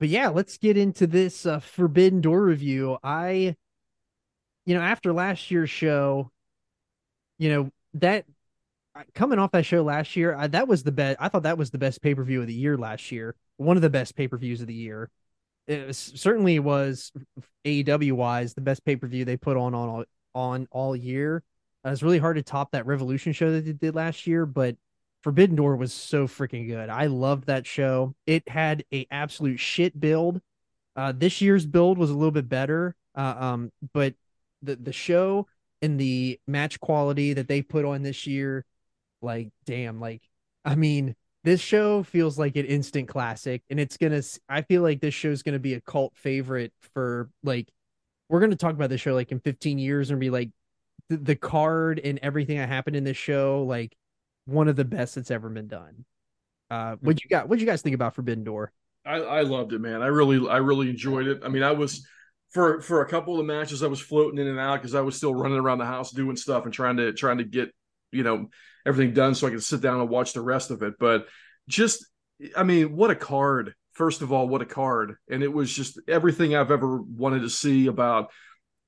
but 0.01 0.09
yeah, 0.09 0.29
let's 0.29 0.59
get 0.59 0.77
into 0.77 1.07
this 1.07 1.47
uh, 1.47 1.61
Forbidden 1.61 2.21
Door 2.21 2.45
review. 2.45 2.99
I, 3.03 3.57
you 4.67 4.75
know, 4.75 4.81
after 4.83 5.13
last 5.13 5.51
year's 5.51 5.71
show, 5.71 6.31
you 7.39 7.51
know 7.51 7.71
that 7.95 8.25
coming 9.15 9.39
off 9.39 9.53
that 9.53 9.65
show 9.65 9.83
last 9.83 10.17
year, 10.17 10.35
I, 10.35 10.47
that 10.49 10.69
was 10.69 10.83
the 10.83 10.93
best. 10.93 11.19
I 11.21 11.29
thought 11.29 11.45
that 11.45 11.59
was 11.59 11.71
the 11.71 11.79
best 11.79 12.03
pay 12.03 12.15
per 12.15 12.25
view 12.25 12.41
of 12.41 12.47
the 12.47 12.55
year 12.55 12.77
last 12.77 13.11
year. 13.13 13.35
One 13.57 13.77
of 13.77 13.83
the 13.83 13.91
best 13.91 14.17
pay 14.17 14.29
per 14.29 14.37
views 14.37 14.61
of 14.61 14.67
the 14.67 14.75
year. 14.75 15.11
It 15.67 15.87
was, 15.87 15.99
certainly 15.99 16.59
was 16.59 17.13
AEW 17.65 18.13
wise 18.13 18.55
the 18.55 18.61
best 18.63 18.85
pay 18.85 18.97
per 18.97 19.07
view 19.07 19.25
they 19.25 19.37
put 19.37 19.57
on 19.57 19.75
on 19.75 19.89
all, 19.89 20.05
on 20.39 20.69
all 20.71 20.95
year. 20.95 21.43
Uh, 21.85 21.91
it's 21.91 22.03
really 22.03 22.19
hard 22.19 22.37
to 22.37 22.43
top 22.43 22.71
that 22.71 22.87
Revolution 22.87 23.33
show 23.33 23.51
that 23.51 23.65
they 23.65 23.73
did 23.73 23.95
last 23.95 24.27
year, 24.27 24.47
but 24.47 24.77
Forbidden 25.23 25.57
Door 25.57 25.77
was 25.77 25.93
so 25.93 26.27
freaking 26.29 26.69
good. 26.69 26.89
I 26.89 27.07
loved 27.07 27.47
that 27.47 27.67
show. 27.67 28.15
It 28.27 28.49
had 28.49 28.85
a 28.95 29.07
absolute 29.11 29.59
shit 29.59 29.99
build. 29.99 30.41
Uh, 30.95 31.13
this 31.17 31.41
year's 31.41 31.67
build 31.67 31.99
was 31.99 32.11
a 32.11 32.15
little 32.15 32.31
bit 32.31 32.49
better, 32.49 32.95
uh, 33.17 33.35
um, 33.39 33.73
but 33.93 34.15
the 34.63 34.77
the 34.77 34.93
show 34.93 35.47
and 35.83 35.99
the 35.99 36.41
match 36.47 36.81
quality 36.81 37.33
that 37.35 37.49
they 37.49 37.63
put 37.63 37.85
on 37.85 38.03
this 38.03 38.27
year, 38.27 38.65
like 39.23 39.51
damn, 39.67 40.01
like 40.01 40.23
I 40.65 40.75
mean, 40.75 41.15
this 41.45 41.61
show 41.61 42.03
feels 42.03 42.39
like 42.39 42.57
an 42.57 42.67
instant 42.67 43.09
classic, 43.09 43.63
and 43.71 43.79
it's 43.81 43.97
gonna. 43.97 44.23
I 44.49 44.63
feel 44.63 44.83
like 44.83 45.01
this 45.01 45.15
show's 45.15 45.43
gonna 45.43 45.59
be 45.59 45.75
a 45.75 45.81
cult 45.81 46.13
favorite 46.17 46.73
for 46.95 47.31
like. 47.43 47.69
We're 48.29 48.41
gonna 48.41 48.57
talk 48.57 48.75
about 48.75 48.91
this 48.91 49.01
show 49.01 49.15
like 49.15 49.33
in 49.33 49.41
15 49.41 49.79
years 49.79 50.11
and 50.11 50.21
be 50.21 50.31
like, 50.31 50.51
the, 51.09 51.17
the 51.17 51.37
card 51.37 52.01
and 52.03 52.19
everything 52.23 52.59
that 52.59 52.69
happened 52.69 52.97
in 52.97 53.05
this 53.05 53.17
show, 53.17 53.65
like 53.67 53.97
one 54.47 54.69
of 54.69 54.77
the 54.77 54.85
best 54.85 55.15
that's 55.15 55.31
ever 55.31 55.49
been 55.49 55.69
done. 55.69 56.05
Uh, 56.71 56.97
what 57.01 57.23
you 57.23 57.31
got? 57.31 57.49
What 57.49 57.59
you 57.59 57.67
guys 57.67 57.83
think 57.83 57.95
about 57.95 58.15
Forbidden 58.15 58.45
Door? 58.45 58.73
I, 59.07 59.17
I 59.17 59.41
loved 59.43 59.73
it, 59.73 59.81
man. 59.81 60.03
I 60.03 60.09
really, 60.09 60.49
I 60.49 60.59
really 60.59 60.91
enjoyed 60.91 61.27
it. 61.27 61.41
I 61.43 61.49
mean, 61.49 61.63
I 61.63 61.73
was 61.73 62.07
for 62.51 62.81
for 62.81 63.03
a 63.03 63.09
couple 63.09 63.35
of 63.35 63.39
the 63.39 63.53
matches, 63.53 63.83
I 63.83 63.87
was 63.87 64.01
floating 64.01 64.39
in 64.39 64.47
and 64.47 64.59
out 64.59 64.81
because 64.81 64.95
I 64.95 65.01
was 65.01 65.17
still 65.17 65.35
running 65.35 65.59
around 65.59 65.79
the 65.79 65.87
house 65.87 66.11
doing 66.11 66.37
stuff 66.37 66.65
and 66.65 66.73
trying 66.73 66.99
to 66.99 67.13
trying 67.13 67.39
to 67.39 67.45
get 67.45 67.73
you 68.13 68.23
know 68.23 68.49
everything 68.87 69.15
done 69.15 69.35
so 69.35 69.47
I 69.47 69.51
could 69.51 69.63
sit 69.63 69.81
down 69.81 70.01
and 70.01 70.09
watch 70.09 70.33
the 70.33 70.41
rest 70.41 70.71
of 70.71 70.83
it. 70.83 70.95
But 70.99 71.27
just, 71.69 72.07
I 72.57 72.63
mean, 72.63 72.97
what 72.97 73.11
a 73.11 73.15
card! 73.15 73.75
First 73.99 74.23
of 74.23 74.33
all, 74.33 74.49
what 74.49 74.63
a 74.63 74.67
card! 74.67 75.17
And 75.29 75.43
it 75.43 75.53
was 75.53 75.75
just 75.75 76.01
everything 76.07 76.55
I've 76.55 76.71
ever 76.71 77.03
wanted 77.03 77.41
to 77.41 77.51
see 77.51 77.89
about 77.89 78.31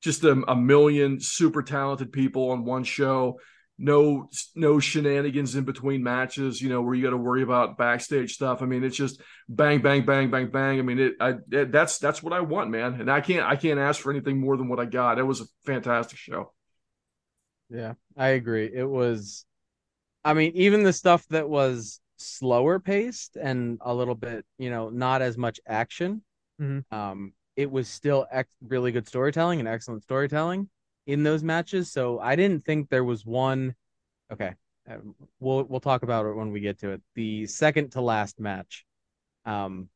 just 0.02 0.22
a, 0.22 0.40
a 0.46 0.54
million 0.54 1.18
super 1.20 1.64
talented 1.64 2.12
people 2.12 2.50
on 2.52 2.64
one 2.64 2.84
show. 2.84 3.40
No 3.76 4.28
no 4.54 4.78
shenanigans 4.78 5.56
in 5.56 5.64
between 5.64 6.04
matches 6.04 6.62
you 6.62 6.68
know 6.68 6.82
where 6.82 6.94
you 6.94 7.02
got 7.02 7.10
to 7.10 7.16
worry 7.16 7.42
about 7.42 7.76
backstage 7.76 8.34
stuff. 8.34 8.62
I 8.62 8.66
mean 8.66 8.84
it's 8.84 8.96
just 8.96 9.20
bang 9.48 9.82
bang 9.82 10.04
bang 10.06 10.30
bang 10.30 10.48
bang. 10.48 10.78
I 10.78 10.82
mean 10.82 11.00
it, 11.00 11.14
I, 11.20 11.34
it, 11.50 11.72
that's 11.72 11.98
that's 11.98 12.22
what 12.22 12.32
i 12.32 12.40
want 12.40 12.70
man. 12.70 13.00
And 13.00 13.10
i 13.10 13.20
can't 13.20 13.46
i 13.46 13.56
can't 13.56 13.80
ask 13.80 14.00
for 14.00 14.12
anything 14.12 14.38
more 14.38 14.56
than 14.56 14.68
what 14.68 14.78
i 14.80 14.84
got. 14.84 15.18
It 15.18 15.24
was 15.24 15.40
a 15.40 15.46
fantastic 15.64 16.18
show. 16.18 16.52
Yeah, 17.70 17.94
I 18.16 18.28
agree. 18.28 18.70
It 18.72 18.88
was, 18.88 19.46
I 20.24 20.34
mean, 20.34 20.52
even 20.56 20.82
the 20.82 20.92
stuff 20.92 21.26
that 21.28 21.48
was 21.48 22.00
slower 22.20 22.78
paced 22.78 23.36
and 23.36 23.78
a 23.82 23.94
little 23.94 24.14
bit, 24.14 24.44
you 24.58 24.70
know, 24.70 24.90
not 24.90 25.22
as 25.22 25.36
much 25.36 25.60
action, 25.66 26.22
Mhm. 26.60 26.84
um, 26.92 27.32
it 27.56 27.70
was 27.70 27.88
still 27.88 28.26
ex- 28.30 28.54
really 28.60 28.92
good 28.92 29.06
storytelling 29.08 29.58
and 29.60 29.68
excellent 29.68 30.02
storytelling 30.02 30.68
in 31.06 31.22
those 31.22 31.42
matches. 31.42 31.90
So 31.90 32.18
I 32.20 32.36
didn't 32.36 32.64
think 32.64 32.88
there 32.88 33.04
was 33.04 33.24
one. 33.26 33.74
Okay, 34.32 34.54
um, 34.88 35.14
we'll 35.40 35.64
we'll 35.64 35.80
talk 35.80 36.02
about 36.02 36.26
it 36.26 36.34
when 36.34 36.52
we 36.52 36.60
get 36.60 36.78
to 36.80 36.90
it. 36.90 37.02
The 37.14 37.46
second 37.46 37.90
to 37.92 38.00
last 38.00 38.38
match, 38.38 38.86
um, 39.44 39.88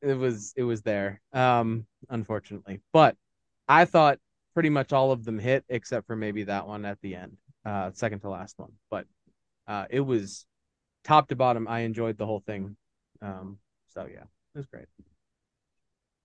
it 0.00 0.14
was 0.14 0.54
it 0.56 0.62
was 0.62 0.82
there, 0.82 1.20
um, 1.32 1.86
unfortunately, 2.08 2.80
but 2.92 3.16
I 3.68 3.84
thought 3.84 4.18
pretty 4.54 4.70
much 4.70 4.92
all 4.92 5.12
of 5.12 5.24
them 5.24 5.38
hit 5.38 5.64
except 5.68 6.06
for 6.06 6.16
maybe 6.16 6.44
that 6.44 6.66
one 6.66 6.84
at 6.84 7.00
the 7.02 7.14
end, 7.14 7.36
uh, 7.64 7.90
second 7.92 8.20
to 8.20 8.30
last 8.30 8.58
one. 8.58 8.72
But 8.90 9.06
uh, 9.68 9.86
it 9.90 10.00
was 10.00 10.46
top 11.04 11.28
to 11.28 11.36
bottom. 11.36 11.66
I 11.68 11.80
enjoyed 11.80 12.18
the 12.18 12.26
whole 12.26 12.40
thing. 12.40 12.76
Um, 13.22 13.58
so 13.94 14.06
yeah, 14.10 14.24
it 14.54 14.58
was 14.58 14.66
great. 14.66 14.86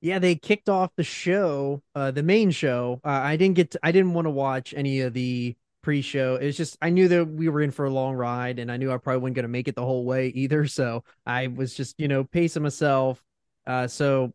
Yeah, 0.01 0.19
they 0.19 0.35
kicked 0.35 0.69
off 0.69 0.91
the 0.95 1.03
show, 1.03 1.81
uh, 1.95 2.11
the 2.11 2.21
main 2.21 2.51
show. 2.51 3.01
Uh, 3.03 3.09
I 3.09 3.37
didn't 3.37 3.55
get, 3.55 3.71
to, 3.71 3.79
I 3.81 3.91
didn't 3.91 4.13
want 4.13 4.25
to 4.25 4.31
watch 4.31 4.73
any 4.77 5.01
of 5.01 5.13
the 5.13 5.55
pre-show. 5.81 6.35
It's 6.35 6.57
just 6.57 6.77
I 6.81 6.89
knew 6.89 7.07
that 7.07 7.25
we 7.25 7.49
were 7.49 7.61
in 7.61 7.71
for 7.71 7.85
a 7.85 7.89
long 7.89 8.15
ride, 8.15 8.59
and 8.59 8.71
I 8.71 8.77
knew 8.77 8.91
I 8.91 8.97
probably 8.97 9.21
wasn't 9.21 9.35
going 9.35 9.43
to 9.43 9.49
make 9.49 9.67
it 9.67 9.75
the 9.75 9.85
whole 9.85 10.05
way 10.05 10.27
either. 10.27 10.67
So 10.75 11.03
I 11.25 11.47
was 11.47 11.73
just, 11.73 11.99
you 11.99 12.07
know, 12.07 12.23
pacing 12.23 12.63
myself. 12.63 13.23
Uh, 13.65 13.87
so 13.87 14.33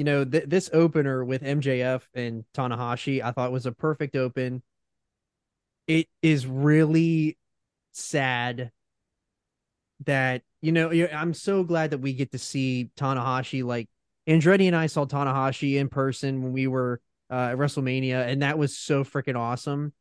you 0.00 0.04
know, 0.04 0.24
th- 0.24 0.44
this 0.46 0.70
opener 0.72 1.22
with 1.22 1.42
MJF 1.42 2.00
and 2.14 2.44
Tanahashi, 2.54 3.22
I 3.22 3.32
thought 3.32 3.52
was 3.52 3.66
a 3.66 3.72
perfect 3.72 4.16
open. 4.16 4.62
It 5.86 6.08
is 6.22 6.46
really 6.46 7.36
sad 7.92 8.72
that 10.06 10.42
you 10.62 10.72
know 10.72 10.90
I'm 10.90 11.34
so 11.34 11.62
glad 11.64 11.90
that 11.90 11.98
we 11.98 12.12
get 12.12 12.32
to 12.32 12.38
see 12.38 12.90
Tanahashi. 12.96 13.64
Like 13.64 13.88
Andretti 14.28 14.66
and 14.66 14.76
I 14.76 14.86
saw 14.86 15.06
Tanahashi 15.06 15.76
in 15.76 15.88
person 15.88 16.42
when 16.42 16.52
we 16.52 16.66
were 16.66 17.00
uh, 17.30 17.50
at 17.52 17.58
WrestleMania, 17.58 18.26
and 18.26 18.42
that 18.42 18.58
was 18.58 18.76
so 18.76 19.04
freaking 19.04 19.36
awesome. 19.36 19.92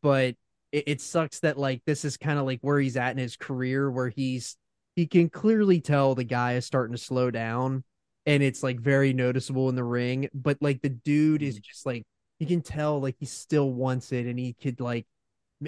But 0.00 0.36
it, 0.72 0.84
it 0.86 1.00
sucks 1.00 1.40
that 1.40 1.58
like 1.58 1.82
this 1.86 2.04
is 2.04 2.16
kind 2.16 2.38
of 2.38 2.46
like 2.46 2.60
where 2.62 2.78
he's 2.78 2.96
at 2.96 3.12
in 3.12 3.18
his 3.18 3.36
career, 3.36 3.90
where 3.90 4.08
he's 4.08 4.56
he 4.96 5.06
can 5.06 5.28
clearly 5.28 5.80
tell 5.80 6.14
the 6.14 6.24
guy 6.24 6.54
is 6.54 6.66
starting 6.66 6.96
to 6.96 7.02
slow 7.02 7.30
down, 7.30 7.84
and 8.26 8.42
it's 8.42 8.62
like 8.62 8.80
very 8.80 9.12
noticeable 9.12 9.68
in 9.68 9.74
the 9.74 9.84
ring. 9.84 10.28
But 10.34 10.58
like 10.60 10.82
the 10.82 10.88
dude 10.88 11.42
is 11.42 11.58
just 11.58 11.86
like 11.86 12.04
you 12.38 12.46
can 12.46 12.62
tell 12.62 13.00
like 13.00 13.16
he 13.18 13.26
still 13.26 13.72
wants 13.72 14.12
it, 14.12 14.26
and 14.26 14.38
he 14.38 14.54
could 14.54 14.80
like 14.80 15.06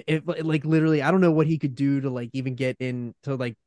if 0.07 0.23
like 0.25 0.65
literally 0.65 1.01
I 1.01 1.11
don't 1.11 1.21
know 1.21 1.31
what 1.31 1.47
he 1.47 1.57
could 1.57 1.75
do 1.75 2.01
to 2.01 2.09
like 2.09 2.29
even 2.33 2.55
get 2.55 2.77
in 2.79 3.13
to 3.23 3.35
like 3.35 3.57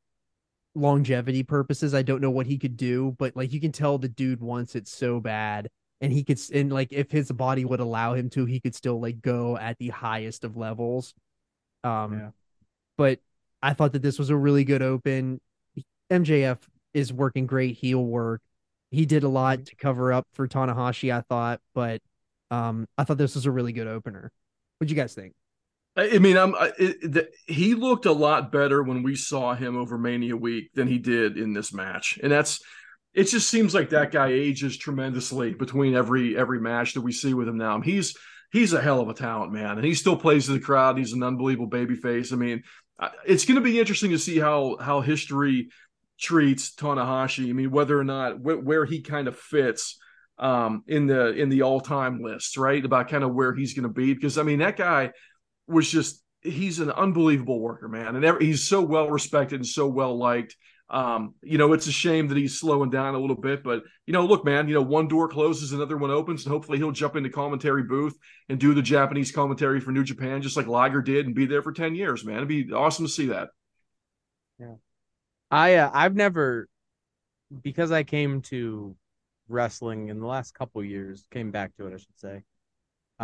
longevity 0.75 1.43
purposes. 1.43 1.95
I 1.95 2.03
don't 2.03 2.21
know 2.21 2.31
what 2.31 2.47
he 2.47 2.59
could 2.59 2.77
do, 2.77 3.15
but 3.19 3.37
like 3.37 3.53
you 3.53 3.61
can 3.61 3.73
tell 3.73 3.99
the 3.99 4.09
dude 4.09 4.41
wants 4.41 4.75
it 4.75 4.89
so 4.89 5.21
bad. 5.21 5.69
And 6.01 6.13
he 6.13 6.25
could, 6.25 6.39
and 6.53 6.73
like 6.73 6.93
if 6.93 7.11
his 7.11 7.31
body 7.33 7.65
would 7.65 7.81
allow 7.81 8.15
him 8.15 8.29
to, 8.31 8.45
he 8.45 8.61
could 8.61 8.75
still 8.75 9.01
like 9.01 9.23
go 9.23 9.57
at 9.57 9.79
the 9.79 9.89
highest 9.91 10.45
of 10.45 10.57
levels. 10.57 11.15
Um, 11.83 12.15
Yeah. 12.15 12.31
but 12.99 13.21
I 13.63 13.73
thought 13.75 13.93
that 13.93 14.03
this 14.03 14.19
was 14.19 14.31
a 14.31 14.37
really 14.37 14.65
good 14.65 14.83
open. 14.83 15.41
MJF 16.11 16.59
is 16.93 17.13
working 17.13 17.47
great 17.47 17.77
heel 17.77 18.05
work. 18.05 18.43
He 18.91 19.07
did 19.07 19.25
a 19.25 19.29
lot 19.29 19.67
to 19.67 19.77
cover 19.77 20.13
up 20.13 20.27
for 20.35 20.47
Tanahashi, 20.47 21.13
I 21.13 21.23
thought, 21.23 21.61
but 21.75 22.01
um, 22.51 22.87
I 22.99 23.05
thought 23.05 23.19
this 23.19 23.35
was 23.35 23.47
a 23.47 23.51
really 23.51 23.73
good 23.73 23.87
opener. 23.89 24.31
What'd 24.79 24.91
you 24.91 24.97
guys 24.97 25.15
think? 25.15 25.33
I 25.97 26.19
mean, 26.19 26.37
I'm. 26.37 26.55
I- 26.55 26.73
the, 26.77 27.29
he 27.47 27.75
looked 27.75 28.07
a 28.07 28.13
lot 28.13 28.51
better 28.51 28.83
when 28.83 29.03
we 29.03 29.15
saw 29.15 29.55
him 29.55 29.77
over 29.77 29.97
Mania 29.97 30.37
week 30.37 30.73
than 30.75 30.89
he 30.89 30.99
did 30.99 31.37
in 31.37 31.53
this 31.53 31.73
match, 31.73 32.19
and 32.23 32.33
that's. 32.33 32.61
It 33.13 33.25
just 33.29 33.49
seems 33.49 33.75
like 33.75 33.91
that 33.91 34.11
guy 34.11 34.27
ages 34.33 34.77
tremendously 34.77 35.55
between 35.55 35.95
every 35.95 36.37
every 36.37 36.61
match 36.61 36.95
that 36.95 37.03
we 37.03 37.13
see 37.13 37.33
with 37.33 37.47
him 37.47 37.57
now. 37.59 37.81
He's 37.81 38.17
he's 38.53 38.73
a 38.73 38.81
hell 38.83 39.01
of 39.01 39.09
a 39.09 39.15
talent, 39.15 39.53
man, 39.53 39.77
and 39.77 39.85
he 39.85 39.95
still 39.95 40.17
plays 40.17 40.47
to 40.47 40.53
the 40.53 40.59
crowd. 40.59 40.99
He's 40.99 41.13
an 41.13 41.23
unbelievable 41.23 41.69
baby 41.69 41.95
face. 41.95 42.33
I 42.33 42.37
mean, 42.37 42.65
it's 43.25 43.45
going 43.45 43.55
to 43.57 43.61
be 43.61 43.79
interesting 43.79 44.11
to 44.11 44.19
see 44.19 44.41
how 44.41 44.77
how 44.81 45.01
history 45.01 45.69
treats 46.19 46.75
Tanahashi. 46.75 47.51
I 47.51 47.53
mean, 47.53 47.71
whether 47.71 47.99
or 47.99 48.05
not 48.05 48.39
wh- 48.39 48.65
where 48.65 48.85
he 48.85 49.01
kind 49.01 49.29
of 49.29 49.39
fits 49.39 49.99
um, 50.39 50.83
in 50.89 51.07
the 51.07 51.35
in 51.35 51.49
the 51.51 51.63
all 51.63 51.81
time 51.81 52.21
list, 52.21 52.57
right? 52.57 52.85
About 52.85 53.09
kind 53.09 53.25
of 53.25 53.33
where 53.33 53.55
he's 53.55 53.75
going 53.75 53.85
to 53.85 53.89
be, 53.89 54.13
because 54.13 54.39
I 54.39 54.43
mean 54.43 54.59
that 54.59 54.77
guy 54.77 55.13
was 55.67 55.91
just 55.91 56.23
he's 56.43 56.79
an 56.79 56.91
unbelievable 56.91 57.61
worker, 57.61 57.89
man, 57.89 58.17
and 58.17 58.25
every, 58.25 58.47
he's 58.47 58.69
so 58.69 58.81
well 58.83 59.11
respected 59.11 59.57
and 59.57 59.67
so 59.67 59.87
well 59.87 60.17
liked. 60.17 60.57
Um, 60.91 61.35
you 61.43 61.57
know, 61.57 61.73
it's 61.73 61.87
a 61.87 61.93
shame 61.93 62.29
that 62.29 62.37
he's 62.37 62.61
slowing 62.61 62.91
down 62.91 63.15
a 63.15 63.19
little 63.19 63.37
bit, 63.37 63.65
but 63.65 63.83
you 64.07 64.13
know, 64.13 64.27
look, 64.27 64.45
man, 64.45 64.69
you 64.69 64.75
know, 64.75 64.83
one 64.83 65.09
door 65.09 65.29
closes, 65.29 65.73
another 65.73 65.97
one 65.97 66.11
opens, 66.11 66.45
and 66.45 66.53
hopefully 66.53 66.77
he'll 66.77 66.93
jump 66.93 67.17
into 67.17 67.31
commentary 67.31 67.83
booth 67.83 68.15
and 68.51 68.61
do 68.61 68.75
the 68.75 68.83
Japanese 68.83 69.33
commentary 69.33 69.81
for 69.81 69.93
New 69.93 70.05
Japan, 70.05 70.43
just 70.43 70.57
like 70.57 70.67
Liger 70.67 71.01
did, 71.01 71.27
and 71.27 71.35
be 71.35 71.47
there 71.47 71.63
for 71.63 71.73
ten 71.73 71.95
years, 71.95 72.25
man. 72.25 72.37
It'd 72.37 72.49
be 72.49 72.71
awesome 72.73 73.07
to 73.07 73.11
see 73.11 73.27
that. 73.27 73.49
Yeah, 74.59 74.75
I 75.51 75.77
uh, 75.77 75.91
I've 75.93 76.15
never 76.15 76.69
because 77.63 77.91
I 77.91 78.03
came 78.03 78.43
to 78.43 78.95
wrestling 79.49 80.09
in 80.09 80.21
the 80.21 80.27
last 80.27 80.55
couple 80.55 80.83
years, 80.85 81.27
came 81.31 81.51
back 81.51 81.75
to 81.77 81.87
it, 81.87 81.95
I 81.95 81.97
should 81.97 82.19
say. 82.19 82.43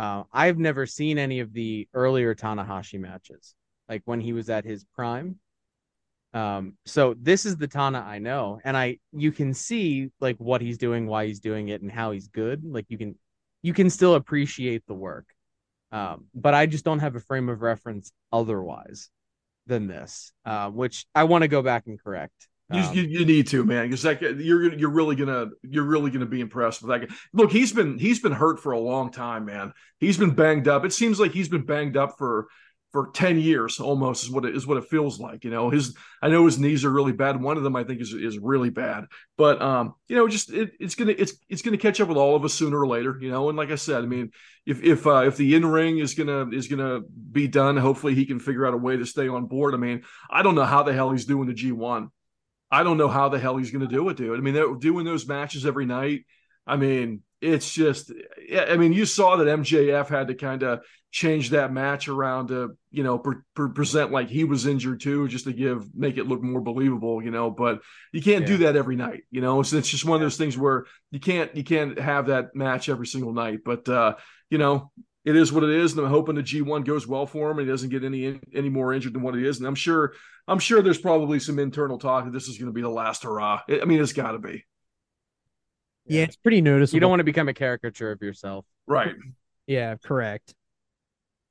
Uh, 0.01 0.23
I've 0.33 0.57
never 0.57 0.87
seen 0.87 1.19
any 1.19 1.41
of 1.41 1.53
the 1.53 1.87
earlier 1.93 2.33
Tanahashi 2.33 2.99
matches, 2.99 3.53
like 3.87 4.01
when 4.05 4.19
he 4.19 4.33
was 4.33 4.49
at 4.49 4.65
his 4.65 4.83
prime. 4.95 5.37
Um, 6.33 6.73
so 6.87 7.13
this 7.21 7.45
is 7.45 7.55
the 7.55 7.67
Tana 7.67 7.99
I 7.99 8.17
know, 8.17 8.59
and 8.63 8.75
I 8.75 8.97
you 9.11 9.31
can 9.31 9.53
see 9.53 10.09
like 10.19 10.37
what 10.37 10.59
he's 10.59 10.79
doing, 10.79 11.05
why 11.05 11.27
he's 11.27 11.39
doing 11.39 11.67
it, 11.69 11.83
and 11.83 11.91
how 11.91 12.09
he's 12.13 12.29
good. 12.29 12.63
Like 12.65 12.87
you 12.89 12.97
can 12.97 13.13
you 13.61 13.73
can 13.73 13.91
still 13.91 14.15
appreciate 14.15 14.87
the 14.87 14.95
work. 14.95 15.27
Um, 15.91 16.25
but 16.33 16.55
I 16.55 16.65
just 16.65 16.83
don't 16.83 16.97
have 16.97 17.15
a 17.15 17.19
frame 17.19 17.47
of 17.47 17.61
reference 17.61 18.11
otherwise 18.33 19.11
than 19.67 19.85
this, 19.85 20.33
uh, 20.45 20.71
which 20.71 21.05
I 21.13 21.25
want 21.25 21.43
to 21.43 21.47
go 21.47 21.61
back 21.61 21.83
and 21.85 22.01
correct. 22.01 22.47
You, 22.73 22.81
Um, 22.81 22.93
you, 22.93 23.01
you 23.03 23.25
need 23.25 23.47
to, 23.47 23.63
man, 23.63 23.89
because 23.89 24.01
that 24.03 24.21
you're 24.21 24.73
you're 24.73 24.89
really 24.89 25.15
gonna 25.15 25.49
you're 25.63 25.83
really 25.83 26.11
gonna 26.11 26.25
be 26.25 26.41
impressed 26.41 26.81
with 26.81 26.89
that 26.91 27.07
guy. 27.07 27.15
Look, 27.33 27.51
he's 27.51 27.73
been 27.73 27.97
he's 27.97 28.19
been 28.19 28.31
hurt 28.31 28.59
for 28.59 28.71
a 28.71 28.79
long 28.79 29.11
time, 29.11 29.45
man. 29.45 29.73
He's 29.99 30.17
been 30.17 30.31
banged 30.31 30.67
up. 30.67 30.85
It 30.85 30.93
seems 30.93 31.19
like 31.19 31.31
he's 31.31 31.49
been 31.49 31.65
banged 31.65 31.97
up 31.97 32.17
for 32.17 32.47
for 32.91 33.09
ten 33.13 33.39
years 33.39 33.79
almost 33.79 34.23
is 34.23 34.29
what 34.29 34.43
it 34.43 34.55
is 34.55 34.67
what 34.67 34.77
it 34.77 34.85
feels 34.85 35.19
like. 35.19 35.43
You 35.43 35.49
know, 35.49 35.69
his 35.69 35.95
I 36.21 36.27
know 36.29 36.45
his 36.45 36.59
knees 36.59 36.83
are 36.83 36.91
really 36.91 37.13
bad. 37.13 37.41
One 37.41 37.57
of 37.57 37.63
them 37.63 37.75
I 37.75 37.83
think 37.83 38.01
is 38.01 38.13
is 38.13 38.37
really 38.37 38.69
bad, 38.69 39.05
but 39.37 39.61
um, 39.61 39.93
you 40.07 40.15
know, 40.15 40.27
just 40.27 40.51
it, 40.51 40.71
it's 40.79 40.95
gonna 40.95 41.15
it's 41.17 41.33
it's 41.49 41.61
gonna 41.61 41.77
catch 41.77 42.01
up 42.01 42.09
with 42.09 42.17
all 42.17 42.35
of 42.35 42.43
us 42.43 42.53
sooner 42.53 42.79
or 42.79 42.87
later. 42.87 43.17
You 43.21 43.31
know, 43.31 43.47
and 43.49 43.57
like 43.57 43.71
I 43.71 43.75
said, 43.75 44.03
I 44.03 44.07
mean, 44.07 44.31
if 44.65 44.83
if 44.83 45.07
uh, 45.07 45.23
if 45.25 45.37
the 45.37 45.55
in 45.55 45.65
ring 45.65 45.99
is 45.99 46.13
gonna 46.15 46.49
is 46.49 46.67
gonna 46.67 47.01
be 47.31 47.47
done, 47.47 47.77
hopefully 47.77 48.13
he 48.13 48.25
can 48.25 48.39
figure 48.39 48.67
out 48.67 48.73
a 48.73 48.77
way 48.77 48.97
to 48.97 49.05
stay 49.05 49.29
on 49.29 49.45
board. 49.45 49.73
I 49.73 49.77
mean, 49.77 50.03
I 50.29 50.41
don't 50.43 50.55
know 50.55 50.65
how 50.65 50.83
the 50.83 50.93
hell 50.93 51.11
he's 51.11 51.25
doing 51.25 51.47
the 51.47 51.53
G 51.53 51.71
one. 51.71 52.09
I 52.71 52.83
don't 52.83 52.97
know 52.97 53.09
how 53.09 53.29
the 53.29 53.39
hell 53.39 53.57
he's 53.57 53.71
going 53.71 53.87
to 53.87 53.93
do 53.93 54.07
it, 54.09 54.17
dude. 54.17 54.37
I 54.37 54.41
mean, 54.41 54.53
they're 54.53 54.73
doing 54.75 55.05
those 55.05 55.27
matches 55.27 55.65
every 55.65 55.85
night. 55.85 56.25
I 56.65 56.77
mean, 56.77 57.21
it's 57.41 57.73
just, 57.73 58.13
yeah, 58.47 58.65
I 58.69 58.77
mean, 58.77 58.93
you 58.93 59.05
saw 59.05 59.35
that 59.35 59.47
MJF 59.47 60.07
had 60.07 60.27
to 60.27 60.35
kind 60.35 60.63
of 60.63 60.81
change 61.11 61.49
that 61.49 61.73
match 61.73 62.07
around 62.07 62.47
to, 62.47 62.77
you 62.91 63.03
know, 63.03 63.17
pre- 63.17 63.37
pre- 63.55 63.73
present 63.73 64.11
like 64.11 64.29
he 64.29 64.45
was 64.45 64.65
injured 64.65 65.01
too, 65.01 65.27
just 65.27 65.45
to 65.45 65.53
give, 65.53 65.93
make 65.93 66.17
it 66.17 66.27
look 66.27 66.41
more 66.41 66.61
believable, 66.61 67.21
you 67.21 67.31
know, 67.31 67.49
but 67.49 67.81
you 68.13 68.21
can't 68.21 68.45
do 68.45 68.57
that 68.57 68.77
every 68.77 68.95
night, 68.95 69.23
you 69.31 69.41
know, 69.41 69.61
so 69.63 69.75
it's 69.75 69.89
just 69.89 70.05
one 70.05 70.15
of 70.15 70.21
those 70.21 70.37
things 70.37 70.57
where 70.57 70.85
you 71.09 71.19
can't, 71.19 71.53
you 71.55 71.63
can't 71.63 71.99
have 71.99 72.27
that 72.27 72.55
match 72.55 72.87
every 72.87 73.07
single 73.07 73.33
night, 73.33 73.59
but, 73.65 73.89
uh, 73.89 74.13
you 74.49 74.57
know, 74.57 74.91
it 75.23 75.35
is 75.35 75.51
what 75.53 75.63
it 75.63 75.69
is, 75.69 75.91
and 75.93 76.01
I'm 76.01 76.09
hoping 76.11 76.35
the 76.35 76.43
G1 76.43 76.83
goes 76.83 77.07
well 77.07 77.25
for 77.25 77.51
him 77.51 77.59
and 77.59 77.67
he 77.67 77.71
doesn't 77.71 77.89
get 77.89 78.03
any 78.03 78.39
any 78.53 78.69
more 78.69 78.93
injured 78.93 79.13
than 79.13 79.21
what 79.21 79.35
he 79.35 79.45
is. 79.45 79.59
And 79.59 79.67
I'm 79.67 79.75
sure 79.75 80.13
I'm 80.47 80.59
sure 80.59 80.81
there's 80.81 80.97
probably 80.99 81.39
some 81.39 81.59
internal 81.59 81.97
talk 81.99 82.25
that 82.25 82.33
this 82.33 82.47
is 82.47 82.57
going 82.57 82.67
to 82.67 82.73
be 82.73 82.81
the 82.81 82.89
last 82.89 83.23
hurrah. 83.23 83.61
I 83.69 83.85
mean, 83.85 84.01
it's 84.01 84.13
got 84.13 84.31
to 84.31 84.39
be 84.39 84.65
Yeah, 86.07 86.23
it's 86.23 86.35
pretty 86.35 86.61
noticeable. 86.61 86.95
you 86.95 86.99
don't 87.01 87.09
want 87.09 87.19
to 87.19 87.25
become 87.25 87.47
a 87.47 87.53
caricature 87.53 88.11
of 88.11 88.21
yourself. 88.21 88.65
right. 88.87 89.15
Yeah, 89.67 89.95
correct. 90.03 90.53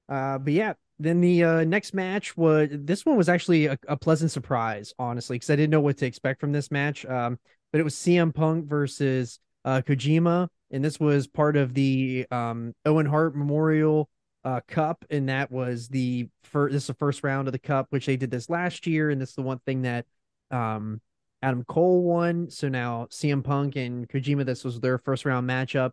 Uh, 0.09 0.39
but 0.39 0.53
yeah, 0.53 0.75
then 0.99 1.21
the 1.21 1.45
uh, 1.45 1.65
next 1.65 1.95
match 1.95 2.37
was 2.37 2.69
this 2.73 3.07
one 3.07 3.17
was 3.17 3.29
actually 3.29 3.67
a, 3.67 3.79
a 3.89 3.97
pleasant 3.97 4.31
surprise, 4.31 4.93
honestly, 4.99 5.37
because 5.37 5.51
I 5.51 5.57
didn't 5.57 5.71
know 5.71 5.81
what 5.81 5.97
to 5.99 6.07
expect 6.07 6.41
from 6.41 6.53
this 6.53 6.71
match. 6.71 7.07
Um, 7.07 7.39
but 7.73 7.81
it 7.81 7.85
was 7.85 7.95
CM 7.95 8.35
Punk 8.35 8.67
versus 8.69 9.39
uh, 9.65 9.83
Kojima, 9.87 10.49
and 10.71 10.85
this 10.85 11.01
was 11.01 11.27
part 11.27 11.57
of 11.57 11.75
the 11.75 12.27
um, 12.31 12.75
Owen 12.85 13.07
Hart 13.07 13.37
Memorial 13.37 14.09
uh, 14.45 14.61
Cup, 14.69 15.05
and 15.11 15.29
that 15.29 15.51
was 15.51 15.89
the 15.89 16.29
first. 16.45 16.73
This 16.73 16.85
is 16.85 16.89
the 16.89 16.95
first 16.95 17.23
round 17.25 17.49
of 17.49 17.53
the 17.53 17.59
Cup, 17.59 17.87
which 17.91 18.07
they 18.07 18.17
did 18.17 18.31
this 18.31 18.49
last 18.49 18.87
year, 18.87 19.11
and 19.11 19.21
this 19.21 19.31
is 19.31 19.35
the 19.35 19.43
one 19.43 19.61
thing 19.67 19.83
that 19.83 20.07
um, 20.51 21.01
Adam 21.43 21.65
Cole 21.65 22.03
won. 22.03 22.51
So 22.51 22.69
now 22.69 23.07
CM 23.11 23.43
Punk 23.43 23.77
and 23.77 24.09
Kojima, 24.09 24.45
this 24.45 24.65
was 24.65 24.81
their 24.81 24.99
first 24.99 25.25
round 25.25 25.49
matchup. 25.49 25.93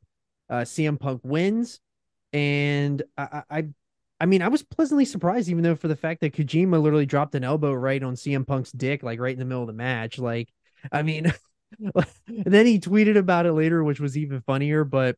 Uh, 0.50 0.62
CM 0.62 1.00
Punk 1.00 1.22
wins 1.24 1.80
and 2.34 3.04
I, 3.18 3.44
I 3.50 3.66
I 4.20 4.26
mean 4.26 4.42
I 4.42 4.48
was 4.48 4.64
pleasantly 4.64 5.06
surprised 5.06 5.50
even 5.50 5.64
though 5.64 5.76
for 5.76 5.88
the 5.88 5.96
fact 5.96 6.22
that 6.22 6.34
Kojima 6.34 6.82
literally 6.82 7.06
dropped 7.06 7.36
an 7.36 7.44
elbow 7.44 7.74
right 7.74 8.02
on 8.02 8.16
CM 8.16 8.46
Punk's 8.46 8.72
dick 8.72 9.04
like 9.04 9.20
right 9.20 9.34
in 9.34 9.40
the 9.40 9.46
middle 9.46 9.64
of 9.64 9.68
the 9.68 9.74
match 9.74 10.20
like 10.20 10.50
I 10.92 11.04
mean 11.04 11.34
then 12.28 12.66
he 12.66 12.80
tweeted 12.80 13.18
about 13.18 13.46
it 13.46 13.54
later 13.54 13.84
which 13.84 14.00
was 14.00 14.18
even 14.18 14.42
funnier 14.42 14.84
but 14.84 15.16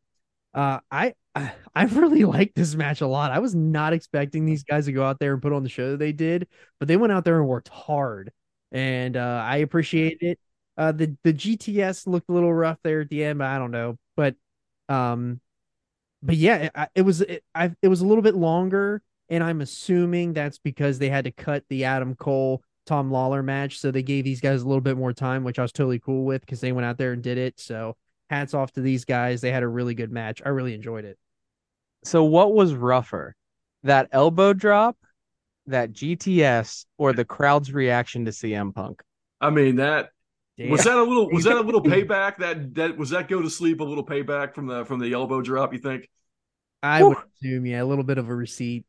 uh 0.54 0.80
I 0.90 1.14
I 1.74 1.84
really 1.84 2.24
liked 2.24 2.56
this 2.56 2.74
match 2.74 3.00
a 3.02 3.06
lot. 3.06 3.32
I 3.32 3.38
was 3.40 3.54
not 3.54 3.92
expecting 3.92 4.46
these 4.46 4.64
guys 4.64 4.86
to 4.86 4.92
go 4.92 5.04
out 5.04 5.18
there 5.20 5.32
and 5.34 5.42
put 5.42 5.52
on 5.52 5.62
the 5.62 5.68
show 5.68 5.96
they 5.96 6.12
did 6.12 6.48
but 6.80 6.88
they 6.88 6.96
went 6.96 7.12
out 7.12 7.24
there 7.24 7.38
and 7.40 7.48
worked 7.48 7.68
hard. 7.68 8.32
And 8.72 9.16
uh 9.16 9.42
I 9.46 9.58
appreciate 9.58 10.18
it. 10.22 10.38
Uh 10.76 10.92
the 10.92 11.16
the 11.24 11.32
GTS 11.32 12.06
looked 12.06 12.28
a 12.30 12.32
little 12.32 12.52
rough 12.54 12.78
there 12.84 13.02
at 13.02 13.10
the 13.10 13.24
end 13.24 13.38
but 13.40 13.48
I 13.48 13.58
don't 13.58 13.72
know. 13.72 13.96
But 14.16 14.36
um 14.88 15.40
but 16.22 16.36
yeah, 16.36 16.70
it, 16.74 16.90
it 16.96 17.02
was 17.02 17.20
it, 17.22 17.44
I 17.54 17.72
it 17.82 17.88
was 17.88 18.00
a 18.00 18.06
little 18.06 18.22
bit 18.22 18.34
longer, 18.34 19.02
and 19.28 19.42
I'm 19.42 19.60
assuming 19.60 20.32
that's 20.32 20.58
because 20.58 20.98
they 20.98 21.08
had 21.08 21.24
to 21.24 21.32
cut 21.32 21.64
the 21.68 21.84
Adam 21.84 22.14
Cole 22.14 22.62
Tom 22.86 23.10
Lawlor 23.10 23.42
match, 23.42 23.78
so 23.78 23.90
they 23.90 24.02
gave 24.02 24.24
these 24.24 24.40
guys 24.40 24.62
a 24.62 24.66
little 24.66 24.80
bit 24.80 24.96
more 24.96 25.12
time, 25.12 25.44
which 25.44 25.58
I 25.58 25.62
was 25.62 25.72
totally 25.72 25.98
cool 25.98 26.24
with 26.24 26.40
because 26.40 26.60
they 26.60 26.72
went 26.72 26.86
out 26.86 26.98
there 26.98 27.12
and 27.12 27.22
did 27.22 27.38
it. 27.38 27.60
So 27.60 27.96
hats 28.28 28.54
off 28.54 28.72
to 28.72 28.80
these 28.80 29.04
guys; 29.04 29.40
they 29.40 29.52
had 29.52 29.62
a 29.62 29.68
really 29.68 29.94
good 29.94 30.10
match. 30.10 30.42
I 30.44 30.48
really 30.48 30.74
enjoyed 30.74 31.04
it. 31.04 31.18
So 32.04 32.24
what 32.24 32.52
was 32.54 32.74
rougher? 32.74 33.36
That 33.82 34.08
elbow 34.12 34.52
drop, 34.52 34.96
that 35.66 35.92
GTS, 35.92 36.86
or 36.98 37.12
the 37.12 37.24
crowd's 37.24 37.72
reaction 37.72 38.24
to 38.24 38.30
CM 38.30 38.74
Punk? 38.74 39.02
I 39.40 39.50
mean 39.50 39.76
that 39.76 40.10
was 40.58 40.84
that 40.84 40.96
a 40.96 41.02
little 41.02 41.30
was 41.30 41.44
that 41.44 41.56
a 41.56 41.60
little 41.60 41.82
payback 41.82 42.38
that 42.38 42.74
that 42.74 42.96
was 42.96 43.10
that 43.10 43.28
go 43.28 43.40
to 43.40 43.48
sleep 43.48 43.80
a 43.80 43.84
little 43.84 44.04
payback 44.04 44.54
from 44.54 44.66
the 44.66 44.84
from 44.84 45.00
the 45.00 45.12
elbow 45.12 45.40
drop. 45.40 45.72
You 45.72 45.78
think? 45.78 46.08
I 46.82 47.02
would 47.02 47.18
assume, 47.36 47.66
yeah, 47.66 47.82
a 47.82 47.84
little 47.84 48.04
bit 48.04 48.18
of 48.18 48.28
a 48.28 48.34
receipt. 48.34 48.86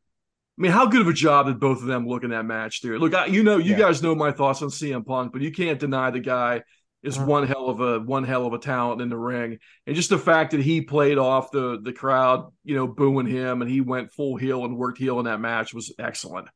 I 0.62 0.64
mean, 0.64 0.74
how 0.74 0.86
good 0.86 1.02
of 1.02 1.08
a 1.08 1.14
job 1.14 1.48
did 1.48 1.60
both 1.60 1.80
of 1.82 1.88
them 1.88 2.08
look 2.08 2.24
in 2.24 2.30
that 2.30 2.46
match, 2.46 2.82
dude? 2.82 3.02
Look, 3.02 3.16
I, 3.16 3.26
you 3.26 3.42
know, 3.42 3.58
you 3.58 3.74
Yeah. 3.74 3.82
guys 3.82 4.04
know 4.04 4.14
my 4.14 4.32
thoughts 4.32 4.62
on 4.62 4.70
CM 4.70 5.04
Punk, 5.04 5.34
but 5.34 5.42
you 5.42 5.52
can't 5.52 5.80
deny 5.80 6.12
the 6.12 6.20
guy 6.20 6.62
is 7.02 7.18
Uh-huh. 7.18 7.26
one 7.26 7.48
hell 7.48 7.68
of 7.68 7.82
a 7.82 8.00
one 8.00 8.24
hell 8.24 8.46
of 8.46 8.54
a 8.54 8.60
talent 8.60 9.02
in 9.02 9.10
the 9.10 9.18
ring, 9.18 9.58
and 9.88 9.96
just 9.96 10.12
the 10.12 10.20
fact 10.20 10.52
that 10.52 10.62
he 10.62 10.82
played 10.82 11.18
off 11.18 11.50
the 11.50 11.80
the 11.82 11.92
crowd, 11.92 12.52
you 12.64 12.76
know, 12.76 12.86
booing 12.86 13.26
him, 13.26 13.64
and 13.64 13.72
he 13.72 13.82
went 13.82 14.12
full 14.12 14.38
heel 14.38 14.64
and 14.64 14.78
worked 14.78 15.00
heel 15.00 15.18
in 15.18 15.26
that 15.26 15.40
match 15.40 15.74
was 15.74 15.92
excellent. 15.98 16.48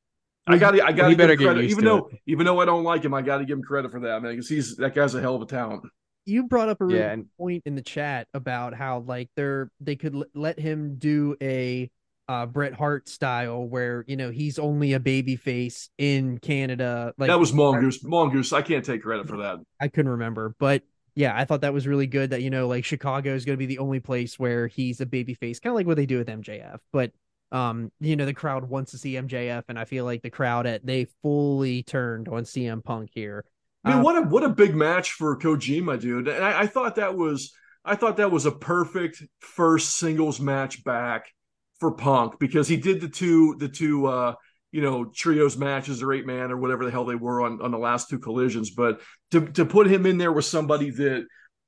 I 0.45 0.57
got 0.59 0.71
to, 0.71 0.85
I 0.85 0.91
got 0.91 1.09
to 1.09 1.15
better 1.15 1.35
give 1.35 1.51
him 1.51 1.57
credit, 1.57 1.63
even 1.63 1.83
to 1.83 1.85
though, 1.85 2.11
even 2.27 2.45
though 2.45 2.59
I 2.59 2.65
don't 2.65 2.83
like 2.83 3.03
him, 3.03 3.15
I 3.15 3.23
got 3.23 3.39
to 3.39 3.45
give 3.45 3.57
him 3.57 3.63
credit 3.63 3.89
for 3.91 4.01
that, 4.01 4.21
man, 4.21 4.33
because 4.33 4.47
he's 4.47 4.75
that 4.75 4.93
guy's 4.93 5.15
a 5.15 5.21
hell 5.21 5.35
of 5.35 5.41
a 5.41 5.47
talent. 5.47 5.83
You 6.25 6.43
brought 6.43 6.69
up 6.69 6.81
a 6.81 6.85
really 6.85 7.05
Yeah, 7.05 7.09
good 7.09 7.13
and 7.13 7.25
point 7.37 7.63
in 7.65 7.75
the 7.75 7.81
chat 7.81 8.27
about 8.33 8.73
how 8.73 8.99
like 8.99 9.29
they're 9.35 9.69
they 9.79 9.95
could 9.95 10.15
l- 10.15 10.25
let 10.33 10.59
him 10.59 10.97
do 10.97 11.35
a 11.41 11.89
uh 12.27 12.45
Bret 12.45 12.73
Hart 12.73 13.07
style 13.07 13.67
where 13.67 14.03
you 14.07 14.15
know 14.15 14.31
he's 14.31 14.57
only 14.59 14.93
a 14.93 14.99
baby 14.99 15.35
face 15.35 15.89
in 15.97 16.37
Canada 16.39 17.13
like 17.17 17.27
that 17.27 17.39
was 17.39 17.53
Mongoose. 17.53 18.03
Mongoose, 18.03 18.53
I 18.53 18.61
can't 18.61 18.83
take 18.85 19.01
credit 19.03 19.27
for 19.27 19.37
that. 19.37 19.57
I 19.79 19.87
couldn't 19.87 20.11
remember, 20.11 20.55
but 20.59 20.83
yeah, 21.15 21.33
I 21.35 21.45
thought 21.45 21.61
that 21.61 21.73
was 21.73 21.87
really 21.87 22.07
good 22.07 22.31
that 22.31 22.41
you 22.41 22.49
know 22.49 22.67
like 22.67 22.85
Chicago 22.85 23.33
is 23.33 23.45
going 23.45 23.55
to 23.55 23.59
be 23.59 23.65
the 23.67 23.79
only 23.79 23.99
place 23.99 24.37
where 24.39 24.67
he's 24.67 25.01
a 25.01 25.05
baby 25.05 25.33
face, 25.33 25.59
kind 25.59 25.71
of 25.71 25.75
like 25.75 25.87
what 25.87 25.97
they 25.97 26.05
do 26.05 26.17
with 26.17 26.27
MJF. 26.27 26.79
But 26.91 27.11
um, 27.51 27.91
you 27.99 28.15
know, 28.15 28.25
the 28.25 28.33
crowd 28.33 28.67
wants 28.69 28.91
to 28.91 28.97
see 28.97 29.13
MJF, 29.13 29.63
and 29.69 29.79
I 29.79 29.85
feel 29.85 30.03
like 30.05 30.21
the 30.23 30.29
crowd 30.29 30.65
at 30.67 30.85
they 30.85 31.05
fully 31.21 31.83
turned 31.83 32.27
on 32.27 32.43
CM 32.43 32.83
Punk 32.83 33.09
here. 33.13 33.45
I 33.83 33.89
mean, 33.91 33.99
Um, 33.99 34.03
what 34.03 34.17
a 34.17 34.21
what 34.23 34.43
a 34.43 34.49
big 34.49 34.75
match 34.75 35.11
for 35.11 35.37
Kojima, 35.37 35.99
dude. 35.99 36.27
And 36.27 36.43
I, 36.43 36.61
I 36.61 36.67
thought 36.67 36.95
that 36.95 37.15
was 37.15 37.53
I 37.83 37.95
thought 37.95 38.17
that 38.17 38.31
was 38.31 38.45
a 38.45 38.51
perfect 38.51 39.23
first 39.39 39.95
singles 39.97 40.39
match 40.39 40.83
back 40.83 41.31
for 41.79 41.91
Punk 41.91 42.39
because 42.39 42.67
he 42.67 42.77
did 42.77 43.01
the 43.01 43.09
two 43.09 43.55
the 43.59 43.69
two 43.69 44.05
uh 44.07 44.35
you 44.71 44.81
know 44.81 45.05
trios 45.05 45.57
matches 45.57 46.01
or 46.01 46.13
eight 46.13 46.25
man 46.25 46.51
or 46.51 46.57
whatever 46.57 46.85
the 46.85 46.91
hell 46.91 47.05
they 47.05 47.15
were 47.15 47.41
on 47.41 47.61
on 47.61 47.71
the 47.71 47.77
last 47.77 48.09
two 48.09 48.19
collisions. 48.19 48.71
But 48.71 49.01
to 49.31 49.47
to 49.53 49.65
put 49.65 49.87
him 49.87 50.05
in 50.05 50.17
there 50.17 50.31
with 50.31 50.45
somebody 50.45 50.89
that 50.91 51.25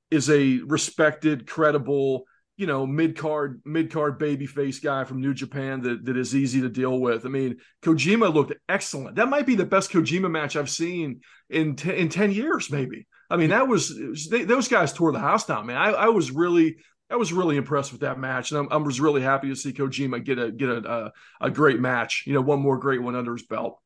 is 0.10 0.30
a 0.30 0.60
respected, 0.66 1.48
credible, 1.48 2.24
you 2.56 2.66
know, 2.68 2.86
mid 2.88 3.18
card 3.18 3.62
mid 3.66 3.92
card 3.92 4.18
baby 4.18 4.46
face 4.46 4.80
guy 4.80 5.04
from 5.04 5.22
New 5.22 5.34
Japan 5.34 5.82
that 5.84 6.06
that 6.06 6.18
is 6.18 6.36
easy 6.36 6.62
to 6.62 6.70
deal 6.70 7.00
with. 7.00 7.26
I 7.26 7.30
mean, 7.30 7.58
Kojima 7.84 8.34
looked 8.34 8.54
excellent. 8.70 9.16
That 9.18 9.30
might 9.30 9.46
be 9.46 9.56
the 9.56 9.66
best 9.66 9.92
Kojima 9.92 10.32
match 10.32 10.56
I've 10.56 10.70
seen 10.70 11.22
in 11.50 11.76
te- 11.76 11.96
in 11.96 12.10
10 12.10 12.32
years 12.32 12.72
maybe 12.72 13.08
i 13.30 13.38
mean 13.38 13.50
that 13.50 13.68
was, 13.68 13.90
was- 13.90 14.28
they, 14.28 14.44
those 14.44 14.68
guys 14.68 14.94
tore 14.94 15.12
the 15.12 15.20
house 15.20 15.46
down 15.46 15.66
man 15.66 15.78
I, 15.78 15.92
I 15.92 16.08
was 16.10 16.32
really 16.32 16.78
i 17.10 17.16
was 17.16 17.34
really 17.34 17.58
impressed 17.58 17.92
with 17.92 18.02
that 18.02 18.20
match 18.20 18.52
and 18.52 18.60
I'm, 18.60 18.68
i 18.72 18.78
was 18.78 19.00
really 19.00 19.22
happy 19.22 19.50
to 19.50 19.56
see 19.56 19.74
kojima 19.74 20.24
get 20.24 20.40
a 20.40 20.52
get 20.52 20.70
a, 20.70 21.12
a 21.42 21.48
a 21.48 21.52
great 21.52 21.80
match 21.80 22.24
you 22.28 22.34
know 22.34 22.42
one 22.42 22.60
more 22.60 22.78
great 22.78 23.02
one 23.02 23.16
under 23.16 23.34
his 23.34 23.46
belt. 23.46 23.80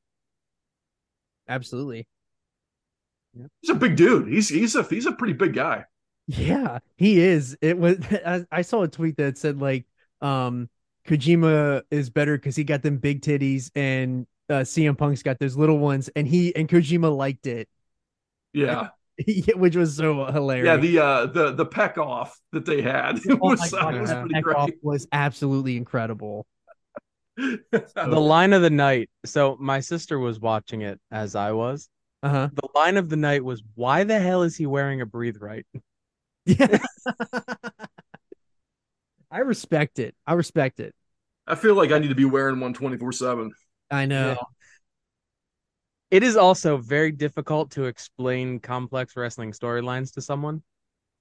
Absolutely, 1.47 2.07
he's 3.61 3.69
a 3.69 3.75
big 3.75 3.95
dude. 3.95 4.27
He's 4.27 4.49
he's 4.49 4.75
a 4.75 4.83
he's 4.83 5.05
a 5.05 5.11
pretty 5.11 5.33
big 5.33 5.53
guy. 5.53 5.85
Yeah, 6.27 6.79
he 6.97 7.19
is. 7.19 7.57
It 7.61 7.77
was. 7.77 7.97
I, 8.25 8.45
I 8.51 8.61
saw 8.61 8.83
a 8.83 8.87
tweet 8.87 9.17
that 9.17 9.37
said 9.37 9.59
like, 9.59 9.85
um, 10.21 10.69
Kojima 11.07 11.81
is 11.91 12.09
better 12.09 12.37
because 12.37 12.55
he 12.55 12.63
got 12.63 12.83
them 12.83 12.97
big 12.97 13.21
titties, 13.21 13.69
and 13.75 14.27
uh, 14.49 14.61
CM 14.61 14.97
Punk's 14.97 15.23
got 15.23 15.39
those 15.39 15.57
little 15.57 15.79
ones, 15.79 16.09
and 16.15 16.27
he 16.27 16.55
and 16.55 16.69
Kojima 16.69 17.15
liked 17.15 17.47
it, 17.47 17.67
yeah 18.53 18.89
Yeah, 19.27 19.53
which 19.55 19.75
was 19.75 19.95
so 19.95 20.25
hilarious. 20.25 20.65
yeah 20.65 20.77
the 20.77 20.99
uh 20.99 21.25
the 21.27 21.51
the 21.53 21.65
pec 21.65 21.97
off 21.97 22.39
that 22.51 22.65
they 22.65 22.81
had 22.81 23.19
Oh 23.29 23.37
was, 23.37 23.71
my 23.71 23.79
God, 23.79 24.01
was 24.01 24.09
yeah. 24.09 24.19
pretty 24.21 24.33
That 24.35 24.55
off 24.55 24.69
was 24.81 25.07
absolutely 25.11 25.77
incredible. 25.77 26.45
the 27.37 27.89
line 28.05 28.53
of 28.53 28.61
the 28.61 28.69
night. 28.69 29.09
So 29.25 29.57
my 29.59 29.79
sister 29.79 30.19
was 30.19 30.39
watching 30.39 30.81
it 30.81 30.99
as 31.11 31.35
I 31.35 31.51
was. 31.53 31.89
Uh 32.23 32.29
huh. 32.29 32.49
The 32.53 32.69
line 32.75 32.97
of 32.97 33.09
the 33.09 33.15
night 33.15 33.43
was, 33.43 33.63
"Why 33.75 34.03
the 34.03 34.19
hell 34.19 34.43
is 34.43 34.55
he 34.55 34.65
wearing 34.67 35.01
a 35.01 35.05
breathe 35.05 35.37
right?" 35.39 35.65
Yeah. 36.45 36.77
I 39.31 39.39
respect 39.39 39.97
it. 39.97 40.13
I 40.27 40.33
respect 40.33 40.79
it. 40.79 40.93
I 41.47 41.55
feel 41.55 41.73
like 41.75 41.91
I 41.91 41.99
need 41.99 42.09
to 42.09 42.15
be 42.15 42.25
wearing 42.25 42.59
one 42.59 42.73
24 42.73 43.11
7. 43.13 43.51
I 43.89 44.05
know. 44.05 44.37
It 46.11 46.23
is 46.23 46.35
also 46.35 46.77
very 46.77 47.11
difficult 47.11 47.71
to 47.71 47.85
explain 47.85 48.59
complex 48.59 49.15
wrestling 49.15 49.53
storylines 49.53 50.13
to 50.13 50.21
someone 50.21 50.61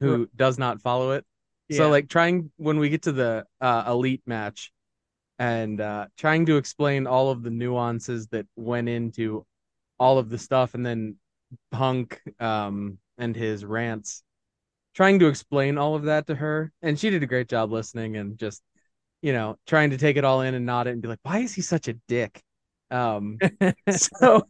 who 0.00 0.28
does 0.34 0.58
not 0.58 0.80
follow 0.80 1.12
it. 1.12 1.24
Yeah. 1.68 1.78
So 1.78 1.90
like 1.90 2.08
trying 2.08 2.50
when 2.56 2.78
we 2.78 2.88
get 2.88 3.02
to 3.02 3.12
the 3.12 3.44
uh, 3.60 3.84
elite 3.86 4.22
match 4.26 4.72
and 5.38 5.80
uh, 5.80 6.06
trying 6.18 6.46
to 6.46 6.56
explain 6.56 7.06
all 7.06 7.30
of 7.30 7.42
the 7.42 7.50
nuances 7.50 8.26
that 8.28 8.46
went 8.56 8.88
into 8.88 9.46
all 9.98 10.18
of 10.18 10.28
the 10.28 10.38
stuff 10.38 10.74
and 10.74 10.84
then 10.84 11.16
Punk 11.70 12.20
um, 12.40 12.98
and 13.18 13.36
his 13.36 13.64
rants 13.64 14.22
trying 14.94 15.18
to 15.20 15.28
explain 15.28 15.78
all 15.78 15.94
of 15.94 16.04
that 16.04 16.26
to 16.26 16.34
her 16.34 16.72
and 16.82 16.98
she 16.98 17.10
did 17.10 17.22
a 17.22 17.26
great 17.26 17.48
job 17.48 17.70
listening 17.70 18.16
and 18.16 18.38
just 18.38 18.62
you 19.22 19.32
know 19.32 19.56
trying 19.66 19.90
to 19.90 19.98
take 19.98 20.16
it 20.16 20.24
all 20.24 20.40
in 20.40 20.54
and 20.54 20.66
nod 20.66 20.86
it 20.86 20.90
and 20.90 21.02
be 21.02 21.08
like 21.08 21.18
why 21.22 21.38
is 21.38 21.54
he 21.54 21.62
such 21.62 21.88
a 21.88 21.94
dick 22.08 22.42
um 22.90 23.38
so 23.90 24.42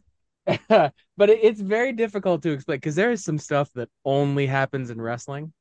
but 0.69 1.29
it, 1.29 1.39
it's 1.43 1.61
very 1.61 1.93
difficult 1.93 2.43
to 2.43 2.51
explain 2.51 2.77
because 2.77 2.95
there 2.95 3.11
is 3.11 3.23
some 3.23 3.37
stuff 3.37 3.69
that 3.75 3.89
only 4.05 4.47
happens 4.47 4.89
in 4.89 4.99
wrestling. 4.99 5.53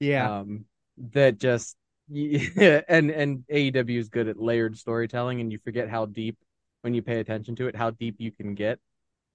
Yeah. 0.00 0.40
um 0.40 0.64
that 1.12 1.38
just 1.38 1.76
yeah, 2.08 2.82
and 2.88 3.10
and 3.10 3.44
AEW 3.50 3.98
is 3.98 4.08
good 4.08 4.28
at 4.28 4.38
layered 4.38 4.76
storytelling 4.76 5.40
and 5.40 5.50
you 5.52 5.58
forget 5.58 5.88
how 5.88 6.06
deep 6.06 6.36
when 6.82 6.94
you 6.94 7.02
pay 7.02 7.18
attention 7.20 7.56
to 7.56 7.66
it 7.66 7.76
how 7.76 7.90
deep 7.90 8.16
you 8.18 8.30
can 8.30 8.54
get. 8.54 8.78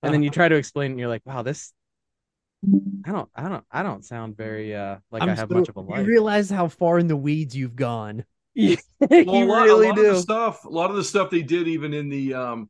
And 0.04 0.14
then 0.14 0.24
you 0.24 0.30
try 0.30 0.48
to 0.48 0.56
explain 0.56 0.92
and 0.92 1.00
you're 1.00 1.10
like 1.10 1.24
wow 1.26 1.42
this 1.42 1.74
I 3.04 3.12
don't 3.12 3.30
I 3.36 3.50
don't 3.50 3.66
I 3.72 3.84
don't 3.84 4.06
sound 4.06 4.38
very 4.38 4.76
uh 4.76 4.98
like 5.12 5.24
i 5.24 5.26
I'm 5.26 5.36
have 5.36 5.50
so- 5.50 5.56
much 5.56 5.70
of 5.70 5.78
a 5.78 5.82
You 5.82 6.04
realize 6.06 6.50
how 6.50 6.68
far 6.68 7.00
in 7.00 7.08
the 7.08 7.18
weeds 7.18 7.56
you've 7.56 7.76
gone. 7.76 8.24
you 8.54 8.78
Well, 9.00 9.36
a 9.36 9.46
lot, 9.46 9.64
really 9.66 9.86
a 9.86 9.90
lot 9.90 9.96
do 9.96 10.06
Of 10.06 10.16
the 10.16 10.22
stuff, 10.22 10.66
a 10.66 10.70
lot 10.70 10.90
of 10.92 10.96
the 10.96 11.04
stuff 11.04 11.30
they 11.30 11.42
did, 11.42 11.68
even 11.68 11.94
in 11.94 12.10
the 12.10 12.34
um, 12.34 12.70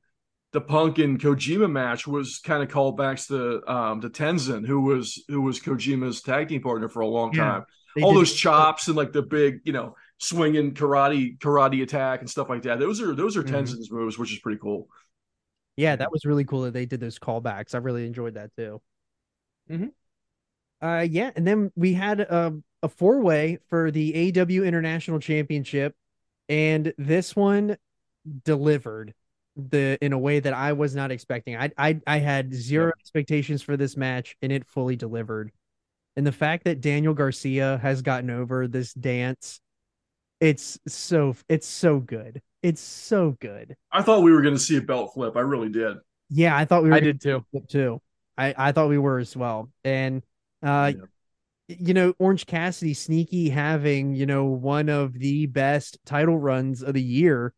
the 0.53 0.61
Punk 0.61 0.97
and 0.99 1.19
Kojima 1.19 1.71
match, 1.71 2.05
was 2.05 2.39
kind 2.39 2.61
of 2.61 2.69
callbacks 2.69 3.27
to 3.27 3.61
um, 3.71 4.01
to 4.01 4.09
Tenzan, 4.09 4.65
who 4.65 4.81
was 4.81 5.23
who 5.27 5.41
was 5.41 5.59
Kojima's 5.59 6.21
tag 6.21 6.49
team 6.49 6.61
partner 6.61 6.89
for 6.89 6.99
a 7.01 7.07
long 7.07 7.31
time. 7.31 7.65
They 7.95 8.01
All 8.03 8.11
did- 8.13 8.19
those 8.21 8.33
chops 8.33 8.87
and 8.87 8.95
like 8.97 9.11
the 9.13 9.21
big, 9.21 9.61
you 9.65 9.73
know, 9.73 9.95
swinging 10.17 10.73
karate 10.73 11.37
karate 11.39 11.81
attack 11.83 12.21
and 12.21 12.29
stuff 12.29 12.49
like 12.49 12.63
that. 12.63 12.79
Those 12.79 13.01
are 13.01 13.13
those 13.15 13.35
are 13.37 13.43
Mhm. 13.43 13.51
Tenzan's 13.51 13.91
moves, 13.91 14.17
which 14.17 14.31
is 14.33 14.39
pretty 14.39 14.59
cool. 14.59 14.87
Yeah, 15.77 15.95
that 15.95 16.11
was 16.11 16.25
really 16.25 16.43
cool 16.43 16.63
that 16.63 16.73
they 16.73 16.85
did 16.85 16.99
those 16.99 17.17
callbacks. 17.17 17.73
I 17.73 17.77
really 17.79 18.05
enjoyed 18.05 18.33
that 18.35 18.55
too. 18.55 18.81
Mhm. 19.69 19.91
Uh, 20.81 21.05
yeah, 21.09 21.31
and 21.35 21.45
then 21.47 21.71
we 21.75 21.93
had 21.93 22.19
a 22.19 22.53
a 22.83 22.89
four 22.89 23.21
way 23.21 23.59
for 23.69 23.91
the 23.91 24.13
AEW 24.15 24.63
International 24.65 25.19
Championship, 25.19 25.95
and 26.49 26.93
this 26.97 27.35
one 27.35 27.77
delivered 28.43 29.13
the 29.55 29.97
in 30.01 30.13
a 30.13 30.19
way 30.19 30.39
that 30.39 30.53
I 30.53 30.73
was 30.73 30.95
not 30.95 31.11
expecting. 31.11 31.55
I 31.55 31.71
I 31.77 31.99
I 32.07 32.17
had 32.19 32.53
zero 32.53 32.91
expectations 32.99 33.61
for 33.61 33.77
this 33.77 33.97
match, 33.97 34.35
and 34.41 34.51
it 34.51 34.65
fully 34.67 34.95
delivered. 34.95 35.51
And 36.15 36.27
the 36.27 36.31
fact 36.31 36.65
that 36.65 36.81
Daniel 36.81 37.13
Garcia 37.13 37.79
has 37.81 38.01
gotten 38.01 38.29
over 38.29 38.67
this 38.67 38.93
dance, 38.93 39.61
it's 40.39 40.79
so 40.87 41.35
it's 41.47 41.67
so 41.67 41.99
good. 41.99 42.41
It's 42.63 42.81
so 42.81 43.37
good. 43.39 43.75
I 43.91 44.01
thought 44.01 44.21
we 44.21 44.31
were 44.31 44.41
going 44.41 44.53
to 44.53 44.59
see 44.59 44.77
a 44.77 44.81
belt 44.81 45.13
flip. 45.13 45.35
I 45.35 45.41
really 45.41 45.69
did. 45.69 45.97
Yeah, 46.29 46.55
I 46.55 46.65
thought 46.65 46.83
we 46.83 46.89
were 46.89 46.95
I 46.95 46.99
did 46.99 47.21
too 47.21 47.45
flip 47.51 47.67
too. 47.67 48.01
I 48.37 48.53
I 48.57 48.71
thought 48.71 48.89
we 48.89 48.97
were 48.97 49.19
as 49.19 49.35
well. 49.35 49.69
And 49.83 50.23
uh 50.63 50.93
you 51.67 51.93
know, 51.93 52.13
Orange 52.19 52.45
Cassidy 52.45 52.93
sneaky 52.93 53.49
having, 53.49 54.13
you 54.13 54.25
know, 54.25 54.45
one 54.45 54.89
of 54.89 55.13
the 55.13 55.45
best 55.45 55.97
title 56.05 56.37
runs 56.37 56.83
of 56.83 56.93
the 56.93 57.01
year. 57.01 57.53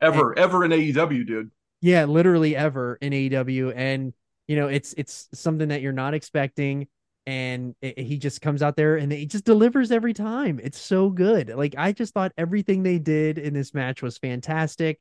Ever, 0.00 0.38
ever 0.38 0.64
in 0.64 0.70
AEW, 0.70 1.26
dude. 1.26 1.50
Yeah, 1.80 2.04
literally 2.04 2.56
ever 2.56 2.98
in 3.00 3.12
AEW 3.12 3.72
and 3.74 4.12
you 4.46 4.56
know, 4.56 4.68
it's 4.68 4.94
it's 4.96 5.28
something 5.34 5.68
that 5.68 5.82
you're 5.82 5.92
not 5.92 6.14
expecting 6.14 6.88
and 7.26 7.74
it- 7.82 7.98
he 7.98 8.16
just 8.18 8.40
comes 8.40 8.62
out 8.62 8.76
there 8.76 8.96
and 8.96 9.12
he 9.12 9.26
just 9.26 9.44
delivers 9.44 9.90
every 9.90 10.14
time. 10.14 10.58
It's 10.62 10.80
so 10.80 11.10
good. 11.10 11.50
Like 11.50 11.74
I 11.76 11.92
just 11.92 12.14
thought 12.14 12.32
everything 12.38 12.82
they 12.82 12.98
did 12.98 13.38
in 13.38 13.52
this 13.54 13.74
match 13.74 14.02
was 14.02 14.16
fantastic. 14.18 14.98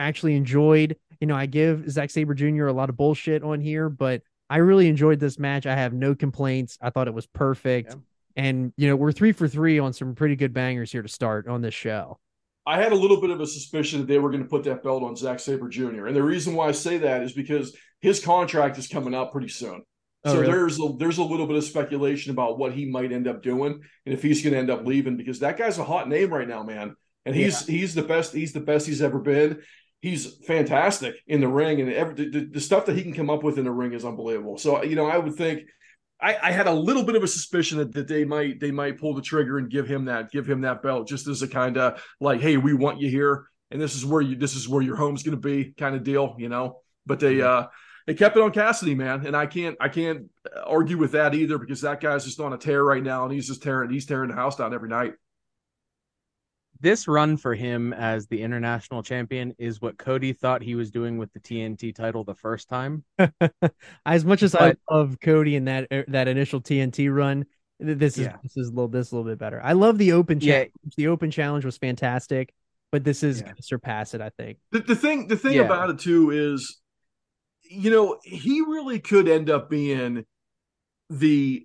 Actually 0.00 0.34
enjoyed, 0.36 0.96
you 1.20 1.26
know, 1.26 1.34
I 1.36 1.46
give 1.46 1.90
Zack 1.90 2.10
Sabre 2.10 2.34
Jr. 2.34 2.66
a 2.66 2.72
lot 2.72 2.88
of 2.88 2.96
bullshit 2.96 3.42
on 3.42 3.60
here, 3.60 3.88
but 3.88 4.22
I 4.50 4.58
really 4.58 4.88
enjoyed 4.88 5.20
this 5.20 5.38
match. 5.38 5.66
I 5.66 5.74
have 5.74 5.92
no 5.92 6.14
complaints. 6.14 6.78
I 6.80 6.90
thought 6.90 7.06
it 7.08 7.14
was 7.14 7.26
perfect. 7.26 7.90
Yeah. 7.90 7.98
And 8.36 8.72
you 8.76 8.88
know, 8.88 8.96
we're 8.96 9.12
three 9.12 9.32
for 9.32 9.46
three 9.48 9.78
on 9.78 9.92
some 9.92 10.14
pretty 10.14 10.36
good 10.36 10.52
bangers 10.52 10.90
here 10.92 11.02
to 11.02 11.08
start 11.08 11.48
on 11.48 11.60
this 11.62 11.74
show. 11.74 12.18
I 12.68 12.76
had 12.76 12.92
a 12.92 12.96
little 12.96 13.18
bit 13.18 13.30
of 13.30 13.40
a 13.40 13.46
suspicion 13.46 14.00
that 14.00 14.08
they 14.08 14.18
were 14.18 14.30
going 14.30 14.42
to 14.42 14.48
put 14.48 14.64
that 14.64 14.82
belt 14.82 15.02
on 15.02 15.16
Zack 15.16 15.40
Sabre 15.40 15.70
Jr. 15.70 16.06
And 16.06 16.14
the 16.14 16.22
reason 16.22 16.54
why 16.54 16.68
I 16.68 16.72
say 16.72 16.98
that 16.98 17.22
is 17.22 17.32
because 17.32 17.74
his 18.02 18.22
contract 18.22 18.76
is 18.76 18.86
coming 18.86 19.14
up 19.14 19.32
pretty 19.32 19.48
soon. 19.48 19.82
Oh, 20.26 20.34
so 20.34 20.40
really? 20.40 20.52
there's 20.52 20.78
a, 20.78 20.88
there's 20.98 21.16
a 21.16 21.24
little 21.24 21.46
bit 21.46 21.56
of 21.56 21.64
speculation 21.64 22.30
about 22.30 22.58
what 22.58 22.74
he 22.74 22.84
might 22.84 23.10
end 23.10 23.26
up 23.26 23.42
doing 23.42 23.80
and 24.04 24.14
if 24.14 24.22
he's 24.22 24.42
going 24.42 24.52
to 24.52 24.58
end 24.58 24.70
up 24.70 24.84
leaving 24.84 25.16
because 25.16 25.38
that 25.38 25.56
guy's 25.56 25.78
a 25.78 25.84
hot 25.84 26.10
name 26.10 26.30
right 26.30 26.46
now, 26.46 26.62
man. 26.62 26.94
And 27.24 27.34
he's 27.34 27.66
he's 27.66 27.94
the 27.94 28.02
best 28.02 28.34
he's 28.34 28.52
the 28.52 28.60
best 28.60 28.86
he's 28.86 29.02
ever 29.02 29.18
been. 29.18 29.62
He's 30.02 30.36
fantastic 30.46 31.14
in 31.26 31.40
the 31.40 31.48
ring 31.48 31.80
and 31.80 31.90
every, 31.90 32.28
the, 32.28 32.48
the 32.52 32.60
stuff 32.60 32.86
that 32.86 32.96
he 32.96 33.02
can 33.02 33.14
come 33.14 33.30
up 33.30 33.42
with 33.42 33.58
in 33.58 33.64
the 33.64 33.70
ring 33.70 33.94
is 33.94 34.04
unbelievable. 34.04 34.58
So 34.58 34.82
you 34.82 34.94
know, 34.94 35.06
I 35.06 35.16
would 35.16 35.36
think 35.36 35.62
I, 36.20 36.36
I 36.42 36.50
had 36.50 36.66
a 36.66 36.72
little 36.72 37.04
bit 37.04 37.14
of 37.14 37.22
a 37.22 37.28
suspicion 37.28 37.78
that, 37.78 37.92
that 37.92 38.08
they 38.08 38.24
might 38.24 38.58
they 38.60 38.70
might 38.70 38.98
pull 38.98 39.14
the 39.14 39.22
trigger 39.22 39.58
and 39.58 39.70
give 39.70 39.86
him 39.86 40.06
that 40.06 40.30
give 40.30 40.48
him 40.48 40.62
that 40.62 40.82
belt 40.82 41.08
just 41.08 41.28
as 41.28 41.42
a 41.42 41.48
kind 41.48 41.76
of 41.76 42.02
like, 42.20 42.40
hey, 42.40 42.56
we 42.56 42.74
want 42.74 43.00
you 43.00 43.08
here, 43.08 43.46
and 43.70 43.80
this 43.80 43.94
is 43.94 44.04
where 44.04 44.20
you 44.20 44.36
this 44.36 44.54
is 44.54 44.68
where 44.68 44.82
your 44.82 44.96
home's 44.96 45.22
going 45.22 45.40
to 45.40 45.40
be 45.40 45.72
kind 45.78 45.94
of 45.94 46.02
deal, 46.02 46.34
you 46.38 46.48
know. 46.48 46.80
But 47.06 47.20
they 47.20 47.40
uh 47.40 47.66
they 48.06 48.14
kept 48.14 48.36
it 48.36 48.42
on 48.42 48.52
Cassidy, 48.52 48.94
man, 48.94 49.26
and 49.26 49.36
I 49.36 49.46
can't 49.46 49.76
I 49.80 49.88
can't 49.88 50.28
argue 50.64 50.98
with 50.98 51.12
that 51.12 51.34
either 51.34 51.58
because 51.58 51.82
that 51.82 52.00
guy's 52.00 52.24
just 52.24 52.40
on 52.40 52.52
a 52.52 52.58
tear 52.58 52.82
right 52.82 53.02
now, 53.02 53.24
and 53.24 53.32
he's 53.32 53.46
just 53.46 53.62
tearing 53.62 53.90
he's 53.90 54.06
tearing 54.06 54.30
the 54.30 54.34
house 54.34 54.56
down 54.56 54.74
every 54.74 54.88
night. 54.88 55.12
This 56.80 57.08
run 57.08 57.36
for 57.36 57.54
him 57.54 57.92
as 57.92 58.26
the 58.26 58.40
international 58.42 59.02
champion 59.02 59.54
is 59.58 59.80
what 59.80 59.98
Cody 59.98 60.32
thought 60.32 60.62
he 60.62 60.74
was 60.74 60.90
doing 60.90 61.18
with 61.18 61.32
the 61.32 61.40
TNT 61.40 61.94
title 61.94 62.24
the 62.24 62.34
first 62.34 62.68
time. 62.68 63.04
as 64.06 64.24
much 64.24 64.42
as 64.42 64.52
But- 64.52 64.78
I 64.90 64.94
love 64.94 65.16
Cody 65.20 65.56
and 65.56 65.68
that 65.68 65.88
er, 65.92 66.04
that 66.08 66.28
initial 66.28 66.60
TNT 66.60 67.14
run, 67.14 67.46
this 67.80 68.18
is 68.18 68.26
Yeah. 68.26 68.36
this 68.42 68.56
is 68.56 68.68
a 68.68 68.70
little 68.70 68.88
this 68.88 69.06
is 69.08 69.12
a 69.12 69.16
little 69.16 69.30
bit 69.30 69.38
better. 69.38 69.60
I 69.62 69.72
love 69.72 69.98
the 69.98 70.12
open 70.12 70.40
Yeah. 70.40 70.52
challenge. 70.64 70.72
The 70.96 71.08
open 71.08 71.30
challenge 71.30 71.64
was 71.64 71.78
fantastic, 71.78 72.52
but 72.90 73.04
this 73.04 73.22
is 73.22 73.40
Yeah. 73.40 73.46
gonna 73.48 73.62
surpass 73.62 74.14
it. 74.14 74.20
I 74.20 74.30
think. 74.30 74.58
The, 74.72 74.80
the 74.80 74.96
thing 74.96 75.28
the 75.28 75.36
thing 75.36 75.54
Yeah. 75.54 75.62
about 75.62 75.90
it 75.90 75.98
too 75.98 76.30
is, 76.30 76.80
you 77.70 77.90
know, 77.90 78.18
he 78.24 78.60
really 78.62 78.98
could 78.98 79.28
end 79.28 79.48
up 79.50 79.70
being 79.70 80.24
the 81.10 81.64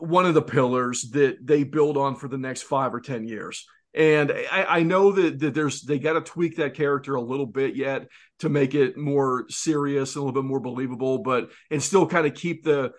one 0.00 0.26
of 0.26 0.34
the 0.34 0.42
pillars 0.42 1.10
that 1.12 1.38
they 1.46 1.62
build 1.62 1.96
on 1.96 2.16
for 2.16 2.26
the 2.26 2.38
next 2.38 2.62
five 2.62 2.92
or 2.92 3.00
ten 3.00 3.24
years. 3.24 3.64
And 3.94 4.32
I, 4.32 4.64
I 4.78 4.82
know 4.82 5.12
that, 5.12 5.38
that 5.40 5.54
there's 5.54 5.82
they 5.82 5.98
got 5.98 6.14
to 6.14 6.20
tweak 6.22 6.56
that 6.56 6.74
character 6.74 7.14
a 7.14 7.20
little 7.20 7.46
bit 7.46 7.76
yet 7.76 8.08
to 8.38 8.48
make 8.48 8.74
it 8.74 8.96
more 8.96 9.44
serious 9.48 10.14
and 10.14 10.22
a 10.22 10.24
little 10.24 10.42
bit 10.42 10.48
more 10.48 10.60
believable, 10.60 11.18
but 11.18 11.50
and 11.70 11.82
still 11.82 12.06
kind 12.06 12.26
of 12.26 12.34
keep 12.34 12.64
the 12.64 12.92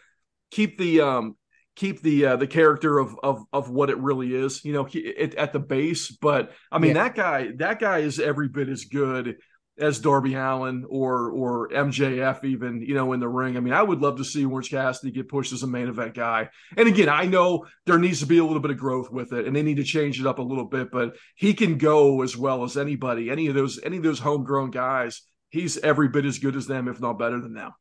keep 0.51 0.77
the 0.77 1.01
um 1.01 1.35
keep 1.75 2.01
the 2.03 2.25
uh, 2.27 2.35
the 2.35 2.47
character 2.47 2.99
of 2.99 3.15
of 3.23 3.43
of 3.51 3.69
what 3.69 3.89
it 3.89 3.97
really 3.97 4.35
is, 4.35 4.63
you 4.63 4.73
know, 4.73 4.83
he- 4.83 4.99
it, 4.99 5.33
at 5.35 5.53
the 5.53 5.59
base. 5.59 6.11
But 6.11 6.51
I 6.71 6.77
mean, 6.77 6.93
that 6.93 7.15
guy 7.15 7.51
that 7.57 7.79
guy 7.79 7.99
is 7.99 8.19
every 8.19 8.47
bit 8.49 8.69
as 8.69 8.85
good 8.85 9.37
as 9.77 9.99
Darby 9.99 10.35
Allin 10.35 10.85
or 10.87 11.31
or 11.31 11.69
MJF 11.69 12.43
even, 12.43 12.81
you 12.81 12.93
know, 12.93 13.13
in 13.13 13.19
the 13.19 13.27
ring. 13.27 13.57
I 13.57 13.59
mean, 13.59 13.73
I 13.73 13.81
would 13.81 14.01
love 14.01 14.17
to 14.17 14.25
see 14.25 14.45
Orange 14.45 14.69
Cassidy 14.69 15.11
get 15.11 15.27
pushed 15.27 15.51
as 15.51 15.63
a 15.63 15.67
main 15.67 15.87
event 15.87 16.13
guy. 16.13 16.49
And 16.77 16.87
again, 16.87 17.09
I 17.09 17.25
know 17.25 17.65
there 17.85 17.97
needs 17.97 18.19
to 18.19 18.27
be 18.27 18.37
a 18.37 18.43
little 18.43 18.59
bit 18.59 18.71
of 18.71 18.77
growth 18.77 19.11
with 19.11 19.33
it, 19.33 19.47
and 19.47 19.55
they 19.55 19.63
need 19.63 19.77
to 19.77 19.83
change 19.83 20.19
it 20.19 20.27
up 20.27 20.39
a 20.39 20.43
little 20.43 20.65
bit. 20.65 20.91
But 20.91 21.15
he 21.35 21.53
can 21.53 21.77
go 21.77 22.21
as 22.21 22.37
well 22.37 22.63
as 22.63 22.77
anybody, 22.77 23.31
any 23.31 23.47
of 23.47 23.55
those 23.55 23.79
any 23.83 23.97
of 23.97 24.03
those 24.03 24.19
homegrown 24.19 24.71
guys. 24.71 25.21
He's 25.49 25.77
every 25.77 26.07
bit 26.07 26.25
as 26.25 26.39
good 26.39 26.55
as 26.55 26.67
them, 26.67 26.87
if 26.87 26.99
not 26.99 27.19
better 27.19 27.39
than 27.39 27.53
them. 27.53 27.71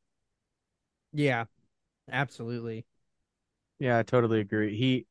Yeah, 1.13 1.45
absolutely. 2.11 2.87
Yeah, 3.79 3.99
I 3.99 4.03
totally 4.03 4.41
agree. 4.41 4.77
He 4.77 5.07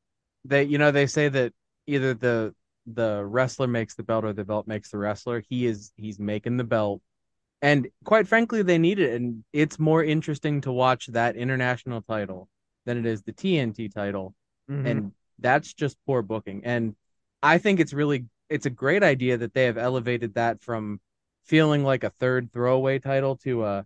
they 0.46 0.64
you 0.64 0.78
know 0.78 0.92
they 0.92 1.06
say 1.06 1.30
that 1.30 1.54
either 1.86 2.14
the 2.14 2.56
the 2.86 3.24
wrestler 3.26 3.68
makes 3.68 3.96
the 3.96 4.04
belt 4.04 4.26
or 4.26 4.34
the 4.34 4.46
belt 4.46 4.68
makes 4.68 4.90
the 4.92 4.98
wrestler. 4.98 5.44
He 5.50 5.66
is 5.66 5.92
he's 5.98 6.20
making 6.20 6.58
the 6.58 6.64
belt. 6.64 7.02
And 7.62 7.88
quite 8.06 8.28
frankly, 8.28 8.64
they 8.64 8.78
need 8.78 9.00
it 9.00 9.14
and 9.16 9.44
it's 9.54 9.80
more 9.80 10.04
interesting 10.04 10.62
to 10.62 10.72
watch 10.72 11.08
that 11.08 11.36
international 11.36 12.02
title 12.02 12.50
than 12.86 12.98
it 12.98 13.06
is 13.06 13.24
the 13.24 13.34
TNT 13.34 13.88
title. 13.94 14.34
Mhm. 14.68 14.86
And 14.88 15.14
that's 15.40 15.74
just 15.74 15.98
poor 16.06 16.22
booking. 16.22 16.64
And 16.66 16.96
I 17.44 17.58
think 17.58 17.80
it's 17.80 17.94
really 17.94 18.26
it's 18.50 18.66
a 18.66 18.70
great 18.72 19.04
idea 19.04 19.38
that 19.38 19.54
they 19.54 19.66
have 19.66 19.78
elevated 19.78 20.36
that 20.36 20.62
from 20.62 21.00
feeling 21.46 21.84
like 21.84 22.04
a 22.04 22.10
third 22.20 22.52
throwaway 22.52 23.00
title 23.00 23.38
to 23.38 23.66
a 23.66 23.86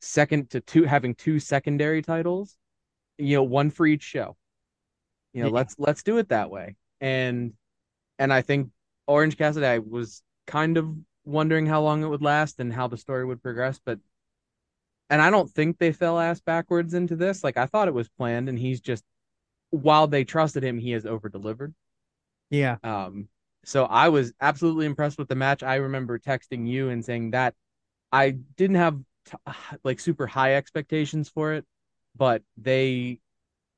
second 0.00 0.50
to 0.50 0.60
two 0.60 0.84
having 0.84 1.14
two 1.14 1.38
secondary 1.40 2.02
titles 2.02 2.56
you 3.18 3.36
know 3.36 3.42
one 3.42 3.70
for 3.70 3.86
each 3.86 4.02
show 4.02 4.36
you 5.32 5.42
know 5.42 5.48
Yeah. 5.48 5.54
let's 5.54 5.74
let's 5.78 6.02
do 6.02 6.18
it 6.18 6.28
that 6.30 6.50
way 6.50 6.76
and 7.00 7.52
and 8.20 8.32
i 8.32 8.40
think 8.40 8.70
orange 9.08 9.36
cassidy 9.36 9.66
I 9.66 9.78
was 9.78 10.22
kind 10.46 10.76
of 10.76 10.88
wondering 11.24 11.66
how 11.66 11.82
long 11.82 12.02
it 12.02 12.08
would 12.08 12.22
last 12.22 12.60
and 12.60 12.72
how 12.72 12.88
the 12.88 12.96
story 12.96 13.24
would 13.24 13.42
progress, 13.42 13.80
but 13.84 13.98
and 15.08 15.20
I 15.20 15.30
don't 15.30 15.50
think 15.50 15.78
they 15.78 15.92
fell 15.92 16.20
ass 16.20 16.40
backwards 16.40 16.94
into 16.94 17.16
this. 17.16 17.42
Like 17.42 17.56
I 17.56 17.66
thought 17.66 17.88
it 17.88 17.94
was 17.94 18.08
planned, 18.08 18.48
and 18.48 18.58
he's 18.58 18.80
just 18.80 19.04
while 19.70 20.06
they 20.06 20.24
trusted 20.24 20.62
him, 20.62 20.78
he 20.78 20.92
has 20.92 21.06
over 21.06 21.28
delivered. 21.28 21.74
Yeah. 22.50 22.76
Um, 22.82 23.28
so 23.64 23.84
I 23.84 24.08
was 24.08 24.32
absolutely 24.40 24.86
impressed 24.86 25.18
with 25.18 25.28
the 25.28 25.34
match. 25.34 25.62
I 25.62 25.76
remember 25.76 26.18
texting 26.18 26.66
you 26.66 26.88
and 26.90 27.04
saying 27.04 27.32
that 27.32 27.54
I 28.12 28.30
didn't 28.30 28.76
have 28.76 29.00
t- 29.26 29.52
like 29.84 30.00
super 30.00 30.26
high 30.26 30.54
expectations 30.54 31.28
for 31.28 31.54
it, 31.54 31.64
but 32.16 32.42
they 32.56 33.20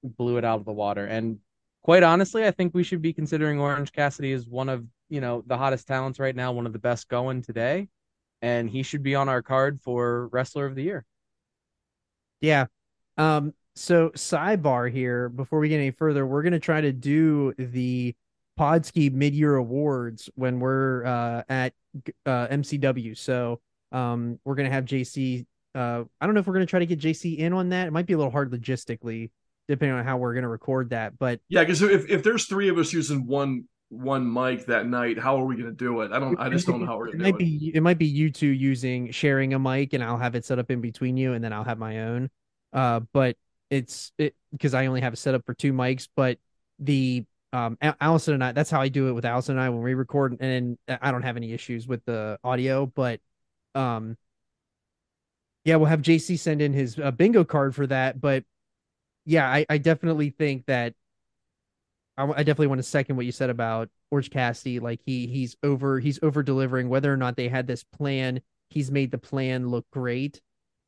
blew 0.03 0.37
it 0.37 0.45
out 0.45 0.61
of 0.61 0.67
the 0.67 0.73
water. 0.73 1.07
And 1.07 1.39
quite 1.83 2.03
honestly, 2.03 2.47
I 2.47 2.51
think 2.51 2.75
we 2.75 2.85
should 2.85 3.03
be 3.03 3.13
considering 3.13 3.61
Orange 3.61 3.93
Cassidy 3.93 4.33
as 4.33 4.47
one 4.47 4.69
of 4.69 4.85
you 5.09 5.21
know 5.21 5.43
the 5.47 5.57
hottest 5.57 5.87
talents 5.87 6.19
right 6.19 6.35
now, 6.35 6.53
one 6.53 6.67
of 6.67 6.73
the 6.73 6.79
best 6.79 7.09
going 7.09 7.43
today, 7.43 7.89
and 8.41 8.69
he 8.69 8.83
should 8.83 9.03
be 9.03 9.15
on 9.15 9.29
our 9.29 9.43
card 9.43 9.81
for 9.83 10.29
Wrestler 10.29 10.67
of 10.67 10.75
the 10.75 10.83
Year. 10.83 11.05
Yeah. 12.41 12.67
Um, 13.19 13.53
so 13.75 14.11
sidebar 14.11 14.91
here 14.91 15.29
before 15.29 15.59
we 15.59 15.69
get 15.69 15.77
any 15.77 15.91
further, 15.91 16.27
we're 16.27 16.43
gonna 16.43 16.59
try 16.59 16.81
to 16.81 16.93
do 16.93 17.55
the 17.59 18.15
Podski 18.59 19.11
mid-year 19.13 19.57
awards 19.57 20.29
when 20.35 20.61
we're 20.61 21.05
uh, 21.05 21.43
at 21.49 21.73
uh, 22.27 22.49
MCW. 22.49 23.17
So 23.17 23.61
um, 23.93 24.39
we're 24.45 24.55
gonna 24.55 24.71
have 24.71 24.85
JC. 24.85 25.47
Uh, 25.75 26.05
I 26.21 26.27
don't 26.27 26.35
know 26.35 26.41
if 26.41 26.47
we're 26.47 26.53
gonna 26.55 26.67
try 26.67 26.81
to 26.81 26.87
get 26.87 26.99
JC 26.99 27.39
in 27.39 27.53
on 27.53 27.71
that. 27.71 27.87
It 27.87 27.93
might 27.93 28.07
be 28.07 28.13
a 28.13 28.19
little 28.19 28.33
hard 28.33 28.51
logistically, 28.51 29.31
depending 29.69 29.97
on 29.97 30.05
how 30.05 30.17
we're 30.17 30.35
gonna 30.35 30.49
record 30.49 30.91
that. 30.91 31.19
But 31.19 31.41
Yeah, 31.49 31.63
because 31.63 31.83
if, 31.83 32.09
if 32.11 32.23
there's 32.23 32.47
three 32.47 32.69
of 32.69 32.79
us 32.79 32.93
using 32.93 33.27
one 33.27 33.65
one 33.93 34.33
mic 34.33 34.67
that 34.67 34.87
night, 34.87 35.19
how 35.19 35.39
are 35.41 35.45
we 35.45 35.55
going 35.55 35.69
to 35.69 35.77
do 35.77 36.01
it? 36.01 36.13
I 36.13 36.19
don't. 36.19 36.39
I 36.41 36.49
just 36.49 36.67
don't 36.67 36.81
know 36.81 36.87
how 36.87 36.97
we're 36.97 37.09
it 37.09 37.19
going 37.19 37.19
to 37.19 37.25
might 37.25 37.39
do 37.39 37.45
it. 37.45 37.61
be 37.61 37.73
it 37.75 37.83
might 37.83 37.99
be 37.99 38.07
you 38.07 38.31
two 38.31 38.47
using 38.47 39.11
sharing 39.11 39.53
a 39.53 39.59
mic, 39.59 39.93
and 39.93 40.03
I'll 40.03 40.17
have 40.17 40.35
it 40.35 40.45
set 40.47 40.59
up 40.59 40.71
in 40.71 40.81
between 40.81 41.17
you, 41.17 41.35
and 41.35 41.45
then 41.45 41.53
I'll 41.53 41.65
have 41.65 41.79
my 41.79 42.01
own. 42.01 42.31
Uh, 42.73 43.01
but 43.13 43.37
it's 43.71 44.13
it 44.17 44.35
because 44.51 44.73
I 44.73 44.87
only 44.87 45.03
have 45.03 45.13
a 45.13 45.17
set 45.17 45.35
up 45.35 45.45
for 45.45 45.53
two 45.53 45.75
mics. 45.75 46.09
But 46.17 46.39
the 46.79 47.25
um 47.53 47.77
Allison 48.01 48.35
and 48.35 48.43
I, 48.43 48.53
that's 48.53 48.71
how 48.71 48.81
I 48.81 48.89
do 48.89 49.09
it 49.09 49.13
with 49.13 49.27
Allison 49.27 49.57
and 49.57 49.61
I 49.61 49.69
when 49.69 49.83
we 49.83 49.93
record, 49.93 50.39
and 50.41 50.79
I 50.89 51.11
don't 51.11 51.23
have 51.23 51.37
any 51.37 51.53
issues 51.53 51.87
with 51.87 52.03
the 52.07 52.39
audio. 52.43 52.87
But 52.87 53.21
um, 53.75 54.17
yeah, 55.67 55.77
we'll 55.77 55.89
have 55.89 56.01
JC 56.01 56.39
send 56.39 56.63
in 56.63 56.73
his 56.73 56.99
uh, 56.99 57.11
bingo 57.11 57.45
card 57.45 57.75
for 57.75 57.87
that. 57.89 58.23
But 58.23 58.45
yeah, 59.25 59.49
I 59.49 59.67
I 59.69 59.79
definitely 59.79 60.31
think 60.31 60.67
that 60.67 60.95
I, 62.17 62.25
I 62.25 62.43
definitely 62.43 62.69
want 62.69 62.81
to 62.81 62.85
second 62.85 63.17
what 63.17 63.27
you 63.27 63.33
said 63.33 63.51
about 63.51 63.89
Orange 64.11 64.31
Cassidy. 64.31 64.81
Like 64.81 65.01
he 65.05 65.27
he's 65.27 65.57
over 65.63 66.01
he's 66.01 66.19
over 66.23 66.43
delivering. 66.43 66.89
Whether 66.89 67.13
or 67.13 67.17
not 67.17 67.37
they 67.37 67.49
had 67.49 67.67
this 67.67 67.85
plan, 67.85 68.41
he's 68.71 68.91
made 68.91 69.11
the 69.11 69.19
plan 69.19 69.69
look 69.69 69.87
great, 69.91 70.41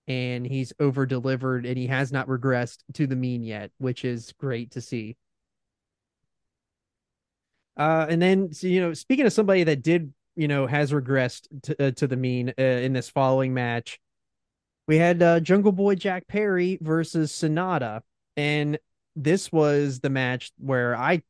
and 0.08 0.46
he's 0.46 0.72
over 0.80 1.06
delivered, 1.06 1.66
and 1.66 1.76
he 1.76 1.86
has 1.86 2.12
not 2.12 2.28
regressed 2.28 2.78
to 2.94 3.06
the 3.06 3.16
mean 3.16 3.42
yet, 3.42 3.70
which 3.78 4.04
is 4.04 4.32
great 4.38 4.72
to 4.72 4.80
see. 4.80 5.16
Uh, 7.76 8.06
and 8.08 8.22
then 8.22 8.52
so, 8.52 8.66
you 8.66 8.80
know, 8.80 8.94
speaking 8.94 9.26
of 9.26 9.32
somebody 9.32 9.64
that 9.64 9.82
did 9.82 10.12
you 10.36 10.48
know 10.48 10.66
has 10.66 10.92
regressed 10.92 11.46
to 11.62 11.88
uh, 11.88 11.90
to 11.92 12.06
the 12.06 12.16
mean 12.16 12.52
uh, 12.58 12.62
in 12.62 12.92
this 12.92 13.08
following 13.08 13.54
match, 13.54 14.00
we 14.86 14.98
had 14.98 15.22
uh, 15.22 15.40
Jungle 15.40 15.72
Boy 15.72 15.94
Jack 15.94 16.26
Perry 16.28 16.78
versus 16.80 17.32
Sanada, 17.32 18.02
and 18.36 18.78
this 19.16 19.52
was 19.52 20.00
the 20.00 20.10
match 20.10 20.52
where 20.58 20.96
I 20.96 21.22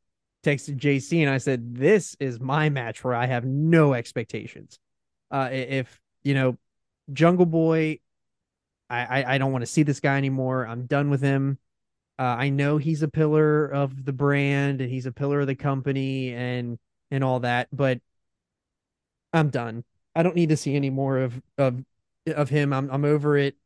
texted 0.44 0.76
JC 0.76 1.22
and 1.22 1.30
I 1.30 1.38
said, 1.38 1.74
"This 1.74 2.16
is 2.20 2.40
my 2.40 2.68
match 2.70 3.04
where 3.04 3.14
I 3.14 3.26
have 3.26 3.44
no 3.44 3.94
expectations. 3.94 4.78
Uh, 5.30 5.48
if 5.52 6.00
you 6.22 6.34
know, 6.34 6.58
Jungle 7.12 7.46
Boy, 7.46 8.00
I 8.90 9.22
I, 9.22 9.34
I 9.34 9.38
don't 9.38 9.52
want 9.52 9.62
to 9.62 9.70
see 9.70 9.82
this 9.82 10.00
guy 10.00 10.16
anymore. 10.16 10.66
I'm 10.66 10.86
done 10.86 11.10
with 11.10 11.22
him. 11.22 11.58
Uh, 12.18 12.22
I 12.22 12.48
know 12.50 12.78
he's 12.78 13.02
a 13.02 13.08
pillar 13.08 13.66
of 13.66 14.04
the 14.04 14.12
brand 14.12 14.80
and 14.80 14.90
he's 14.90 15.06
a 15.06 15.12
pillar 15.12 15.40
of 15.40 15.46
the 15.48 15.56
company 15.56 16.32
and 16.32 16.78
and 17.10 17.24
all 17.24 17.40
that, 17.40 17.68
but 17.72 18.00
I'm 19.32 19.50
done. 19.50 19.84
I 20.14 20.22
don't 20.22 20.36
need 20.36 20.50
to 20.50 20.56
see 20.56 20.76
any 20.76 20.90
more 20.90 21.18
of 21.18 21.42
of 21.58 21.84
of 22.26 22.48
him. 22.50 22.72
I'm 22.72 22.90
I'm 22.90 23.04
over 23.04 23.36
it. 23.36 23.56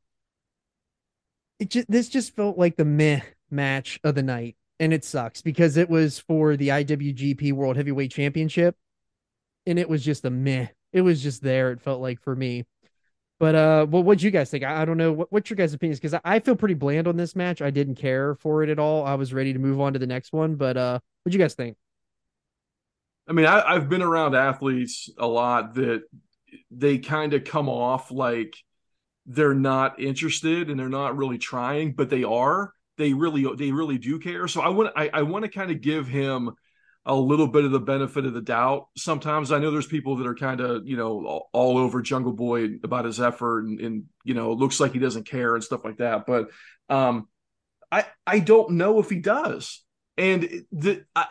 It 1.58 1.70
just 1.70 1.90
this 1.90 2.08
just 2.08 2.36
felt 2.36 2.56
like 2.58 2.76
the 2.76 2.84
meh 2.84 3.20
match 3.50 3.98
of 4.04 4.14
the 4.14 4.22
night, 4.22 4.56
and 4.78 4.92
it 4.92 5.04
sucks 5.04 5.42
because 5.42 5.76
it 5.76 5.90
was 5.90 6.18
for 6.18 6.56
the 6.56 6.68
IWGP 6.68 7.52
World 7.52 7.76
Heavyweight 7.76 8.12
Championship, 8.12 8.76
and 9.66 9.78
it 9.78 9.88
was 9.88 10.04
just 10.04 10.24
a 10.24 10.30
meh. 10.30 10.68
It 10.92 11.02
was 11.02 11.22
just 11.22 11.42
there. 11.42 11.72
It 11.72 11.80
felt 11.80 12.00
like 12.00 12.20
for 12.20 12.34
me. 12.34 12.64
But 13.38 13.54
uh, 13.54 13.86
well, 13.88 14.02
what'd 14.02 14.22
you 14.22 14.30
guys 14.30 14.50
think? 14.50 14.64
I, 14.64 14.82
I 14.82 14.84
don't 14.84 14.96
know. 14.96 15.12
What, 15.12 15.32
what's 15.32 15.48
your 15.48 15.56
guys' 15.56 15.72
opinions? 15.72 16.00
Because 16.00 16.14
I, 16.14 16.20
I 16.24 16.38
feel 16.40 16.56
pretty 16.56 16.74
bland 16.74 17.06
on 17.06 17.16
this 17.16 17.36
match. 17.36 17.62
I 17.62 17.70
didn't 17.70 17.94
care 17.94 18.34
for 18.34 18.62
it 18.62 18.68
at 18.68 18.78
all. 18.78 19.04
I 19.04 19.14
was 19.14 19.32
ready 19.32 19.52
to 19.52 19.58
move 19.58 19.80
on 19.80 19.92
to 19.92 19.98
the 19.98 20.06
next 20.06 20.32
one. 20.32 20.56
But 20.56 20.76
uh, 20.76 20.98
what'd 21.22 21.34
you 21.34 21.42
guys 21.42 21.54
think? 21.54 21.76
I 23.28 23.32
mean, 23.32 23.46
I, 23.46 23.62
I've 23.62 23.88
been 23.88 24.02
around 24.02 24.34
athletes 24.34 25.10
a 25.18 25.26
lot 25.26 25.74
that 25.74 26.02
they 26.70 26.98
kind 26.98 27.34
of 27.34 27.44
come 27.44 27.68
off 27.68 28.10
like 28.10 28.56
they're 29.28 29.54
not 29.54 30.00
interested 30.00 30.70
and 30.70 30.80
they're 30.80 30.88
not 30.88 31.16
really 31.16 31.38
trying, 31.38 31.92
but 31.92 32.08
they 32.08 32.24
are. 32.24 32.72
They 32.96 33.12
really, 33.12 33.46
they 33.54 33.70
really 33.70 33.98
do 33.98 34.18
care. 34.18 34.48
So 34.48 34.62
I 34.62 34.70
want, 34.70 34.92
I, 34.96 35.10
I 35.12 35.22
want 35.22 35.44
to 35.44 35.50
kind 35.50 35.70
of 35.70 35.82
give 35.82 36.08
him 36.08 36.50
a 37.04 37.14
little 37.14 37.46
bit 37.46 37.64
of 37.64 37.70
the 37.70 37.78
benefit 37.78 38.24
of 38.24 38.32
the 38.32 38.40
doubt. 38.40 38.88
Sometimes 38.96 39.52
I 39.52 39.58
know 39.58 39.70
there's 39.70 39.86
people 39.86 40.16
that 40.16 40.26
are 40.26 40.34
kind 40.34 40.60
of, 40.60 40.86
you 40.88 40.96
know, 40.96 41.46
all, 41.52 41.78
over 41.78 42.02
Jungle 42.02 42.32
Boy 42.32 42.70
about 42.82 43.04
his 43.04 43.20
effort 43.20 43.64
and, 43.64 43.80
and, 43.80 44.04
you 44.24 44.34
know, 44.34 44.52
looks 44.52 44.80
like 44.80 44.92
he 44.92 44.98
doesn't 44.98 45.28
care 45.28 45.54
and 45.54 45.62
stuff 45.62 45.84
like 45.84 45.98
that. 45.98 46.26
But 46.26 46.50
um, 46.88 47.28
I, 47.92 48.06
I 48.26 48.40
don't 48.40 48.72
know 48.72 48.98
if 48.98 49.10
he 49.10 49.20
does. 49.20 49.84
And 50.16 50.64
the, 50.72 51.04
I, 51.14 51.26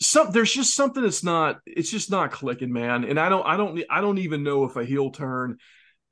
some 0.00 0.32
there's 0.32 0.52
just 0.52 0.74
something 0.74 1.02
that's 1.02 1.22
not 1.22 1.60
it's 1.66 1.90
just 1.90 2.10
not 2.10 2.32
clicking 2.32 2.72
man 2.72 3.04
and 3.04 3.20
i 3.20 3.28
don't 3.28 3.46
i 3.46 3.56
don't 3.56 3.80
i 3.88 4.00
don't 4.00 4.18
even 4.18 4.42
know 4.42 4.64
if 4.64 4.74
a 4.74 4.84
heel 4.84 5.10
turn 5.10 5.58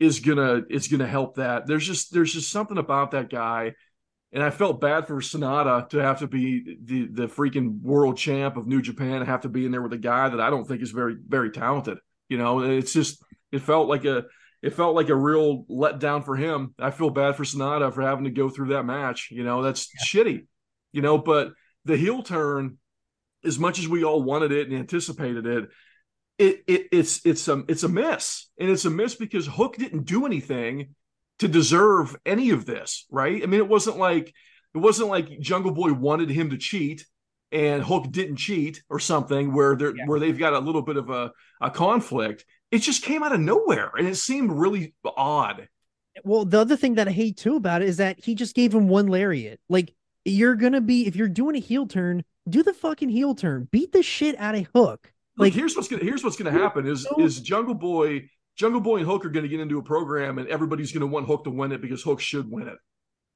is 0.01 0.21
gonna 0.21 0.63
is 0.69 0.89
gonna 0.89 1.07
help 1.07 1.37
that. 1.37 1.67
There's 1.67 1.87
just 1.87 2.13
there's 2.13 2.33
just 2.33 2.51
something 2.51 2.79
about 2.79 3.13
that 3.13 3.31
guy 3.31 3.75
and 4.33 4.45
i 4.45 4.51
felt 4.51 4.81
bad 4.81 5.09
for 5.09 5.17
sanada 5.17 5.89
to 5.89 5.99
have 5.99 6.21
to 6.21 6.29
be 6.29 6.79
the 6.85 7.09
the 7.09 7.27
freaking 7.27 7.81
world 7.81 8.17
champ 8.17 8.57
of 8.57 8.65
new 8.65 8.81
japan 8.81 9.15
and 9.15 9.27
have 9.27 9.41
to 9.41 9.49
be 9.49 9.67
in 9.67 9.73
there 9.73 9.83
with 9.83 9.93
a 9.93 9.99
guy 9.99 10.29
that 10.29 10.41
i 10.41 10.49
don't 10.49 10.69
think 10.69 10.81
is 10.83 10.93
very 10.93 11.17
very 11.27 11.51
talented 11.51 11.99
you 12.31 12.39
know? 12.39 12.61
It's 12.61 12.95
just 12.95 13.23
it 13.53 13.61
felt 13.61 13.89
like 13.89 14.07
a 14.07 14.25
it 14.63 14.75
felt 14.75 14.95
like 14.95 15.09
a 15.09 15.17
real 15.17 15.65
letdown 15.65 16.25
for 16.25 16.37
him. 16.37 16.75
I 16.79 16.91
feel 16.91 17.11
bad 17.11 17.35
for 17.35 17.45
sanada 17.45 17.93
for 17.93 18.03
having 18.03 18.25
to 18.25 18.31
go 18.31 18.49
through 18.49 18.69
that 18.69 18.85
match 18.85 19.29
you 19.31 19.45
know? 19.45 19.63
That's 19.63 19.91
yeah. 19.93 20.23
shitty 20.23 20.47
you 20.93 21.03
know? 21.03 21.19
But 21.19 21.53
the 21.85 21.99
heel 21.99 22.23
turn 22.23 22.79
as 23.45 23.59
much 23.59 23.79
as 23.79 23.89
we 23.89 24.05
all 24.05 24.23
wanted 24.23 24.53
it 24.53 24.69
and 24.69 24.79
anticipated 24.79 25.47
it, 25.47 25.69
it, 26.41 26.65
it 26.67 26.89
it's 26.91 27.25
it's 27.27 27.47
a 27.49 27.63
it's 27.69 27.83
a 27.83 27.89
miss, 27.89 28.49
and 28.59 28.71
it's 28.71 28.87
a 28.87 28.91
miss 28.91 29.15
because 29.15 29.47
Hook 29.47 29.77
didn't 29.77 30.05
do 30.05 30.25
anything 30.25 30.95
to 31.39 31.49
deserve 31.49 32.17
any 32.25 32.51
of 32.51 32.65
this, 32.65 33.07
right? 33.11 33.43
I 33.43 33.47
mean, 33.47 33.61
it 33.61 33.69
wasn't 33.69 33.99
like 33.99 34.33
it 34.75 34.79
wasn't 34.79 35.11
like 35.11 35.39
Jungle 35.41 35.73
Boy 35.73 35.93
wanted 35.93 36.31
him 36.31 36.51
to 36.51 36.57
cheat 36.57 37.05
and 37.53 37.83
Hook 37.83 38.11
didn't 38.11 38.37
cheat 38.37 38.83
or 38.89 38.99
something 38.99 39.53
where 39.53 39.77
they're 39.77 39.95
yeah. 39.95 40.07
where 40.07 40.19
they've 40.19 40.39
got 40.39 40.55
a 40.55 40.59
little 40.59 40.83
bit 40.83 40.97
of 40.97 41.11
a, 41.11 41.31
a 41.61 41.71
conflict. 41.71 42.47
It 42.71 42.79
just 42.79 43.03
came 43.03 43.23
out 43.23 43.35
of 43.35 43.41
nowhere 43.41 43.91
and 43.99 44.09
it 44.09 44.17
seemed 44.17 44.51
really 44.51 44.95
odd. 45.05 45.69
Well, 46.25 46.45
the 46.45 46.61
other 46.61 46.77
thing 46.77 46.95
that 46.95 47.09
I 47.09 47.13
hate 47.13 47.37
too 47.37 47.57
about 47.57 47.83
it 47.83 47.89
is 47.89 47.99
that 47.99 48.25
he 48.25 48.35
just 48.35 48.55
gave 48.55 48.75
him 48.75 48.89
one 48.89 49.09
lariat. 49.09 49.61
Like 49.69 49.95
you're 50.25 50.55
gonna 50.55 50.81
be 50.81 51.07
if 51.07 51.17
you're 51.17 51.29
doing 51.29 51.57
a 51.57 51.61
heel 51.61 51.87
turn, 51.87 52.25
do 52.49 52.63
the 52.63 52.73
fucking 52.73 53.11
heel 53.11 53.35
turn. 53.35 53.69
Beat 53.71 53.93
the 53.93 54.03
shit 54.03 54.39
out 54.39 54.55
of 54.55 54.69
Hook. 54.75 55.13
Like 55.41 55.53
here's 55.53 55.77
what's 55.77 55.89
gonna 55.89 56.05
here's 56.05 56.23
what's 56.23 56.37
gonna 56.37 56.53
happen 56.53 56.87
is 56.87 57.07
is 57.19 57.41
Jungle 57.41 57.75
Boy 57.75 58.29
Jungle 58.57 58.81
Boy 58.81 58.99
and 58.99 59.07
Hook 59.07 59.25
are 59.25 59.31
gonna 59.31 59.49
get 59.49 59.61
into 59.61 59.79
a 59.79 59.83
program 59.83 60.39
and 60.39 60.49
everybody's 60.49 60.93
gonna 60.93 61.07
want 61.07 61.27
Hook 61.27 61.45
to 61.45 61.51
win 61.51 61.73
it 61.73 61.81
because 61.81 62.03
Hook 62.03 62.21
should 62.21 62.51
win 62.51 62.69
it. 62.69 62.79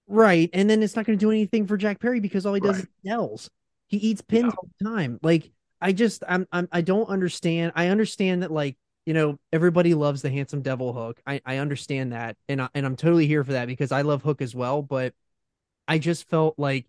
Right. 0.07 0.51
And 0.53 0.69
then 0.69 0.83
it's 0.83 0.97
not 0.97 1.07
gonna 1.07 1.17
do 1.17 1.31
anything 1.31 1.67
for 1.67 1.77
Jack 1.77 2.01
Perry 2.01 2.21
because 2.21 2.47
all 2.47 2.55
he 2.55 2.61
does 2.61 2.77
right. 2.77 2.85
is 2.85 2.91
yells. 3.03 3.51
He 3.87 3.97
eats 3.97 4.21
pins 4.21 4.45
yeah. 4.45 4.51
all 4.51 4.69
the 4.79 4.85
time. 4.85 5.19
Like 5.23 5.51
I 5.81 5.93
just 5.93 6.25
I'm, 6.29 6.47
I'm 6.53 6.69
I 6.73 6.81
don't 6.81 7.09
understand. 7.09 7.73
I 7.75 7.89
understand 7.89 8.43
that 8.43 8.51
like 8.51 8.77
you 9.07 9.15
know 9.15 9.39
everybody 9.53 9.95
loves 9.95 10.23
the 10.23 10.31
handsome 10.31 10.63
devil 10.63 10.93
Hook. 10.93 11.21
I 11.27 11.41
I 11.45 11.59
understand 11.59 12.13
that 12.13 12.37
and 12.49 12.63
I, 12.63 12.69
and 12.75 12.85
I'm 12.87 12.97
totally 12.97 13.27
here 13.27 13.45
for 13.45 13.53
that 13.53 13.67
because 13.67 13.93
I 13.93 14.03
love 14.03 14.23
Hook 14.23 14.43
as 14.43 14.55
well. 14.55 14.83
But 14.83 15.15
I 15.87 15.99
just 15.99 16.29
felt 16.29 16.59
like 16.59 16.87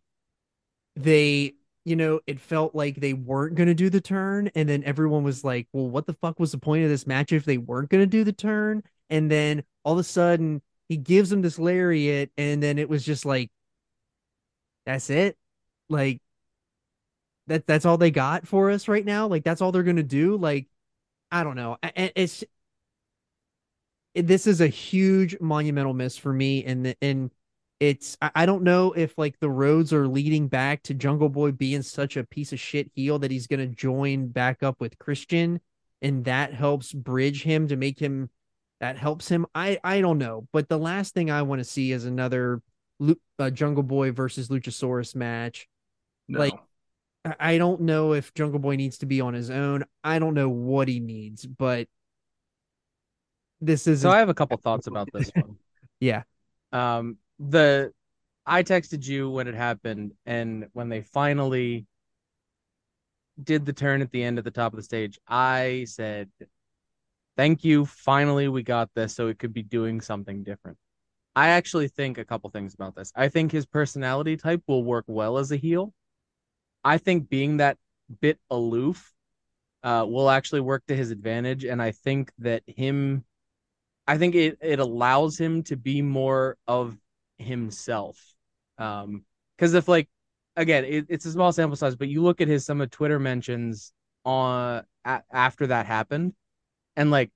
they 0.95 1.55
you 1.85 1.95
know, 1.95 2.19
it 2.27 2.39
felt 2.41 2.75
like 2.75 2.95
they 2.95 3.13
weren't 3.13 3.55
going 3.55 3.67
to 3.67 3.75
do 3.75 3.89
the 3.89 4.01
turn. 4.01 4.49
And 4.55 4.67
then 4.67 4.83
everyone 4.83 5.23
was 5.23 5.43
like, 5.43 5.67
well, 5.71 5.87
what 5.87 6.07
the 6.07 6.13
fuck 6.13 6.39
was 6.39 6.51
the 6.51 6.57
point 6.57 6.83
of 6.83 6.89
this 6.89 7.07
match 7.07 7.31
if 7.31 7.45
they 7.45 7.57
weren't 7.59 7.89
going 7.89 8.01
to 8.03 8.07
do 8.07 8.23
the 8.23 8.33
turn? 8.33 8.83
And 9.09 9.29
then 9.29 9.63
all 9.83 9.93
of 9.93 9.99
a 9.99 10.03
sudden 10.03 10.61
he 10.89 10.97
gives 10.97 11.29
them 11.29 11.41
this 11.43 11.59
lariat. 11.59 12.31
And 12.37 12.61
then 12.61 12.79
it 12.79 12.89
was 12.89 13.05
just 13.05 13.23
like, 13.25 13.51
that's 14.85 15.09
it. 15.09 15.37
Like, 15.89 16.21
that 17.47 17.67
that's 17.67 17.85
all 17.85 17.97
they 17.97 18.11
got 18.11 18.47
for 18.47 18.71
us 18.71 18.87
right 18.87 19.05
now. 19.05 19.27
Like, 19.27 19.43
that's 19.43 19.61
all 19.61 19.71
they're 19.71 19.83
going 19.83 19.95
to 19.97 20.03
do. 20.03 20.37
Like, 20.37 20.67
I 21.31 21.43
don't 21.43 21.55
know. 21.55 21.77
It's 21.95 22.43
this 24.15 24.47
is 24.47 24.61
a 24.61 24.67
huge 24.67 25.39
monumental 25.39 25.93
miss 25.93 26.17
for 26.17 26.31
me, 26.33 26.63
and 26.63 26.95
and 27.01 27.31
it's 27.79 28.17
I 28.21 28.31
I 28.35 28.45
don't 28.45 28.63
know 28.63 28.93
if 28.93 29.17
like 29.17 29.39
the 29.39 29.49
roads 29.49 29.91
are 29.93 30.07
leading 30.07 30.47
back 30.47 30.83
to 30.83 30.93
Jungle 30.93 31.29
Boy 31.29 31.51
being 31.51 31.81
such 31.81 32.17
a 32.17 32.23
piece 32.23 32.53
of 32.53 32.59
shit 32.59 32.89
heel 32.95 33.19
that 33.19 33.31
he's 33.31 33.47
gonna 33.47 33.67
join 33.67 34.27
back 34.27 34.63
up 34.63 34.79
with 34.79 34.97
Christian, 34.97 35.59
and 36.01 36.25
that 36.25 36.53
helps 36.53 36.93
bridge 36.93 37.43
him 37.43 37.67
to 37.67 37.75
make 37.75 37.99
him 37.99 38.29
that 38.79 38.97
helps 38.97 39.27
him. 39.27 39.45
I 39.55 39.79
I 39.83 40.01
don't 40.01 40.17
know, 40.17 40.47
but 40.53 40.69
the 40.69 40.77
last 40.79 41.13
thing 41.13 41.31
I 41.31 41.41
want 41.43 41.59
to 41.59 41.65
see 41.65 41.91
is 41.91 42.05
another 42.05 42.61
uh, 43.39 43.49
Jungle 43.49 43.83
Boy 43.83 44.11
versus 44.11 44.47
Luchasaurus 44.49 45.15
match. 45.15 45.67
No. 46.27 46.39
Like, 46.39 46.53
I- 47.25 47.35
I 47.39 47.57
don't 47.57 47.81
know 47.81 48.13
if 48.13 48.33
Jungle 48.35 48.59
Boy 48.59 48.75
needs 48.75 48.99
to 48.99 49.05
be 49.05 49.19
on 49.19 49.33
his 49.33 49.49
own. 49.49 49.83
I 50.03 50.19
don't 50.19 50.33
know 50.35 50.47
what 50.49 50.87
he 50.87 50.99
needs, 50.99 51.45
but 51.45 51.87
this 53.61 53.87
is 53.87 54.01
So 54.01 54.09
I 54.11 54.19
have 54.19 54.29
a 54.29 54.33
couple 54.33 54.57
thoughts 54.57 54.87
about 54.87 55.09
this 55.11 55.31
one. 55.35 55.57
yeah. 55.99 56.23
Um, 56.71 57.17
the 57.39 57.91
I 58.45 58.63
texted 58.63 59.05
you 59.05 59.29
when 59.29 59.47
it 59.47 59.55
happened, 59.55 60.13
and 60.25 60.67
when 60.73 60.89
they 60.89 61.01
finally 61.01 61.87
did 63.41 63.65
the 63.65 63.73
turn 63.73 64.01
at 64.01 64.11
the 64.11 64.23
end 64.23 64.37
at 64.37 64.43
the 64.43 64.51
top 64.51 64.71
of 64.73 64.77
the 64.77 64.83
stage, 64.83 65.19
I 65.27 65.85
said, 65.89 66.29
"Thank 67.35 67.63
you. 67.63 67.85
Finally, 67.85 68.47
we 68.47 68.63
got 68.63 68.93
this, 68.93 69.15
so 69.15 69.27
it 69.27 69.39
could 69.39 69.53
be 69.53 69.63
doing 69.63 70.01
something 70.01 70.43
different." 70.43 70.77
I 71.35 71.49
actually 71.49 71.89
think 71.89 72.17
a 72.17 72.25
couple 72.25 72.49
things 72.49 72.73
about 72.73 72.95
this. 72.95 73.11
I 73.15 73.27
think 73.27 73.51
his 73.51 73.65
personality 73.65 74.37
type 74.37 74.63
will 74.67 74.83
work 74.83 75.05
well 75.07 75.37
as 75.37 75.51
a 75.51 75.57
heel. 75.57 75.93
I 76.83 76.97
think 76.97 77.29
being 77.29 77.57
that 77.57 77.77
bit 78.21 78.39
aloof 78.49 79.13
uh, 79.83 80.05
will 80.07 80.29
actually 80.29 80.61
work 80.61 80.85
to 80.87 80.95
his 80.95 81.11
advantage, 81.11 81.65
and 81.65 81.81
I 81.81 81.91
think 81.91 82.31
that 82.39 82.63
him 82.67 83.25
I 84.07 84.17
think 84.17 84.35
it 84.35 84.57
it 84.61 84.79
allows 84.79 85.37
him 85.37 85.63
to 85.63 85.75
be 85.75 86.01
more 86.01 86.57
of 86.67 86.97
himself. 87.37 88.19
Um, 88.77 89.23
because 89.57 89.73
if 89.73 89.87
like 89.87 90.09
again, 90.55 90.85
it, 90.85 91.05
it's 91.09 91.25
a 91.25 91.31
small 91.31 91.51
sample 91.51 91.75
size, 91.75 91.95
but 91.95 92.07
you 92.07 92.21
look 92.23 92.41
at 92.41 92.47
his 92.47 92.65
some 92.65 92.81
of 92.81 92.89
Twitter 92.91 93.19
mentions 93.19 93.93
on 94.25 94.83
a, 95.05 95.21
after 95.31 95.67
that 95.67 95.85
happened, 95.85 96.33
and 96.95 97.11
like 97.11 97.31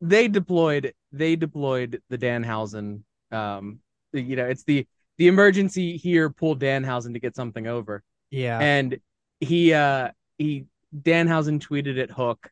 they 0.00 0.28
deployed 0.28 0.94
they 1.12 1.36
deployed 1.36 2.02
the 2.10 2.18
Danhausen. 2.18 3.02
Um, 3.32 3.80
you 4.12 4.36
know, 4.36 4.46
it's 4.46 4.64
the 4.64 4.86
the 5.18 5.28
emergency 5.28 5.96
here 5.96 6.30
pulled 6.30 6.60
Danhausen 6.60 7.12
to 7.14 7.20
get 7.20 7.34
something 7.34 7.66
over 7.66 8.02
Yeah. 8.30 8.60
and 8.60 8.98
he 9.40 9.72
uh 9.72 10.10
he 10.38 10.66
Danhausen 10.94 11.60
tweeted 11.60 12.02
at 12.02 12.10
Hook 12.10 12.50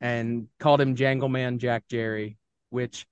and 0.00 0.48
called 0.58 0.80
him 0.80 0.94
Jangle 0.96 1.28
Man 1.28 1.58
Jack 1.58 1.84
Jerry, 1.88 2.36
which 2.70 3.06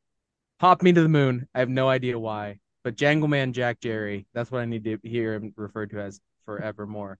popped 0.59 0.83
me 0.83 0.93
to 0.93 1.03
the 1.03 1.09
moon. 1.09 1.49
I 1.55 1.61
have 1.61 1.69
no 1.69 1.89
idea 1.89 2.19
why, 2.19 2.61
but 2.85 2.97
Jangle 2.97 3.29
Man 3.29 3.53
Jack 3.53 3.81
Jerry, 3.81 4.27
that's 4.35 4.51
what 4.51 4.61
I 4.63 4.65
need 4.67 4.85
to 4.85 4.99
hear 5.03 5.35
him 5.35 5.53
referred 5.57 5.91
to 5.91 6.01
as 6.01 6.21
forevermore. 6.47 7.19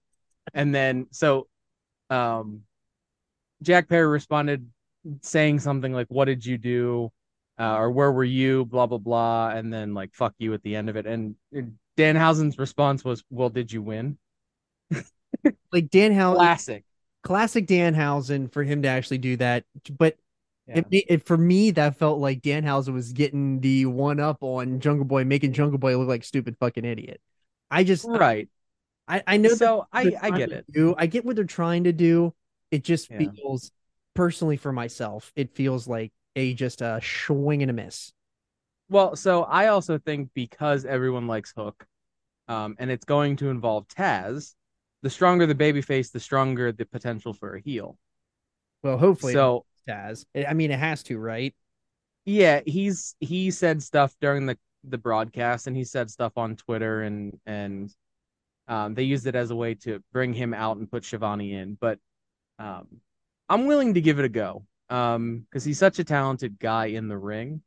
And 0.53 0.73
then 0.73 1.07
so 1.11 1.47
um 2.09 2.63
Jack 3.61 3.87
Perry 3.89 4.07
responded 4.07 4.67
saying 5.21 5.59
something 5.59 5.93
like, 5.93 6.07
What 6.09 6.25
did 6.25 6.45
you 6.45 6.57
do? 6.57 7.11
Uh, 7.59 7.75
or 7.77 7.91
where 7.91 8.11
were 8.11 8.23
you? 8.23 8.65
Blah 8.65 8.87
blah 8.87 8.97
blah, 8.97 9.49
and 9.49 9.71
then 9.73 9.93
like 9.93 10.13
fuck 10.15 10.33
you 10.39 10.53
at 10.53 10.63
the 10.63 10.75
end 10.75 10.89
of 10.89 10.95
it. 10.95 11.05
And 11.05 11.35
Danhausen's 11.97 12.57
response 12.57 13.03
was, 13.03 13.23
Well, 13.29 13.49
did 13.49 13.71
you 13.71 13.81
win? 13.81 14.17
like 15.71 15.89
Danhausen, 15.89 16.35
Classic. 16.37 16.83
classic 17.23 17.67
Danhausen 17.67 18.51
for 18.51 18.63
him 18.63 18.81
to 18.83 18.87
actually 18.87 19.19
do 19.19 19.37
that. 19.37 19.63
But 19.97 20.17
Yeah. 20.75 20.83
it, 20.91 21.05
it 21.09 21.25
for 21.25 21.37
me 21.37 21.71
that 21.71 21.97
felt 21.97 22.19
like 22.19 22.41
Danhausen 22.41 22.93
was 22.93 23.13
getting 23.13 23.59
the 23.59 23.85
one 23.85 24.19
up 24.19 24.37
on 24.41 24.79
Jungle 24.79 25.05
Boy, 25.05 25.23
making 25.25 25.53
Jungle 25.53 25.77
Boy 25.77 25.97
look 25.97 26.07
like 26.07 26.23
stupid 26.23 26.55
fucking 26.59 26.85
idiot. 26.85 27.21
I 27.69 27.83
just 27.83 28.07
Right. 28.07 28.49
I, 29.07 29.23
I 29.27 29.37
know 29.37 29.49
so 29.55 29.85
I 29.91 30.15
I 30.21 30.31
get 30.31 30.51
it. 30.51 30.65
do- 30.71 30.95
I 30.97 31.07
get 31.07 31.25
what 31.25 31.35
they're 31.35 31.45
trying 31.45 31.83
to 31.85 31.93
do. 31.93 32.33
It 32.71 32.83
just 32.83 33.09
Yeah. 33.09 33.17
feels 33.17 33.71
personally 34.13 34.57
for 34.57 34.71
myself, 34.71 35.31
it 35.35 35.51
feels 35.55 35.87
like 35.87 36.11
a 36.35 36.53
just 36.53 36.81
a 36.81 37.01
swing 37.03 37.61
and 37.61 37.71
a 37.71 37.73
miss. 37.73 38.13
Well, 38.89 39.15
so 39.15 39.43
I 39.43 39.67
also 39.67 39.97
think 39.97 40.31
because 40.33 40.85
everyone 40.85 41.27
likes 41.27 41.53
Hook, 41.55 41.85
um, 42.47 42.75
and 42.79 42.91
it's 42.91 43.05
going 43.05 43.37
to 43.37 43.49
involve 43.49 43.87
Taz, 43.87 44.55
the 45.01 45.09
stronger 45.09 45.45
the 45.45 45.55
babyface, 45.55 46.11
the 46.11 46.19
stronger 46.19 46.71
the 46.71 46.85
potential 46.85 47.33
for 47.33 47.55
a 47.55 47.61
heel. 47.61 47.97
Well, 48.83 48.97
hopefully, 48.97 49.33
So 49.33 49.65
has. 49.87 50.25
I 50.47 50.53
mean, 50.53 50.71
it 50.71 50.79
has 50.79 51.03
to, 51.03 51.17
right? 51.17 51.53
yeah, 52.25 52.61
he's 52.65 53.15
he 53.19 53.51
said 53.51 53.81
stuff 53.81 54.15
during 54.21 54.45
the 54.45 54.57
the 54.83 54.97
broadcast, 54.97 55.67
and 55.67 55.75
he 55.75 55.83
said 55.83 56.09
stuff 56.09 56.33
on 56.37 56.55
Twitter, 56.55 57.01
and 57.03 57.39
and 57.45 57.93
um, 58.67 58.93
they 58.93 59.03
used 59.03 59.27
it 59.27 59.35
as 59.35 59.51
a 59.51 59.55
way 59.55 59.75
to 59.75 60.03
bring 60.13 60.33
him 60.33 60.53
out 60.53 60.77
and 60.77 60.89
put 60.91 61.03
Shivani 61.03 61.53
in. 61.53 61.77
But 61.79 61.99
um, 62.59 62.87
I'm 63.49 63.65
willing 63.65 63.95
to 63.95 64.01
give 64.01 64.19
it 64.19 64.25
a 64.25 64.29
go 64.29 64.65
um, 64.89 65.45
because 65.49 65.63
he's 65.63 65.79
such 65.79 65.99
a 65.99 66.03
talented 66.03 66.59
guy 66.59 66.87
in 66.87 67.07
the 67.07 67.17
ring. 67.17 67.61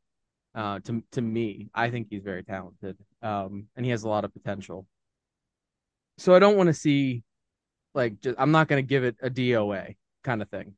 Uh, 0.53 0.79
to 0.81 1.03
to 1.11 1.21
me, 1.21 1.69
I 1.73 1.89
think 1.89 2.07
he's 2.09 2.23
very 2.23 2.43
talented, 2.43 2.97
um, 3.21 3.67
and 3.75 3.85
he 3.85 3.91
has 3.91 4.03
a 4.03 4.09
lot 4.09 4.25
of 4.25 4.33
potential. 4.33 4.87
So 6.17 6.33
I 6.33 6.39
don't 6.39 6.55
want 6.55 6.67
to 6.67 6.73
see, 6.73 7.23
like, 7.93 8.21
just, 8.21 8.37
I'm 8.39 8.51
not 8.51 8.69
going 8.69 8.81
to 8.81 8.87
give 8.87 9.03
it 9.03 9.17
a 9.21 9.29
DOA 9.29 9.97
kind 10.23 10.41
of 10.41 10.49
thing. 10.49 10.75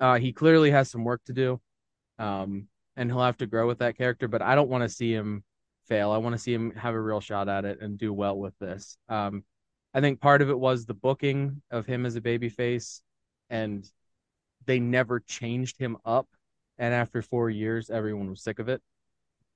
Uh, 0.00 0.18
he 0.18 0.32
clearly 0.32 0.70
has 0.70 0.90
some 0.90 1.04
work 1.04 1.22
to 1.26 1.32
do, 1.32 1.60
um, 2.18 2.68
and 2.96 3.10
he'll 3.10 3.22
have 3.22 3.36
to 3.38 3.46
grow 3.46 3.66
with 3.66 3.78
that 3.80 3.96
character. 3.98 4.28
But 4.28 4.42
I 4.42 4.54
don't 4.54 4.70
want 4.70 4.82
to 4.82 4.88
see 4.88 5.12
him 5.12 5.44
fail. 5.88 6.10
I 6.10 6.18
want 6.18 6.34
to 6.34 6.38
see 6.38 6.54
him 6.54 6.72
have 6.72 6.94
a 6.94 7.00
real 7.00 7.20
shot 7.20 7.48
at 7.48 7.64
it 7.64 7.80
and 7.80 7.98
do 7.98 8.12
well 8.12 8.38
with 8.38 8.58
this. 8.58 8.96
Um, 9.08 9.44
I 9.94 10.00
think 10.00 10.20
part 10.20 10.42
of 10.42 10.50
it 10.50 10.58
was 10.58 10.86
the 10.86 10.94
booking 10.94 11.62
of 11.70 11.86
him 11.86 12.06
as 12.06 12.16
a 12.16 12.20
babyface, 12.20 13.00
and 13.50 13.88
they 14.66 14.80
never 14.80 15.20
changed 15.20 15.78
him 15.78 15.96
up. 16.04 16.28
And 16.78 16.94
after 16.94 17.22
four 17.22 17.50
years, 17.50 17.90
everyone 17.90 18.30
was 18.30 18.42
sick 18.42 18.58
of 18.58 18.68
it. 18.68 18.80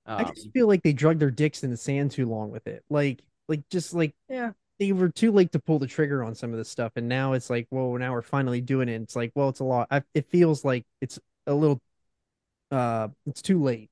I 0.06 0.24
Um, 0.24 0.32
just 0.34 0.50
feel 0.52 0.66
like 0.66 0.82
they 0.82 0.92
drug 0.92 1.18
their 1.18 1.30
dicks 1.30 1.64
in 1.64 1.70
the 1.70 1.76
sand 1.76 2.10
too 2.10 2.26
long 2.26 2.50
with 2.50 2.66
it. 2.66 2.84
Like, 2.90 3.22
like 3.48 3.68
just 3.70 3.94
like 3.94 4.14
yeah, 4.28 4.52
they 4.78 4.92
were 4.92 5.08
too 5.08 5.32
late 5.32 5.52
to 5.52 5.58
pull 5.58 5.78
the 5.78 5.86
trigger 5.86 6.24
on 6.24 6.34
some 6.34 6.52
of 6.52 6.58
this 6.58 6.68
stuff, 6.68 6.92
and 6.96 7.08
now 7.08 7.32
it's 7.34 7.50
like, 7.50 7.66
well, 7.70 7.92
now 7.94 8.12
we're 8.12 8.22
finally 8.22 8.60
doing 8.60 8.88
it. 8.88 9.00
It's 9.02 9.16
like, 9.16 9.32
well, 9.34 9.48
it's 9.48 9.60
a 9.60 9.64
lot. 9.64 9.88
I, 9.90 10.02
it 10.14 10.28
feels 10.30 10.64
like 10.64 10.84
it's 11.00 11.18
a 11.46 11.54
little, 11.54 11.80
uh, 12.70 13.08
it's 13.26 13.42
too 13.42 13.62
late, 13.62 13.90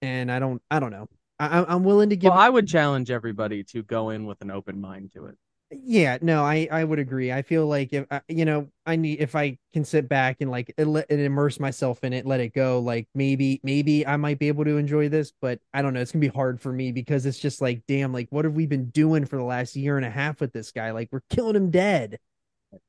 and 0.00 0.30
I 0.32 0.38
don't, 0.38 0.62
I 0.70 0.80
don't 0.80 0.90
know. 0.92 1.08
I, 1.38 1.48
I'm- 1.48 1.66
I'm 1.68 1.84
willing 1.84 2.10
to 2.10 2.16
give. 2.16 2.30
well, 2.30 2.38
I 2.38 2.48
would 2.48 2.68
challenge 2.68 3.10
everybody 3.10 3.64
to 3.64 3.82
go 3.82 4.10
in 4.10 4.26
with 4.26 4.40
an 4.42 4.50
open 4.50 4.80
mind 4.80 5.12
to 5.14 5.26
it. 5.26 5.36
Yeah, 5.74 6.18
no, 6.20 6.44
I 6.44 6.68
I 6.70 6.84
would 6.84 6.98
agree. 6.98 7.32
I 7.32 7.40
feel 7.40 7.66
like 7.66 7.94
if 7.94 8.06
I, 8.10 8.20
you 8.28 8.44
know, 8.44 8.68
I 8.84 8.96
need 8.96 9.20
if 9.22 9.34
I 9.34 9.56
can 9.72 9.84
sit 9.86 10.06
back 10.06 10.42
and 10.42 10.50
like 10.50 10.74
and 10.76 10.98
immerse 11.08 11.58
myself 11.58 12.04
in 12.04 12.12
it, 12.12 12.26
let 12.26 12.40
it 12.40 12.52
go. 12.52 12.78
Like 12.80 13.08
maybe 13.14 13.58
maybe 13.64 14.06
I 14.06 14.18
might 14.18 14.38
be 14.38 14.48
able 14.48 14.64
to 14.66 14.76
enjoy 14.76 15.08
this, 15.08 15.32
but 15.40 15.60
I 15.72 15.80
don't 15.80 15.94
know. 15.94 16.00
It's 16.00 16.12
gonna 16.12 16.20
be 16.20 16.28
hard 16.28 16.60
for 16.60 16.72
me 16.74 16.92
because 16.92 17.24
it's 17.24 17.38
just 17.38 17.62
like, 17.62 17.82
damn, 17.88 18.12
like 18.12 18.28
what 18.30 18.44
have 18.44 18.52
we 18.54 18.66
been 18.66 18.90
doing 18.90 19.24
for 19.24 19.36
the 19.36 19.44
last 19.44 19.74
year 19.74 19.96
and 19.96 20.04
a 20.04 20.10
half 20.10 20.40
with 20.42 20.52
this 20.52 20.72
guy? 20.72 20.90
Like 20.90 21.08
we're 21.10 21.22
killing 21.30 21.56
him 21.56 21.70
dead. 21.70 22.18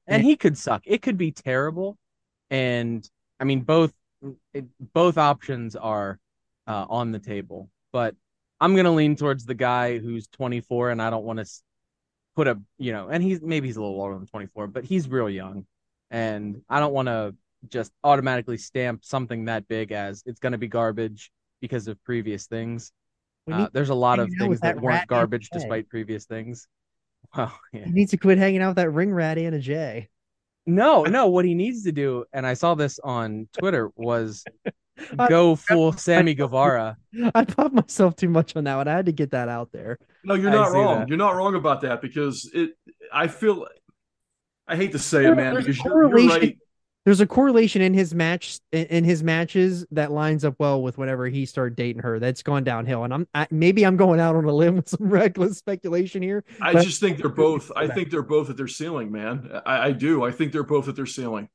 and 0.07 0.23
he 0.23 0.35
could 0.35 0.57
suck. 0.57 0.83
It 0.85 1.01
could 1.01 1.17
be 1.17 1.31
terrible, 1.31 1.97
and 2.49 3.07
I 3.39 3.45
mean 3.45 3.61
both 3.61 3.93
it, 4.53 4.65
both 4.93 5.17
options 5.17 5.75
are 5.75 6.19
uh, 6.67 6.85
on 6.89 7.11
the 7.11 7.19
table. 7.19 7.69
But 7.93 8.15
I'm 8.59 8.75
gonna 8.75 8.93
lean 8.93 9.15
towards 9.15 9.45
the 9.45 9.55
guy 9.55 9.99
who's 9.99 10.27
24, 10.27 10.91
and 10.91 11.01
I 11.01 11.09
don't 11.09 11.25
want 11.25 11.39
to 11.39 11.45
put 12.35 12.47
a 12.47 12.59
you 12.77 12.91
know, 12.91 13.09
and 13.09 13.23
he's 13.23 13.41
maybe 13.41 13.67
he's 13.67 13.77
a 13.77 13.81
little 13.81 13.99
older 13.99 14.17
than 14.17 14.27
24, 14.27 14.67
but 14.67 14.83
he's 14.83 15.07
real 15.07 15.29
young, 15.29 15.65
and 16.11 16.61
I 16.69 16.79
don't 16.79 16.93
want 16.93 17.07
to 17.07 17.35
just 17.69 17.91
automatically 18.03 18.57
stamp 18.57 19.05
something 19.05 19.45
that 19.45 19.67
big 19.67 19.91
as 19.91 20.21
it's 20.25 20.39
gonna 20.39 20.57
be 20.57 20.67
garbage 20.67 21.31
because 21.61 21.87
of 21.87 22.03
previous 22.03 22.45
things. 22.47 22.91
Uh, 23.49 23.59
need, 23.59 23.69
there's 23.73 23.89
a 23.89 23.95
lot 23.95 24.19
of 24.19 24.27
hanging 24.27 24.41
out 24.41 24.49
with 24.49 24.59
things 24.59 24.61
that, 24.61 24.75
that 24.75 24.83
weren't 24.83 25.07
garbage 25.07 25.49
despite 25.51 25.89
previous 25.89 26.25
things. 26.25 26.67
Well, 27.35 27.57
yeah. 27.71 27.85
he 27.85 27.91
needs 27.91 28.11
to 28.11 28.17
quit 28.17 28.37
hanging 28.37 28.61
out 28.61 28.71
with 28.71 28.75
that 28.75 28.91
ring 28.91 29.11
rat 29.11 29.37
Anna 29.37 29.57
Jay. 29.57 30.09
No, 30.67 31.03
no, 31.03 31.29
what 31.29 31.45
he 31.45 31.55
needs 31.55 31.83
to 31.85 31.91
do, 31.91 32.25
and 32.33 32.45
I 32.45 32.53
saw 32.53 32.75
this 32.75 32.99
on 32.99 33.47
Twitter, 33.57 33.91
was 33.95 34.43
go 35.27 35.55
full 35.55 35.93
Sammy 35.93 36.33
Guevara. 36.35 36.97
I 37.33 37.45
popped 37.45 37.73
myself 37.73 38.15
too 38.15 38.29
much 38.29 38.55
on 38.55 38.63
that 38.65 38.75
one. 38.75 38.87
I 38.87 38.93
had 38.93 39.05
to 39.07 39.11
get 39.11 39.31
that 39.31 39.49
out 39.49 39.71
there. 39.71 39.99
No, 40.23 40.33
you're 40.35 40.51
not 40.51 40.71
wrong. 40.71 40.99
that. 40.99 41.09
You're 41.09 41.17
not 41.17 41.35
wrong 41.35 41.55
about 41.55 41.81
that 41.81 42.01
because 42.01 42.49
it. 42.53 42.71
I 43.11 43.27
feel. 43.27 43.67
I 44.67 44.75
hate 44.75 44.93
to 44.93 44.99
say 44.99 45.25
it, 45.25 45.35
man, 45.35 45.53
There's 45.53 45.65
because 45.65 45.83
you're, 45.83 46.17
you're 46.17 46.29
right. 46.29 46.57
There's 47.05 47.19
a 47.19 47.27
correlation 47.27 47.81
in 47.81 47.93
his 47.93 48.15
match 48.15 48.59
in- 48.71 48.85
in 48.85 49.03
his 49.03 49.21
matches 49.23 49.85
that 49.91 50.13
lines 50.13 50.45
up 50.45 50.55
well 50.57 50.81
with 50.81 50.97
whenever 50.97 51.27
he 51.27 51.45
started 51.45 51.75
dating 51.75 52.01
her. 52.01 52.17
That's 52.17 52.41
gone 52.41 52.63
downhill, 52.63 53.03
and 53.03 53.13
I'm 53.13 53.27
I, 53.35 53.45
maybe 53.51 53.85
I'm 53.85 53.97
going 53.97 54.21
out 54.21 54.37
on 54.37 54.45
a 54.45 54.53
limb 54.53 54.77
with 54.77 54.87
some 54.87 54.99
reckless 55.09 55.57
speculation 55.57 56.21
here. 56.21 56.45
I 56.61 56.81
just 56.81 57.01
think 57.01 57.17
they're 57.17 57.27
both. 57.29 57.71
I 57.75 57.87
think 57.87 58.09
they're 58.09 58.21
both 58.21 58.49
at 58.49 58.55
their 58.55 58.69
ceiling, 58.69 59.11
man. 59.11 59.51
I, 59.65 59.87
I 59.87 59.91
do. 59.91 60.23
I 60.23 60.31
think 60.31 60.53
they're 60.53 60.63
both 60.63 60.87
at 60.87 60.95
their 60.95 61.05
ceiling. 61.05 61.49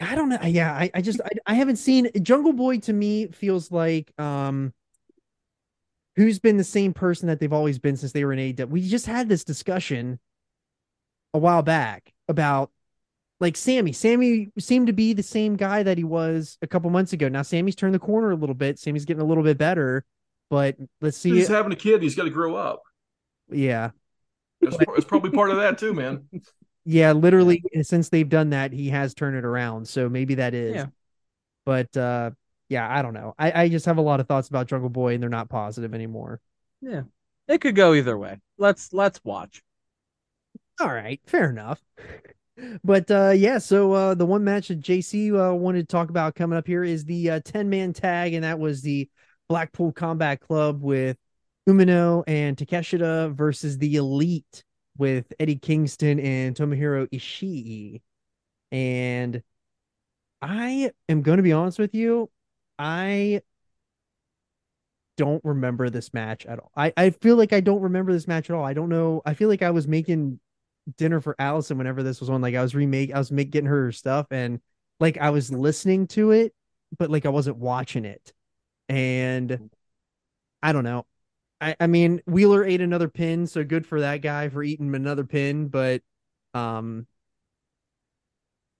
I 0.00 0.14
don't 0.14 0.28
know. 0.28 0.38
Yeah, 0.42 0.72
I, 0.72 0.90
I 0.94 1.00
just 1.00 1.20
I, 1.20 1.30
I 1.46 1.54
haven't 1.54 1.76
seen 1.76 2.10
Jungle 2.22 2.52
Boy 2.52 2.78
to 2.80 2.92
me 2.92 3.28
feels 3.28 3.70
like 3.70 4.12
um 4.18 4.72
who's 6.16 6.38
been 6.38 6.56
the 6.56 6.64
same 6.64 6.92
person 6.92 7.28
that 7.28 7.40
they've 7.40 7.52
always 7.52 7.78
been 7.78 7.96
since 7.96 8.12
they 8.12 8.24
were 8.24 8.32
in 8.32 8.38
AEW. 8.38 8.68
We 8.68 8.88
just 8.88 9.06
had 9.06 9.28
this 9.28 9.44
discussion 9.44 10.20
a 11.32 11.38
while 11.38 11.62
back 11.62 12.12
about 12.28 12.70
like 13.40 13.56
Sammy. 13.56 13.92
Sammy 13.92 14.50
seemed 14.58 14.86
to 14.86 14.92
be 14.92 15.12
the 15.12 15.22
same 15.22 15.56
guy 15.56 15.82
that 15.82 15.98
he 15.98 16.04
was 16.04 16.56
a 16.62 16.66
couple 16.66 16.90
months 16.90 17.12
ago. 17.12 17.28
Now 17.28 17.42
Sammy's 17.42 17.74
turned 17.74 17.94
the 17.94 17.98
corner 17.98 18.30
a 18.30 18.36
little 18.36 18.54
bit. 18.54 18.78
Sammy's 18.78 19.04
getting 19.04 19.22
a 19.22 19.26
little 19.26 19.42
bit 19.42 19.58
better, 19.58 20.04
but 20.50 20.76
let's 21.00 21.16
see. 21.16 21.30
He's 21.30 21.48
having 21.48 21.72
a 21.72 21.76
kid. 21.76 22.02
He's 22.02 22.14
got 22.14 22.24
to 22.24 22.30
grow 22.30 22.54
up. 22.54 22.82
Yeah. 23.50 23.90
It's, 24.60 24.76
it's 24.96 25.04
probably 25.04 25.30
part 25.30 25.50
of 25.50 25.56
that 25.56 25.78
too, 25.78 25.92
man. 25.92 26.28
Yeah, 26.84 27.12
literally 27.12 27.62
since 27.82 28.08
they've 28.08 28.28
done 28.28 28.50
that, 28.50 28.72
he 28.72 28.90
has 28.90 29.14
turned 29.14 29.36
it 29.36 29.44
around. 29.44 29.88
So 29.88 30.08
maybe 30.08 30.36
that 30.36 30.54
is. 30.54 30.74
Yeah. 30.74 30.86
But 31.64 31.96
uh 31.96 32.32
yeah, 32.68 32.88
I 32.90 33.02
don't 33.02 33.14
know. 33.14 33.34
I, 33.38 33.62
I 33.62 33.68
just 33.68 33.86
have 33.86 33.98
a 33.98 34.02
lot 34.02 34.20
of 34.20 34.26
thoughts 34.26 34.48
about 34.48 34.66
Jungle 34.66 34.90
Boy 34.90 35.14
and 35.14 35.22
they're 35.22 35.30
not 35.30 35.48
positive 35.48 35.94
anymore. 35.94 36.40
Yeah. 36.80 37.02
It 37.48 37.60
could 37.60 37.76
go 37.76 37.94
either 37.94 38.16
way. 38.16 38.40
Let's 38.58 38.92
let's 38.92 39.20
watch. 39.24 39.62
All 40.80 40.92
right, 40.92 41.20
fair 41.26 41.50
enough. 41.50 41.82
But 42.84 43.10
uh 43.10 43.30
yeah, 43.30 43.58
so 43.58 43.92
uh 43.92 44.14
the 44.14 44.26
one 44.26 44.44
match 44.44 44.68
that 44.68 44.80
JC 44.80 45.32
uh, 45.32 45.52
wanted 45.52 45.88
to 45.88 45.92
talk 45.92 46.08
about 46.08 46.36
coming 46.36 46.56
up 46.56 46.68
here 46.68 46.84
is 46.84 47.04
the 47.04 47.30
uh 47.30 47.40
10 47.44 47.68
man 47.68 47.92
tag, 47.92 48.32
and 48.32 48.44
that 48.44 48.60
was 48.60 48.80
the 48.80 49.10
Blackpool 49.48 49.90
Combat 49.90 50.38
Club 50.38 50.80
with 50.80 51.16
Umino 51.68 52.22
and 52.28 52.56
Takeshita 52.56 53.34
versus 53.34 53.76
the 53.78 53.96
Elite 53.96 54.62
with 54.96 55.32
Eddie 55.38 55.56
Kingston 55.56 56.20
and 56.20 56.54
Tomohiro 56.54 57.08
Ishii. 57.10 58.00
And 58.72 59.42
I 60.42 60.90
am 61.08 61.22
going 61.22 61.38
to 61.38 61.42
be 61.42 61.52
honest 61.52 61.78
with 61.78 61.94
you, 61.94 62.30
I 62.78 63.42
don't 65.16 65.44
remember 65.44 65.90
this 65.90 66.12
match 66.12 66.44
at 66.46 66.58
all. 66.58 66.70
I, 66.76 66.92
I 66.96 67.10
feel 67.10 67.36
like 67.36 67.52
I 67.52 67.60
don't 67.60 67.82
remember 67.82 68.12
this 68.12 68.26
match 68.26 68.50
at 68.50 68.56
all. 68.56 68.64
I 68.64 68.74
don't 68.74 68.88
know. 68.88 69.22
I 69.24 69.34
feel 69.34 69.48
like 69.48 69.62
I 69.62 69.70
was 69.70 69.86
making 69.86 70.40
dinner 70.96 71.20
for 71.20 71.36
Allison 71.38 71.78
whenever 71.78 72.02
this 72.02 72.20
was 72.20 72.30
on. 72.30 72.42
Like 72.42 72.54
I 72.54 72.62
was 72.62 72.74
remake, 72.74 73.12
I 73.14 73.18
was 73.18 73.30
make, 73.30 73.50
getting 73.50 73.68
her 73.68 73.92
stuff, 73.92 74.26
and 74.30 74.60
like 75.00 75.18
I 75.18 75.30
was 75.30 75.52
listening 75.52 76.06
to 76.08 76.32
it, 76.32 76.52
but 76.98 77.10
like 77.10 77.26
I 77.26 77.30
wasn't 77.30 77.56
watching 77.56 78.04
it. 78.04 78.32
And 78.88 79.70
I 80.62 80.72
don't 80.72 80.84
know. 80.84 81.06
I, 81.64 81.74
I 81.80 81.86
mean, 81.86 82.20
Wheeler 82.26 82.62
ate 82.62 82.82
another 82.82 83.08
pin, 83.08 83.46
so 83.46 83.64
good 83.64 83.86
for 83.86 84.00
that 84.00 84.20
guy 84.20 84.50
for 84.50 84.62
eating 84.62 84.94
another 84.94 85.24
pin. 85.24 85.68
But 85.68 86.02
um, 86.52 87.06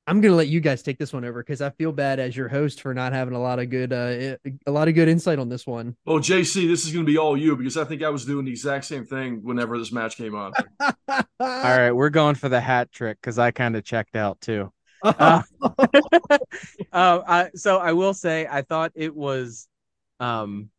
I'm 0.06 0.20
gonna 0.20 0.34
let 0.34 0.48
you 0.48 0.60
guys 0.60 0.82
take 0.82 0.98
this 0.98 1.10
one 1.10 1.24
over 1.24 1.42
because 1.42 1.62
I 1.62 1.70
feel 1.70 1.92
bad 1.92 2.20
as 2.20 2.36
your 2.36 2.48
host 2.48 2.82
for 2.82 2.92
not 2.92 3.14
having 3.14 3.34
a 3.34 3.40
lot 3.40 3.58
of 3.58 3.70
good 3.70 3.90
uh 3.90 4.36
a 4.66 4.70
lot 4.70 4.88
of 4.88 4.94
good 4.94 5.08
insight 5.08 5.38
on 5.38 5.48
this 5.48 5.66
one. 5.66 5.96
Well, 6.04 6.18
JC, 6.18 6.68
this 6.68 6.84
is 6.84 6.92
going 6.92 7.06
to 7.06 7.10
be 7.10 7.16
all 7.16 7.38
you 7.38 7.56
because 7.56 7.78
I 7.78 7.84
think 7.84 8.02
I 8.02 8.10
was 8.10 8.26
doing 8.26 8.44
the 8.44 8.50
exact 8.50 8.84
same 8.84 9.06
thing 9.06 9.42
whenever 9.42 9.78
this 9.78 9.90
match 9.90 10.18
came 10.18 10.34
on. 10.34 10.52
All 11.08 11.24
right, 11.40 11.92
we're 11.92 12.10
going 12.10 12.34
for 12.34 12.50
the 12.50 12.60
hat 12.60 12.92
trick 12.92 13.18
because 13.18 13.38
I 13.38 13.50
kind 13.50 13.76
of 13.76 13.84
checked 13.84 14.14
out 14.16 14.40
too. 14.40 14.70
Uh, 15.04 15.42
uh, 16.92 17.20
I, 17.28 17.50
so 17.54 17.76
I 17.76 17.92
will 17.92 18.14
say 18.14 18.46
I 18.50 18.62
thought 18.62 18.92
it 18.94 19.14
was 19.14 19.68
um 20.18 20.70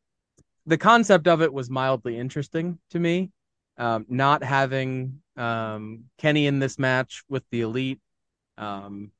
the 0.66 0.78
concept 0.78 1.28
of 1.28 1.42
it 1.42 1.54
was 1.54 1.70
mildly 1.70 2.18
interesting 2.18 2.80
to 2.92 3.00
me. 3.00 3.32
Um, 3.78 4.06
not 4.08 4.44
having 4.44 5.22
um, 5.36 6.06
Kenny 6.18 6.48
in 6.48 6.60
this 6.60 6.80
match 6.80 7.24
with 7.28 7.44
the 7.52 7.62
elite. 7.62 8.00
Um, 8.58 9.12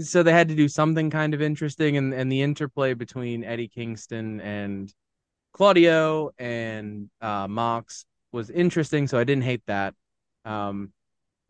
so 0.00 0.22
they 0.22 0.32
had 0.32 0.48
to 0.48 0.54
do 0.54 0.66
something 0.66 1.10
kind 1.10 1.34
of 1.34 1.42
interesting, 1.42 1.96
and, 1.96 2.12
and 2.12 2.32
the 2.32 2.42
interplay 2.42 2.94
between 2.94 3.44
Eddie 3.44 3.68
Kingston 3.68 4.40
and 4.40 4.92
Claudio 5.52 6.32
and 6.38 7.10
uh, 7.20 7.46
Mox 7.46 8.06
was 8.32 8.50
interesting. 8.50 9.06
So 9.06 9.18
I 9.18 9.24
didn't 9.24 9.44
hate 9.44 9.62
that. 9.66 9.94
Um, 10.44 10.92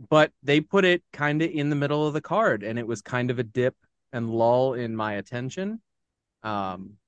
but 0.09 0.33
they 0.43 0.61
put 0.61 0.85
it 0.85 1.03
kind 1.13 1.41
of 1.43 1.51
in 1.51 1.71
the 1.71 1.77
middle 1.77 2.07
of 2.07 2.13
the 2.13 2.21
card, 2.21 2.63
and 2.63 2.79
it 2.79 2.87
was 2.87 3.01
kind 3.01 3.31
of 3.31 3.39
a 3.39 3.45
dip 3.45 3.77
and 4.13 4.31
lull 4.31 4.75
in 4.75 4.95
my 4.95 5.15
attention. 5.15 5.81
Um, 6.43 6.99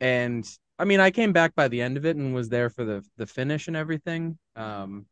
and 0.00 0.46
I 0.78 0.84
mean, 0.84 1.00
I 1.00 1.10
came 1.10 1.32
back 1.32 1.54
by 1.54 1.68
the 1.68 1.80
end 1.80 1.96
of 1.96 2.04
it 2.04 2.16
and 2.16 2.34
was 2.34 2.48
there 2.48 2.70
for 2.70 2.84
the 2.84 3.04
the 3.16 3.26
finish 3.26 3.68
and 3.68 3.76
everything. 3.76 4.38
Um, 4.56 5.06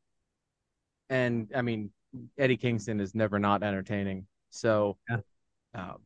and 1.09 1.51
I 1.55 1.63
mean, 1.63 1.91
Eddie 2.37 2.57
Kingston 2.57 3.01
is 3.01 3.15
never 3.15 3.39
not 3.39 3.63
entertaining, 3.63 4.27
so 4.51 4.97
yeah. 5.09 5.19
um, 5.75 5.99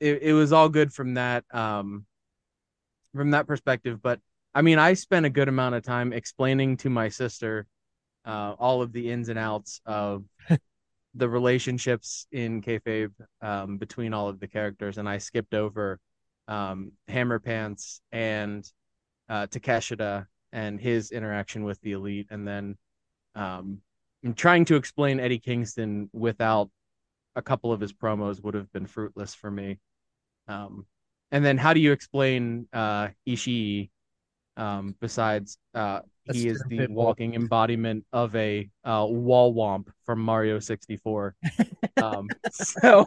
it 0.00 0.22
it 0.22 0.32
was 0.32 0.52
all 0.52 0.68
good 0.68 0.92
from 0.92 1.14
that 1.14 1.44
um 1.52 2.06
from 3.14 3.30
that 3.32 3.46
perspective. 3.46 4.00
But 4.02 4.20
I 4.54 4.62
mean, 4.62 4.78
I 4.78 4.94
spent 4.94 5.26
a 5.26 5.30
good 5.30 5.48
amount 5.48 5.74
of 5.74 5.82
time 5.82 6.12
explaining 6.12 6.78
to 6.78 6.90
my 6.90 7.08
sister 7.08 7.66
uh, 8.24 8.54
all 8.58 8.82
of 8.82 8.92
the 8.92 9.10
ins 9.10 9.28
and 9.28 9.38
outs 9.38 9.80
of 9.86 10.24
the 11.14 11.28
relationships 11.28 12.26
in 12.32 12.62
kayfabe 12.62 13.12
um, 13.40 13.78
between 13.78 14.14
all 14.14 14.28
of 14.28 14.40
the 14.40 14.48
characters, 14.48 14.98
and 14.98 15.08
I 15.08 15.18
skipped 15.18 15.54
over 15.54 15.98
um, 16.48 16.92
Hammer 17.08 17.38
Pants 17.38 18.00
and 18.10 18.64
uh, 19.28 19.46
Takeshita 19.46 20.26
and 20.52 20.80
his 20.80 21.10
interaction 21.10 21.64
with 21.64 21.80
the 21.80 21.92
Elite, 21.92 22.26
and 22.30 22.46
then 22.46 22.76
um, 23.34 23.78
trying 24.36 24.64
to 24.66 24.76
explain 24.76 25.20
Eddie 25.20 25.38
Kingston 25.38 26.10
without 26.12 26.70
a 27.34 27.42
couple 27.42 27.72
of 27.72 27.80
his 27.80 27.92
promos 27.92 28.42
would 28.42 28.54
have 28.54 28.70
been 28.72 28.86
fruitless 28.86 29.34
for 29.34 29.50
me. 29.50 29.78
Um, 30.48 30.86
and 31.30 31.44
then 31.44 31.56
how 31.56 31.72
do 31.72 31.80
you 31.80 31.92
explain 31.92 32.68
uh, 32.72 33.08
Ishii 33.26 33.90
um, 34.56 34.94
besides 35.00 35.56
uh, 35.74 36.00
he 36.30 36.48
is 36.48 36.62
the 36.68 36.86
walking 36.88 37.34
embodiment 37.34 38.04
of 38.12 38.34
a 38.36 38.68
uh, 38.84 39.06
wall 39.08 39.54
womp 39.54 39.88
from 40.04 40.20
Mario 40.20 40.58
64. 40.58 41.34
um, 41.96 42.28
so, 42.52 43.06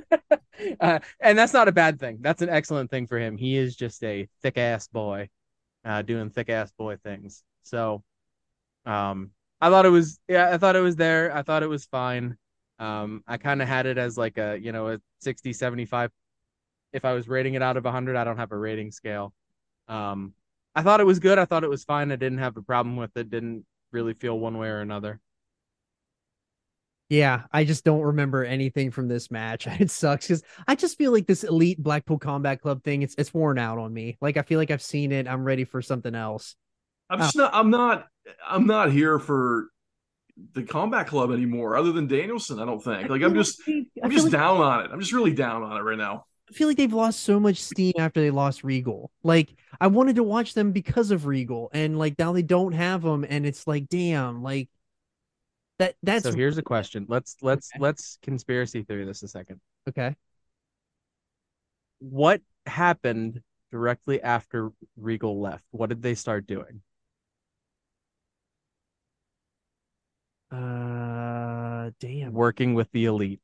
uh, 0.80 0.98
and 1.20 1.38
that's 1.38 1.52
not 1.52 1.68
a 1.68 1.72
bad 1.72 1.98
thing. 1.98 2.18
That's 2.20 2.42
an 2.42 2.48
excellent 2.48 2.90
thing 2.90 3.06
for 3.06 3.18
him. 3.18 3.36
He 3.36 3.56
is 3.56 3.74
just 3.74 4.02
a 4.04 4.28
thick 4.42 4.58
ass 4.58 4.86
boy, 4.88 5.28
uh, 5.84 6.02
doing 6.02 6.30
thick 6.30 6.48
ass 6.48 6.70
boy 6.78 6.96
things. 6.96 7.42
So, 7.62 8.04
um, 8.84 9.32
I 9.60 9.68
thought 9.70 9.86
it 9.86 9.90
was, 9.90 10.20
yeah, 10.28 10.50
I 10.52 10.58
thought 10.58 10.76
it 10.76 10.80
was 10.80 10.96
there. 10.96 11.34
I 11.34 11.42
thought 11.42 11.62
it 11.62 11.68
was 11.68 11.86
fine. 11.86 12.36
Um, 12.78 13.24
I 13.26 13.38
kind 13.38 13.62
of 13.62 13.68
had 13.68 13.86
it 13.86 13.98
as 13.98 14.16
like 14.16 14.38
a, 14.38 14.58
you 14.60 14.70
know, 14.70 14.88
a 14.88 15.00
60, 15.20 15.52
75. 15.52 16.10
If 16.92 17.04
I 17.04 17.12
was 17.14 17.28
rating 17.28 17.54
it 17.54 17.62
out 17.62 17.76
of 17.76 17.84
100, 17.84 18.16
I 18.16 18.24
don't 18.24 18.36
have 18.36 18.52
a 18.52 18.56
rating 18.56 18.90
scale. 18.92 19.32
Um, 19.88 20.34
I 20.76 20.82
thought 20.82 21.00
it 21.00 21.06
was 21.06 21.18
good. 21.18 21.38
I 21.38 21.46
thought 21.46 21.64
it 21.64 21.70
was 21.70 21.84
fine. 21.84 22.12
I 22.12 22.16
didn't 22.16 22.38
have 22.38 22.56
a 22.58 22.62
problem 22.62 22.96
with 22.96 23.16
it. 23.16 23.30
Didn't 23.30 23.64
really 23.92 24.12
feel 24.12 24.38
one 24.38 24.58
way 24.58 24.68
or 24.68 24.80
another. 24.80 25.20
Yeah, 27.08 27.44
I 27.52 27.64
just 27.64 27.84
don't 27.84 28.02
remember 28.02 28.44
anything 28.44 28.90
from 28.90 29.08
this 29.08 29.30
match. 29.30 29.66
It 29.80 29.90
sucks 29.90 30.26
because 30.26 30.42
I 30.68 30.74
just 30.74 30.98
feel 30.98 31.12
like 31.12 31.26
this 31.26 31.44
elite 31.44 31.82
Blackpool 31.82 32.18
Combat 32.18 32.60
Club 32.60 32.84
thing, 32.84 33.02
it's 33.02 33.14
it's 33.16 33.32
worn 33.32 33.58
out 33.58 33.78
on 33.78 33.92
me. 33.92 34.18
Like 34.20 34.36
I 34.36 34.42
feel 34.42 34.58
like 34.58 34.70
I've 34.70 34.82
seen 34.82 35.12
it. 35.12 35.26
I'm 35.26 35.44
ready 35.44 35.64
for 35.64 35.80
something 35.80 36.14
else. 36.14 36.56
I'm 37.08 37.20
just 37.20 37.36
not 37.36 37.54
I'm 37.54 37.70
not 37.70 38.06
I'm 38.46 38.66
not 38.66 38.92
here 38.92 39.18
for 39.18 39.68
the 40.52 40.62
combat 40.62 41.06
club 41.06 41.30
anymore, 41.30 41.76
other 41.76 41.92
than 41.92 42.06
Danielson, 42.06 42.58
I 42.58 42.66
don't 42.66 42.82
think. 42.82 43.08
Like 43.08 43.22
I'm 43.22 43.34
just 43.34 43.62
I'm 43.66 44.10
just 44.10 44.24
like, 44.24 44.32
down 44.32 44.58
on 44.58 44.84
it. 44.84 44.90
I'm 44.92 45.00
just 45.00 45.12
really 45.12 45.32
down 45.32 45.62
on 45.62 45.76
it 45.78 45.82
right 45.82 45.96
now. 45.96 46.26
I 46.48 46.52
feel 46.52 46.68
like 46.68 46.76
they've 46.76 46.92
lost 46.92 47.20
so 47.20 47.40
much 47.40 47.60
steam 47.60 47.94
after 47.98 48.20
they 48.20 48.30
lost 48.30 48.62
Regal. 48.62 49.10
Like 49.22 49.54
I 49.80 49.88
wanted 49.88 50.16
to 50.16 50.22
watch 50.22 50.54
them 50.54 50.72
because 50.72 51.10
of 51.10 51.26
Regal, 51.26 51.70
and 51.72 51.98
like 51.98 52.18
now 52.18 52.32
they 52.32 52.42
don't 52.42 52.72
have 52.72 53.02
them, 53.02 53.24
and 53.28 53.44
it's 53.44 53.66
like, 53.66 53.88
damn, 53.88 54.42
like 54.42 54.68
that. 55.78 55.96
That's 56.02 56.24
so. 56.24 56.32
Here's 56.32 56.58
a 56.58 56.62
question. 56.62 57.06
Let's 57.08 57.36
let's 57.42 57.70
okay. 57.74 57.82
let's 57.82 58.18
conspiracy 58.22 58.82
theory 58.82 59.04
this 59.04 59.22
a 59.22 59.28
second. 59.28 59.60
Okay. 59.88 60.14
What 61.98 62.42
happened 62.66 63.40
directly 63.72 64.22
after 64.22 64.70
Regal 64.96 65.40
left? 65.40 65.64
What 65.70 65.88
did 65.88 66.02
they 66.02 66.14
start 66.14 66.46
doing? 66.46 66.82
Uh, 70.50 71.90
damn. 71.98 72.32
Working 72.32 72.74
with 72.74 72.90
the 72.92 73.06
elite. 73.06 73.40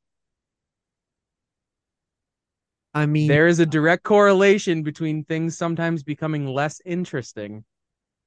I 2.93 3.05
mean, 3.05 3.27
there 3.27 3.47
is 3.47 3.59
a 3.59 3.65
direct 3.65 4.03
correlation 4.03 4.83
between 4.83 5.23
things 5.23 5.57
sometimes 5.57 6.03
becoming 6.03 6.47
less 6.47 6.81
interesting. 6.85 7.63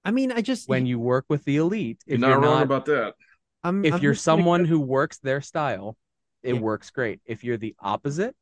I 0.05 0.11
mean, 0.11 0.33
I 0.33 0.41
just 0.41 0.69
when 0.69 0.87
you 0.87 0.99
work 0.99 1.25
with 1.29 1.45
the 1.45 1.57
elite, 1.57 2.03
if 2.07 2.19
you're 2.19 2.29
not 2.29 2.29
you're 2.29 2.41
wrong 2.41 2.55
not, 2.55 2.63
about 2.63 2.85
that. 2.87 3.15
I'm, 3.63 3.85
if 3.85 3.95
I'm 3.95 4.03
you're 4.03 4.15
someone 4.15 4.65
who 4.65 4.81
works 4.81 5.19
their 5.19 5.41
style, 5.41 5.97
it 6.43 6.55
yeah. 6.55 6.61
works 6.61 6.91
great. 6.91 7.21
If 7.27 7.43
you're 7.43 7.57
the 7.57 7.75
opposite, 7.81 8.35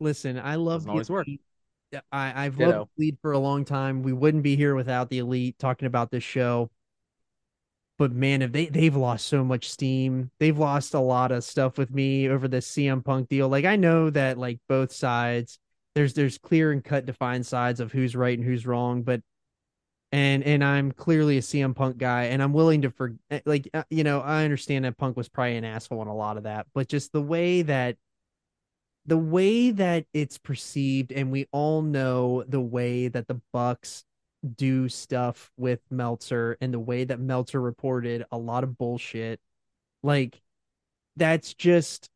listen, 0.00 0.38
I 0.38 0.56
love 0.56 0.88
always 0.88 1.10
work. 1.10 1.26
I, 2.12 2.44
I've 2.46 2.56
Ditto. 2.56 2.70
loved 2.70 2.90
Elite 2.98 3.18
for 3.22 3.32
a 3.32 3.38
long 3.38 3.64
time. 3.64 4.02
We 4.02 4.12
wouldn't 4.12 4.42
be 4.42 4.56
here 4.56 4.74
without 4.74 5.10
the 5.10 5.18
Elite 5.18 5.58
talking 5.58 5.86
about 5.86 6.10
this 6.10 6.24
show. 6.24 6.70
But 8.00 8.12
man, 8.12 8.40
if 8.40 8.50
they 8.52 8.64
they've 8.64 8.96
lost 8.96 9.26
so 9.26 9.44
much 9.44 9.68
steam, 9.70 10.30
they've 10.40 10.58
lost 10.58 10.94
a 10.94 11.00
lot 11.00 11.30
of 11.30 11.44
stuff 11.44 11.76
with 11.76 11.90
me 11.90 12.30
over 12.30 12.48
the 12.48 12.56
CM 12.56 13.04
Punk 13.04 13.28
deal. 13.28 13.46
Like 13.46 13.66
I 13.66 13.76
know 13.76 14.08
that 14.08 14.38
like 14.38 14.58
both 14.70 14.90
sides, 14.90 15.58
there's 15.94 16.14
there's 16.14 16.38
clear 16.38 16.72
and 16.72 16.82
cut 16.82 17.04
defined 17.04 17.44
sides 17.46 17.78
of 17.78 17.92
who's 17.92 18.16
right 18.16 18.38
and 18.38 18.46
who's 18.46 18.66
wrong, 18.66 19.02
but 19.02 19.20
and 20.12 20.42
and 20.44 20.64
I'm 20.64 20.92
clearly 20.92 21.36
a 21.36 21.42
CM 21.42 21.76
Punk 21.76 21.98
guy, 21.98 22.24
and 22.24 22.42
I'm 22.42 22.54
willing 22.54 22.80
to 22.82 22.90
for 22.90 23.16
like 23.44 23.68
uh, 23.74 23.82
you 23.90 24.02
know 24.02 24.22
I 24.22 24.44
understand 24.44 24.86
that 24.86 24.96
Punk 24.96 25.18
was 25.18 25.28
probably 25.28 25.58
an 25.58 25.64
asshole 25.66 26.00
on 26.00 26.06
a 26.06 26.16
lot 26.16 26.38
of 26.38 26.44
that, 26.44 26.68
but 26.72 26.88
just 26.88 27.12
the 27.12 27.20
way 27.20 27.60
that 27.60 27.98
the 29.04 29.18
way 29.18 29.72
that 29.72 30.06
it's 30.14 30.38
perceived, 30.38 31.12
and 31.12 31.30
we 31.30 31.48
all 31.52 31.82
know 31.82 32.44
the 32.48 32.62
way 32.62 33.08
that 33.08 33.28
the 33.28 33.42
Bucks 33.52 34.06
do 34.56 34.88
stuff 34.88 35.50
with 35.56 35.80
Meltzer 35.90 36.56
and 36.60 36.72
the 36.72 36.78
way 36.80 37.04
that 37.04 37.20
Meltzer 37.20 37.60
reported 37.60 38.24
a 38.32 38.38
lot 38.38 38.64
of 38.64 38.78
bullshit. 38.78 39.40
Like 40.02 40.40
that's 41.16 41.54
just 41.54 42.10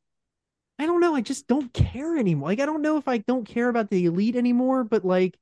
I 0.78 0.86
don't 0.86 1.00
know, 1.00 1.14
I 1.14 1.20
just 1.20 1.46
don't 1.46 1.72
care 1.72 2.16
anymore. 2.16 2.48
Like 2.48 2.60
I 2.60 2.66
don't 2.66 2.82
know 2.82 2.96
if 2.96 3.06
I 3.08 3.18
don't 3.18 3.46
care 3.46 3.68
about 3.68 3.90
the 3.90 4.06
elite 4.06 4.36
anymore, 4.36 4.84
but 4.84 5.04
like 5.04 5.38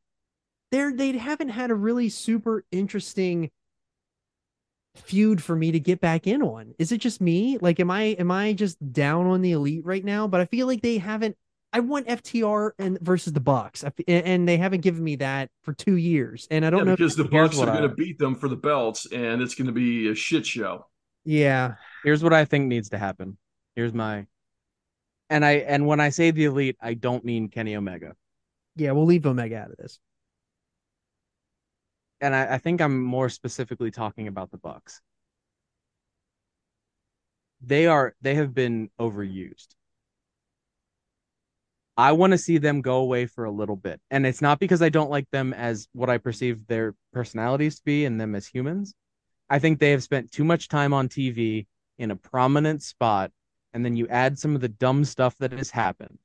they're 0.70 0.92
they 0.92 1.12
haven't 1.12 1.50
had 1.50 1.70
a 1.70 1.74
really 1.74 2.08
super 2.08 2.64
interesting 2.72 3.50
feud 4.94 5.42
for 5.42 5.56
me 5.56 5.72
to 5.72 5.80
get 5.80 6.00
back 6.00 6.26
in 6.26 6.42
on. 6.42 6.74
Is 6.78 6.92
it 6.92 6.98
just 6.98 7.20
me? 7.20 7.58
Like 7.60 7.80
am 7.80 7.90
I 7.90 8.02
am 8.18 8.30
I 8.30 8.52
just 8.52 8.92
down 8.92 9.26
on 9.26 9.42
the 9.42 9.52
elite 9.52 9.84
right 9.84 10.04
now? 10.04 10.26
But 10.26 10.40
I 10.40 10.46
feel 10.46 10.66
like 10.66 10.82
they 10.82 10.98
haven't 10.98 11.36
I 11.72 11.80
want 11.80 12.06
FTR 12.06 12.72
and 12.78 12.98
versus 13.00 13.32
the 13.32 13.40
Bucks, 13.40 13.82
and 14.06 14.46
they 14.46 14.58
haven't 14.58 14.82
given 14.82 15.02
me 15.02 15.16
that 15.16 15.50
for 15.62 15.72
two 15.72 15.96
years, 15.96 16.46
and 16.50 16.66
I 16.66 16.70
don't 16.70 16.80
yeah, 16.80 16.84
know 16.84 16.96
because 16.96 17.16
the 17.16 17.24
Bucks 17.24 17.58
are 17.58 17.66
going 17.66 17.82
to 17.82 17.88
beat 17.88 18.18
them 18.18 18.34
for 18.34 18.48
the 18.48 18.56
belts, 18.56 19.06
and 19.10 19.40
it's 19.40 19.54
going 19.54 19.68
to 19.68 19.72
be 19.72 20.08
a 20.08 20.14
shit 20.14 20.44
show. 20.44 20.86
Yeah. 21.24 21.74
Here's 22.04 22.22
what 22.22 22.34
I 22.34 22.44
think 22.44 22.66
needs 22.66 22.90
to 22.90 22.98
happen. 22.98 23.38
Here's 23.74 23.94
my, 23.94 24.26
and 25.30 25.44
I 25.44 25.52
and 25.52 25.86
when 25.86 25.98
I 25.98 26.10
say 26.10 26.30
the 26.30 26.44
elite, 26.44 26.76
I 26.80 26.92
don't 26.92 27.24
mean 27.24 27.48
Kenny 27.48 27.74
Omega. 27.74 28.16
Yeah, 28.76 28.92
we'll 28.92 29.06
leave 29.06 29.24
Omega 29.24 29.56
out 29.56 29.70
of 29.70 29.76
this. 29.78 29.98
And 32.20 32.34
I, 32.34 32.54
I 32.54 32.58
think 32.58 32.82
I'm 32.82 33.02
more 33.02 33.30
specifically 33.30 33.90
talking 33.90 34.28
about 34.28 34.50
the 34.50 34.58
Bucks. 34.58 35.00
They 37.62 37.86
are 37.86 38.14
they 38.20 38.34
have 38.34 38.52
been 38.52 38.90
overused 39.00 39.68
I 41.96 42.12
want 42.12 42.30
to 42.32 42.38
see 42.38 42.58
them 42.58 42.80
go 42.80 42.96
away 42.96 43.26
for 43.26 43.44
a 43.44 43.50
little 43.50 43.76
bit. 43.76 44.00
And 44.10 44.26
it's 44.26 44.40
not 44.40 44.58
because 44.58 44.80
I 44.80 44.88
don't 44.88 45.10
like 45.10 45.30
them 45.30 45.52
as 45.52 45.88
what 45.92 46.08
I 46.08 46.18
perceive 46.18 46.66
their 46.66 46.94
personalities 47.12 47.76
to 47.76 47.84
be 47.84 48.04
and 48.04 48.20
them 48.20 48.34
as 48.34 48.46
humans. 48.46 48.94
I 49.50 49.58
think 49.58 49.78
they 49.78 49.90
have 49.90 50.02
spent 50.02 50.32
too 50.32 50.44
much 50.44 50.68
time 50.68 50.94
on 50.94 51.08
TV 51.08 51.66
in 51.98 52.10
a 52.10 52.16
prominent 52.16 52.82
spot. 52.82 53.30
And 53.74 53.84
then 53.84 53.96
you 53.96 54.08
add 54.08 54.38
some 54.38 54.54
of 54.54 54.60
the 54.60 54.68
dumb 54.68 55.04
stuff 55.04 55.36
that 55.38 55.52
has 55.52 55.70
happened 55.70 56.18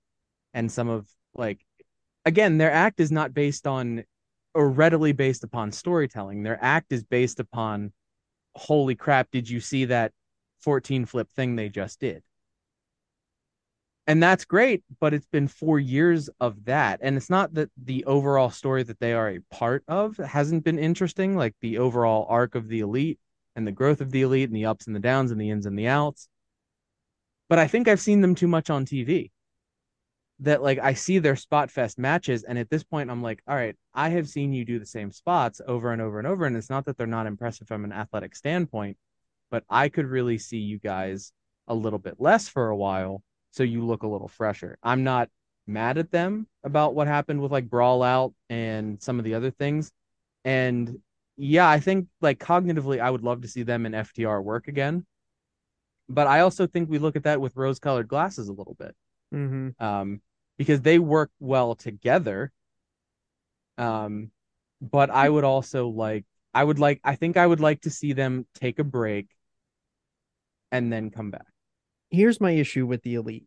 and 0.54 0.72
some 0.72 0.90
of 0.90 1.08
like, 1.34 1.60
again, 2.26 2.58
their 2.58 2.72
act 2.72 3.00
is 3.00 3.12
not 3.12 3.34
based 3.34 3.68
on 3.68 4.04
or 4.54 4.70
readily 4.70 5.12
based 5.12 5.44
upon 5.44 5.72
storytelling. 5.72 6.44
Their 6.44 6.58
act 6.62 6.92
is 6.92 7.04
based 7.04 7.40
upon, 7.40 7.94
holy 8.56 8.96
crap, 8.96 9.30
did 9.32 9.50
you 9.50 9.60
see 9.60 9.86
that 9.86 10.14
14 10.60 11.06
flip 11.06 11.30
thing 11.32 11.56
they 11.56 11.70
just 11.70 12.00
did? 12.00 12.24
And 14.08 14.24
that's 14.24 14.46
great 14.46 14.84
but 15.00 15.14
it's 15.14 15.28
been 15.28 15.48
four 15.48 15.80
years 15.80 16.30
of 16.40 16.66
that. 16.66 17.00
And 17.04 17.18
it's 17.18 17.30
not 17.30 17.54
that 17.56 17.70
the 17.78 18.06
overall 18.06 18.50
story 18.50 18.84
that 18.84 19.00
they 19.00 19.14
are 19.14 19.30
a 19.30 19.40
part 19.52 19.84
of 19.88 20.18
hasn't 20.18 20.64
been 20.64 20.80
interesting 20.80 21.36
like 21.36 21.56
the 21.62 21.78
overall 21.78 22.26
arc 22.30 22.56
of 22.56 22.70
the 22.70 22.80
elite 22.80 23.20
and 23.56 23.68
the 23.68 23.72
growth 23.72 24.02
of 24.02 24.12
the 24.12 24.22
elite 24.22 24.50
and 24.50 24.56
the 24.56 24.66
ups 24.66 24.88
and 24.88 24.96
the 24.96 25.02
downs 25.02 25.32
and 25.32 25.40
the 25.40 25.50
ins 25.50 25.66
and 25.66 25.78
the 25.78 25.88
outs. 25.88 26.30
But 27.50 27.60
i 27.60 27.68
think 27.68 27.88
i've 27.88 28.00
seen 28.00 28.22
them 28.22 28.36
too 28.36 28.48
much 28.48 28.70
on 28.70 28.86
tv 28.86 29.32
that 30.40 30.62
like 30.62 30.80
i 30.80 30.94
see 30.94 31.20
their 31.20 31.36
spot 31.36 31.72
fest 31.72 31.98
matches 31.98 32.44
and 32.44 32.58
at 32.60 32.70
this 32.70 32.84
point 32.84 33.10
i'm 33.10 33.24
like 33.24 33.42
all 33.48 33.56
right 33.56 33.76
i 33.94 34.10
have 34.10 34.28
seen 34.28 34.54
you 34.54 34.66
do 34.66 34.80
the 34.80 34.86
same 34.86 35.12
spots 35.12 35.62
over 35.68 35.92
and 35.92 36.02
over 36.02 36.20
and 36.20 36.28
over 36.28 36.46
and 36.46 36.56
it's 36.56 36.70
not 36.70 36.86
that 36.86 36.98
they're 36.98 37.08
not 37.08 37.26
impressive 37.26 37.68
from 37.68 37.84
an 37.86 37.92
athletic 37.92 38.36
standpoint 38.36 38.98
but 39.50 39.64
i 39.70 39.90
could 39.90 40.06
really 40.06 40.38
see 40.38 40.60
you 40.60 40.78
guys 40.78 41.32
a 41.68 41.74
little 41.74 42.00
bit 42.00 42.16
less 42.20 42.48
for 42.48 42.70
a 42.70 42.78
while 42.78 43.24
so 43.58 43.64
you 43.64 43.84
look 43.84 44.04
a 44.04 44.08
little 44.08 44.28
fresher. 44.28 44.78
I'm 44.84 45.04
not 45.04 45.30
mad 45.66 45.98
at 45.98 46.12
them 46.12 46.48
about 46.64 46.94
what 46.94 47.08
happened 47.08 47.42
with 47.42 47.52
like 47.52 47.70
Brawl 47.70 48.04
Out 48.04 48.34
and 48.50 49.02
some 49.02 49.18
of 49.18 49.26
the 49.26 49.34
other 49.34 49.50
things. 49.50 49.92
And 50.46 51.00
yeah, 51.38 51.68
I 51.68 51.80
think 51.80 52.08
like 52.22 52.40
cognitively, 52.40 53.00
I 53.00 53.10
would 53.10 53.24
love 53.24 53.42
to 53.42 53.48
see 53.48 53.64
them 53.64 53.88
in 53.88 53.94
FTR 53.94 54.44
work 54.44 54.68
again. 54.68 55.06
But 56.08 56.28
I 56.28 56.42
also 56.42 56.68
think 56.68 56.88
we 56.88 57.00
look 57.00 57.16
at 57.16 57.24
that 57.24 57.42
with 57.42 57.56
rose 57.56 57.80
colored 57.80 58.08
glasses 58.08 58.48
a 58.48 58.54
little 58.54 58.76
bit. 58.76 58.96
Mm-hmm. 59.34 59.84
Um, 59.84 60.22
because 60.58 60.82
they 60.82 61.00
work 61.00 61.32
well 61.40 61.76
together. 61.76 62.52
Um, 63.78 64.32
but 64.82 65.10
I 65.10 65.28
would 65.28 65.44
also 65.44 65.88
like, 65.88 66.26
I 66.54 66.64
would 66.64 66.80
like, 66.80 67.02
I 67.04 67.16
think 67.16 67.38
I 67.38 67.46
would 67.46 67.60
like 67.60 67.82
to 67.82 67.90
see 67.90 68.14
them 68.14 68.46
take 68.54 68.80
a 68.80 68.84
break 68.84 69.28
and 70.72 70.94
then 70.94 71.10
come 71.10 71.32
back 71.32 71.48
here's 72.10 72.42
my 72.42 72.52
issue 72.52 72.86
with 72.86 73.04
the 73.04 73.16
elite, 73.16 73.46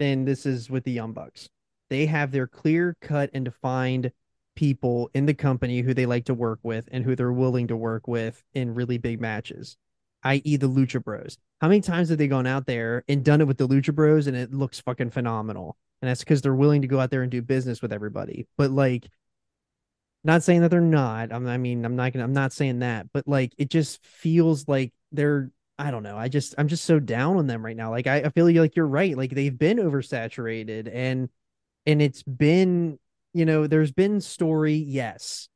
and 0.00 0.26
this 0.26 0.46
is 0.46 0.70
with 0.70 0.84
the 0.84 0.92
Young 0.92 1.12
Bucks. 1.12 1.48
They 1.90 2.06
have 2.06 2.32
their 2.32 2.46
clear 2.46 2.96
cut 3.00 3.30
and 3.34 3.44
defined 3.44 4.12
people 4.54 5.10
in 5.14 5.26
the 5.26 5.34
company 5.34 5.80
who 5.80 5.94
they 5.94 6.06
like 6.06 6.26
to 6.26 6.34
work 6.34 6.60
with 6.62 6.88
and 6.92 7.04
who 7.04 7.16
they're 7.16 7.32
willing 7.32 7.68
to 7.68 7.76
work 7.76 8.06
with 8.06 8.42
in 8.54 8.74
really 8.74 8.98
big 8.98 9.20
matches, 9.20 9.76
i.e., 10.24 10.56
the 10.56 10.68
Lucha 10.68 11.02
Bros. 11.02 11.38
How 11.60 11.68
many 11.68 11.80
times 11.80 12.08
have 12.08 12.18
they 12.18 12.28
gone 12.28 12.46
out 12.46 12.66
there 12.66 13.04
and 13.08 13.24
done 13.24 13.40
it 13.40 13.46
with 13.46 13.58
the 13.58 13.68
Lucha 13.68 13.94
Bros 13.94 14.26
and 14.26 14.36
it 14.36 14.52
looks 14.52 14.80
fucking 14.80 15.10
phenomenal? 15.10 15.76
And 16.00 16.08
that's 16.08 16.20
because 16.20 16.42
they're 16.42 16.54
willing 16.54 16.82
to 16.82 16.88
go 16.88 16.98
out 16.98 17.10
there 17.10 17.22
and 17.22 17.30
do 17.30 17.42
business 17.42 17.80
with 17.80 17.92
everybody. 17.92 18.46
But 18.58 18.70
like, 18.70 19.08
not 20.24 20.42
saying 20.42 20.60
that 20.62 20.70
they're 20.70 20.80
not. 20.80 21.32
I 21.32 21.56
mean, 21.58 21.84
I'm 21.84 21.96
not 21.96 22.12
gonna. 22.12 22.24
I'm 22.24 22.32
not 22.32 22.52
saying 22.52 22.80
that. 22.80 23.06
But 23.12 23.26
like, 23.26 23.52
it 23.58 23.70
just 23.70 24.04
feels 24.04 24.68
like 24.68 24.92
they're 25.10 25.50
I 25.78 25.90
don't 25.90 26.02
know. 26.02 26.16
I 26.16 26.28
just 26.28 26.54
I'm 26.58 26.68
just 26.68 26.84
so 26.84 27.00
down 27.00 27.36
on 27.36 27.46
them 27.46 27.64
right 27.64 27.76
now. 27.76 27.90
Like 27.90 28.06
I, 28.06 28.18
I 28.22 28.28
feel 28.30 28.46
like 28.46 28.76
you're 28.76 28.86
right. 28.86 29.16
Like 29.16 29.30
they've 29.30 29.56
been 29.56 29.78
oversaturated 29.78 30.90
and 30.92 31.28
and 31.86 32.02
it's 32.02 32.22
been, 32.22 32.98
you 33.34 33.44
know, 33.44 33.66
there's 33.66 33.92
been 33.92 34.20
story, 34.20 34.74
yes. 34.74 35.48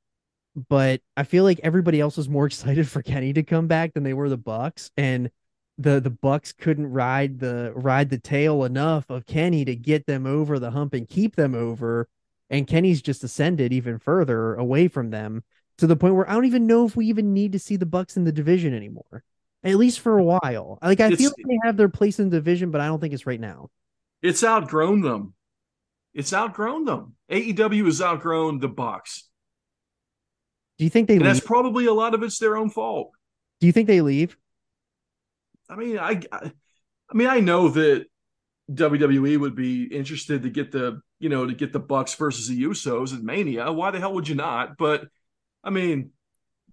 But 0.68 1.02
I 1.16 1.24
feel 1.24 1.44
like 1.44 1.60
everybody 1.62 2.00
else 2.00 2.16
was 2.16 2.28
more 2.28 2.46
excited 2.46 2.88
for 2.88 3.02
Kenny 3.02 3.32
to 3.34 3.42
come 3.42 3.66
back 3.66 3.94
than 3.94 4.02
they 4.02 4.14
were 4.14 4.28
the 4.28 4.36
Bucks. 4.36 4.90
And 4.96 5.30
the 5.78 6.00
the 6.00 6.10
Bucks 6.10 6.52
couldn't 6.52 6.90
ride 6.90 7.38
the 7.38 7.72
ride 7.76 8.10
the 8.10 8.18
tail 8.18 8.64
enough 8.64 9.10
of 9.10 9.26
Kenny 9.26 9.64
to 9.66 9.76
get 9.76 10.06
them 10.06 10.26
over 10.26 10.58
the 10.58 10.70
hump 10.70 10.94
and 10.94 11.08
keep 11.08 11.36
them 11.36 11.54
over. 11.54 12.08
And 12.48 12.66
Kenny's 12.66 13.02
just 13.02 13.24
ascended 13.24 13.72
even 13.72 13.98
further 13.98 14.54
away 14.54 14.88
from 14.88 15.10
them 15.10 15.44
to 15.78 15.86
the 15.86 15.96
point 15.96 16.14
where 16.14 16.28
I 16.28 16.34
don't 16.34 16.46
even 16.46 16.66
know 16.66 16.86
if 16.86 16.96
we 16.96 17.06
even 17.06 17.34
need 17.34 17.52
to 17.52 17.58
see 17.58 17.76
the 17.76 17.86
Bucks 17.86 18.16
in 18.16 18.24
the 18.24 18.32
division 18.32 18.72
anymore 18.72 19.24
at 19.66 19.76
least 19.76 20.00
for 20.00 20.18
a 20.18 20.24
while. 20.24 20.78
Like 20.82 21.00
I 21.00 21.08
it's, 21.08 21.16
feel 21.16 21.32
like 21.36 21.46
they 21.46 21.58
have 21.64 21.76
their 21.76 21.88
place 21.88 22.18
in 22.18 22.30
the 22.30 22.36
division, 22.36 22.70
but 22.70 22.80
I 22.80 22.86
don't 22.86 23.00
think 23.00 23.14
it's 23.14 23.26
right 23.26 23.40
now. 23.40 23.70
It's 24.22 24.42
outgrown 24.42 25.02
them. 25.02 25.34
It's 26.14 26.32
outgrown 26.32 26.84
them. 26.84 27.14
AEW 27.30 27.84
has 27.86 28.00
outgrown 28.00 28.58
the 28.58 28.68
Bucks. 28.68 29.28
Do 30.78 30.84
you 30.84 30.90
think 30.90 31.08
they? 31.08 31.18
that's 31.18 31.40
probably 31.40 31.86
a 31.86 31.92
lot 31.92 32.14
of 32.14 32.22
it's 32.22 32.38
their 32.38 32.56
own 32.56 32.70
fault. 32.70 33.10
Do 33.60 33.66
you 33.66 33.72
think 33.72 33.86
they 33.86 34.00
leave? 34.00 34.36
I 35.68 35.76
mean, 35.76 35.98
I, 35.98 36.20
I, 36.30 36.52
I 37.10 37.14
mean, 37.14 37.28
I 37.28 37.40
know 37.40 37.68
that 37.68 38.06
WWE 38.70 39.38
would 39.38 39.54
be 39.54 39.84
interested 39.84 40.42
to 40.42 40.50
get 40.50 40.72
the, 40.72 41.00
you 41.18 41.28
know, 41.28 41.46
to 41.46 41.54
get 41.54 41.72
the 41.72 41.80
Bucks 41.80 42.14
versus 42.14 42.48
the 42.48 42.62
Usos 42.62 43.14
at 43.14 43.22
Mania. 43.22 43.72
Why 43.72 43.90
the 43.90 43.98
hell 43.98 44.14
would 44.14 44.28
you 44.28 44.34
not? 44.34 44.76
But 44.76 45.08
I 45.64 45.70
mean, 45.70 46.10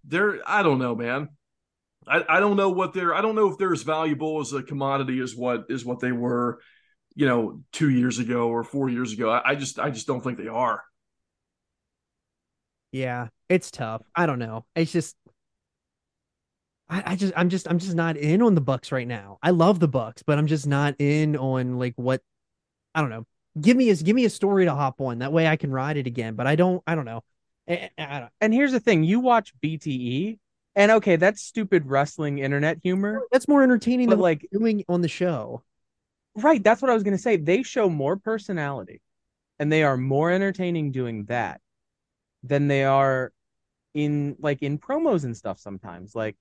they're, 0.03 0.39
I 0.45 0.63
don't 0.63 0.79
know, 0.79 0.95
man. 0.95 1.29
I, 2.07 2.23
I 2.27 2.39
don't 2.39 2.57
know 2.57 2.69
what 2.69 2.93
they're 2.93 3.13
I 3.13 3.21
don't 3.21 3.35
know 3.35 3.49
if 3.49 3.57
they're 3.57 3.73
as 3.73 3.83
valuable 3.83 4.39
as 4.41 4.53
a 4.53 4.63
commodity 4.63 5.19
as 5.19 5.35
what 5.35 5.65
is 5.69 5.85
what 5.85 5.99
they 5.99 6.11
were, 6.11 6.59
you 7.15 7.25
know, 7.25 7.61
two 7.71 7.89
years 7.89 8.19
ago 8.19 8.49
or 8.49 8.63
four 8.63 8.89
years 8.89 9.13
ago. 9.13 9.29
I, 9.29 9.51
I 9.51 9.55
just 9.55 9.79
I 9.79 9.89
just 9.89 10.07
don't 10.07 10.21
think 10.21 10.37
they 10.37 10.47
are. 10.47 10.83
Yeah, 12.91 13.29
it's 13.49 13.71
tough. 13.71 14.03
I 14.15 14.25
don't 14.25 14.39
know. 14.39 14.65
It's 14.75 14.91
just 14.91 15.15
I, 16.89 17.03
I 17.07 17.15
just 17.15 17.33
I'm 17.35 17.49
just 17.49 17.67
I'm 17.67 17.79
just 17.79 17.95
not 17.95 18.17
in 18.17 18.41
on 18.41 18.55
the 18.55 18.61
Bucks 18.61 18.91
right 18.91 19.07
now. 19.07 19.39
I 19.41 19.49
love 19.49 19.79
the 19.79 19.87
Bucks, 19.87 20.23
but 20.23 20.37
I'm 20.37 20.47
just 20.47 20.67
not 20.67 20.95
in 20.99 21.35
on 21.35 21.79
like 21.79 21.93
what 21.95 22.21
I 22.93 23.01
don't 23.01 23.09
know. 23.09 23.25
Give 23.59 23.75
me 23.75 23.89
a 23.89 23.95
give 23.95 24.15
me 24.15 24.25
a 24.25 24.29
story 24.29 24.65
to 24.65 24.75
hop 24.75 25.01
on. 25.01 25.19
That 25.19 25.33
way 25.33 25.47
I 25.47 25.55
can 25.55 25.71
ride 25.71 25.97
it 25.97 26.07
again. 26.07 26.35
But 26.35 26.47
I 26.47 26.55
don't 26.55 26.83
I 26.85 26.95
don't 26.95 27.05
know. 27.05 27.23
I, 27.67 27.89
I 27.97 28.19
don't. 28.19 28.31
And 28.41 28.53
here's 28.53 28.71
the 28.71 28.79
thing: 28.79 29.03
you 29.03 29.19
watch 29.19 29.53
BTE, 29.63 30.37
and 30.75 30.91
okay, 30.93 31.15
that's 31.15 31.41
stupid 31.41 31.85
wrestling 31.85 32.39
internet 32.39 32.79
humor. 32.83 33.21
That's 33.31 33.47
more 33.47 33.63
entertaining 33.63 34.09
than 34.09 34.19
like 34.19 34.47
doing 34.51 34.83
on 34.89 35.01
the 35.01 35.07
show. 35.07 35.63
Right, 36.35 36.63
that's 36.63 36.81
what 36.81 36.89
I 36.89 36.93
was 36.93 37.03
gonna 37.03 37.17
say. 37.17 37.37
They 37.37 37.63
show 37.63 37.89
more 37.89 38.17
personality, 38.17 39.01
and 39.59 39.71
they 39.71 39.83
are 39.83 39.97
more 39.97 40.31
entertaining 40.31 40.91
doing 40.91 41.25
that 41.25 41.61
than 42.43 42.67
they 42.67 42.83
are 42.83 43.31
in 43.93 44.35
like 44.39 44.63
in 44.63 44.79
promos 44.79 45.23
and 45.23 45.37
stuff. 45.37 45.59
Sometimes, 45.59 46.15
like 46.15 46.35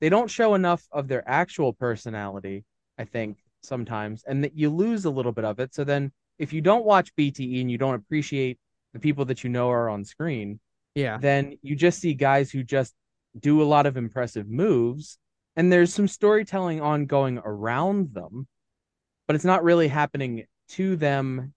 they 0.00 0.08
don't 0.08 0.30
show 0.30 0.54
enough 0.54 0.86
of 0.92 1.08
their 1.08 1.28
actual 1.28 1.72
personality, 1.72 2.64
I 2.98 3.04
think, 3.04 3.38
sometimes, 3.62 4.22
and 4.26 4.44
that 4.44 4.54
you 4.54 4.70
lose 4.70 5.06
a 5.06 5.10
little 5.10 5.32
bit 5.32 5.44
of 5.44 5.60
it. 5.60 5.74
So 5.74 5.82
then 5.82 6.12
if 6.38 6.52
you 6.52 6.60
don't 6.60 6.84
watch 6.84 7.14
BTE 7.16 7.60
and 7.62 7.70
you 7.70 7.78
don't 7.78 7.94
appreciate 7.94 8.58
the 8.92 9.00
people 9.00 9.24
that 9.24 9.42
you 9.42 9.50
know 9.50 9.70
are 9.70 9.88
on 9.88 10.04
screen, 10.04 10.60
Yeah. 10.94 11.18
then 11.18 11.58
you 11.62 11.74
just 11.74 12.00
see 12.00 12.14
guys 12.14 12.50
who 12.50 12.62
just 12.62 12.94
do 13.40 13.62
a 13.62 13.64
lot 13.64 13.86
of 13.86 13.96
impressive 13.96 14.48
moves 14.48 15.18
and 15.56 15.72
there's 15.72 15.92
some 15.92 16.08
storytelling 16.08 16.80
ongoing 16.80 17.38
around 17.44 18.14
them 18.14 18.46
but 19.26 19.34
it's 19.34 19.44
not 19.44 19.62
really 19.62 19.88
happening 19.88 20.44
to 20.68 20.96
them 20.96 21.52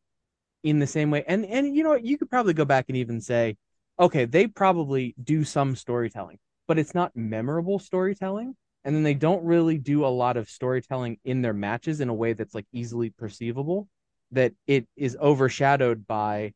in 0.63 0.79
the 0.79 0.87
same 0.87 1.09
way. 1.09 1.23
And 1.27 1.45
and 1.45 1.75
you 1.75 1.83
know 1.83 1.95
you 1.95 2.17
could 2.17 2.29
probably 2.29 2.53
go 2.53 2.65
back 2.65 2.85
and 2.89 2.97
even 2.97 3.21
say 3.21 3.57
okay 3.99 4.25
they 4.25 4.47
probably 4.47 5.15
do 5.21 5.43
some 5.43 5.75
storytelling 5.75 6.37
but 6.67 6.77
it's 6.77 6.93
not 6.93 7.15
memorable 7.15 7.79
storytelling. 7.79 8.55
And 8.83 8.95
then 8.95 9.03
they 9.03 9.13
don't 9.13 9.43
really 9.43 9.77
do 9.77 10.05
a 10.05 10.07
lot 10.07 10.37
of 10.37 10.49
storytelling 10.49 11.19
in 11.23 11.43
their 11.43 11.53
matches 11.53 12.01
in 12.01 12.09
a 12.09 12.13
way 12.13 12.33
that's 12.33 12.55
like 12.55 12.65
easily 12.73 13.11
perceivable 13.11 13.87
that 14.31 14.53
it 14.65 14.87
is 14.95 15.15
overshadowed 15.21 16.07
by 16.07 16.53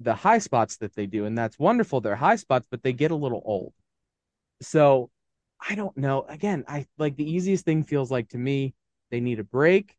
the 0.00 0.14
high 0.14 0.38
spots 0.38 0.78
that 0.78 0.94
they 0.94 1.06
do. 1.06 1.26
And 1.26 1.36
that's 1.36 1.58
wonderful. 1.58 2.00
They're 2.00 2.16
high 2.16 2.36
spots 2.36 2.66
but 2.70 2.82
they 2.82 2.92
get 2.92 3.10
a 3.10 3.16
little 3.16 3.42
old 3.44 3.72
so 4.60 5.10
i 5.68 5.74
don't 5.74 5.96
know 5.96 6.24
again 6.28 6.64
i 6.68 6.86
like 6.98 7.16
the 7.16 7.30
easiest 7.30 7.64
thing 7.64 7.82
feels 7.82 8.10
like 8.10 8.28
to 8.28 8.38
me 8.38 8.74
they 9.10 9.20
need 9.20 9.38
a 9.38 9.44
break 9.44 9.96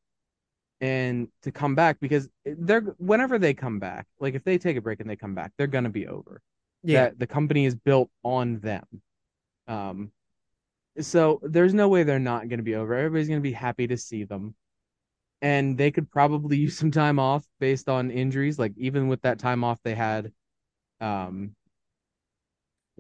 and 0.79 1.27
to 1.41 1.51
come 1.51 1.75
back 1.75 1.99
because 1.99 2.29
they're 2.45 2.81
whenever 2.97 3.39
they 3.39 3.53
come 3.53 3.79
back 3.79 4.05
like 4.19 4.35
if 4.35 4.43
they 4.43 4.57
take 4.57 4.77
a 4.77 4.81
break 4.81 4.99
and 4.99 5.09
they 5.09 5.15
come 5.15 5.33
back 5.33 5.51
they're 5.57 5.67
going 5.67 5.83
to 5.83 5.89
be 5.89 6.07
over. 6.07 6.41
Yeah. 6.83 7.05
that 7.05 7.19
the 7.19 7.27
company 7.27 7.65
is 7.65 7.75
built 7.75 8.09
on 8.23 8.59
them. 8.59 8.85
Um 9.67 10.11
so 10.99 11.39
there's 11.43 11.73
no 11.73 11.89
way 11.89 12.03
they're 12.03 12.19
not 12.19 12.47
going 12.47 12.57
to 12.57 12.63
be 12.63 12.75
over. 12.75 12.93
Everybody's 12.95 13.27
going 13.27 13.39
to 13.39 13.49
be 13.49 13.51
happy 13.51 13.85
to 13.87 13.97
see 13.97 14.23
them. 14.23 14.55
And 15.43 15.77
they 15.77 15.91
could 15.91 16.09
probably 16.09 16.57
use 16.65 16.77
some 16.77 16.91
time 16.91 17.19
off 17.19 17.43
based 17.59 17.89
on 17.89 18.11
injuries 18.11 18.59
like 18.59 18.73
even 18.77 19.07
with 19.07 19.21
that 19.23 19.39
time 19.39 19.63
off 19.63 19.79
they 19.83 19.95
had 19.95 20.31
um 21.01 21.55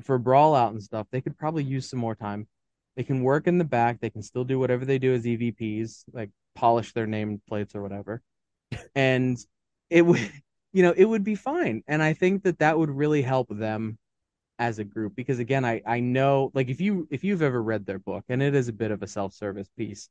for 0.03 0.17
brawl 0.17 0.55
out 0.55 0.71
and 0.71 0.81
stuff 0.81 1.07
they 1.11 1.21
could 1.21 1.37
probably 1.37 1.63
use 1.63 1.89
some 1.89 1.99
more 1.99 2.15
time. 2.15 2.47
They 2.95 3.03
can 3.03 3.21
work 3.23 3.47
in 3.47 3.59
the 3.59 3.63
back. 3.63 3.99
They 3.99 4.09
can 4.09 4.23
still 4.23 4.43
do 4.43 4.57
whatever 4.57 4.83
they 4.85 4.97
do 4.97 5.13
as 5.13 5.23
evps 5.23 6.03
like 6.13 6.31
polish 6.55 6.93
their 6.93 7.07
name 7.07 7.41
plates 7.47 7.75
or 7.75 7.81
whatever. 7.81 8.21
And 8.95 9.37
it 9.89 10.01
would 10.01 10.31
you 10.73 10.83
know 10.83 10.93
it 10.95 11.05
would 11.05 11.23
be 11.23 11.35
fine. 11.35 11.83
And 11.87 12.03
i 12.03 12.13
think 12.13 12.43
that 12.43 12.59
that 12.59 12.77
would 12.77 12.89
really 12.89 13.21
help 13.21 13.47
them 13.49 13.97
as 14.59 14.79
a 14.79 14.83
group 14.83 15.15
because 15.15 15.39
again 15.39 15.63
i 15.63 15.81
i 15.85 15.99
know 15.99 16.51
like 16.53 16.69
if 16.69 16.81
you 16.81 17.07
if 17.11 17.23
you've 17.23 17.41
ever 17.43 17.61
read 17.61 17.85
their 17.85 17.99
book 17.99 18.23
and 18.29 18.41
it 18.41 18.55
is 18.55 18.67
a 18.67 18.73
bit 18.73 18.91
of 18.91 19.03
a 19.03 19.07
self-service 19.07 19.69
piece 19.77 20.09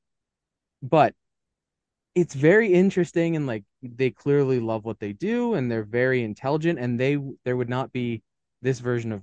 but 0.82 1.14
it's 2.14 2.34
very 2.34 2.72
interesting 2.72 3.36
and 3.36 3.46
like 3.46 3.64
they 3.82 4.10
clearly 4.10 4.60
love 4.60 4.84
what 4.84 5.00
they 5.00 5.12
do 5.12 5.54
and 5.54 5.70
they're 5.70 5.82
very 5.82 6.22
intelligent 6.22 6.78
and 6.78 6.98
they 6.98 7.18
there 7.44 7.56
would 7.56 7.68
not 7.68 7.92
be 7.92 8.22
this 8.62 8.78
version 8.78 9.12
of 9.12 9.22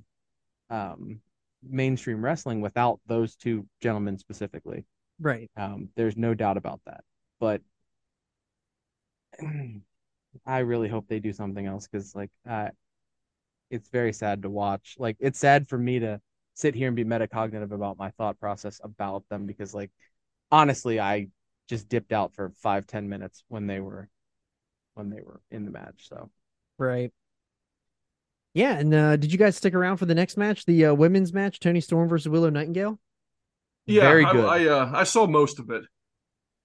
um 0.74 1.20
mainstream 1.62 2.24
wrestling 2.24 2.60
without 2.62 3.00
those 3.08 3.36
two 3.36 3.66
gentlemen 3.82 4.18
specifically 4.18 4.86
Right. 5.20 5.50
um 5.56 5.90
there's 5.96 6.18
no 6.18 6.34
doubt 6.34 6.58
about 6.58 6.82
that 6.86 7.04
but 7.40 7.62
i 10.46 10.60
really 10.60 10.90
hope 10.90 11.08
they 11.08 11.20
do 11.20 11.34
something 11.34 11.66
else 11.66 11.88
because 11.88 12.16
like 12.16 12.32
uh 12.50 12.70
it's 13.70 13.90
very 13.90 14.14
sad 14.14 14.42
to 14.44 14.50
watch 14.50 14.96
like 15.00 15.18
it's 15.20 15.40
sad 15.40 15.68
for 15.68 15.78
me 15.78 16.00
to 16.00 16.20
sit 16.54 16.76
here 16.76 16.88
and 16.88 16.96
be 16.96 17.04
metacognitive 17.04 17.72
about 17.72 17.98
my 17.98 18.12
thought 18.12 18.40
process 18.40 18.80
about 18.84 19.24
them 19.30 19.46
because 19.46 19.74
like 19.74 19.92
honestly 20.52 21.00
i 21.00 21.28
just 21.68 21.90
dipped 21.90 22.12
out 22.12 22.34
for 22.34 22.52
five 22.58 22.86
ten 22.86 23.10
minutes 23.10 23.44
when 23.48 23.68
they 23.68 23.80
were 23.80 24.10
when 24.96 25.10
they 25.10 25.22
were 25.22 25.42
in 25.52 25.66
the 25.66 25.72
match 25.72 26.08
so 26.10 26.30
Right. 26.78 27.12
Yeah, 28.54 28.78
and 28.78 28.94
uh, 28.94 29.16
did 29.18 29.32
you 29.32 29.38
guys 29.38 29.58
stick 29.58 29.74
around 29.74 29.98
for 29.98 30.06
the 30.06 30.14
next 30.16 30.38
match, 30.38 30.66
the 30.66 30.86
uh, 30.86 30.94
women's 30.94 31.34
match, 31.34 31.60
Toni 31.60 31.82
Storm 31.82 32.08
versus 32.08 32.30
Willow 32.30 32.50
Nightingale? 32.50 33.00
Yeah, 33.86 34.02
Very 34.02 34.26
I, 34.26 34.32
good. 34.32 34.46
I 34.46 34.66
uh, 34.68 34.92
I 34.94 35.04
saw 35.04 35.26
most 35.28 35.60
of 35.60 35.70
it. 35.72 35.84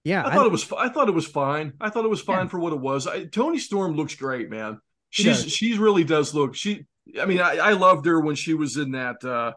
Yeah, 0.03 0.25
I 0.25 0.33
thought 0.33 0.45
it 0.45 0.51
was 0.51 0.71
I 0.71 0.89
thought 0.89 1.09
it 1.09 1.13
was 1.13 1.27
fine. 1.27 1.73
I 1.81 1.89
thought 1.89 2.05
it 2.05 2.09
was 2.09 2.21
fine 2.21 2.45
Yeah. 2.45 2.49
for 2.49 2.59
what 2.59 2.71
it 2.73 2.79
was. 2.79 3.07
I, 3.07 3.25
Toni 3.25 3.57
Storm 3.59 3.95
looks 3.95 4.15
great, 4.15 4.49
man. 4.49 4.79
She 5.09 5.23
She's 5.23 5.51
she 5.51 5.77
really 5.77 6.03
does 6.03 6.33
look. 6.33 6.55
She 6.55 6.85
I 7.19 7.25
mean 7.25 7.39
I, 7.41 7.57
I 7.57 7.71
loved 7.73 8.05
her 8.05 8.19
when 8.21 8.35
she 8.35 8.53
was 8.53 8.77
in 8.77 8.91
that 8.91 9.23
uh 9.25 9.53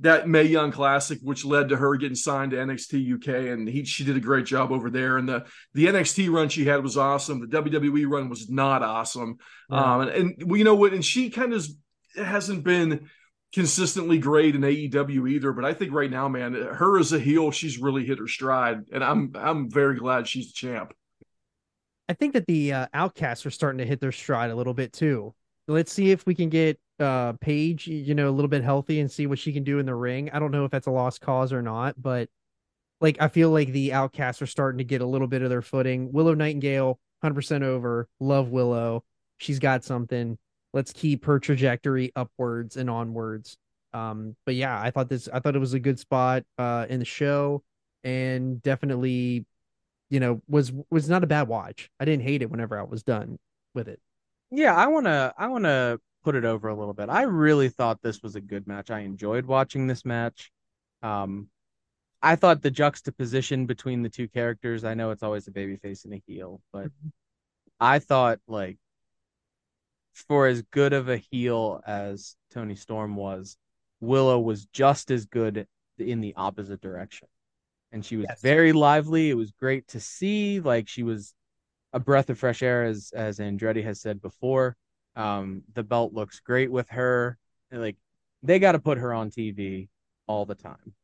that 0.00 0.28
Mae 0.28 0.44
Young 0.44 0.72
Classic, 0.72 1.18
which 1.22 1.44
led 1.44 1.68
to 1.68 1.76
her 1.76 1.96
getting 1.96 2.14
signed 2.14 2.52
to 2.52 2.56
NXT 2.56 3.14
UK, 3.14 3.52
and 3.52 3.68
he 3.68 3.84
she 3.84 4.04
did 4.04 4.16
a 4.16 4.20
great 4.20 4.46
job 4.46 4.72
over 4.72 4.90
there. 4.90 5.18
And 5.18 5.28
the 5.28 5.46
the 5.74 5.86
NXT 5.86 6.32
run 6.32 6.48
she 6.48 6.64
had 6.64 6.82
was 6.82 6.96
awesome. 6.96 7.40
The 7.40 7.62
WWE 7.62 8.10
run 8.10 8.28
was 8.28 8.48
not 8.50 8.82
awesome. 8.82 9.38
Yeah. 9.70 9.94
Um, 9.94 10.00
and, 10.02 10.10
and 10.10 10.42
well, 10.46 10.56
you 10.56 10.64
know 10.64 10.74
what? 10.74 10.94
And 10.94 11.04
she 11.04 11.30
kind 11.30 11.52
of 11.52 11.66
hasn't 12.16 12.64
been 12.64 13.08
consistently 13.52 14.18
great 14.18 14.54
in 14.54 14.62
AEW 14.62 15.30
either. 15.30 15.52
But 15.52 15.64
I 15.64 15.74
think 15.74 15.92
right 15.92 16.10
now, 16.10 16.28
man, 16.28 16.54
her 16.54 16.98
as 16.98 17.12
a 17.12 17.18
heel, 17.18 17.50
she's 17.50 17.78
really 17.78 18.04
hit 18.04 18.18
her 18.18 18.28
stride, 18.28 18.84
and 18.92 19.04
I'm 19.04 19.32
I'm 19.34 19.70
very 19.70 19.96
glad 19.96 20.26
she's 20.26 20.48
the 20.48 20.54
champ. 20.54 20.94
I 22.08 22.14
think 22.14 22.32
that 22.32 22.46
the 22.46 22.72
uh, 22.72 22.86
Outcasts 22.92 23.46
are 23.46 23.50
starting 23.50 23.78
to 23.78 23.86
hit 23.86 24.00
their 24.00 24.12
stride 24.12 24.50
a 24.50 24.56
little 24.56 24.74
bit 24.74 24.92
too. 24.92 25.34
Let's 25.68 25.92
see 25.92 26.10
if 26.10 26.26
we 26.26 26.34
can 26.34 26.48
get 26.48 26.78
uh 26.98 27.34
Paige, 27.40 27.86
you 27.86 28.14
know, 28.14 28.28
a 28.28 28.32
little 28.32 28.48
bit 28.48 28.62
healthy 28.64 29.00
and 29.00 29.10
see 29.10 29.26
what 29.26 29.38
she 29.38 29.52
can 29.52 29.64
do 29.64 29.78
in 29.78 29.86
the 29.86 29.94
ring. 29.94 30.30
I 30.30 30.38
don't 30.38 30.50
know 30.50 30.64
if 30.64 30.70
that's 30.70 30.86
a 30.86 30.90
lost 30.90 31.20
cause 31.20 31.52
or 31.52 31.62
not, 31.62 32.00
but 32.00 32.28
like 33.00 33.16
I 33.20 33.28
feel 33.28 33.50
like 33.50 33.72
the 33.72 33.92
Outcasts 33.92 34.42
are 34.42 34.46
starting 34.46 34.78
to 34.78 34.84
get 34.84 35.00
a 35.00 35.06
little 35.06 35.26
bit 35.26 35.42
of 35.42 35.50
their 35.50 35.62
footing. 35.62 36.12
Willow 36.12 36.34
Nightingale, 36.34 36.98
hundred 37.22 37.34
percent 37.34 37.64
over. 37.64 38.08
Love 38.20 38.48
Willow. 38.50 39.04
She's 39.38 39.58
got 39.58 39.84
something. 39.84 40.38
Let's 40.72 40.92
keep 40.92 41.24
her 41.24 41.38
trajectory 41.38 42.12
upwards 42.14 42.76
and 42.76 42.90
onwards. 42.90 43.56
Um, 43.92 44.36
but 44.46 44.54
yeah, 44.54 44.80
I 44.80 44.90
thought 44.90 45.08
this. 45.08 45.28
I 45.32 45.40
thought 45.40 45.56
it 45.56 45.60
was 45.60 45.74
a 45.74 45.80
good 45.80 45.98
spot 45.98 46.44
uh 46.58 46.86
in 46.88 46.98
the 46.98 47.04
show, 47.04 47.62
and 48.04 48.62
definitely 48.62 49.46
you 50.10 50.20
know 50.20 50.42
was 50.48 50.72
was 50.90 51.08
not 51.08 51.24
a 51.24 51.26
bad 51.26 51.48
watch. 51.48 51.90
I 51.98 52.04
didn't 52.04 52.24
hate 52.24 52.42
it 52.42 52.50
whenever 52.50 52.78
I 52.78 52.82
was 52.84 53.02
done 53.02 53.38
with 53.74 53.88
it. 53.88 54.00
Yeah, 54.50 54.74
I 54.74 54.86
want 54.88 55.06
to 55.06 55.32
I 55.38 55.48
want 55.48 55.64
to 55.64 56.00
put 56.24 56.34
it 56.34 56.44
over 56.44 56.68
a 56.68 56.74
little 56.74 56.94
bit. 56.94 57.08
I 57.08 57.22
really 57.22 57.68
thought 57.68 58.02
this 58.02 58.22
was 58.22 58.36
a 58.36 58.40
good 58.40 58.66
match. 58.66 58.90
I 58.90 59.00
enjoyed 59.00 59.46
watching 59.46 59.86
this 59.86 60.04
match. 60.04 60.50
Um 61.02 61.48
I 62.22 62.36
thought 62.36 62.62
the 62.62 62.70
juxtaposition 62.72 63.66
between 63.66 64.02
the 64.02 64.10
two 64.10 64.28
characters, 64.28 64.84
I 64.84 64.94
know 64.94 65.10
it's 65.12 65.22
always 65.22 65.48
a 65.48 65.52
babyface 65.52 66.04
and 66.06 66.14
a 66.14 66.22
heel, 66.26 66.60
but 66.72 66.90
I 67.80 67.98
thought 68.00 68.40
like 68.48 68.78
for 70.12 70.46
as 70.46 70.62
good 70.62 70.92
of 70.92 71.08
a 71.08 71.16
heel 71.16 71.80
as 71.86 72.36
Toni 72.50 72.74
Storm 72.74 73.16
was, 73.16 73.56
Willow 74.00 74.38
was 74.38 74.66
just 74.66 75.10
as 75.10 75.26
good 75.26 75.66
in 75.98 76.20
the 76.20 76.34
opposite 76.36 76.80
direction. 76.80 77.28
And 77.92 78.04
she 78.04 78.16
was 78.16 78.26
Yes. 78.28 78.40
very 78.40 78.72
lively. 78.72 79.30
It 79.30 79.34
was 79.34 79.50
great 79.52 79.88
to 79.88 80.00
see. 80.00 80.60
Like 80.60 80.88
she 80.88 81.02
was 81.02 81.34
a 81.92 82.00
breath 82.00 82.30
of 82.30 82.38
fresh 82.38 82.62
air, 82.62 82.84
as 82.84 83.12
as 83.14 83.38
Andretti 83.38 83.84
has 83.84 84.00
said 84.00 84.22
before. 84.22 84.76
Um, 85.16 85.62
the 85.74 85.82
belt 85.82 86.12
looks 86.12 86.40
great 86.40 86.70
with 86.70 86.88
her. 86.90 87.36
Like 87.72 87.96
they 88.42 88.58
got 88.58 88.72
to 88.72 88.78
put 88.78 88.98
her 88.98 89.12
on 89.12 89.30
TV 89.30 89.88
all 90.26 90.46
the 90.46 90.54
time. 90.54 90.94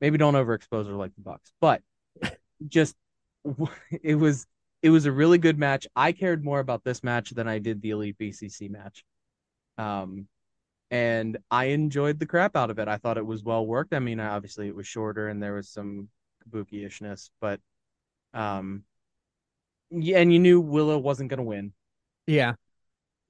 Maybe 0.00 0.18
don't 0.18 0.34
overexpose 0.34 0.86
her 0.86 0.94
like 0.94 1.14
the 1.14 1.22
Bucks, 1.22 1.52
but 1.60 1.82
just 2.68 2.94
it 4.02 4.14
was 4.14 4.46
it 4.82 4.90
was 4.90 5.06
a 5.06 5.12
really 5.12 5.38
good 5.38 5.58
match. 5.58 5.86
I 5.94 6.12
cared 6.12 6.44
more 6.44 6.60
about 6.60 6.84
this 6.84 7.04
match 7.04 7.30
than 7.30 7.48
I 7.48 7.58
did 7.58 7.80
the 7.80 7.90
Elite 7.90 8.18
BCC 8.18 8.68
match. 8.68 9.04
Um, 9.78 10.26
and 10.90 11.38
I 11.50 11.66
enjoyed 11.66 12.18
the 12.18 12.26
crap 12.26 12.56
out 12.56 12.70
of 12.70 12.78
it. 12.78 12.88
I 12.88 12.98
thought 12.98 13.16
it 13.16 13.24
was 13.24 13.42
well 13.42 13.64
worked. 13.64 13.94
I 13.94 13.98
mean, 13.98 14.20
obviously 14.20 14.68
it 14.68 14.74
was 14.74 14.86
shorter 14.86 15.28
and 15.28 15.42
there 15.42 15.54
was 15.54 15.70
some 15.70 16.08
kabuki-ishness, 16.44 17.30
but 17.40 17.60
um, 18.34 18.84
and 19.92 20.32
you 20.32 20.38
knew 20.38 20.60
Willow 20.60 20.98
wasn't 20.98 21.30
going 21.30 21.38
to 21.38 21.44
win, 21.44 21.72
Yeah, 22.26 22.54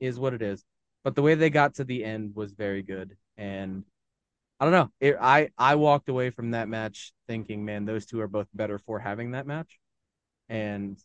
is 0.00 0.18
what 0.18 0.34
it 0.34 0.42
is. 0.42 0.64
But 1.04 1.14
the 1.14 1.22
way 1.22 1.34
they 1.34 1.50
got 1.50 1.74
to 1.76 1.84
the 1.84 2.04
end 2.04 2.34
was 2.34 2.52
very 2.52 2.82
good, 2.82 3.16
and 3.36 3.84
I 4.60 4.64
don't 4.64 4.72
know. 4.72 4.90
It, 5.00 5.16
I 5.20 5.50
I 5.58 5.76
walked 5.76 6.08
away 6.08 6.30
from 6.30 6.52
that 6.52 6.68
match 6.68 7.12
thinking, 7.28 7.64
man, 7.64 7.84
those 7.84 8.06
two 8.06 8.20
are 8.20 8.28
both 8.28 8.48
better 8.54 8.78
for 8.78 8.98
having 9.00 9.32
that 9.32 9.46
match, 9.46 9.78
and 10.48 10.98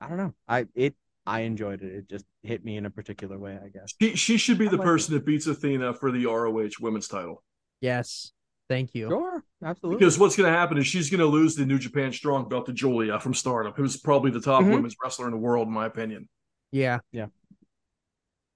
I 0.00 0.08
don't 0.08 0.18
know. 0.18 0.34
I 0.48 0.66
it 0.74 0.94
I 1.26 1.40
enjoyed 1.40 1.82
it. 1.82 1.92
It 1.94 2.08
just 2.08 2.24
hit 2.42 2.64
me 2.64 2.76
in 2.76 2.86
a 2.86 2.90
particular 2.90 3.38
way, 3.38 3.58
I 3.62 3.68
guess. 3.68 3.94
She 4.00 4.16
she 4.16 4.36
should 4.38 4.58
be 4.58 4.68
I 4.68 4.70
the 4.70 4.76
like 4.76 4.84
person 4.84 5.14
that 5.14 5.24
beats 5.26 5.46
Athena 5.46 5.94
for 5.94 6.10
the 6.10 6.26
ROH 6.26 6.70
women's 6.80 7.08
title. 7.08 7.42
yes. 7.80 8.32
Thank 8.68 8.94
you. 8.94 9.08
Sure, 9.08 9.44
absolutely. 9.62 9.98
Because 9.98 10.18
what's 10.18 10.34
going 10.36 10.50
to 10.52 10.56
happen 10.58 10.76
is 10.78 10.86
she's 10.86 11.08
going 11.08 11.20
to 11.20 11.26
lose 11.26 11.54
the 11.54 11.64
New 11.64 11.78
Japan 11.78 12.12
Strong 12.12 12.48
Belt 12.48 12.66
to 12.66 12.72
Giulia 12.72 13.20
from 13.20 13.32
Stardom, 13.32 13.72
who's 13.76 13.96
probably 13.96 14.30
the 14.32 14.40
top 14.40 14.62
Mhm. 14.64 14.72
women's 14.74 14.96
wrestler 15.02 15.26
in 15.26 15.30
the 15.30 15.36
world, 15.38 15.68
in 15.68 15.72
my 15.74 15.86
opinion. 15.86 16.28
Yeah. 16.72 16.98
Yeah. 17.12 17.26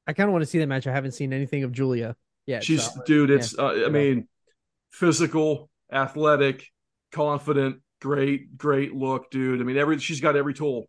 I 0.06 0.12
kind 0.12 0.28
of 0.28 0.32
want 0.32 0.42
to 0.42 0.46
see 0.46 0.58
that 0.58 0.66
match. 0.66 0.86
I 0.88 0.92
haven't 0.92 1.12
seen 1.12 1.32
anything 1.32 1.62
of 1.62 1.70
Giulia 1.72 2.16
yet. 2.46 2.64
she's 2.64 2.92
so- 2.92 3.02
dude. 3.06 3.30
It's 3.30 3.56
uh, 3.56 3.66
I 3.66 3.74
Yeah. 3.82 3.88
mean, 3.88 4.28
physical, 4.90 5.70
athletic, 5.92 6.66
confident, 7.12 7.80
great, 8.00 8.56
great 8.58 8.92
look, 8.92 9.30
dude. 9.30 9.60
I 9.60 9.64
mean, 9.64 9.76
every 9.76 9.98
she's 10.00 10.20
got 10.20 10.34
every 10.34 10.54
tool. 10.54 10.88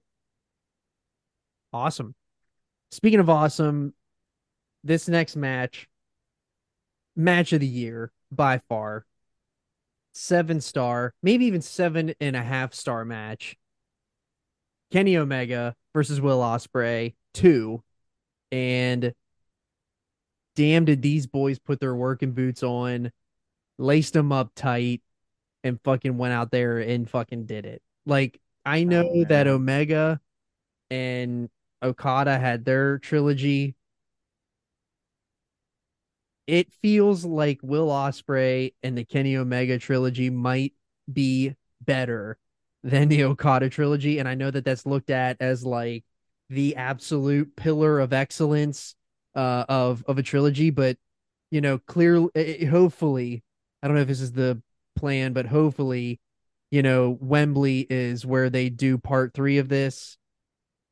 Awesome. 1.73 2.15
Speaking 2.91 3.19
of 3.19 3.30
awesome, 3.30 3.93
this 4.84 5.07
next 5.07 5.35
match, 5.35 5.88
match 7.15 7.53
of 7.53 7.60
the 7.60 7.68
year 7.68 8.11
by 8.31 8.57
far, 8.68 9.06
seven 10.13 10.61
star, 10.61 11.13
maybe 11.23 11.45
even 11.45 11.61
seven 11.61 12.13
and 12.19 12.35
a 12.35 12.41
half 12.41 12.73
star 12.73 13.05
match. 13.05 13.55
Kenny 14.91 15.17
Omega 15.17 15.75
versus 15.93 16.19
Will 16.19 16.39
Ospreay 16.39 17.15
two, 17.33 17.81
and 18.51 19.13
damn, 20.55 20.85
did 20.85 21.01
these 21.01 21.27
boys 21.27 21.59
put 21.59 21.79
their 21.79 21.95
working 21.95 22.31
boots 22.33 22.61
on, 22.63 23.11
laced 23.77 24.13
them 24.13 24.31
up 24.31 24.51
tight, 24.55 25.01
and 25.63 25.79
fucking 25.83 26.17
went 26.17 26.33
out 26.33 26.51
there 26.51 26.79
and 26.79 27.09
fucking 27.09 27.45
did 27.45 27.65
it. 27.65 27.81
Like 28.05 28.39
I 28.65 28.81
oh, 28.81 28.85
know 28.85 29.09
Oh, 29.09 29.25
that. 29.25 29.47
Omega 29.47 30.19
and 30.89 31.49
Okada 31.81 32.38
had 32.38 32.65
their 32.65 32.99
trilogy. 32.99 33.75
It 36.47 36.72
feels 36.73 37.23
like 37.23 37.59
Will 37.61 37.88
Ospreay 37.88 38.73
and 38.84 38.97
the 38.97 39.05
Kenny 39.05 39.38
Omega 39.38 39.77
trilogy 39.77 40.30
might 40.30 40.73
be 41.11 41.55
better 41.81 42.38
than 42.84 43.09
the 43.09 43.23
Okada 43.23 43.69
trilogy, 43.69 44.19
and 44.19 44.27
I 44.27 44.35
know 44.35 44.51
that 44.51 44.65
that's 44.65 44.85
looked 44.85 45.09
at 45.09 45.38
as 45.39 45.65
like 45.65 46.03
the 46.49 46.76
absolute 46.76 47.55
pillar 47.55 47.99
of 47.99 48.11
excellence 48.13 48.95
uh, 49.35 49.65
of 49.69 50.03
of 50.07 50.18
a 50.18 50.23
trilogy. 50.23 50.69
But 50.69 50.97
you 51.51 51.61
know, 51.61 51.77
clearly, 51.80 52.65
hopefully, 52.65 53.43
I 53.81 53.88
don't 53.88 53.95
know 53.95 54.01
if 54.01 54.07
this 54.07 54.22
is 54.22 54.31
the 54.34 54.61
plan, 54.95 55.34
but 55.34 55.45
hopefully, 55.45 56.19
you 56.72 56.81
know, 56.81 57.18
Wembley 57.22 57.85
is 57.89 58.26
where 58.26 58.49
they 58.49 58.69
do 58.69 58.97
part 58.97 59.34
three 59.34 59.57
of 59.57 59.69
this. 59.69 60.18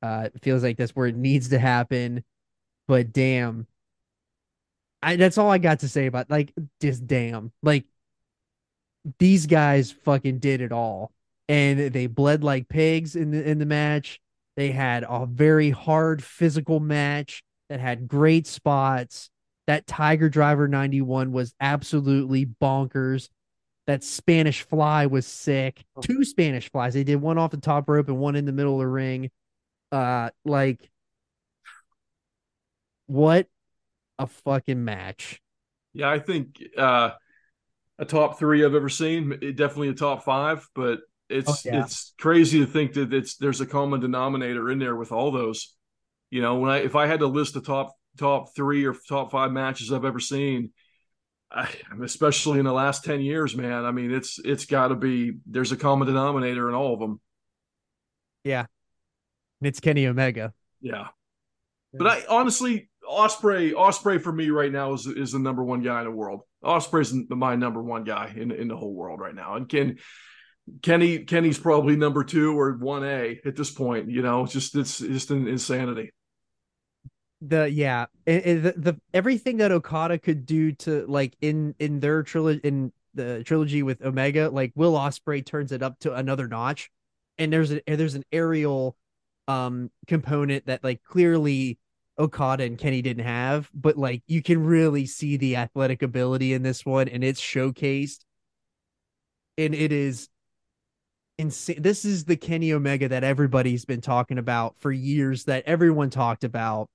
Uh, 0.02 0.30
it 0.34 0.42
feels 0.42 0.64
like 0.64 0.78
that's 0.78 0.96
where 0.96 1.08
it 1.08 1.16
needs 1.16 1.50
to 1.50 1.60
happen. 1.60 2.24
But 2.88 3.12
damn, 3.12 3.68
I 5.02 5.16
that's 5.16 5.38
all 5.38 5.50
I 5.50 5.58
got 5.58 5.80
to 5.80 5.90
say 5.90 6.06
about 6.08 6.30
like 6.30 6.54
just 6.82 7.08
damn. 7.08 7.52
Like 7.64 7.86
these 9.18 9.48
guys 9.48 9.92
fucking 9.92 10.40
did 10.40 10.62
it 10.62 10.72
all. 10.72 11.12
And 11.48 11.92
they 11.92 12.08
bled 12.08 12.44
like 12.44 12.70
pigs 12.70 13.16
in 13.16 13.32
the 13.32 13.48
in 13.48 13.60
the 13.60 13.66
match. 13.66 14.20
They 14.56 14.72
had 14.72 15.06
a 15.08 15.26
very 15.26 15.70
hard 15.70 16.24
physical 16.24 16.80
match 16.80 17.44
that 17.70 17.80
had 17.80 18.08
great 18.08 18.46
spots. 18.46 19.30
That 19.68 19.88
Tiger 19.88 20.30
Driver 20.30 20.68
91 20.68 21.32
was 21.32 21.54
absolutely 21.60 22.46
bonkers. 22.46 23.30
That 23.88 24.04
Spanish 24.04 24.64
fly 24.64 25.06
was 25.06 25.26
sick. 25.26 25.84
Two 26.02 26.24
Spanish 26.24 26.72
flies. 26.72 26.94
They 26.94 27.04
did 27.04 27.22
one 27.22 27.38
off 27.38 27.52
the 27.52 27.58
top 27.58 27.88
rope 27.88 28.08
and 28.08 28.20
one 28.20 28.36
in 28.36 28.46
the 28.46 28.52
middle 28.52 28.74
of 28.74 28.80
the 28.80 28.88
ring. 28.88 29.32
Uh 29.92 30.30
like 30.46 30.90
what 33.08 33.48
a 34.20 34.28
fucking 34.28 34.84
match. 34.84 35.41
Yeah, 35.94 36.10
I 36.10 36.20
think 36.20 36.62
uh, 36.78 37.12
a 37.98 38.06
top 38.06 38.38
three 38.40 38.64
I've 38.64 38.76
ever 38.76 38.90
seen. 38.90 39.38
It- 39.41 39.56
Definitely 39.56 39.90
a 39.90 39.94
top 39.94 40.24
five, 40.24 40.68
but 40.76 41.00
it's 41.30 41.66
Oh, 41.66 41.70
yeah. 41.70 41.84
it's 41.84 42.14
crazy 42.20 42.60
to 42.60 42.66
think 42.66 42.94
that 42.94 43.14
it's 43.14 43.38
there's 43.38 43.62
a 43.62 43.66
common 43.66 44.00
denominator 44.00 44.70
in 44.70 44.80
there 44.80 44.96
with 44.96 45.12
all 45.12 45.32
those. 45.32 45.76
You 46.30 46.41
know, 46.41 46.60
when 46.60 46.70
I 46.70 46.78
if 46.80 46.96
I 46.96 47.08
had 47.08 47.20
to 47.22 47.28
list 47.28 47.54
the 47.56 47.62
top 47.62 47.96
top 48.18 48.56
three 48.56 48.86
or 48.86 48.94
top 49.08 49.32
five 49.32 49.52
matches 49.52 49.91
I've 49.91 50.06
ever 50.06 50.20
seen, 50.20 50.72
I, 51.52 51.70
especially 52.04 52.60
in 52.60 52.66
the 52.66 52.74
last 52.74 53.04
ten 53.04 53.22
years, 53.22 53.56
man. 53.56 53.86
I 53.86 53.91
mean, 53.91 54.12
it's 54.12 54.40
it's 54.40 54.66
got 54.66 54.90
to 54.90 54.96
be 54.96 55.34
there's 55.48 55.72
a 55.72 55.78
common 55.78 56.08
denominator 56.08 56.70
in 56.70 56.76
all 56.76 56.94
of 56.94 57.00
them. 57.00 57.20
And 59.62 59.68
it's 59.68 59.80
Kenny 59.80 60.08
Omega. 60.08 60.54
Yeah. 60.82 61.08
But 61.94 62.08
I 62.08 62.24
honestly, 62.30 62.89
Ospreay, 63.10 63.73
Ospreay 63.73 64.22
for 64.22 64.31
me 64.31 64.49
right 64.52 64.72
now 64.72 64.94
is 64.94 65.07
is 65.07 65.31
the 65.31 65.40
number 65.40 65.64
one 65.64 65.81
guy 65.81 65.99
in 65.99 66.06
the 66.06 66.11
world. 66.11 66.41
Ospreay's 66.64 67.14
my 67.30 67.56
number 67.56 67.81
one 67.81 68.03
guy 68.03 68.34
in 68.36 68.52
in 68.52 68.68
the 68.68 68.77
whole 68.77 68.94
world 68.94 69.19
right 69.19 69.34
now. 69.36 69.56
And 69.56 69.68
Ken 69.68 69.98
Kenny 70.84 71.19
Kenny's 71.26 71.57
probably 71.57 71.95
number 71.95 72.23
two 72.23 72.57
or 72.60 72.73
one 72.77 73.03
A 73.03 73.40
at 73.45 73.56
this 73.56 73.72
point. 73.72 74.10
You 74.10 74.22
know, 74.22 74.44
it's 74.44 74.53
just 74.53 74.76
it's 74.76 74.99
just 74.99 75.31
an 75.31 75.48
insanity. 75.48 76.11
the 77.41 77.69
yeah 77.69 78.06
it, 78.26 78.45
it- 78.45 78.64
the, 78.64 78.72
the 78.91 79.02
everything 79.14 79.57
that 79.57 79.72
okada 79.72 80.18
could 80.18 80.45
do 80.45 80.72
to 80.73 81.06
like 81.07 81.36
in 81.41 81.73
in 81.80 81.99
their 81.99 82.22
trilogy 82.23 82.60
in 82.64 82.91
the 83.14 83.44
trilogy 83.45 83.81
with 83.81 84.02
omega 84.02 84.49
like 84.49 84.72
will 84.76 84.94
ospreay 84.94 85.44
turns 85.45 85.72
it 85.72 85.81
up 85.81 85.98
to 85.99 86.14
another 86.14 86.48
notch 86.48 86.91
and 87.38 87.52
there's 87.52 87.72
a 87.72 87.81
there's 87.88 88.15
an 88.15 88.23
aerial 88.31 88.95
um 89.48 89.90
component 90.07 90.65
that 90.68 90.84
like 90.84 91.02
clearly 91.03 91.80
okada 92.20 92.64
and 92.64 92.78
kenny 92.78 93.02
didn't 93.02 93.24
have 93.24 93.70
but 93.74 93.98
like 93.98 94.22
you 94.28 94.41
can 94.41 94.64
really 94.64 95.06
see 95.06 95.38
the 95.38 95.56
athletic 95.56 96.02
ability 96.02 96.54
in 96.54 96.64
this 96.64 96.86
one 96.86 97.08
and 97.08 97.24
it's 97.24 97.41
showcased 97.41 98.20
and 99.58 99.74
it 99.74 99.91
is 99.91 100.30
insane 101.38 101.82
this 101.82 102.04
is 102.04 102.26
the 102.26 102.36
kenny 102.36 102.74
omega 102.74 103.08
that 103.08 103.24
everybody's 103.24 103.86
been 103.86 104.02
talking 104.02 104.38
about 104.38 104.76
for 104.80 104.91
years 104.91 105.46
that 105.46 105.64
everyone 105.66 106.10
talked 106.10 106.44
about 106.44 106.90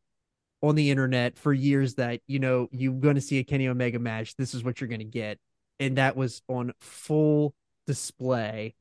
on 0.64 0.74
the 0.74 0.90
internet 0.90 1.36
for 1.36 1.52
years 1.52 1.94
that 1.96 2.20
you 2.26 2.38
know 2.38 2.68
you're 2.72 2.94
going 2.94 3.16
to 3.16 3.20
see 3.20 3.38
a 3.38 3.44
Kenny 3.44 3.68
Omega 3.68 3.98
match. 3.98 4.34
This 4.36 4.54
is 4.54 4.64
what 4.64 4.80
you're 4.80 4.88
going 4.88 5.00
to 5.00 5.04
get, 5.04 5.38
and 5.78 5.98
that 5.98 6.16
was 6.16 6.40
on 6.48 6.72
full 6.80 7.54
display 7.86 8.74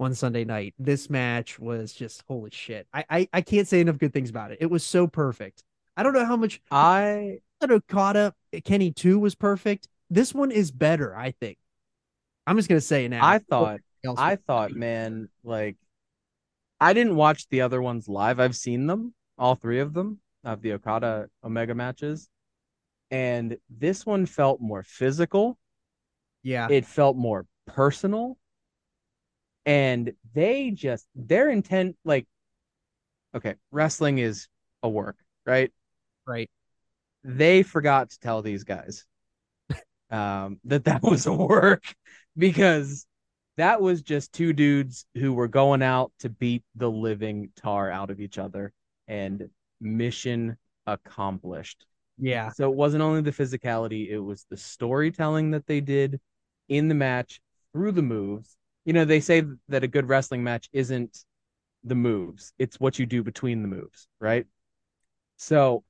on 0.00 0.14
Sunday 0.14 0.44
night. 0.44 0.74
This 0.80 1.08
match 1.08 1.58
was 1.60 1.92
just 1.92 2.24
holy 2.26 2.50
shit. 2.50 2.88
I 2.92 3.04
I, 3.08 3.28
I 3.32 3.40
can't 3.42 3.68
say 3.68 3.80
enough 3.80 3.98
good 3.98 4.12
things 4.12 4.30
about 4.30 4.50
it. 4.50 4.58
It 4.60 4.70
was 4.70 4.84
so 4.84 5.06
perfect. 5.06 5.62
I 5.98 6.04
don't 6.04 6.12
know 6.12 6.24
how 6.24 6.36
much 6.36 6.60
I 6.70 7.40
that 7.60 7.72
Okada 7.72 8.32
Kenny 8.64 8.92
two 8.92 9.18
was 9.18 9.34
perfect. 9.34 9.88
This 10.08 10.32
one 10.32 10.52
is 10.52 10.70
better. 10.70 11.14
I 11.14 11.32
think. 11.32 11.58
I'm 12.46 12.56
just 12.56 12.68
gonna 12.68 12.80
say 12.80 13.04
it 13.04 13.08
now. 13.08 13.26
I 13.26 13.38
thought 13.40 13.80
I 14.16 14.36
thought, 14.36 14.70
man, 14.72 15.28
like 15.42 15.76
I 16.80 16.92
didn't 16.92 17.16
watch 17.16 17.48
the 17.48 17.62
other 17.62 17.82
ones 17.82 18.08
live. 18.08 18.38
I've 18.38 18.54
seen 18.54 18.86
them, 18.86 19.12
all 19.36 19.56
three 19.56 19.80
of 19.80 19.92
them, 19.92 20.20
of 20.44 20.62
the 20.62 20.74
Okada 20.74 21.28
Omega 21.42 21.74
matches. 21.74 22.28
And 23.10 23.56
this 23.68 24.06
one 24.06 24.24
felt 24.26 24.60
more 24.60 24.84
physical. 24.84 25.58
yeah, 26.44 26.68
It 26.70 26.86
felt 26.86 27.16
more 27.16 27.44
personal. 27.66 28.38
And 29.66 30.12
they 30.32 30.70
just 30.70 31.06
their 31.16 31.50
intent, 31.50 31.96
like, 32.04 32.26
okay, 33.34 33.56
wrestling 33.72 34.18
is 34.18 34.46
a 34.82 34.88
work, 34.88 35.16
right? 35.44 35.72
Right. 36.28 36.50
they 37.24 37.62
forgot 37.62 38.10
to 38.10 38.20
tell 38.20 38.42
these 38.42 38.64
guys 38.64 39.04
um, 40.10 40.60
that 40.64 40.84
that 40.84 41.02
was 41.02 41.26
a 41.26 41.32
work 41.32 41.82
because 42.36 43.06
that 43.56 43.80
was 43.80 44.02
just 44.02 44.32
two 44.32 44.52
dudes 44.52 45.04
who 45.14 45.32
were 45.32 45.48
going 45.48 45.82
out 45.82 46.12
to 46.20 46.28
beat 46.28 46.62
the 46.76 46.90
living 46.90 47.50
tar 47.56 47.90
out 47.90 48.10
of 48.10 48.20
each 48.20 48.38
other 48.38 48.72
and 49.08 49.48
mission 49.80 50.56
accomplished. 50.86 51.84
Yeah, 52.18 52.50
So 52.50 52.70
it 52.70 52.76
wasn't 52.76 53.02
only 53.02 53.20
the 53.20 53.32
physicality, 53.32 54.08
it 54.10 54.18
was 54.18 54.44
the 54.50 54.56
storytelling 54.56 55.52
that 55.52 55.66
they 55.66 55.80
did 55.80 56.20
in 56.68 56.88
the 56.88 56.94
match 56.94 57.40
through 57.72 57.92
the 57.92 58.02
moves. 58.02 58.56
You 58.84 58.92
know, 58.92 59.04
they 59.04 59.20
say 59.20 59.42
that 59.68 59.84
a 59.84 59.88
good 59.88 60.08
wrestling 60.08 60.42
match 60.42 60.68
isn't 60.72 61.24
the 61.84 61.94
moves, 61.94 62.52
it's 62.58 62.80
what 62.80 62.98
you 62.98 63.06
do 63.06 63.22
between 63.22 63.62
the 63.62 63.68
moves, 63.68 64.08
right? 64.20 64.46
So, 65.36 65.84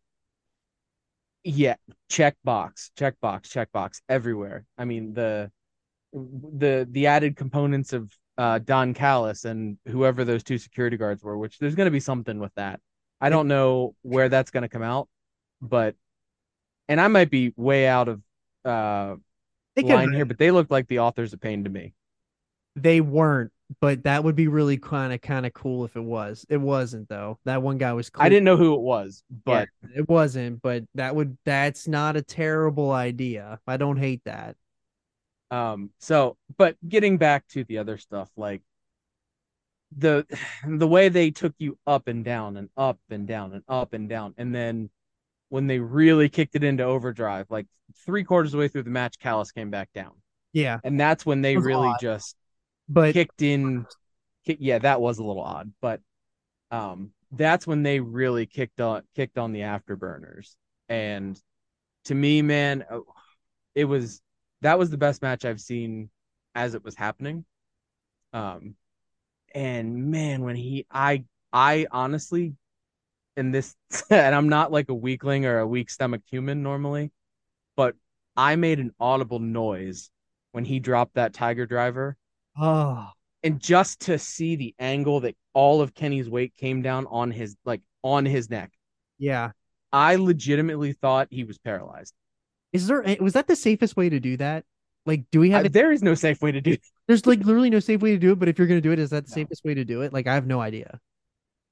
yeah, 1.45 1.77
check 2.09 2.37
box, 2.45 2.91
check 2.97 3.21
box, 3.21 3.49
check 3.49 3.73
box 3.73 4.03
everywhere. 4.09 4.65
I 4.77 4.85
mean, 4.85 5.15
the 5.15 5.51
the 6.13 6.87
the 6.91 7.07
added 7.07 7.37
components 7.37 7.93
of 7.93 8.13
uh, 8.37 8.59
Don 8.59 8.95
Callis 8.95 9.45
and 9.45 9.79
whoever 9.87 10.25
those 10.25 10.43
two 10.43 10.59
security 10.59 10.97
guards 10.97 11.23
were, 11.23 11.37
which 11.37 11.59
there's 11.59 11.75
going 11.75 11.87
to 11.87 11.93
be 11.93 12.01
something 12.01 12.39
with 12.39 12.55
that. 12.55 12.81
I 13.21 13.31
don't 13.31 13.49
know 13.49 13.95
where 14.03 14.29
that's 14.29 14.51
going 14.51 14.63
to 14.63 14.69
come 14.69 14.83
out, 14.83 15.09
but 15.61 15.97
and 16.89 17.01
I 17.01 17.09
might 17.09 17.31
be 17.31 17.53
way 17.57 17.87
out 17.87 18.09
of 18.09 18.23
uh 18.65 19.17
they 19.75 19.83
line 19.83 20.13
here, 20.13 20.25
but 20.25 20.39
they 20.39 20.51
look 20.51 20.71
like 20.71 20.89
the 20.89 21.01
authors 21.01 21.33
of 21.33 21.41
pain 21.41 21.65
to 21.65 21.71
me. 21.71 21.95
They 22.77 23.01
weren't, 23.01 23.53
but 23.81 24.05
that 24.05 24.25
would 24.25 24.37
be 24.37 24.49
really 24.49 24.79
kind 24.79 25.13
of 25.13 25.21
kind 25.21 25.47
of 25.47 25.53
cool 25.53 25.85
if 25.85 25.97
it 25.97 26.01
was. 26.05 26.47
It 26.49 26.57
wasn't 26.59 27.09
though. 27.09 27.39
That 27.45 27.63
one 27.63 27.79
guy 27.79 27.93
was. 27.93 28.11
I 28.19 28.29
didn't 28.29 28.45
know 28.45 28.57
who 28.57 28.75
it 28.75 28.81
was, 28.81 29.23
but 29.45 29.47
Yeah, 29.47 29.65
it 29.95 30.09
wasn't. 30.09 30.63
But 30.63 30.85
that 30.95 31.15
would 31.15 31.37
that's 31.45 31.89
not 31.89 32.17
a 32.17 32.23
terrible 32.23 32.91
idea. 32.93 33.61
I 33.67 33.77
don't 33.77 33.97
hate 33.99 34.23
that. 34.25 34.57
um 35.51 35.91
so 35.99 36.37
but 36.57 36.77
getting 36.87 37.17
back 37.19 37.47
to 37.49 37.65
the 37.65 37.79
other 37.79 37.97
stuff 37.97 38.31
like 38.37 38.63
the 39.97 40.27
the 40.67 40.89
way 40.89 41.09
they 41.09 41.31
took 41.31 41.55
you 41.59 41.79
up 41.87 42.09
and 42.09 42.25
down 42.25 42.57
and 42.57 42.69
up 42.77 42.99
and 43.11 43.27
down 43.27 43.53
and 43.53 43.63
up 43.69 43.93
and 43.93 44.09
down 44.09 44.35
and 44.39 44.55
then 44.55 44.91
when 45.51 45.67
they 45.67 45.79
really 45.81 46.29
kicked 46.29 46.57
it 46.57 46.65
into 46.65 46.85
overdrive 46.85 47.47
like 47.51 47.67
three 48.07 48.25
quarters 48.25 48.51
of 48.51 48.53
the 48.53 48.59
way 48.59 48.69
through 48.69 48.83
the 48.85 48.91
match 48.91 49.19
Callis 49.19 49.53
came 49.53 49.71
back 49.71 49.91
down 49.95 50.13
Yeah, 50.53 50.81
and 50.85 51.01
that's 51.01 51.27
when 51.27 51.43
they 51.43 51.59
really 51.59 51.95
odd. 51.95 52.01
just 52.01 52.37
but 52.89 53.13
kicked 53.13 53.43
in. 53.43 53.87
Yeah, 54.45 54.79
that 54.79 55.01
was 55.01 55.19
a 55.19 55.25
little 55.25 55.43
odd, 55.43 55.73
but 55.81 56.01
um, 56.71 57.11
that's 57.33 57.67
when 57.67 57.83
they 57.83 58.01
really 58.01 58.47
kicked 58.47 58.81
on 58.81 59.03
kicked 59.15 59.39
on 59.39 59.53
the 59.53 59.61
afterburners. 59.61 60.55
And 60.89 61.41
to 62.05 62.15
me, 62.15 62.41
man, 62.41 62.85
oh, 62.91 63.05
it 63.75 63.85
was 63.85 64.21
that 64.63 64.79
was 64.79 64.91
the 64.91 64.97
best 64.97 65.23
match 65.23 65.45
I've 65.45 65.61
seen 65.61 66.11
as 66.55 66.75
it 66.75 66.85
was 66.85 66.97
happening. 66.97 67.45
Um, 68.33 68.75
and 69.55 70.11
man, 70.11 70.43
when 70.43 70.57
he, 70.57 70.87
I, 70.91 71.25
I 71.53 71.87
honestly, 71.91 72.55
in 73.37 73.53
this, 73.53 73.75
and 74.11 74.35
I'm 74.35 74.49
not 74.49 74.73
like 74.73 74.89
a 74.89 74.95
weakling 74.95 75.47
or 75.47 75.59
a 75.59 75.67
weak 75.67 75.91
stomach 75.91 76.23
human 76.29 76.63
normally, 76.63 77.13
but 77.77 77.95
I 78.37 78.57
made 78.57 78.79
an 78.79 78.93
audible 78.99 79.39
noise 79.39 80.11
when 80.53 80.65
he 80.65 80.81
dropped 80.81 81.15
that 81.15 81.35
Tiger 81.35 81.67
Driver 81.67 82.17
oh, 82.59 83.11
and 83.43 83.61
just 83.61 84.01
to 84.01 84.19
see 84.19 84.57
the 84.57 84.75
angle 84.79 85.21
that 85.21 85.37
all 85.55 85.81
of 85.81 85.95
Kenny's 85.95 86.29
weight 86.29 86.55
came 86.57 86.83
down 86.83 87.07
on 87.07 87.31
his 87.31 87.57
like 87.65 87.83
on 88.03 88.25
his 88.25 88.51
neck, 88.51 88.73
yeah. 89.19 89.51
I 89.93 90.17
legitimately 90.17 90.93
thought 90.93 91.29
he 91.31 91.45
was 91.45 91.59
paralyzed. 91.59 92.13
Is 92.73 92.87
there 92.87 93.03
was 93.21 93.33
that 93.33 93.47
the 93.47 93.57
safest 93.57 93.97
way 93.97 94.09
to 94.11 94.21
do 94.21 94.37
that? 94.37 94.65
Like, 95.07 95.25
do 95.31 95.41
we 95.41 95.51
have 95.51 95.73
there 95.73 95.93
is 95.93 96.03
no 96.03 96.15
safe 96.15 96.43
way 96.43 96.53
to 96.53 96.61
do. 96.61 96.73
It. 96.73 96.83
There's 97.07 97.27
like 97.27 97.41
literally 97.41 97.71
no 97.71 97.81
safe 97.81 98.03
way 98.03 98.13
to 98.13 98.19
do 98.19 98.33
it. 98.33 98.39
But 98.39 98.49
if 98.49 98.59
you're 98.59 98.67
gonna 98.67 98.81
do 98.83 98.93
it, 98.93 98.99
is 98.99 99.11
that 99.11 99.25
the 99.27 99.31
No. 99.31 99.35
safest 99.35 99.65
way 99.65 99.75
to 99.75 99.85
do 99.85 100.03
it? 100.03 100.13
Like, 100.13 100.27
I 100.27 100.35
have 100.35 100.47
no 100.47 100.61
idea. 100.61 101.01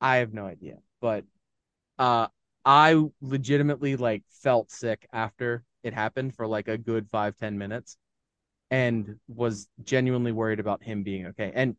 I 0.01 0.17
have 0.17 0.33
no 0.35 0.47
idea, 0.47 0.79
but 1.01 1.25
uh, 1.99 2.29
I 2.65 3.03
legitimately 3.21 3.97
like 3.97 4.25
felt 4.43 4.71
sick 4.71 5.07
after 5.13 5.65
it 5.83 5.95
happened 5.95 6.35
for 6.37 6.47
like 6.47 6.69
a 6.69 6.79
good 6.79 7.09
five 7.11 7.37
ten 7.37 7.59
minutes, 7.59 7.99
and 8.71 9.17
was 9.29 9.69
genuinely 9.85 10.33
worried 10.33 10.61
about 10.61 10.83
him 10.83 11.03
being 11.03 11.27
okay. 11.27 11.53
And 11.55 11.77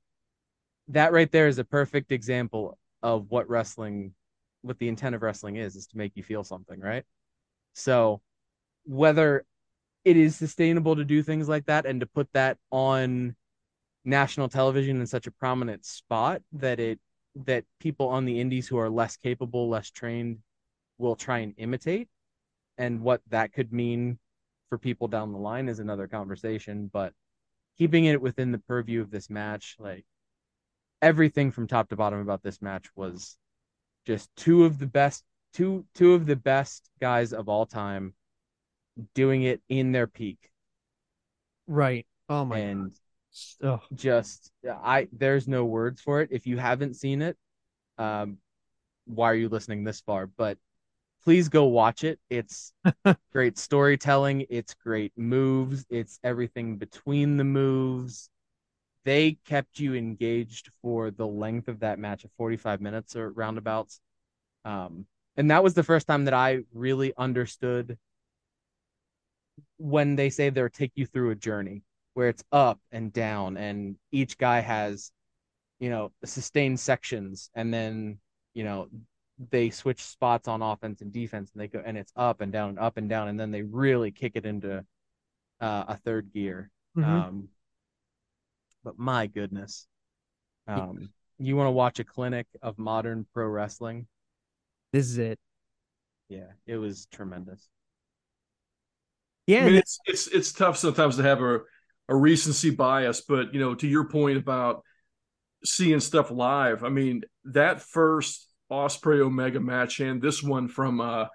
that 0.89 1.11
right 1.11 1.31
there 1.31 1.47
is 1.47 1.59
a 1.59 1.65
perfect 1.65 2.11
example 2.11 2.77
of 3.03 3.30
what 3.30 3.49
wrestling, 3.49 4.14
what 4.61 4.80
the 4.80 4.88
intent 4.88 5.15
of 5.15 5.22
wrestling 5.22 5.57
is, 5.57 5.76
is 5.76 5.88
to 5.88 5.97
make 5.97 6.14
you 6.15 6.23
feel 6.23 6.43
something, 6.43 6.80
right? 6.80 7.03
So 7.73 8.22
whether 8.85 9.45
it 10.05 10.15
is 10.15 10.35
sustainable 10.35 10.95
to 10.95 11.03
do 11.03 11.22
things 11.22 11.49
like 11.49 11.65
that 11.65 11.85
and 11.85 11.99
to 11.99 12.05
put 12.05 12.31
that 12.34 12.57
on 12.72 13.35
national 14.05 14.47
television 14.47 15.01
in 15.01 15.07
such 15.07 15.27
a 15.27 15.31
prominent 15.31 15.85
spot 15.85 16.41
that 16.53 16.80
it 16.80 16.99
that 17.45 17.65
people 17.80 18.07
on 18.07 18.26
the 18.26 18.39
indies 18.39 18.68
who 18.68 18.77
are 18.77 18.89
less 18.89 19.18
capable, 19.18 19.69
less 19.69 19.91
trained 19.91 20.39
will 20.97 21.15
try 21.15 21.39
and 21.39 21.53
imitate 21.57 22.07
and 22.77 23.01
what 23.01 23.22
that 23.30 23.53
could 23.53 23.72
mean 23.72 24.18
for 24.69 24.77
people 24.77 25.07
down 25.07 25.31
the 25.31 25.38
line 25.38 25.69
is 25.69 25.80
another 25.80 26.07
conversation, 26.07 26.89
but 26.91 27.14
keeping 27.77 28.06
it 28.06 28.22
within 28.22 28.52
the 28.52 28.60
purview 28.60 29.02
of 29.02 29.11
this 29.11 29.30
match, 29.30 29.76
like 29.80 30.06
everything 31.02 31.52
from 31.52 31.68
top 31.68 31.89
to 31.89 31.95
bottom 31.95 32.19
about 32.19 32.44
this 32.44 32.61
match 32.61 32.88
was 32.95 33.38
just 34.06 34.30
two 34.35 34.65
of 34.65 34.80
the 34.80 34.85
best 34.85 35.23
two 35.53 35.85
two 35.94 36.14
of 36.14 36.26
the 36.26 36.35
best 36.35 36.89
guys 36.99 37.34
of 37.34 37.49
all 37.49 37.65
time 37.65 38.14
doing 39.14 39.44
it 39.44 39.61
in 39.69 39.91
their 39.91 40.07
peak 40.07 40.52
Right. 41.68 42.06
Oh 42.30 42.45
my. 42.45 42.60
and 42.60 42.91
Oh, 43.61 43.81
just 43.94 44.52
I 44.68 45.07
there's 45.11 45.48
no 45.48 45.65
words 45.65 46.02
for 46.02 46.22
it. 46.22 46.30
If 46.31 46.48
you 46.48 46.57
haven't 46.57 46.95
seen 46.95 47.22
it, 47.22 47.38
um, 47.98 48.38
why 49.06 49.30
are 49.31 49.35
you 49.35 49.49
listening 49.49 49.84
this 49.84 50.02
far? 50.02 50.26
But 50.26 50.57
please 51.27 51.49
go 51.49 51.65
watch 51.65 52.05
it. 52.05 52.21
It's 52.29 52.71
great 53.33 53.57
storytelling. 53.57 54.45
It's 54.49 54.73
great 54.75 55.11
moves. 55.17 55.85
It's 55.89 56.21
everything 56.23 56.77
between 56.77 57.35
the 57.35 57.43
moves. 57.43 58.29
They 59.03 59.37
kept 59.43 59.77
you 59.77 59.93
engaged 59.93 60.71
for 60.81 61.11
the 61.11 61.27
length 61.27 61.67
of 61.67 61.81
that 61.81 61.99
match 61.99 62.23
of 62.23 62.31
45 62.37 62.79
minutes 62.79 63.17
or 63.17 63.29
roundabouts. 63.29 63.99
Um, 64.63 65.05
and 65.35 65.51
that 65.51 65.65
was 65.65 65.73
the 65.73 65.83
first 65.83 66.07
time 66.07 66.23
that 66.23 66.33
I 66.33 66.59
really 66.73 67.11
understood 67.17 67.97
when 69.75 70.15
they 70.15 70.29
say 70.29 70.49
they'll 70.49 70.69
take 70.69 70.93
you 70.95 71.05
through 71.05 71.31
a 71.31 71.35
journey 71.35 71.81
where 72.13 72.29
it's 72.29 72.45
up 72.53 72.79
and 72.93 73.11
down 73.11 73.57
and 73.57 73.97
each 74.13 74.37
guy 74.37 74.61
has 74.61 75.11
you 75.81 75.89
know 75.89 76.13
sustained 76.23 76.79
sections 76.79 77.49
and 77.53 77.73
then 77.73 78.17
you 78.53 78.63
know 78.63 78.87
they 79.51 79.69
switch 79.69 80.01
spots 80.01 80.47
on 80.47 80.61
offense 80.61 81.01
and 81.01 81.14
defense 81.14 81.51
and 81.53 81.61
they 81.61 81.68
go 81.68 81.81
and 81.85 81.97
it's 81.97 82.11
up 82.15 82.41
and 82.41 82.51
down 82.51 82.69
and 82.69 82.80
up 82.80 82.97
and 82.97 83.09
down 83.09 83.27
and 83.27 83.39
then 83.39 83.51
they 83.51 83.61
really 83.61 84.11
kick 84.11 84.34
it 84.35 84.45
into 84.45 84.84
uh, 85.61 85.84
a 85.88 85.97
third 85.97 86.31
gear 86.34 86.72
mhm. 86.97 87.03
um 87.05 87.47
but 88.84 88.97
my 88.97 89.27
goodness 89.27 89.88
um 90.68 91.09
you 91.39 91.55
want 91.55 91.68
to 91.68 91.72
watch 91.72 91.99
a 91.99 92.03
clinic 92.03 92.47
of 92.61 92.80
modern 92.80 93.26
pro 93.34 93.45
wrestling 93.47 94.07
this 94.91 95.05
is 95.05 95.18
it. 95.19 95.39
yeah 96.30 96.51
it 96.65 96.77
was 96.77 97.07
tremendous 97.11 97.69
Yeah. 99.47 99.61
I 99.61 99.65
mean, 99.65 99.76
it's 99.76 99.99
it's 100.05 100.27
it's 100.27 100.51
tough 100.51 100.77
sometimes 100.77 101.18
to 101.18 101.23
have 101.23 101.41
a 101.41 101.61
a 102.09 102.15
recency 102.15 102.69
bias, 102.69 103.22
but 103.22 103.53
you 103.53 103.59
know, 103.59 103.76
to 103.76 103.88
your 103.88 104.07
point 104.09 104.38
about 104.38 104.84
seeing 105.64 105.99
stuff 105.99 106.31
live, 106.31 106.84
I 106.84 106.89
mean, 106.89 107.23
that 107.45 107.81
first 107.81 108.46
Ospreay 108.72 109.19
Omega 109.22 109.60
match 109.60 109.99
and 109.99 110.22
this 110.22 110.44
one 110.44 110.68
from 110.68 110.99
uh 111.02 111.26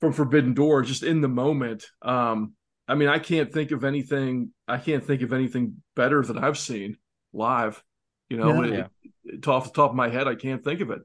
from 0.00 0.12
Forbidden 0.12 0.54
Door, 0.54 0.82
just 0.82 1.02
in 1.04 1.20
the 1.20 1.28
moment. 1.28 1.86
Um, 2.02 2.54
I 2.88 2.96
mean, 2.96 3.08
I 3.08 3.18
can't 3.20 3.52
think 3.52 3.70
of 3.70 3.84
anything. 3.84 4.52
I 4.66 4.78
can't 4.78 5.04
think 5.04 5.22
of 5.22 5.32
anything 5.32 5.82
better 5.94 6.22
that 6.24 6.36
I've 6.36 6.58
seen 6.58 6.96
live. 7.32 7.82
You 8.28 8.36
know, 8.38 8.62
Yeah. 8.64 8.74
it- 8.74 8.90
it- 9.34 9.48
off 9.48 9.64
the 9.66 9.70
top 9.70 9.90
of 9.90 9.96
my 9.96 10.08
head, 10.08 10.26
I 10.26 10.34
can't 10.34 10.64
think 10.64 10.80
of 10.80 10.90
it. 10.90 11.02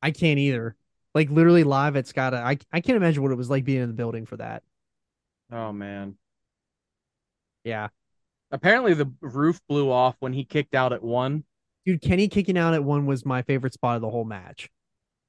I 0.00 0.10
can't 0.12 0.38
either. 0.38 0.74
Like 1.14 1.28
literally 1.30 1.64
live, 1.64 1.96
it's 1.96 2.12
gotta. 2.12 2.38
I 2.38 2.58
I 2.72 2.80
can't 2.80 2.96
imagine 2.96 3.22
what 3.22 3.32
it 3.32 3.36
was 3.36 3.50
like 3.50 3.64
being 3.64 3.82
in 3.82 3.88
the 3.88 3.94
building 3.94 4.24
for 4.26 4.36
that. 4.38 4.62
oh 5.50 5.72
man 5.72 6.16
Yeah. 7.64 7.88
apparently 8.50 8.94
the 8.94 9.10
roof 9.20 9.60
blew 9.68 9.90
off 9.90 10.16
when 10.20 10.32
he 10.32 10.44
kicked 10.44 10.74
out 10.74 10.92
at 10.92 11.02
one 11.02 11.44
Dude, 11.86 12.02
Kenny 12.02 12.28
kicking 12.28 12.58
out 12.58 12.74
at 12.74 12.84
one 12.84 13.06
was 13.06 13.24
my 13.24 13.40
favorite 13.42 13.72
spot 13.72 13.96
of 13.96 14.02
the 14.02 14.10
whole 14.10 14.24
match. 14.26 14.68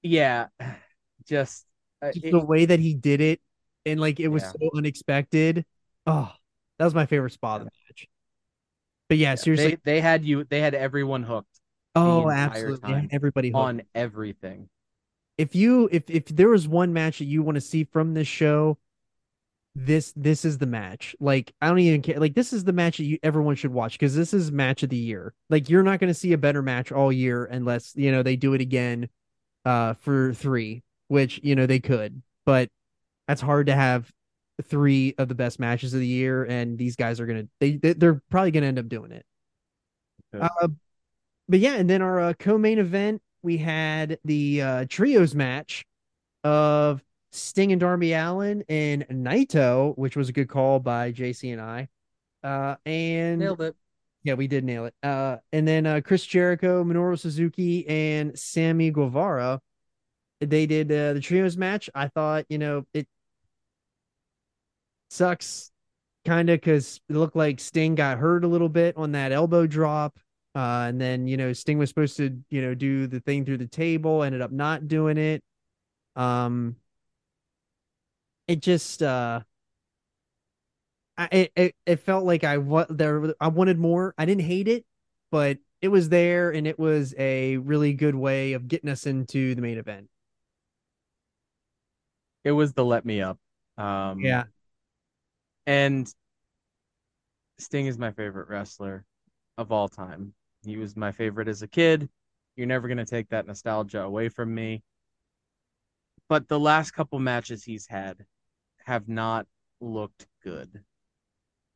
Yeah 0.01 0.47
just 1.27 1.65
uh, 2.01 2.11
Just 2.11 2.25
it- 2.25 2.31
the 2.31 2.39
way 2.45 2.65
that 2.65 2.79
he 2.79 2.93
did 2.93 3.21
it, 3.21 3.41
and 3.85 3.99
like 3.99 4.19
it 4.19 4.29
was 4.29 4.43
Yeah. 4.43 4.51
so 4.51 4.69
unexpected. 4.75 5.65
Oh, 6.05 6.31
that 6.77 6.85
was 6.85 6.95
my 6.95 7.05
favorite 7.05 7.33
spot 7.33 7.61
of 7.61 7.67
the 7.67 7.71
match. 7.89 8.07
But 9.09 9.17
yeah, 9.17 9.31
yeah, 9.31 9.35
seriously. 9.35 9.69
they, 9.83 9.93
they 9.95 10.01
had 10.01 10.23
you 10.23 10.43
they 10.45 10.61
had 10.61 10.75
everyone 10.75 11.23
hooked 11.23 11.59
oh, 11.95 12.29
absolutely. 12.29 13.09
Everybody 13.11 13.49
hooked. 13.49 13.57
on 13.57 13.81
everything 13.95 14.69
if 15.39 15.55
you 15.55 15.87
if 15.91 16.09
if 16.09 16.25
there 16.25 16.49
was 16.49 16.67
one 16.67 16.91
match 16.91 17.19
that 17.19 17.25
you 17.25 17.41
want 17.41 17.55
to 17.55 17.61
see 17.61 17.85
from 17.85 18.13
this 18.13 18.27
show, 18.27 18.77
this 19.73 20.11
this 20.17 20.43
is 20.43 20.57
the 20.57 20.65
match. 20.65 21.15
Like 21.21 21.53
I 21.61 21.69
don't 21.69 21.79
even 21.79 22.01
care. 22.01 22.19
Like 22.19 22.35
this 22.35 22.51
is 22.51 22.65
the 22.65 22.73
match 22.73 22.97
that 22.97 23.05
you 23.05 23.19
everyone 23.23 23.55
should 23.55 23.71
watch 23.71 23.93
because 23.93 24.15
this 24.15 24.33
is 24.33 24.51
match 24.51 24.83
of 24.83 24.89
the 24.89 24.97
year. 24.97 25.33
Like 25.49 25.69
you're 25.69 25.83
not 25.83 25.99
going 25.99 26.09
to 26.09 26.13
see 26.13 26.33
a 26.33 26.37
better 26.37 26.61
match 26.61 26.91
all 26.91 27.11
year 27.11 27.45
unless 27.45 27.93
you 27.95 28.11
know 28.11 28.21
they 28.21 28.35
do 28.35 28.53
it 28.53 28.59
again, 28.59 29.07
uh, 29.65 29.93
for 29.95 30.33
three, 30.33 30.83
which 31.07 31.39
you 31.43 31.55
know 31.55 31.65
they 31.65 31.79
could, 31.79 32.21
but 32.45 32.69
that's 33.27 33.41
hard 33.41 33.67
to 33.67 33.75
have 33.75 34.11
three 34.63 35.15
of 35.17 35.27
the 35.29 35.35
best 35.35 35.59
matches 35.59 35.93
of 35.93 35.99
the 35.99 36.07
year, 36.07 36.43
and 36.45 36.77
these 36.77 36.95
guys 36.95 37.19
are 37.19 37.25
gonna 37.25 37.47
they 37.59 37.73
they- 37.77 37.93
they're 37.93 38.21
probably 38.29 38.51
gonna 38.51 38.65
end 38.67 38.79
up 38.79 38.89
doing 38.89 39.11
it. 39.11 39.25
Good. 40.33 40.41
Uh, 40.41 40.67
but 41.47 41.59
yeah, 41.59 41.75
and 41.75 41.89
then 41.89 42.01
our 42.01 42.19
uh, 42.19 42.33
co-main 42.33 42.77
event, 42.79 43.21
we 43.41 43.57
had 43.57 44.19
the 44.25 44.61
uh, 44.61 44.85
trios 44.89 45.33
match 45.33 45.85
of 46.43 47.03
Sting 47.31 47.71
and 47.71 47.79
Darby 47.79 48.13
Allin 48.13 48.63
and 48.69 49.05
Naito, 49.09 49.97
which 49.97 50.15
was 50.15 50.29
a 50.29 50.33
good 50.33 50.49
call 50.49 50.79
by 50.79 51.11
JC 51.11 51.51
and 51.51 51.61
I. 51.61 51.87
Uh, 52.43 52.75
and 52.85 53.39
nailed 53.39 53.61
it 53.61 53.75
yeah, 54.29 54.35
we 54.35 54.47
did 54.47 54.63
nail 54.63 54.85
it. 54.85 54.93
Uh, 55.01 55.37
and 55.51 55.67
then 55.67 55.87
uh, 55.87 56.01
Chris 56.05 56.23
Jericho, 56.23 56.83
Minoru 56.83 57.17
Suzuki, 57.17 57.87
and 57.87 58.37
Sammy 58.37 58.91
Guevara. 58.91 59.59
They 60.39 60.67
did 60.67 60.91
uh, 60.91 61.13
the 61.13 61.19
trios 61.19 61.57
match. 61.57 61.89
I 61.95 62.09
thought, 62.09 62.45
you 62.47 62.59
know, 62.59 62.85
it 62.93 63.07
sucks 65.09 65.71
kind 66.25 66.51
of 66.51 66.57
because 66.57 67.01
it 67.09 67.15
looked 67.15 67.35
like 67.35 67.59
Sting 67.59 67.95
got 67.95 68.19
hurt 68.19 68.43
a 68.43 68.47
little 68.47 68.69
bit 68.69 68.95
on 68.97 69.13
that 69.13 69.31
elbow 69.31 69.65
drop. 69.65 70.19
Uh, 70.53 70.85
and 70.87 71.01
then, 71.01 71.27
you 71.27 71.35
know, 71.35 71.51
Sting 71.51 71.79
was 71.79 71.89
supposed 71.89 72.17
to, 72.17 72.37
you 72.51 72.61
know, 72.61 72.75
do 72.75 73.07
the 73.07 73.19
thing 73.21 73.45
through 73.45 73.57
the 73.57 73.67
table, 73.67 74.21
ended 74.21 74.41
up 74.41 74.51
not 74.51 74.87
doing 74.87 75.17
it. 75.17 75.43
Um, 76.15 76.75
it 78.47 78.61
just, 78.61 79.01
uh, 79.01 79.41
I, 81.19 81.27
it, 81.33 81.51
it, 81.55 81.75
it 81.85 81.99
felt 81.99 82.23
like 82.25 82.45
I 82.45 82.57
what 82.57 82.97
there 82.97 83.35
I 83.41 83.49
wanted 83.49 83.77
more. 83.77 84.15
I 84.17 84.25
didn't 84.25 84.43
hate 84.45 84.69
it, 84.69 84.85
but 85.31 85.57
it 85.81 85.89
was 85.89 86.09
there 86.09 86.51
and 86.51 86.65
it 86.65 86.79
was 86.79 87.13
a 87.17 87.57
really 87.57 87.93
good 87.93 88.15
way 88.15 88.53
of 88.53 88.69
getting 88.69 88.89
us 88.89 89.05
into 89.05 89.53
the 89.55 89.61
main 89.61 89.77
event. 89.77 90.09
it 92.43 92.51
was 92.51 92.73
the 92.73 92.85
let 92.85 93.05
me 93.05 93.21
up 93.21 93.37
um 93.77 94.19
Yeah. 94.23 94.45
and 95.67 96.13
Sting 97.59 97.87
is 97.87 97.97
my 97.97 98.11
favorite 98.11 98.47
wrestler 98.49 99.05
of 99.57 99.71
all 99.71 99.89
time. 99.89 100.33
He 100.63 100.77
was 100.77 100.95
my 100.95 101.11
favorite 101.11 101.47
as 101.47 101.61
a 101.61 101.67
kid. 101.67 102.09
You're 102.55 102.67
never 102.67 102.87
going 102.87 102.97
to 102.97 103.05
take 103.05 103.29
that 103.29 103.45
nostalgia 103.45 104.01
away 104.01 104.29
from 104.29 104.53
me. 104.53 104.81
But 106.29 106.47
the 106.47 106.59
last 106.59 106.91
couple 106.91 107.19
matches 107.19 107.63
he's 107.63 107.87
had 107.87 108.25
have 108.85 109.07
not 109.09 109.47
looked 109.81 110.27
good. 110.43 110.83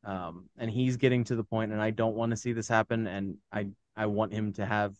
Um, 0.04 0.48
and 0.58 0.70
he's 0.70 0.96
getting 0.96 1.24
to 1.24 1.36
the 1.36 1.44
point, 1.44 1.72
and 1.72 1.80
I 1.80 1.90
don't 1.90 2.14
want 2.14 2.30
to 2.30 2.36
see 2.36 2.52
this 2.52 2.68
happen. 2.68 3.06
And 3.06 3.38
I, 3.52 3.68
I 3.96 4.06
want 4.06 4.32
him 4.32 4.52
to 4.54 4.66
have 4.66 4.94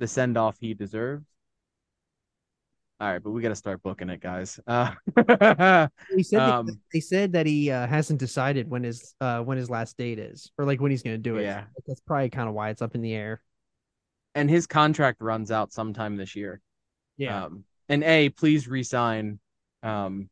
the 0.00 0.06
send 0.06 0.36
off 0.36 0.56
he 0.60 0.74
deserves. 0.74 1.26
All 3.00 3.08
right, 3.12 3.22
but 3.22 3.30
we 3.30 3.42
got 3.42 3.50
to 3.50 3.56
start 3.56 3.80
booking 3.82 4.10
it, 4.10 4.20
guys. 4.20 4.58
Uh, 4.66 4.92
He 6.16 6.22
said 6.24 6.40
Um, 6.40 6.66
they, 6.66 6.72
they 6.94 7.00
said 7.00 7.32
that 7.32 7.46
he 7.46 7.70
uh, 7.70 7.86
hasn't 7.86 8.18
decided 8.18 8.68
when 8.68 8.82
his 8.82 9.14
uh 9.20 9.40
when 9.40 9.56
his 9.56 9.70
last 9.70 9.96
date 9.96 10.18
is, 10.18 10.50
or 10.58 10.64
like 10.64 10.80
when 10.80 10.90
he's 10.90 11.02
going 11.02 11.14
to 11.16 11.22
do 11.22 11.36
it. 11.36 11.42
Yeah. 11.44 11.64
that's 11.86 12.00
probably 12.00 12.30
kind 12.30 12.48
of 12.48 12.54
why 12.54 12.70
it's 12.70 12.82
up 12.82 12.94
in 12.96 13.00
the 13.02 13.14
air. 13.14 13.40
and 14.34 14.50
his 14.50 14.66
contract 14.66 15.20
runs 15.20 15.50
out 15.50 15.72
sometime 15.72 16.16
this 16.16 16.34
year. 16.36 16.60
Yeah, 17.16 17.44
Um, 17.46 17.64
and 17.88 18.02
a 18.04 18.30
please 18.30 18.68
resign, 18.68 19.38
um, 19.82 20.28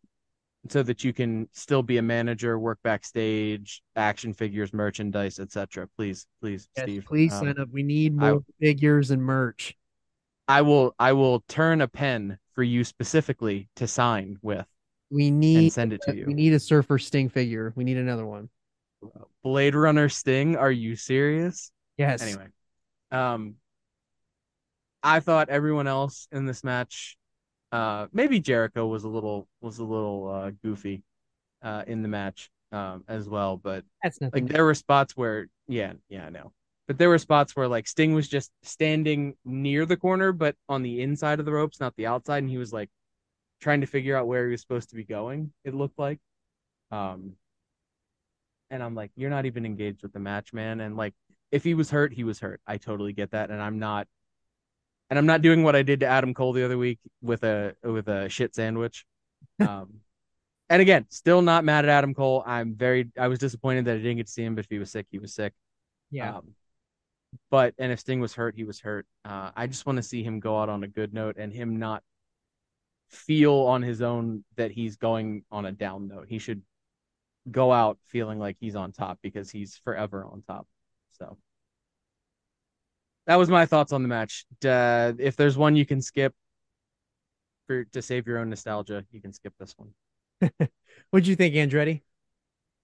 so 0.69 0.83
that 0.83 1.05
you 1.05 1.13
can 1.13 1.49
still 1.53 1.83
be 1.83 1.99
a 1.99 2.03
manager, 2.03 2.59
work 2.59 2.79
backstage, 2.83 3.83
action 3.97 4.33
figures, 4.33 4.73
merchandise, 4.73 5.39
etc. 5.39 5.89
Please, 5.97 6.27
please, 6.41 6.69
Yes, 6.77 6.85
Steve. 6.85 7.05
please 7.07 7.33
Um, 7.35 7.47
sign 7.47 7.59
up. 7.59 7.69
We 7.71 7.83
need 7.83 8.15
I- 8.21 8.33
more 8.33 8.45
figures 8.61 9.11
and 9.11 9.23
merch. 9.23 9.77
I 10.49 10.63
will. 10.63 10.95
I 10.99 11.13
will 11.13 11.41
turn 11.49 11.81
a 11.81 11.89
pen 11.89 12.39
for 12.55 12.63
you 12.63 12.85
specifically 12.85 13.69
to 13.77 13.87
sign 13.89 14.39
with 14.43 14.67
We 15.11 15.31
need 15.31 15.57
and 15.65 15.73
send 15.73 15.93
it 15.93 16.01
to 16.03 16.17
you. 16.17 16.27
we 16.27 16.35
need 16.35 16.53
a 16.53 16.61
Surfer 16.61 16.99
Sting 16.99 17.29
figure. 17.29 17.73
We 17.77 17.83
need 17.85 17.97
another 17.97 18.25
one. 18.27 18.49
Blade 19.43 19.75
Runner 19.75 20.09
Sting. 20.09 20.57
Are 20.57 20.71
you 20.71 20.95
serious? 20.97 21.71
Yes. 21.99 22.23
Anyway, 22.23 22.47
um, 23.11 23.57
I 25.03 25.21
thought 25.21 25.49
everyone 25.49 25.87
else 25.87 26.29
in 26.33 26.47
this 26.47 26.63
match, 26.65 27.17
uh, 27.77 28.07
maybe 28.11 28.41
Jericho 28.41 28.87
was 28.87 29.05
a 29.05 29.09
little 29.09 29.47
was 29.61 29.79
a 29.79 29.85
little 29.85 30.31
uh, 30.31 30.51
goofy, 30.63 31.03
uh, 31.63 31.85
in 31.87 32.01
the 32.01 32.09
match, 32.09 32.51
um, 32.73 33.05
as 33.07 33.29
well. 33.29 33.59
But 33.59 33.85
that's 34.03 34.19
nothing. 34.19 34.45
like 34.45 34.53
there 34.53 34.65
were 34.65 34.75
spots 34.75 35.15
where, 35.15 35.49
yeah, 35.69 35.93
yeah, 36.09 36.25
I 36.25 36.31
know. 36.31 36.53
But 36.87 36.97
there 36.97 37.11
were 37.11 37.19
spots 37.19 37.55
where 37.55 37.69
like 37.69 37.87
Sting 37.87 38.15
was 38.15 38.29
just 38.29 38.51
standing 38.63 39.35
near 39.45 39.85
the 39.85 39.97
corner, 39.99 40.33
but 40.33 40.57
on 40.71 40.83
the 40.83 41.03
inside 41.03 41.39
of 41.39 41.45
the 41.45 41.53
ropes, 41.53 41.79
not 41.79 41.95
the 41.97 42.07
outside, 42.07 42.39
and 42.39 42.49
he 42.49 42.57
was 42.57 42.73
like 42.73 42.89
trying 43.61 43.83
to 43.83 43.87
figure 43.87 44.17
out 44.17 44.27
where 44.27 44.47
he 44.47 44.53
was 44.53 44.63
supposed 44.63 44.89
to 44.91 44.97
be 44.97 45.05
going. 45.05 45.53
It 45.63 45.75
looked 45.75 45.99
like, 45.99 46.19
um, 46.91 47.33
and 48.71 48.83
I'm 48.83 48.95
like, 48.95 49.11
you're 49.17 49.29
not 49.31 49.45
even 49.45 49.67
engaged 49.67 50.03
with 50.03 50.15
the 50.15 50.19
match, 50.21 50.55
man. 50.55 50.81
And 50.81 50.97
like, 50.97 51.13
if 51.53 51.63
he 51.63 51.75
was 51.75 51.91
hurt, 51.91 52.15
he 52.15 52.25
was 52.25 52.41
hurt. 52.41 52.63
I 52.67 52.79
totally 52.79 53.13
get 53.13 53.33
that, 53.33 53.51
and 53.51 53.61
I'm 53.61 53.79
not, 53.79 54.07
and 55.11 55.19
I'm 55.19 55.27
not 55.27 55.43
doing 55.43 55.63
what 55.63 55.77
I 55.77 55.83
did 55.83 56.01
to 56.01 56.07
Adam 56.07 56.35
Cole 56.35 56.53
the 56.53 56.65
other 56.65 56.79
week 56.79 56.99
with 57.23 57.45
a 57.45 57.75
with 57.83 58.09
a 58.09 58.29
shit 58.29 58.55
sandwich. 58.55 59.05
Um, 59.59 60.01
and 60.69 60.83
again, 60.83 61.07
still 61.09 61.43
not 61.43 61.65
mad 61.65 61.85
at 61.85 61.91
Adam 61.91 62.13
Cole. 62.13 62.43
I'm 62.45 62.75
very, 62.75 63.11
I 63.19 63.29
was 63.29 63.39
disappointed 63.39 63.85
that 63.85 63.95
I 63.95 63.99
didn't 63.99 64.17
get 64.17 64.27
to 64.27 64.33
see 64.33 64.43
him, 64.43 64.55
but 64.55 64.65
if 64.65 64.71
he 64.71 64.79
was 64.79 64.91
sick, 64.91 65.07
he 65.11 65.19
was 65.19 65.35
sick. 65.35 65.53
yeah. 66.11 66.37
Um, 66.37 66.55
but 67.51 67.75
and 67.79 67.93
if 67.93 68.01
Sting 68.01 68.21
was 68.21 68.35
hurt, 68.35 68.55
he 68.57 68.65
was 68.65 68.81
hurt. 68.81 69.07
Uh, 69.25 69.51
I 69.55 69.67
just 69.67 69.87
want 69.87 69.97
to 69.97 70.03
see 70.03 70.23
him 70.23 70.41
go 70.41 70.59
out 70.59 70.69
on 70.69 70.83
a 70.85 70.89
good 70.89 71.13
note 71.13 71.37
and 71.39 71.53
him 71.53 71.79
not 71.79 72.03
feel 73.09 73.55
on 73.55 73.83
his 73.83 74.03
own 74.03 74.45
that 74.57 74.71
he's 74.71 74.97
going 74.97 75.45
on 75.51 75.67
a 75.67 75.73
down 75.73 76.09
note. 76.09 76.27
He 76.29 76.39
should 76.39 76.63
go 77.51 77.73
out 77.73 77.99
feeling 78.07 78.39
like 78.39 78.57
he's 78.59 78.75
on 78.75 78.93
top 78.93 79.19
because 79.23 79.51
he's 79.51 79.77
forever 79.85 80.25
on 80.25 80.43
top. 80.43 80.67
So 81.19 81.37
that 83.27 83.37
was 83.37 83.49
my 83.49 83.67
thoughts 83.67 83.93
on 83.93 84.03
the 84.03 84.09
match. 84.09 84.45
Uh, 84.65 85.13
if 85.19 85.37
there's 85.37 85.57
one 85.57 85.77
you 85.77 85.87
can 85.87 86.01
skip 86.01 86.35
for 87.67 87.85
to 87.85 88.03
save 88.03 88.27
your 88.27 88.39
own 88.39 88.51
nostalgia, 88.51 89.05
you 89.11 89.21
can 89.21 89.33
skip 89.33 89.53
this 89.59 89.75
one. 89.77 89.91
What'd 91.11 91.27
you 91.27 91.37
think, 91.37 91.55
Andretti? 91.55 92.03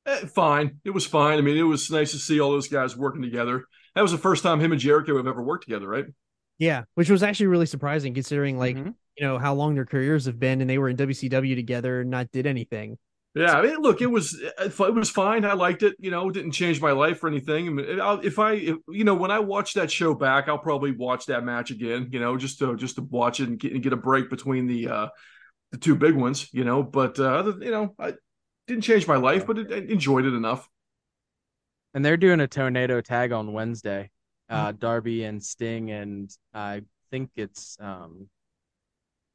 Eh, 0.06 0.26
fine. 0.26 0.80
It 0.84 0.90
was 0.90 1.06
fine. 1.06 1.38
I 1.38 1.42
mean, 1.42 1.56
it 1.56 1.62
was 1.62 1.90
nice 1.90 2.10
to 2.12 2.18
see 2.18 2.40
all 2.40 2.50
those 2.50 2.68
guys 2.68 2.96
working 2.96 3.22
together. 3.22 3.64
That 3.94 4.02
was 4.02 4.10
the 4.12 4.18
first 4.18 4.42
time 4.42 4.58
him 4.60 4.72
and 4.72 4.80
Jericho 4.80 5.16
have 5.16 5.26
ever 5.26 5.42
worked 5.42 5.64
together, 5.64 5.86
right? 5.86 6.06
Yeah, 6.58 6.84
which 6.94 7.10
was 7.10 7.22
actually 7.22 7.46
really 7.46 7.66
surprising 7.66 8.14
considering 8.14 8.58
like 8.58 8.76
Mhm. 8.76 8.94
you 9.16 9.26
know 9.26 9.38
how 9.38 9.54
long 9.54 9.74
their 9.74 9.84
careers 9.86 10.26
have 10.26 10.38
been, 10.38 10.60
and 10.60 10.68
they 10.68 10.78
were 10.78 10.88
in 10.88 10.96
WCW 10.96 11.54
together 11.54 12.00
and 12.00 12.10
not 12.10 12.30
did 12.32 12.46
anything. 12.46 12.98
Yeah, 13.34 13.58
I 13.58 13.62
mean, 13.62 13.78
look, 13.80 14.02
it 14.02 14.10
was 14.10 14.38
it 14.40 14.78
was 14.94 15.08
fine. 15.08 15.46
I 15.46 15.54
liked 15.54 15.82
it. 15.82 15.96
You 15.98 16.10
know, 16.10 16.28
it 16.28 16.34
didn't 16.34 16.52
change 16.52 16.82
my 16.82 16.92
life 16.92 17.24
or 17.24 17.28
anything. 17.28 17.78
I'll- 17.98 18.20
if 18.20 18.38
I, 18.38 18.52
if, 18.52 18.76
you 18.88 19.04
know, 19.04 19.14
when 19.14 19.30
I 19.30 19.38
watch 19.38 19.72
that 19.74 19.90
show 19.90 20.12
back, 20.12 20.48
I'll 20.48 20.58
probably 20.58 20.92
watch 20.92 21.26
that 21.26 21.42
match 21.42 21.70
again. 21.70 22.08
You 22.12 22.20
know, 22.20 22.36
just 22.36 22.58
to 22.58 22.76
just 22.76 22.96
to 22.96 23.02
watch 23.02 23.40
it 23.40 23.48
and 23.48 23.58
get, 23.58 23.72
and 23.72 23.82
get 23.82 23.94
a 23.94 23.96
break 23.96 24.28
between 24.28 24.66
the 24.66 24.88
uh 24.88 25.08
the 25.70 25.78
two 25.78 25.94
big 25.96 26.14
ones. 26.14 26.52
You 26.52 26.64
know, 26.64 26.82
but 26.82 27.18
uh, 27.18 27.54
you 27.60 27.70
know, 27.70 27.94
I 27.98 28.12
didn't 28.66 28.82
change 28.82 29.08
my 29.08 29.16
life, 29.16 29.46
but 29.46 29.58
it, 29.58 29.72
I 29.72 29.76
enjoyed 29.76 30.26
it 30.26 30.34
enough. 30.34 30.68
And 31.94 32.04
they're 32.04 32.18
doing 32.18 32.40
a 32.40 32.48
tornado 32.48 33.00
tag 33.00 33.32
on 33.32 33.52
Wednesday. 33.52 34.10
Uh, 34.50 34.72
Darby 34.72 35.24
and 35.24 35.42
Sting, 35.42 35.90
and 35.90 36.30
I 36.52 36.82
think 37.10 37.30
it's 37.36 37.78
um, 37.80 38.28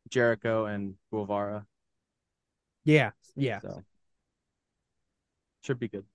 Jericho 0.09 0.65
and 0.65 0.93
Guevara. 1.11 1.65
Yeah, 2.87 3.11
yeah, 3.35 3.59
So 3.59 3.83
should 5.61 5.77
be 5.77 5.89
good. 5.89 6.05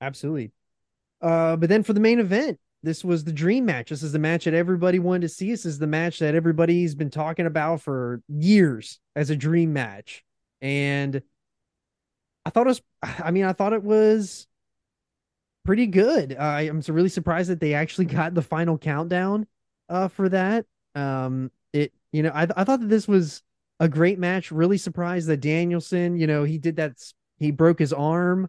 absolutely. 0.00 0.50
Uh, 1.20 1.56
but 1.56 1.68
then 1.68 1.82
for 1.82 1.92
the 1.92 2.00
main 2.00 2.18
event, 2.18 2.58
this 2.82 3.04
was 3.04 3.24
the 3.24 3.32
dream 3.32 3.66
match. 3.66 3.90
This 3.90 4.02
is 4.02 4.10
the 4.10 4.18
match 4.18 4.46
that 4.46 4.54
everybody 4.54 4.98
wanted 4.98 5.22
to 5.22 5.28
see. 5.28 5.50
This 5.50 5.66
is 5.66 5.78
the 5.78 5.86
match 5.86 6.18
that 6.18 6.34
everybody's 6.34 6.94
been 6.94 7.10
talking 7.10 7.46
about 7.46 7.82
for 7.82 8.22
years 8.26 8.98
as 9.14 9.28
a 9.30 9.36
dream 9.36 9.72
match, 9.74 10.24
and 10.62 11.22
I 12.46 12.50
thought 12.50 12.66
it 12.66 12.70
was. 12.70 12.82
I 13.02 13.30
mean, 13.30 13.44
I 13.44 13.52
thought 13.52 13.74
it 13.74 13.84
was 13.84 14.48
pretty 15.64 15.86
good. 15.86 16.32
Uh, 16.32 16.42
I 16.42 16.62
am 16.62 16.80
really 16.88 17.08
surprised 17.08 17.50
that 17.50 17.60
they 17.60 17.74
actually 17.74 18.04
got 18.06 18.34
the 18.34 18.42
final 18.42 18.78
countdown 18.78 19.46
uh, 19.88 20.08
for 20.08 20.28
that. 20.28 20.66
Um, 20.94 21.50
it 21.72 21.92
you 22.12 22.22
know 22.22 22.30
I 22.30 22.42
I 22.56 22.64
thought 22.64 22.80
that 22.80 22.88
this 22.88 23.08
was 23.08 23.42
a 23.82 23.88
great 23.88 24.18
match. 24.18 24.52
Really 24.52 24.78
surprised 24.78 25.26
that 25.26 25.40
Danielson, 25.40 26.16
you 26.16 26.26
know, 26.26 26.44
he 26.44 26.56
did 26.56 26.76
that. 26.76 26.92
He 27.38 27.50
broke 27.50 27.80
his 27.80 27.92
arm 27.92 28.48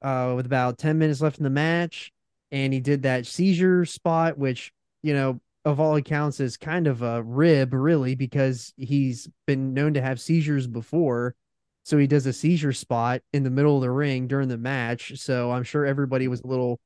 uh, 0.00 0.32
with 0.34 0.46
about 0.46 0.78
ten 0.78 0.98
minutes 0.98 1.20
left 1.20 1.36
in 1.36 1.44
the 1.44 1.50
match, 1.50 2.10
and 2.50 2.72
he 2.72 2.80
did 2.80 3.02
that 3.02 3.26
seizure 3.26 3.84
spot, 3.84 4.38
which 4.38 4.72
you 5.02 5.12
know 5.12 5.40
of 5.66 5.78
all 5.78 5.96
accounts 5.96 6.40
is 6.40 6.56
kind 6.56 6.86
of 6.86 7.02
a 7.02 7.22
rib, 7.22 7.74
really, 7.74 8.14
because 8.14 8.72
he's 8.78 9.28
been 9.46 9.74
known 9.74 9.92
to 9.94 10.00
have 10.00 10.18
seizures 10.18 10.66
before. 10.66 11.34
So 11.84 11.98
he 11.98 12.06
does 12.06 12.24
a 12.24 12.32
seizure 12.32 12.72
spot 12.72 13.20
in 13.34 13.42
the 13.42 13.50
middle 13.50 13.76
of 13.76 13.82
the 13.82 13.90
ring 13.90 14.26
during 14.26 14.48
the 14.48 14.56
match. 14.56 15.18
So 15.18 15.50
I'm 15.50 15.62
sure 15.64 15.84
everybody 15.84 16.28
was 16.28 16.40
a 16.40 16.46
little 16.46 16.80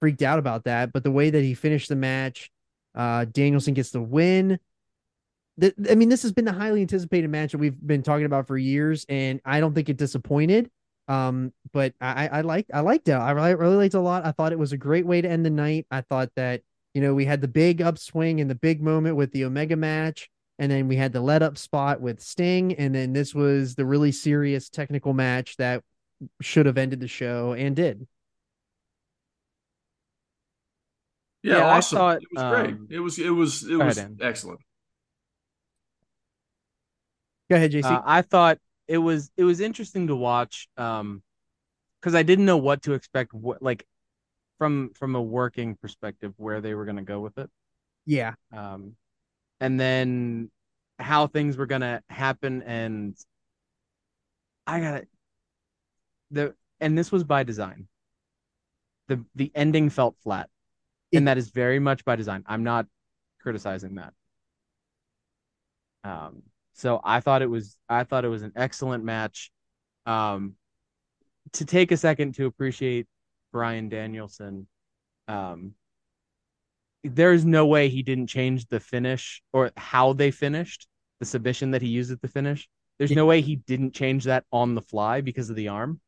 freaked 0.00 0.22
out 0.22 0.38
about 0.38 0.64
that. 0.64 0.92
But 0.92 1.02
the 1.02 1.10
way 1.10 1.30
that 1.30 1.42
he 1.42 1.54
finished 1.54 1.88
the 1.88 1.96
match, 1.96 2.50
uh, 2.94 3.24
Danielson 3.24 3.74
gets 3.74 3.90
the 3.90 4.02
win. 4.02 4.60
Th- 5.60 5.74
I 5.90 5.94
mean, 5.94 6.08
this 6.08 6.22
has 6.22 6.32
been 6.32 6.44
the 6.44 6.52
highly 6.52 6.80
anticipated 6.82 7.28
match 7.30 7.52
that 7.52 7.58
we've 7.58 7.78
been 7.86 8.02
talking 8.02 8.26
about 8.26 8.46
for 8.46 8.56
years, 8.56 9.04
and 9.08 9.40
I 9.44 9.60
don't 9.60 9.74
think 9.74 9.88
it 9.88 9.96
disappointed. 9.96 10.70
Um, 11.08 11.52
but 11.72 11.94
I, 12.00 12.28
I 12.28 12.40
liked 12.42 12.70
I 12.74 12.80
liked 12.80 13.08
it. 13.08 13.12
I 13.12 13.30
really, 13.30 13.54
really 13.54 13.76
liked 13.76 13.94
it 13.94 13.98
a 13.98 14.00
lot. 14.00 14.26
I 14.26 14.32
thought 14.32 14.52
it 14.52 14.58
was 14.58 14.72
a 14.72 14.76
great 14.76 15.06
way 15.06 15.20
to 15.20 15.28
end 15.28 15.44
the 15.44 15.50
night. 15.50 15.86
I 15.90 16.02
thought 16.02 16.30
that 16.36 16.62
you 16.94 17.00
know 17.00 17.14
we 17.14 17.24
had 17.24 17.40
the 17.40 17.48
big 17.48 17.80
upswing 17.80 18.40
and 18.40 18.50
the 18.50 18.54
big 18.54 18.82
moment 18.82 19.16
with 19.16 19.32
the 19.32 19.44
Omega 19.44 19.74
match, 19.76 20.28
and 20.58 20.70
then 20.70 20.86
we 20.86 20.96
had 20.96 21.12
the 21.12 21.20
let 21.20 21.42
up 21.42 21.56
spot 21.58 22.00
with 22.00 22.20
Sting, 22.20 22.74
and 22.74 22.94
then 22.94 23.12
this 23.14 23.34
was 23.34 23.74
the 23.74 23.86
really 23.86 24.12
serious 24.12 24.68
technical 24.68 25.14
match 25.14 25.56
that 25.56 25.82
should 26.42 26.66
have 26.66 26.78
ended 26.78 27.00
the 27.00 27.08
show 27.08 27.52
and 27.54 27.74
did. 27.74 28.06
Yeah, 31.42 31.58
Yeah, 31.58 31.66
I 31.66 31.76
awesome. 31.78 31.96
thought, 31.98 32.22
it 32.22 32.28
was 32.32 32.42
great. 32.44 32.70
um, 32.74 32.88
It 32.90 32.98
was 33.00 33.18
it 33.18 33.30
was 33.30 33.64
it 33.68 33.76
was 33.76 33.96
ahead, 33.98 34.18
excellent. 34.20 34.60
Go 37.50 37.56
ahead, 37.56 37.72
JC. 37.72 37.86
Uh, 37.86 38.02
I 38.04 38.22
thought 38.22 38.58
it 38.86 38.98
was 38.98 39.30
it 39.36 39.44
was 39.44 39.60
interesting 39.60 40.06
to 40.08 40.16
watch 40.16 40.68
um 40.76 41.22
because 42.00 42.14
I 42.14 42.22
didn't 42.22 42.44
know 42.46 42.56
what 42.56 42.82
to 42.82 42.92
expect 42.94 43.34
what 43.34 43.62
like 43.62 43.86
from 44.58 44.92
from 44.94 45.14
a 45.14 45.22
working 45.22 45.76
perspective 45.76 46.34
where 46.36 46.60
they 46.60 46.74
were 46.74 46.84
going 46.84 46.96
to 46.96 47.02
go 47.02 47.20
with 47.20 47.38
it. 47.38 47.50
Yeah, 48.06 48.34
um 48.52 48.96
and 49.60 49.78
then 49.78 50.50
how 50.98 51.26
things 51.26 51.56
were 51.56 51.66
going 51.66 51.80
to 51.82 52.02
happen 52.08 52.62
and 52.62 53.16
I 54.66 54.80
got 54.80 54.94
it 54.96 55.08
the 56.30 56.54
and 56.80 56.96
this 56.96 57.10
was 57.10 57.24
by 57.24 57.42
design. 57.42 57.88
The 59.08 59.24
the 59.34 59.50
ending 59.54 59.90
felt 59.90 60.16
flat. 60.22 60.50
It- 61.10 61.18
and 61.18 61.28
that 61.28 61.38
is 61.38 61.50
very 61.50 61.78
much 61.78 62.04
by 62.04 62.16
design. 62.16 62.44
I'm 62.46 62.64
not 62.64 62.86
criticizing 63.40 63.96
that. 63.96 64.12
Um 66.04 66.42
so 66.78 67.00
I 67.04 67.20
thought 67.20 67.42
it 67.42 67.50
was 67.50 67.76
I 67.88 68.04
thought 68.04 68.24
it 68.24 68.28
was 68.28 68.42
an 68.42 68.52
excellent 68.56 69.04
match 69.04 69.50
um 70.06 70.54
to 71.52 71.64
take 71.64 71.92
a 71.92 71.96
second 71.96 72.34
to 72.36 72.46
appreciate 72.46 73.06
Bryan 73.52 73.88
Danielson, 73.88 74.66
um, 75.28 75.74
there's 77.04 77.44
no 77.44 77.66
way 77.66 77.88
he 77.88 78.02
didn't 78.02 78.26
change 78.26 78.66
the 78.66 78.80
finish 78.80 79.42
or 79.52 79.70
how 79.76 80.12
they 80.12 80.30
finished 80.30 80.86
the 81.20 81.26
submission 81.26 81.70
that 81.70 81.82
he 81.82 81.88
used 81.88 82.10
at 82.10 82.20
the 82.20 82.28
finish. 82.28 82.68
There's 82.98 83.12
no 83.12 83.26
way 83.26 83.40
he 83.40 83.56
didn't 83.56 83.94
change 83.94 84.24
that 84.24 84.44
on 84.52 84.74
the 84.74 84.82
fly 84.82 85.20
because 85.20 85.48
of 85.50 85.56
the 85.56 85.68
arm. 85.68 86.00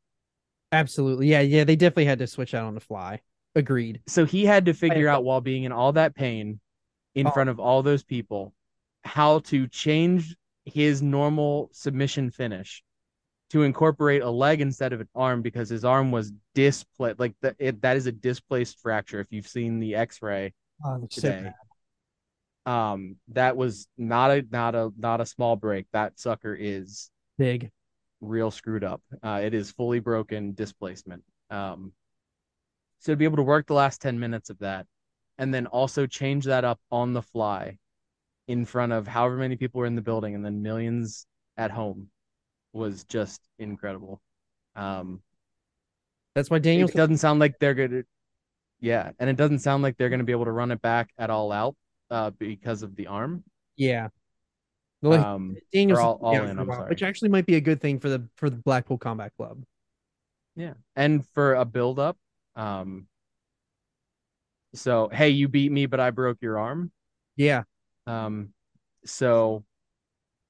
Absolutely. 0.72 1.28
Yeah, 1.28 1.40
yeah, 1.40 1.64
they 1.64 1.76
definitely 1.76 2.06
had 2.06 2.18
to 2.18 2.26
switch 2.26 2.54
out 2.54 2.64
on 2.66 2.74
the 2.74 2.80
fly. 2.80 3.20
Agreed. 3.54 4.02
So 4.06 4.24
he 4.24 4.44
had 4.44 4.66
to 4.66 4.74
figure 4.74 5.08
out 5.08 5.24
while 5.24 5.40
being 5.40 5.64
in 5.64 5.72
all 5.72 5.92
that 5.92 6.14
pain 6.14 6.60
in 7.14 7.26
Oh. 7.26 7.30
front 7.30 7.50
of 7.50 7.58
all 7.58 7.82
those 7.82 8.02
people 8.02 8.52
how 9.02 9.38
to 9.40 9.66
change 9.68 10.36
his 10.64 11.02
normal 11.02 11.70
submission 11.72 12.30
finish 12.30 12.82
to 13.50 13.62
incorporate 13.62 14.22
a 14.22 14.30
leg 14.30 14.60
instead 14.60 14.92
of 14.92 15.00
an 15.00 15.08
arm 15.14 15.42
because 15.42 15.68
his 15.68 15.84
arm 15.84 16.12
was 16.12 16.32
displaced 16.54 17.18
like 17.18 17.34
the, 17.40 17.54
it, 17.58 17.82
that 17.82 17.96
is 17.96 18.06
a 18.06 18.12
displaced 18.12 18.78
fracture 18.80 19.20
if 19.20 19.26
you've 19.30 19.48
seen 19.48 19.80
the 19.80 19.94
x-ray 19.94 20.52
Oh, 20.84 21.06
so 21.10 21.20
today 21.20 21.50
um 22.66 23.16
that 23.28 23.56
was 23.56 23.86
not 23.96 24.30
a 24.30 24.44
not 24.50 24.74
a 24.74 24.90
not 24.96 25.20
a 25.20 25.26
small 25.26 25.56
break 25.56 25.86
that 25.92 26.18
sucker 26.20 26.54
is 26.54 27.10
big. 27.38 27.70
real 28.20 28.50
screwed 28.50 28.84
up. 28.84 29.00
Uh, 29.22 29.40
it 29.42 29.54
is 29.54 29.70
fully 29.70 29.98
broken 29.98 30.52
displacement. 30.52 31.22
Um, 31.50 31.92
so 32.98 33.12
to 33.12 33.16
be 33.16 33.24
able 33.24 33.38
to 33.38 33.42
work 33.42 33.66
the 33.66 33.74
last 33.74 34.02
10 34.02 34.20
minutes 34.20 34.50
of 34.50 34.58
that 34.58 34.86
and 35.38 35.54
then 35.54 35.66
also 35.66 36.06
change 36.06 36.44
that 36.44 36.64
up 36.64 36.78
on 36.90 37.14
the 37.14 37.22
fly 37.22 37.78
in 38.50 38.64
front 38.64 38.92
of 38.92 39.06
however 39.06 39.36
many 39.36 39.54
people 39.54 39.78
were 39.78 39.86
in 39.86 39.94
the 39.94 40.02
building 40.02 40.34
and 40.34 40.44
then 40.44 40.60
millions 40.60 41.26
at 41.56 41.70
home 41.70 42.08
was 42.72 43.04
just 43.04 43.40
incredible. 43.58 44.20
Um, 44.74 45.22
That's 46.34 46.50
why 46.50 46.56
it 46.58 46.92
doesn't 46.94 47.18
sound 47.18 47.38
like 47.38 47.58
they're 47.60 47.74
to, 47.74 48.04
yeah, 48.80 49.12
and 49.18 49.30
it 49.30 49.36
doesn't 49.36 49.60
sound 49.60 49.82
like 49.82 49.96
they're 49.96 50.08
going 50.08 50.18
to 50.18 50.24
be 50.24 50.32
able 50.32 50.46
to 50.46 50.52
run 50.52 50.72
it 50.72 50.82
back 50.82 51.10
at 51.16 51.30
all 51.30 51.52
out 51.52 51.76
uh, 52.10 52.30
because 52.30 52.82
of 52.82 52.96
the 52.96 53.06
arm. 53.06 53.44
Yeah. 53.76 54.08
Um, 55.02 55.56
Danielson 55.72 56.04
all- 56.04 56.20
all 56.22 56.34
in, 56.34 56.42
for 56.42 56.58
a 56.58 56.60
I'm 56.60 56.66
while, 56.66 56.78
sorry. 56.78 56.88
which 56.90 57.02
actually 57.02 57.30
might 57.30 57.46
be 57.46 57.54
a 57.54 57.60
good 57.60 57.80
thing 57.80 58.00
for 58.00 58.08
the 58.08 58.28
for 58.36 58.50
the 58.50 58.56
Blackpool 58.56 58.98
Combat 58.98 59.32
Club. 59.36 59.62
Yeah. 60.56 60.74
And 60.96 61.24
for 61.34 61.54
a 61.54 61.64
build 61.64 61.98
up, 61.98 62.18
um 62.56 63.06
so 64.74 65.08
hey, 65.12 65.30
you 65.30 65.48
beat 65.48 65.72
me, 65.72 65.86
but 65.86 66.00
I 66.00 66.10
broke 66.10 66.38
your 66.42 66.58
arm. 66.58 66.92
Yeah. 67.36 67.62
Um 68.10 68.50
so 69.04 69.64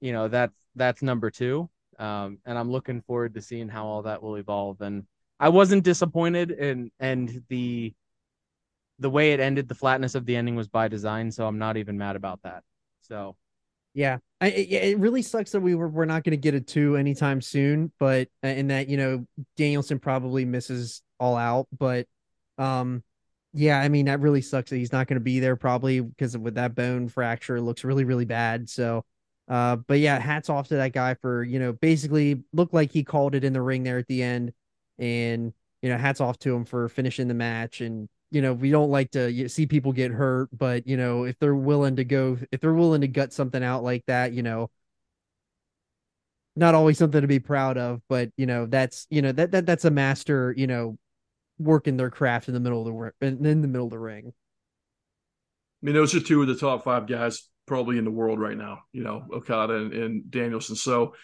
you 0.01 0.13
know 0.13 0.29
that's 0.29 0.57
that's 0.77 1.03
number 1.03 1.31
two. 1.31 1.69
Um 1.99 2.39
and 2.47 2.59
I'm 2.59 2.71
looking 2.71 3.03
forward 3.03 3.35
to 3.35 3.43
seeing 3.43 3.69
how 3.69 3.87
all 3.87 4.03
that 4.03 4.23
will 4.23 4.37
evolve. 4.37 4.81
And 4.81 5.07
I 5.39 5.49
wasn't 5.51 5.85
disappointed 5.85 6.51
and 6.53 6.91
and 7.01 7.43
the 7.49 7.95
the 8.99 9.11
way 9.11 9.33
it 9.33 9.41
ended, 9.41 9.69
the 9.69 9.75
flatness 9.75 10.15
of 10.15 10.27
the 10.27 10.37
ending 10.37 10.57
was 10.57 10.69
by 10.69 10.89
design, 10.89 11.31
so 11.31 11.47
I'm 11.47 11.59
not 11.59 11.77
even 11.79 11.97
mad 11.99 12.17
about 12.17 12.41
that. 12.43 12.63
So 13.01 13.37
Yeah, 13.95 14.19
I, 14.41 14.49
it, 14.51 14.73
it 14.73 14.99
really 14.99 15.23
sucks 15.23 15.53
that 15.53 15.61
we 15.61 15.75
were 15.75 15.89
we're 15.89 16.05
not 16.07 16.25
going 16.25 16.33
to 16.33 16.37
get 16.39 16.55
a 16.55 16.61
two 16.61 16.97
anytime 16.97 17.41
soon, 17.41 17.93
but 17.99 18.29
uh, 18.45 18.49
in 18.49 18.69
that 18.69 18.89
you 18.89 18.97
know 18.97 19.27
Danielson 19.57 19.99
probably 19.99 20.45
misses 20.45 21.03
all 21.19 21.37
out, 21.37 21.69
but 21.77 22.07
um, 22.59 23.03
yeah, 23.53 23.81
I 23.81 23.89
mean 23.89 24.07
that 24.07 24.21
really 24.21 24.41
sucks 24.43 24.71
that 24.71 24.77
he's 24.77 24.93
not 24.93 25.07
going 25.07 25.19
to 25.19 25.25
be 25.25 25.41
there 25.41 25.57
probably 25.57 26.01
because 26.01 26.37
with 26.39 26.55
that 26.55 26.75
bone 26.75 27.09
fracture 27.09 27.57
it 27.57 27.63
looks 27.63 27.85
really 27.85 28.05
really 28.05 28.25
bad. 28.25 28.69
So, 28.69 29.05
uh, 29.49 29.77
but 29.77 29.99
yeah, 29.99 30.19
hats 30.19 30.49
off 30.49 30.69
to 30.69 30.77
that 30.77 30.93
guy 30.93 31.15
for 31.15 31.43
you 31.43 31.59
know 31.59 31.73
basically 31.73 32.43
looked 32.53 32.75
like 32.75 32.93
he 32.93 33.05
called 33.05 33.35
it 33.35 33.45
in 33.45 33.53
the 33.53 33.63
ring 33.63 33.83
there 33.83 33.99
at 33.99 34.07
the 34.09 34.23
end, 34.23 34.53
and 34.99 35.53
you 35.83 35.91
know 35.91 35.99
hats 35.99 36.21
off 36.21 36.39
to 36.41 36.55
him 36.55 36.65
for 36.65 36.89
finishing 36.89 37.29
the 37.29 37.35
match 37.35 37.81
and 37.81 38.09
you 38.31 38.43
know, 38.43 38.53
we 38.53 38.71
don't 38.71 38.91
like 38.91 39.11
to 39.13 39.49
see 39.49 39.67
people 39.67 39.93
get 39.93 40.13
hurt, 40.13 40.49
but 40.57 40.87
you 40.87 40.97
know, 40.97 41.25
if 41.25 41.39
they're 41.39 41.55
willing 41.55 41.97
to 41.97 42.05
go, 42.05 42.39
if 42.53 42.61
they're 42.61 42.73
willing 42.73 43.01
to 43.01 43.09
gut 43.09 43.33
something 43.33 43.63
out 43.63 43.83
like 43.83 44.05
that, 44.07 44.33
you 44.33 44.43
know, 44.43 44.71
not 46.57 46.75
always 46.75 46.99
something 46.99 47.21
to 47.21 47.27
be 47.27 47.39
proud 47.41 47.79
of, 47.79 48.01
but 48.09 48.31
you 48.37 48.47
know, 48.47 48.67
that's 48.67 49.07
you 49.11 49.23
know 49.23 49.33
that 49.33 49.53
that 49.53 49.67
that's 49.67 49.85
a 49.85 49.91
master, 49.91 50.55
you 50.57 50.67
know, 50.67 50.97
working 51.61 51.97
their 51.97 52.11
craft 52.11 52.49
in 52.49 52.55
the 52.55 52.61
middle 52.61 52.81
of 52.81 52.87
the 52.87 52.93
ri- 52.93 53.11
in, 53.21 53.45
in 53.45 53.63
the 53.63 53.69
middle 53.69 53.87
of 53.87 53.91
the 53.91 53.99
ring. 53.99 54.33
I 55.83 55.87
mean, 55.87 55.95
those 55.95 56.15
are 56.15 56.21
two 56.21 56.43
of 56.43 56.49
the 56.49 56.57
top 56.57 56.85
five 56.85 57.07
guys 57.07 57.49
probably 57.67 57.99
in 57.99 58.05
the 58.05 58.11
world 58.11 58.41
right 58.41 58.57
now, 58.57 58.81
you 58.93 59.05
know, 59.05 59.25
Okada 59.33 59.75
and, 59.75 59.93
and 59.93 60.31
Danielson. 60.31 60.77
So 60.77 61.15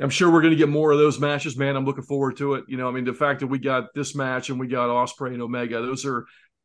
I'm 0.00 0.10
sure 0.10 0.30
we're 0.30 0.40
going 0.40 0.52
to 0.52 0.58
get 0.58 0.68
more 0.68 0.92
of 0.92 0.98
those 0.98 1.18
matches, 1.18 1.56
man. 1.56 1.76
I'm 1.76 1.84
looking 1.84 2.04
forward 2.04 2.36
to 2.38 2.54
it. 2.54 2.64
You 2.68 2.76
know, 2.76 2.88
I 2.88 2.92
mean, 2.92 3.04
the 3.04 3.14
fact 3.14 3.40
that 3.40 3.46
we 3.46 3.58
got 3.58 3.94
this 3.94 4.14
match 4.14 4.50
and 4.50 4.58
we 4.58 4.68
got 4.68 4.88
Ospreay 4.88 5.32
and 5.32 5.42
Omega, 5.42 5.82
those 5.82 6.04
are, 6.04 6.24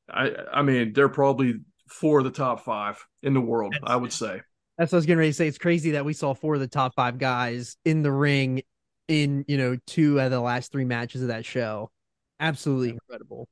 I, 0.10 0.32
I 0.54 0.62
mean, 0.62 0.94
they're 0.94 1.10
probably 1.10 1.56
four 1.88 2.20
of 2.20 2.26
the 2.26 2.32
top 2.32 2.64
five 2.64 3.04
in 3.24 3.34
the 3.34 3.42
world, 3.42 3.76
I 3.84 3.96
would 3.96 4.14
say. 4.14 4.42
That's 4.78 4.92
what 4.92 4.98
I 4.98 5.00
was 5.00 5.06
getting 5.06 5.20
ready 5.20 5.32
to 5.32 5.36
say. 5.36 5.48
It's 5.48 5.58
crazy 5.58 5.92
that 5.92 6.06
we 6.06 6.14
saw 6.14 6.34
four 6.34 6.54
of 6.54 6.62
the 6.62 6.68
top 6.68 6.94
five 6.96 7.18
guys 7.18 7.76
in 7.84 8.02
the 8.02 8.12
ring 8.12 8.62
in 9.10 9.44
you 9.48 9.58
know 9.58 9.76
two 9.88 10.20
out 10.22 10.28
of 10.28 10.32
the 10.32 10.40
last 10.40 10.72
three 10.72 10.86
matches 10.86 11.22
of 11.22 11.28
that 11.28 11.44
show. 11.44 11.92
Absolutely 12.40 12.90
incredible. 12.90 13.48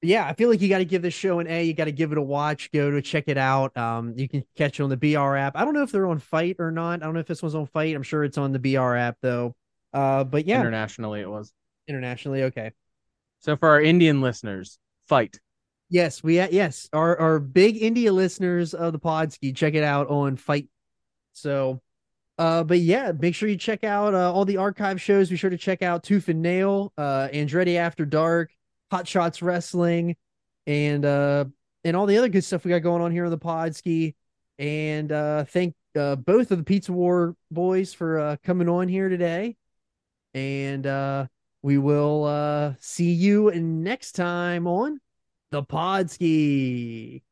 Yeah, 0.00 0.26
I 0.26 0.32
feel 0.34 0.48
like 0.48 0.60
you 0.60 0.68
got 0.68 0.78
to 0.78 0.84
give 0.84 1.02
this 1.02 1.14
show 1.14 1.40
an 1.40 1.48
A. 1.48 1.64
You 1.64 1.74
got 1.74 1.86
to 1.86 1.92
give 1.92 2.12
it 2.12 2.18
a 2.18 2.22
watch. 2.22 2.70
Go 2.70 2.90
to 2.90 3.02
check 3.02 3.24
it 3.26 3.36
out. 3.36 3.76
Um, 3.76 4.14
you 4.16 4.28
can 4.28 4.44
catch 4.56 4.78
it 4.78 4.84
on 4.84 4.90
the 4.90 4.96
BR 4.96 5.34
app. 5.36 5.56
I 5.56 5.64
don't 5.64 5.74
know 5.74 5.82
if 5.82 5.90
they're 5.90 6.06
on 6.06 6.20
FITE 6.20 6.56
or 6.60 6.70
not. 6.70 7.02
I 7.02 7.04
don't 7.04 7.14
know 7.14 7.20
if 7.20 7.26
this 7.26 7.42
one's 7.42 7.56
on 7.56 7.66
FITE. 7.66 7.96
I'm 7.96 8.04
sure 8.04 8.22
it's 8.22 8.38
on 8.38 8.52
the 8.52 8.60
BR 8.60 8.94
app 8.94 9.16
though. 9.22 9.56
Uh, 9.92 10.22
but 10.22 10.46
yeah, 10.46 10.60
internationally 10.60 11.20
it 11.20 11.28
was. 11.28 11.52
internationally, 11.88 12.44
okay. 12.44 12.72
So 13.40 13.56
for 13.56 13.68
our 13.70 13.80
Indian 13.80 14.20
listeners, 14.20 14.78
FITE. 15.08 15.40
Yes, 15.90 16.22
we 16.22 16.36
yes, 16.36 16.88
our 16.92 17.18
our 17.18 17.38
big 17.40 17.82
India 17.82 18.12
listeners 18.12 18.74
of 18.74 18.92
the 18.92 18.98
Podski, 18.98 19.56
check 19.56 19.74
it 19.74 19.82
out 19.82 20.08
on 20.08 20.36
FITE. 20.36 20.68
So, 21.32 21.80
uh, 22.38 22.62
but 22.62 22.78
yeah, 22.78 23.12
make 23.18 23.34
sure 23.34 23.48
you 23.48 23.56
check 23.56 23.82
out 23.82 24.14
uh, 24.14 24.32
all 24.32 24.44
the 24.44 24.56
archive 24.56 25.00
shows. 25.00 25.28
Be 25.28 25.36
sure 25.36 25.50
to 25.50 25.58
check 25.58 25.82
out 25.82 26.04
Tooth 26.04 26.28
and 26.28 26.40
Nail, 26.40 26.92
uh, 26.96 27.28
Andretti 27.32 27.76
After 27.76 28.06
Dark, 28.06 28.50
Hot 28.90 29.08
Shots 29.08 29.42
Wrestling, 29.42 30.16
and 30.66 31.04
uh, 31.04 31.46
and 31.84 31.96
all 31.96 32.06
the 32.06 32.16
other 32.16 32.28
good 32.28 32.44
stuff 32.44 32.64
we 32.64 32.70
got 32.70 32.80
going 32.80 33.02
on 33.02 33.10
here 33.10 33.24
on 33.24 33.30
the 33.30 33.38
Podski. 33.38 34.14
And 34.58 35.10
uh, 35.10 35.44
thank 35.44 35.74
uh, 35.96 36.16
both 36.16 36.50
of 36.50 36.58
the 36.58 36.64
Pizza 36.64 36.92
War 36.92 37.34
boys 37.50 37.92
for 37.92 38.18
uh, 38.18 38.36
coming 38.44 38.68
on 38.68 38.88
here 38.88 39.08
today. 39.08 39.56
And 40.34 40.86
uh, 40.86 41.26
we 41.62 41.78
will 41.78 42.24
uh, 42.24 42.74
see 42.78 43.12
you 43.12 43.50
next 43.52 44.12
time 44.12 44.66
on 44.66 45.00
the 45.50 45.62
Podski. 45.62 47.22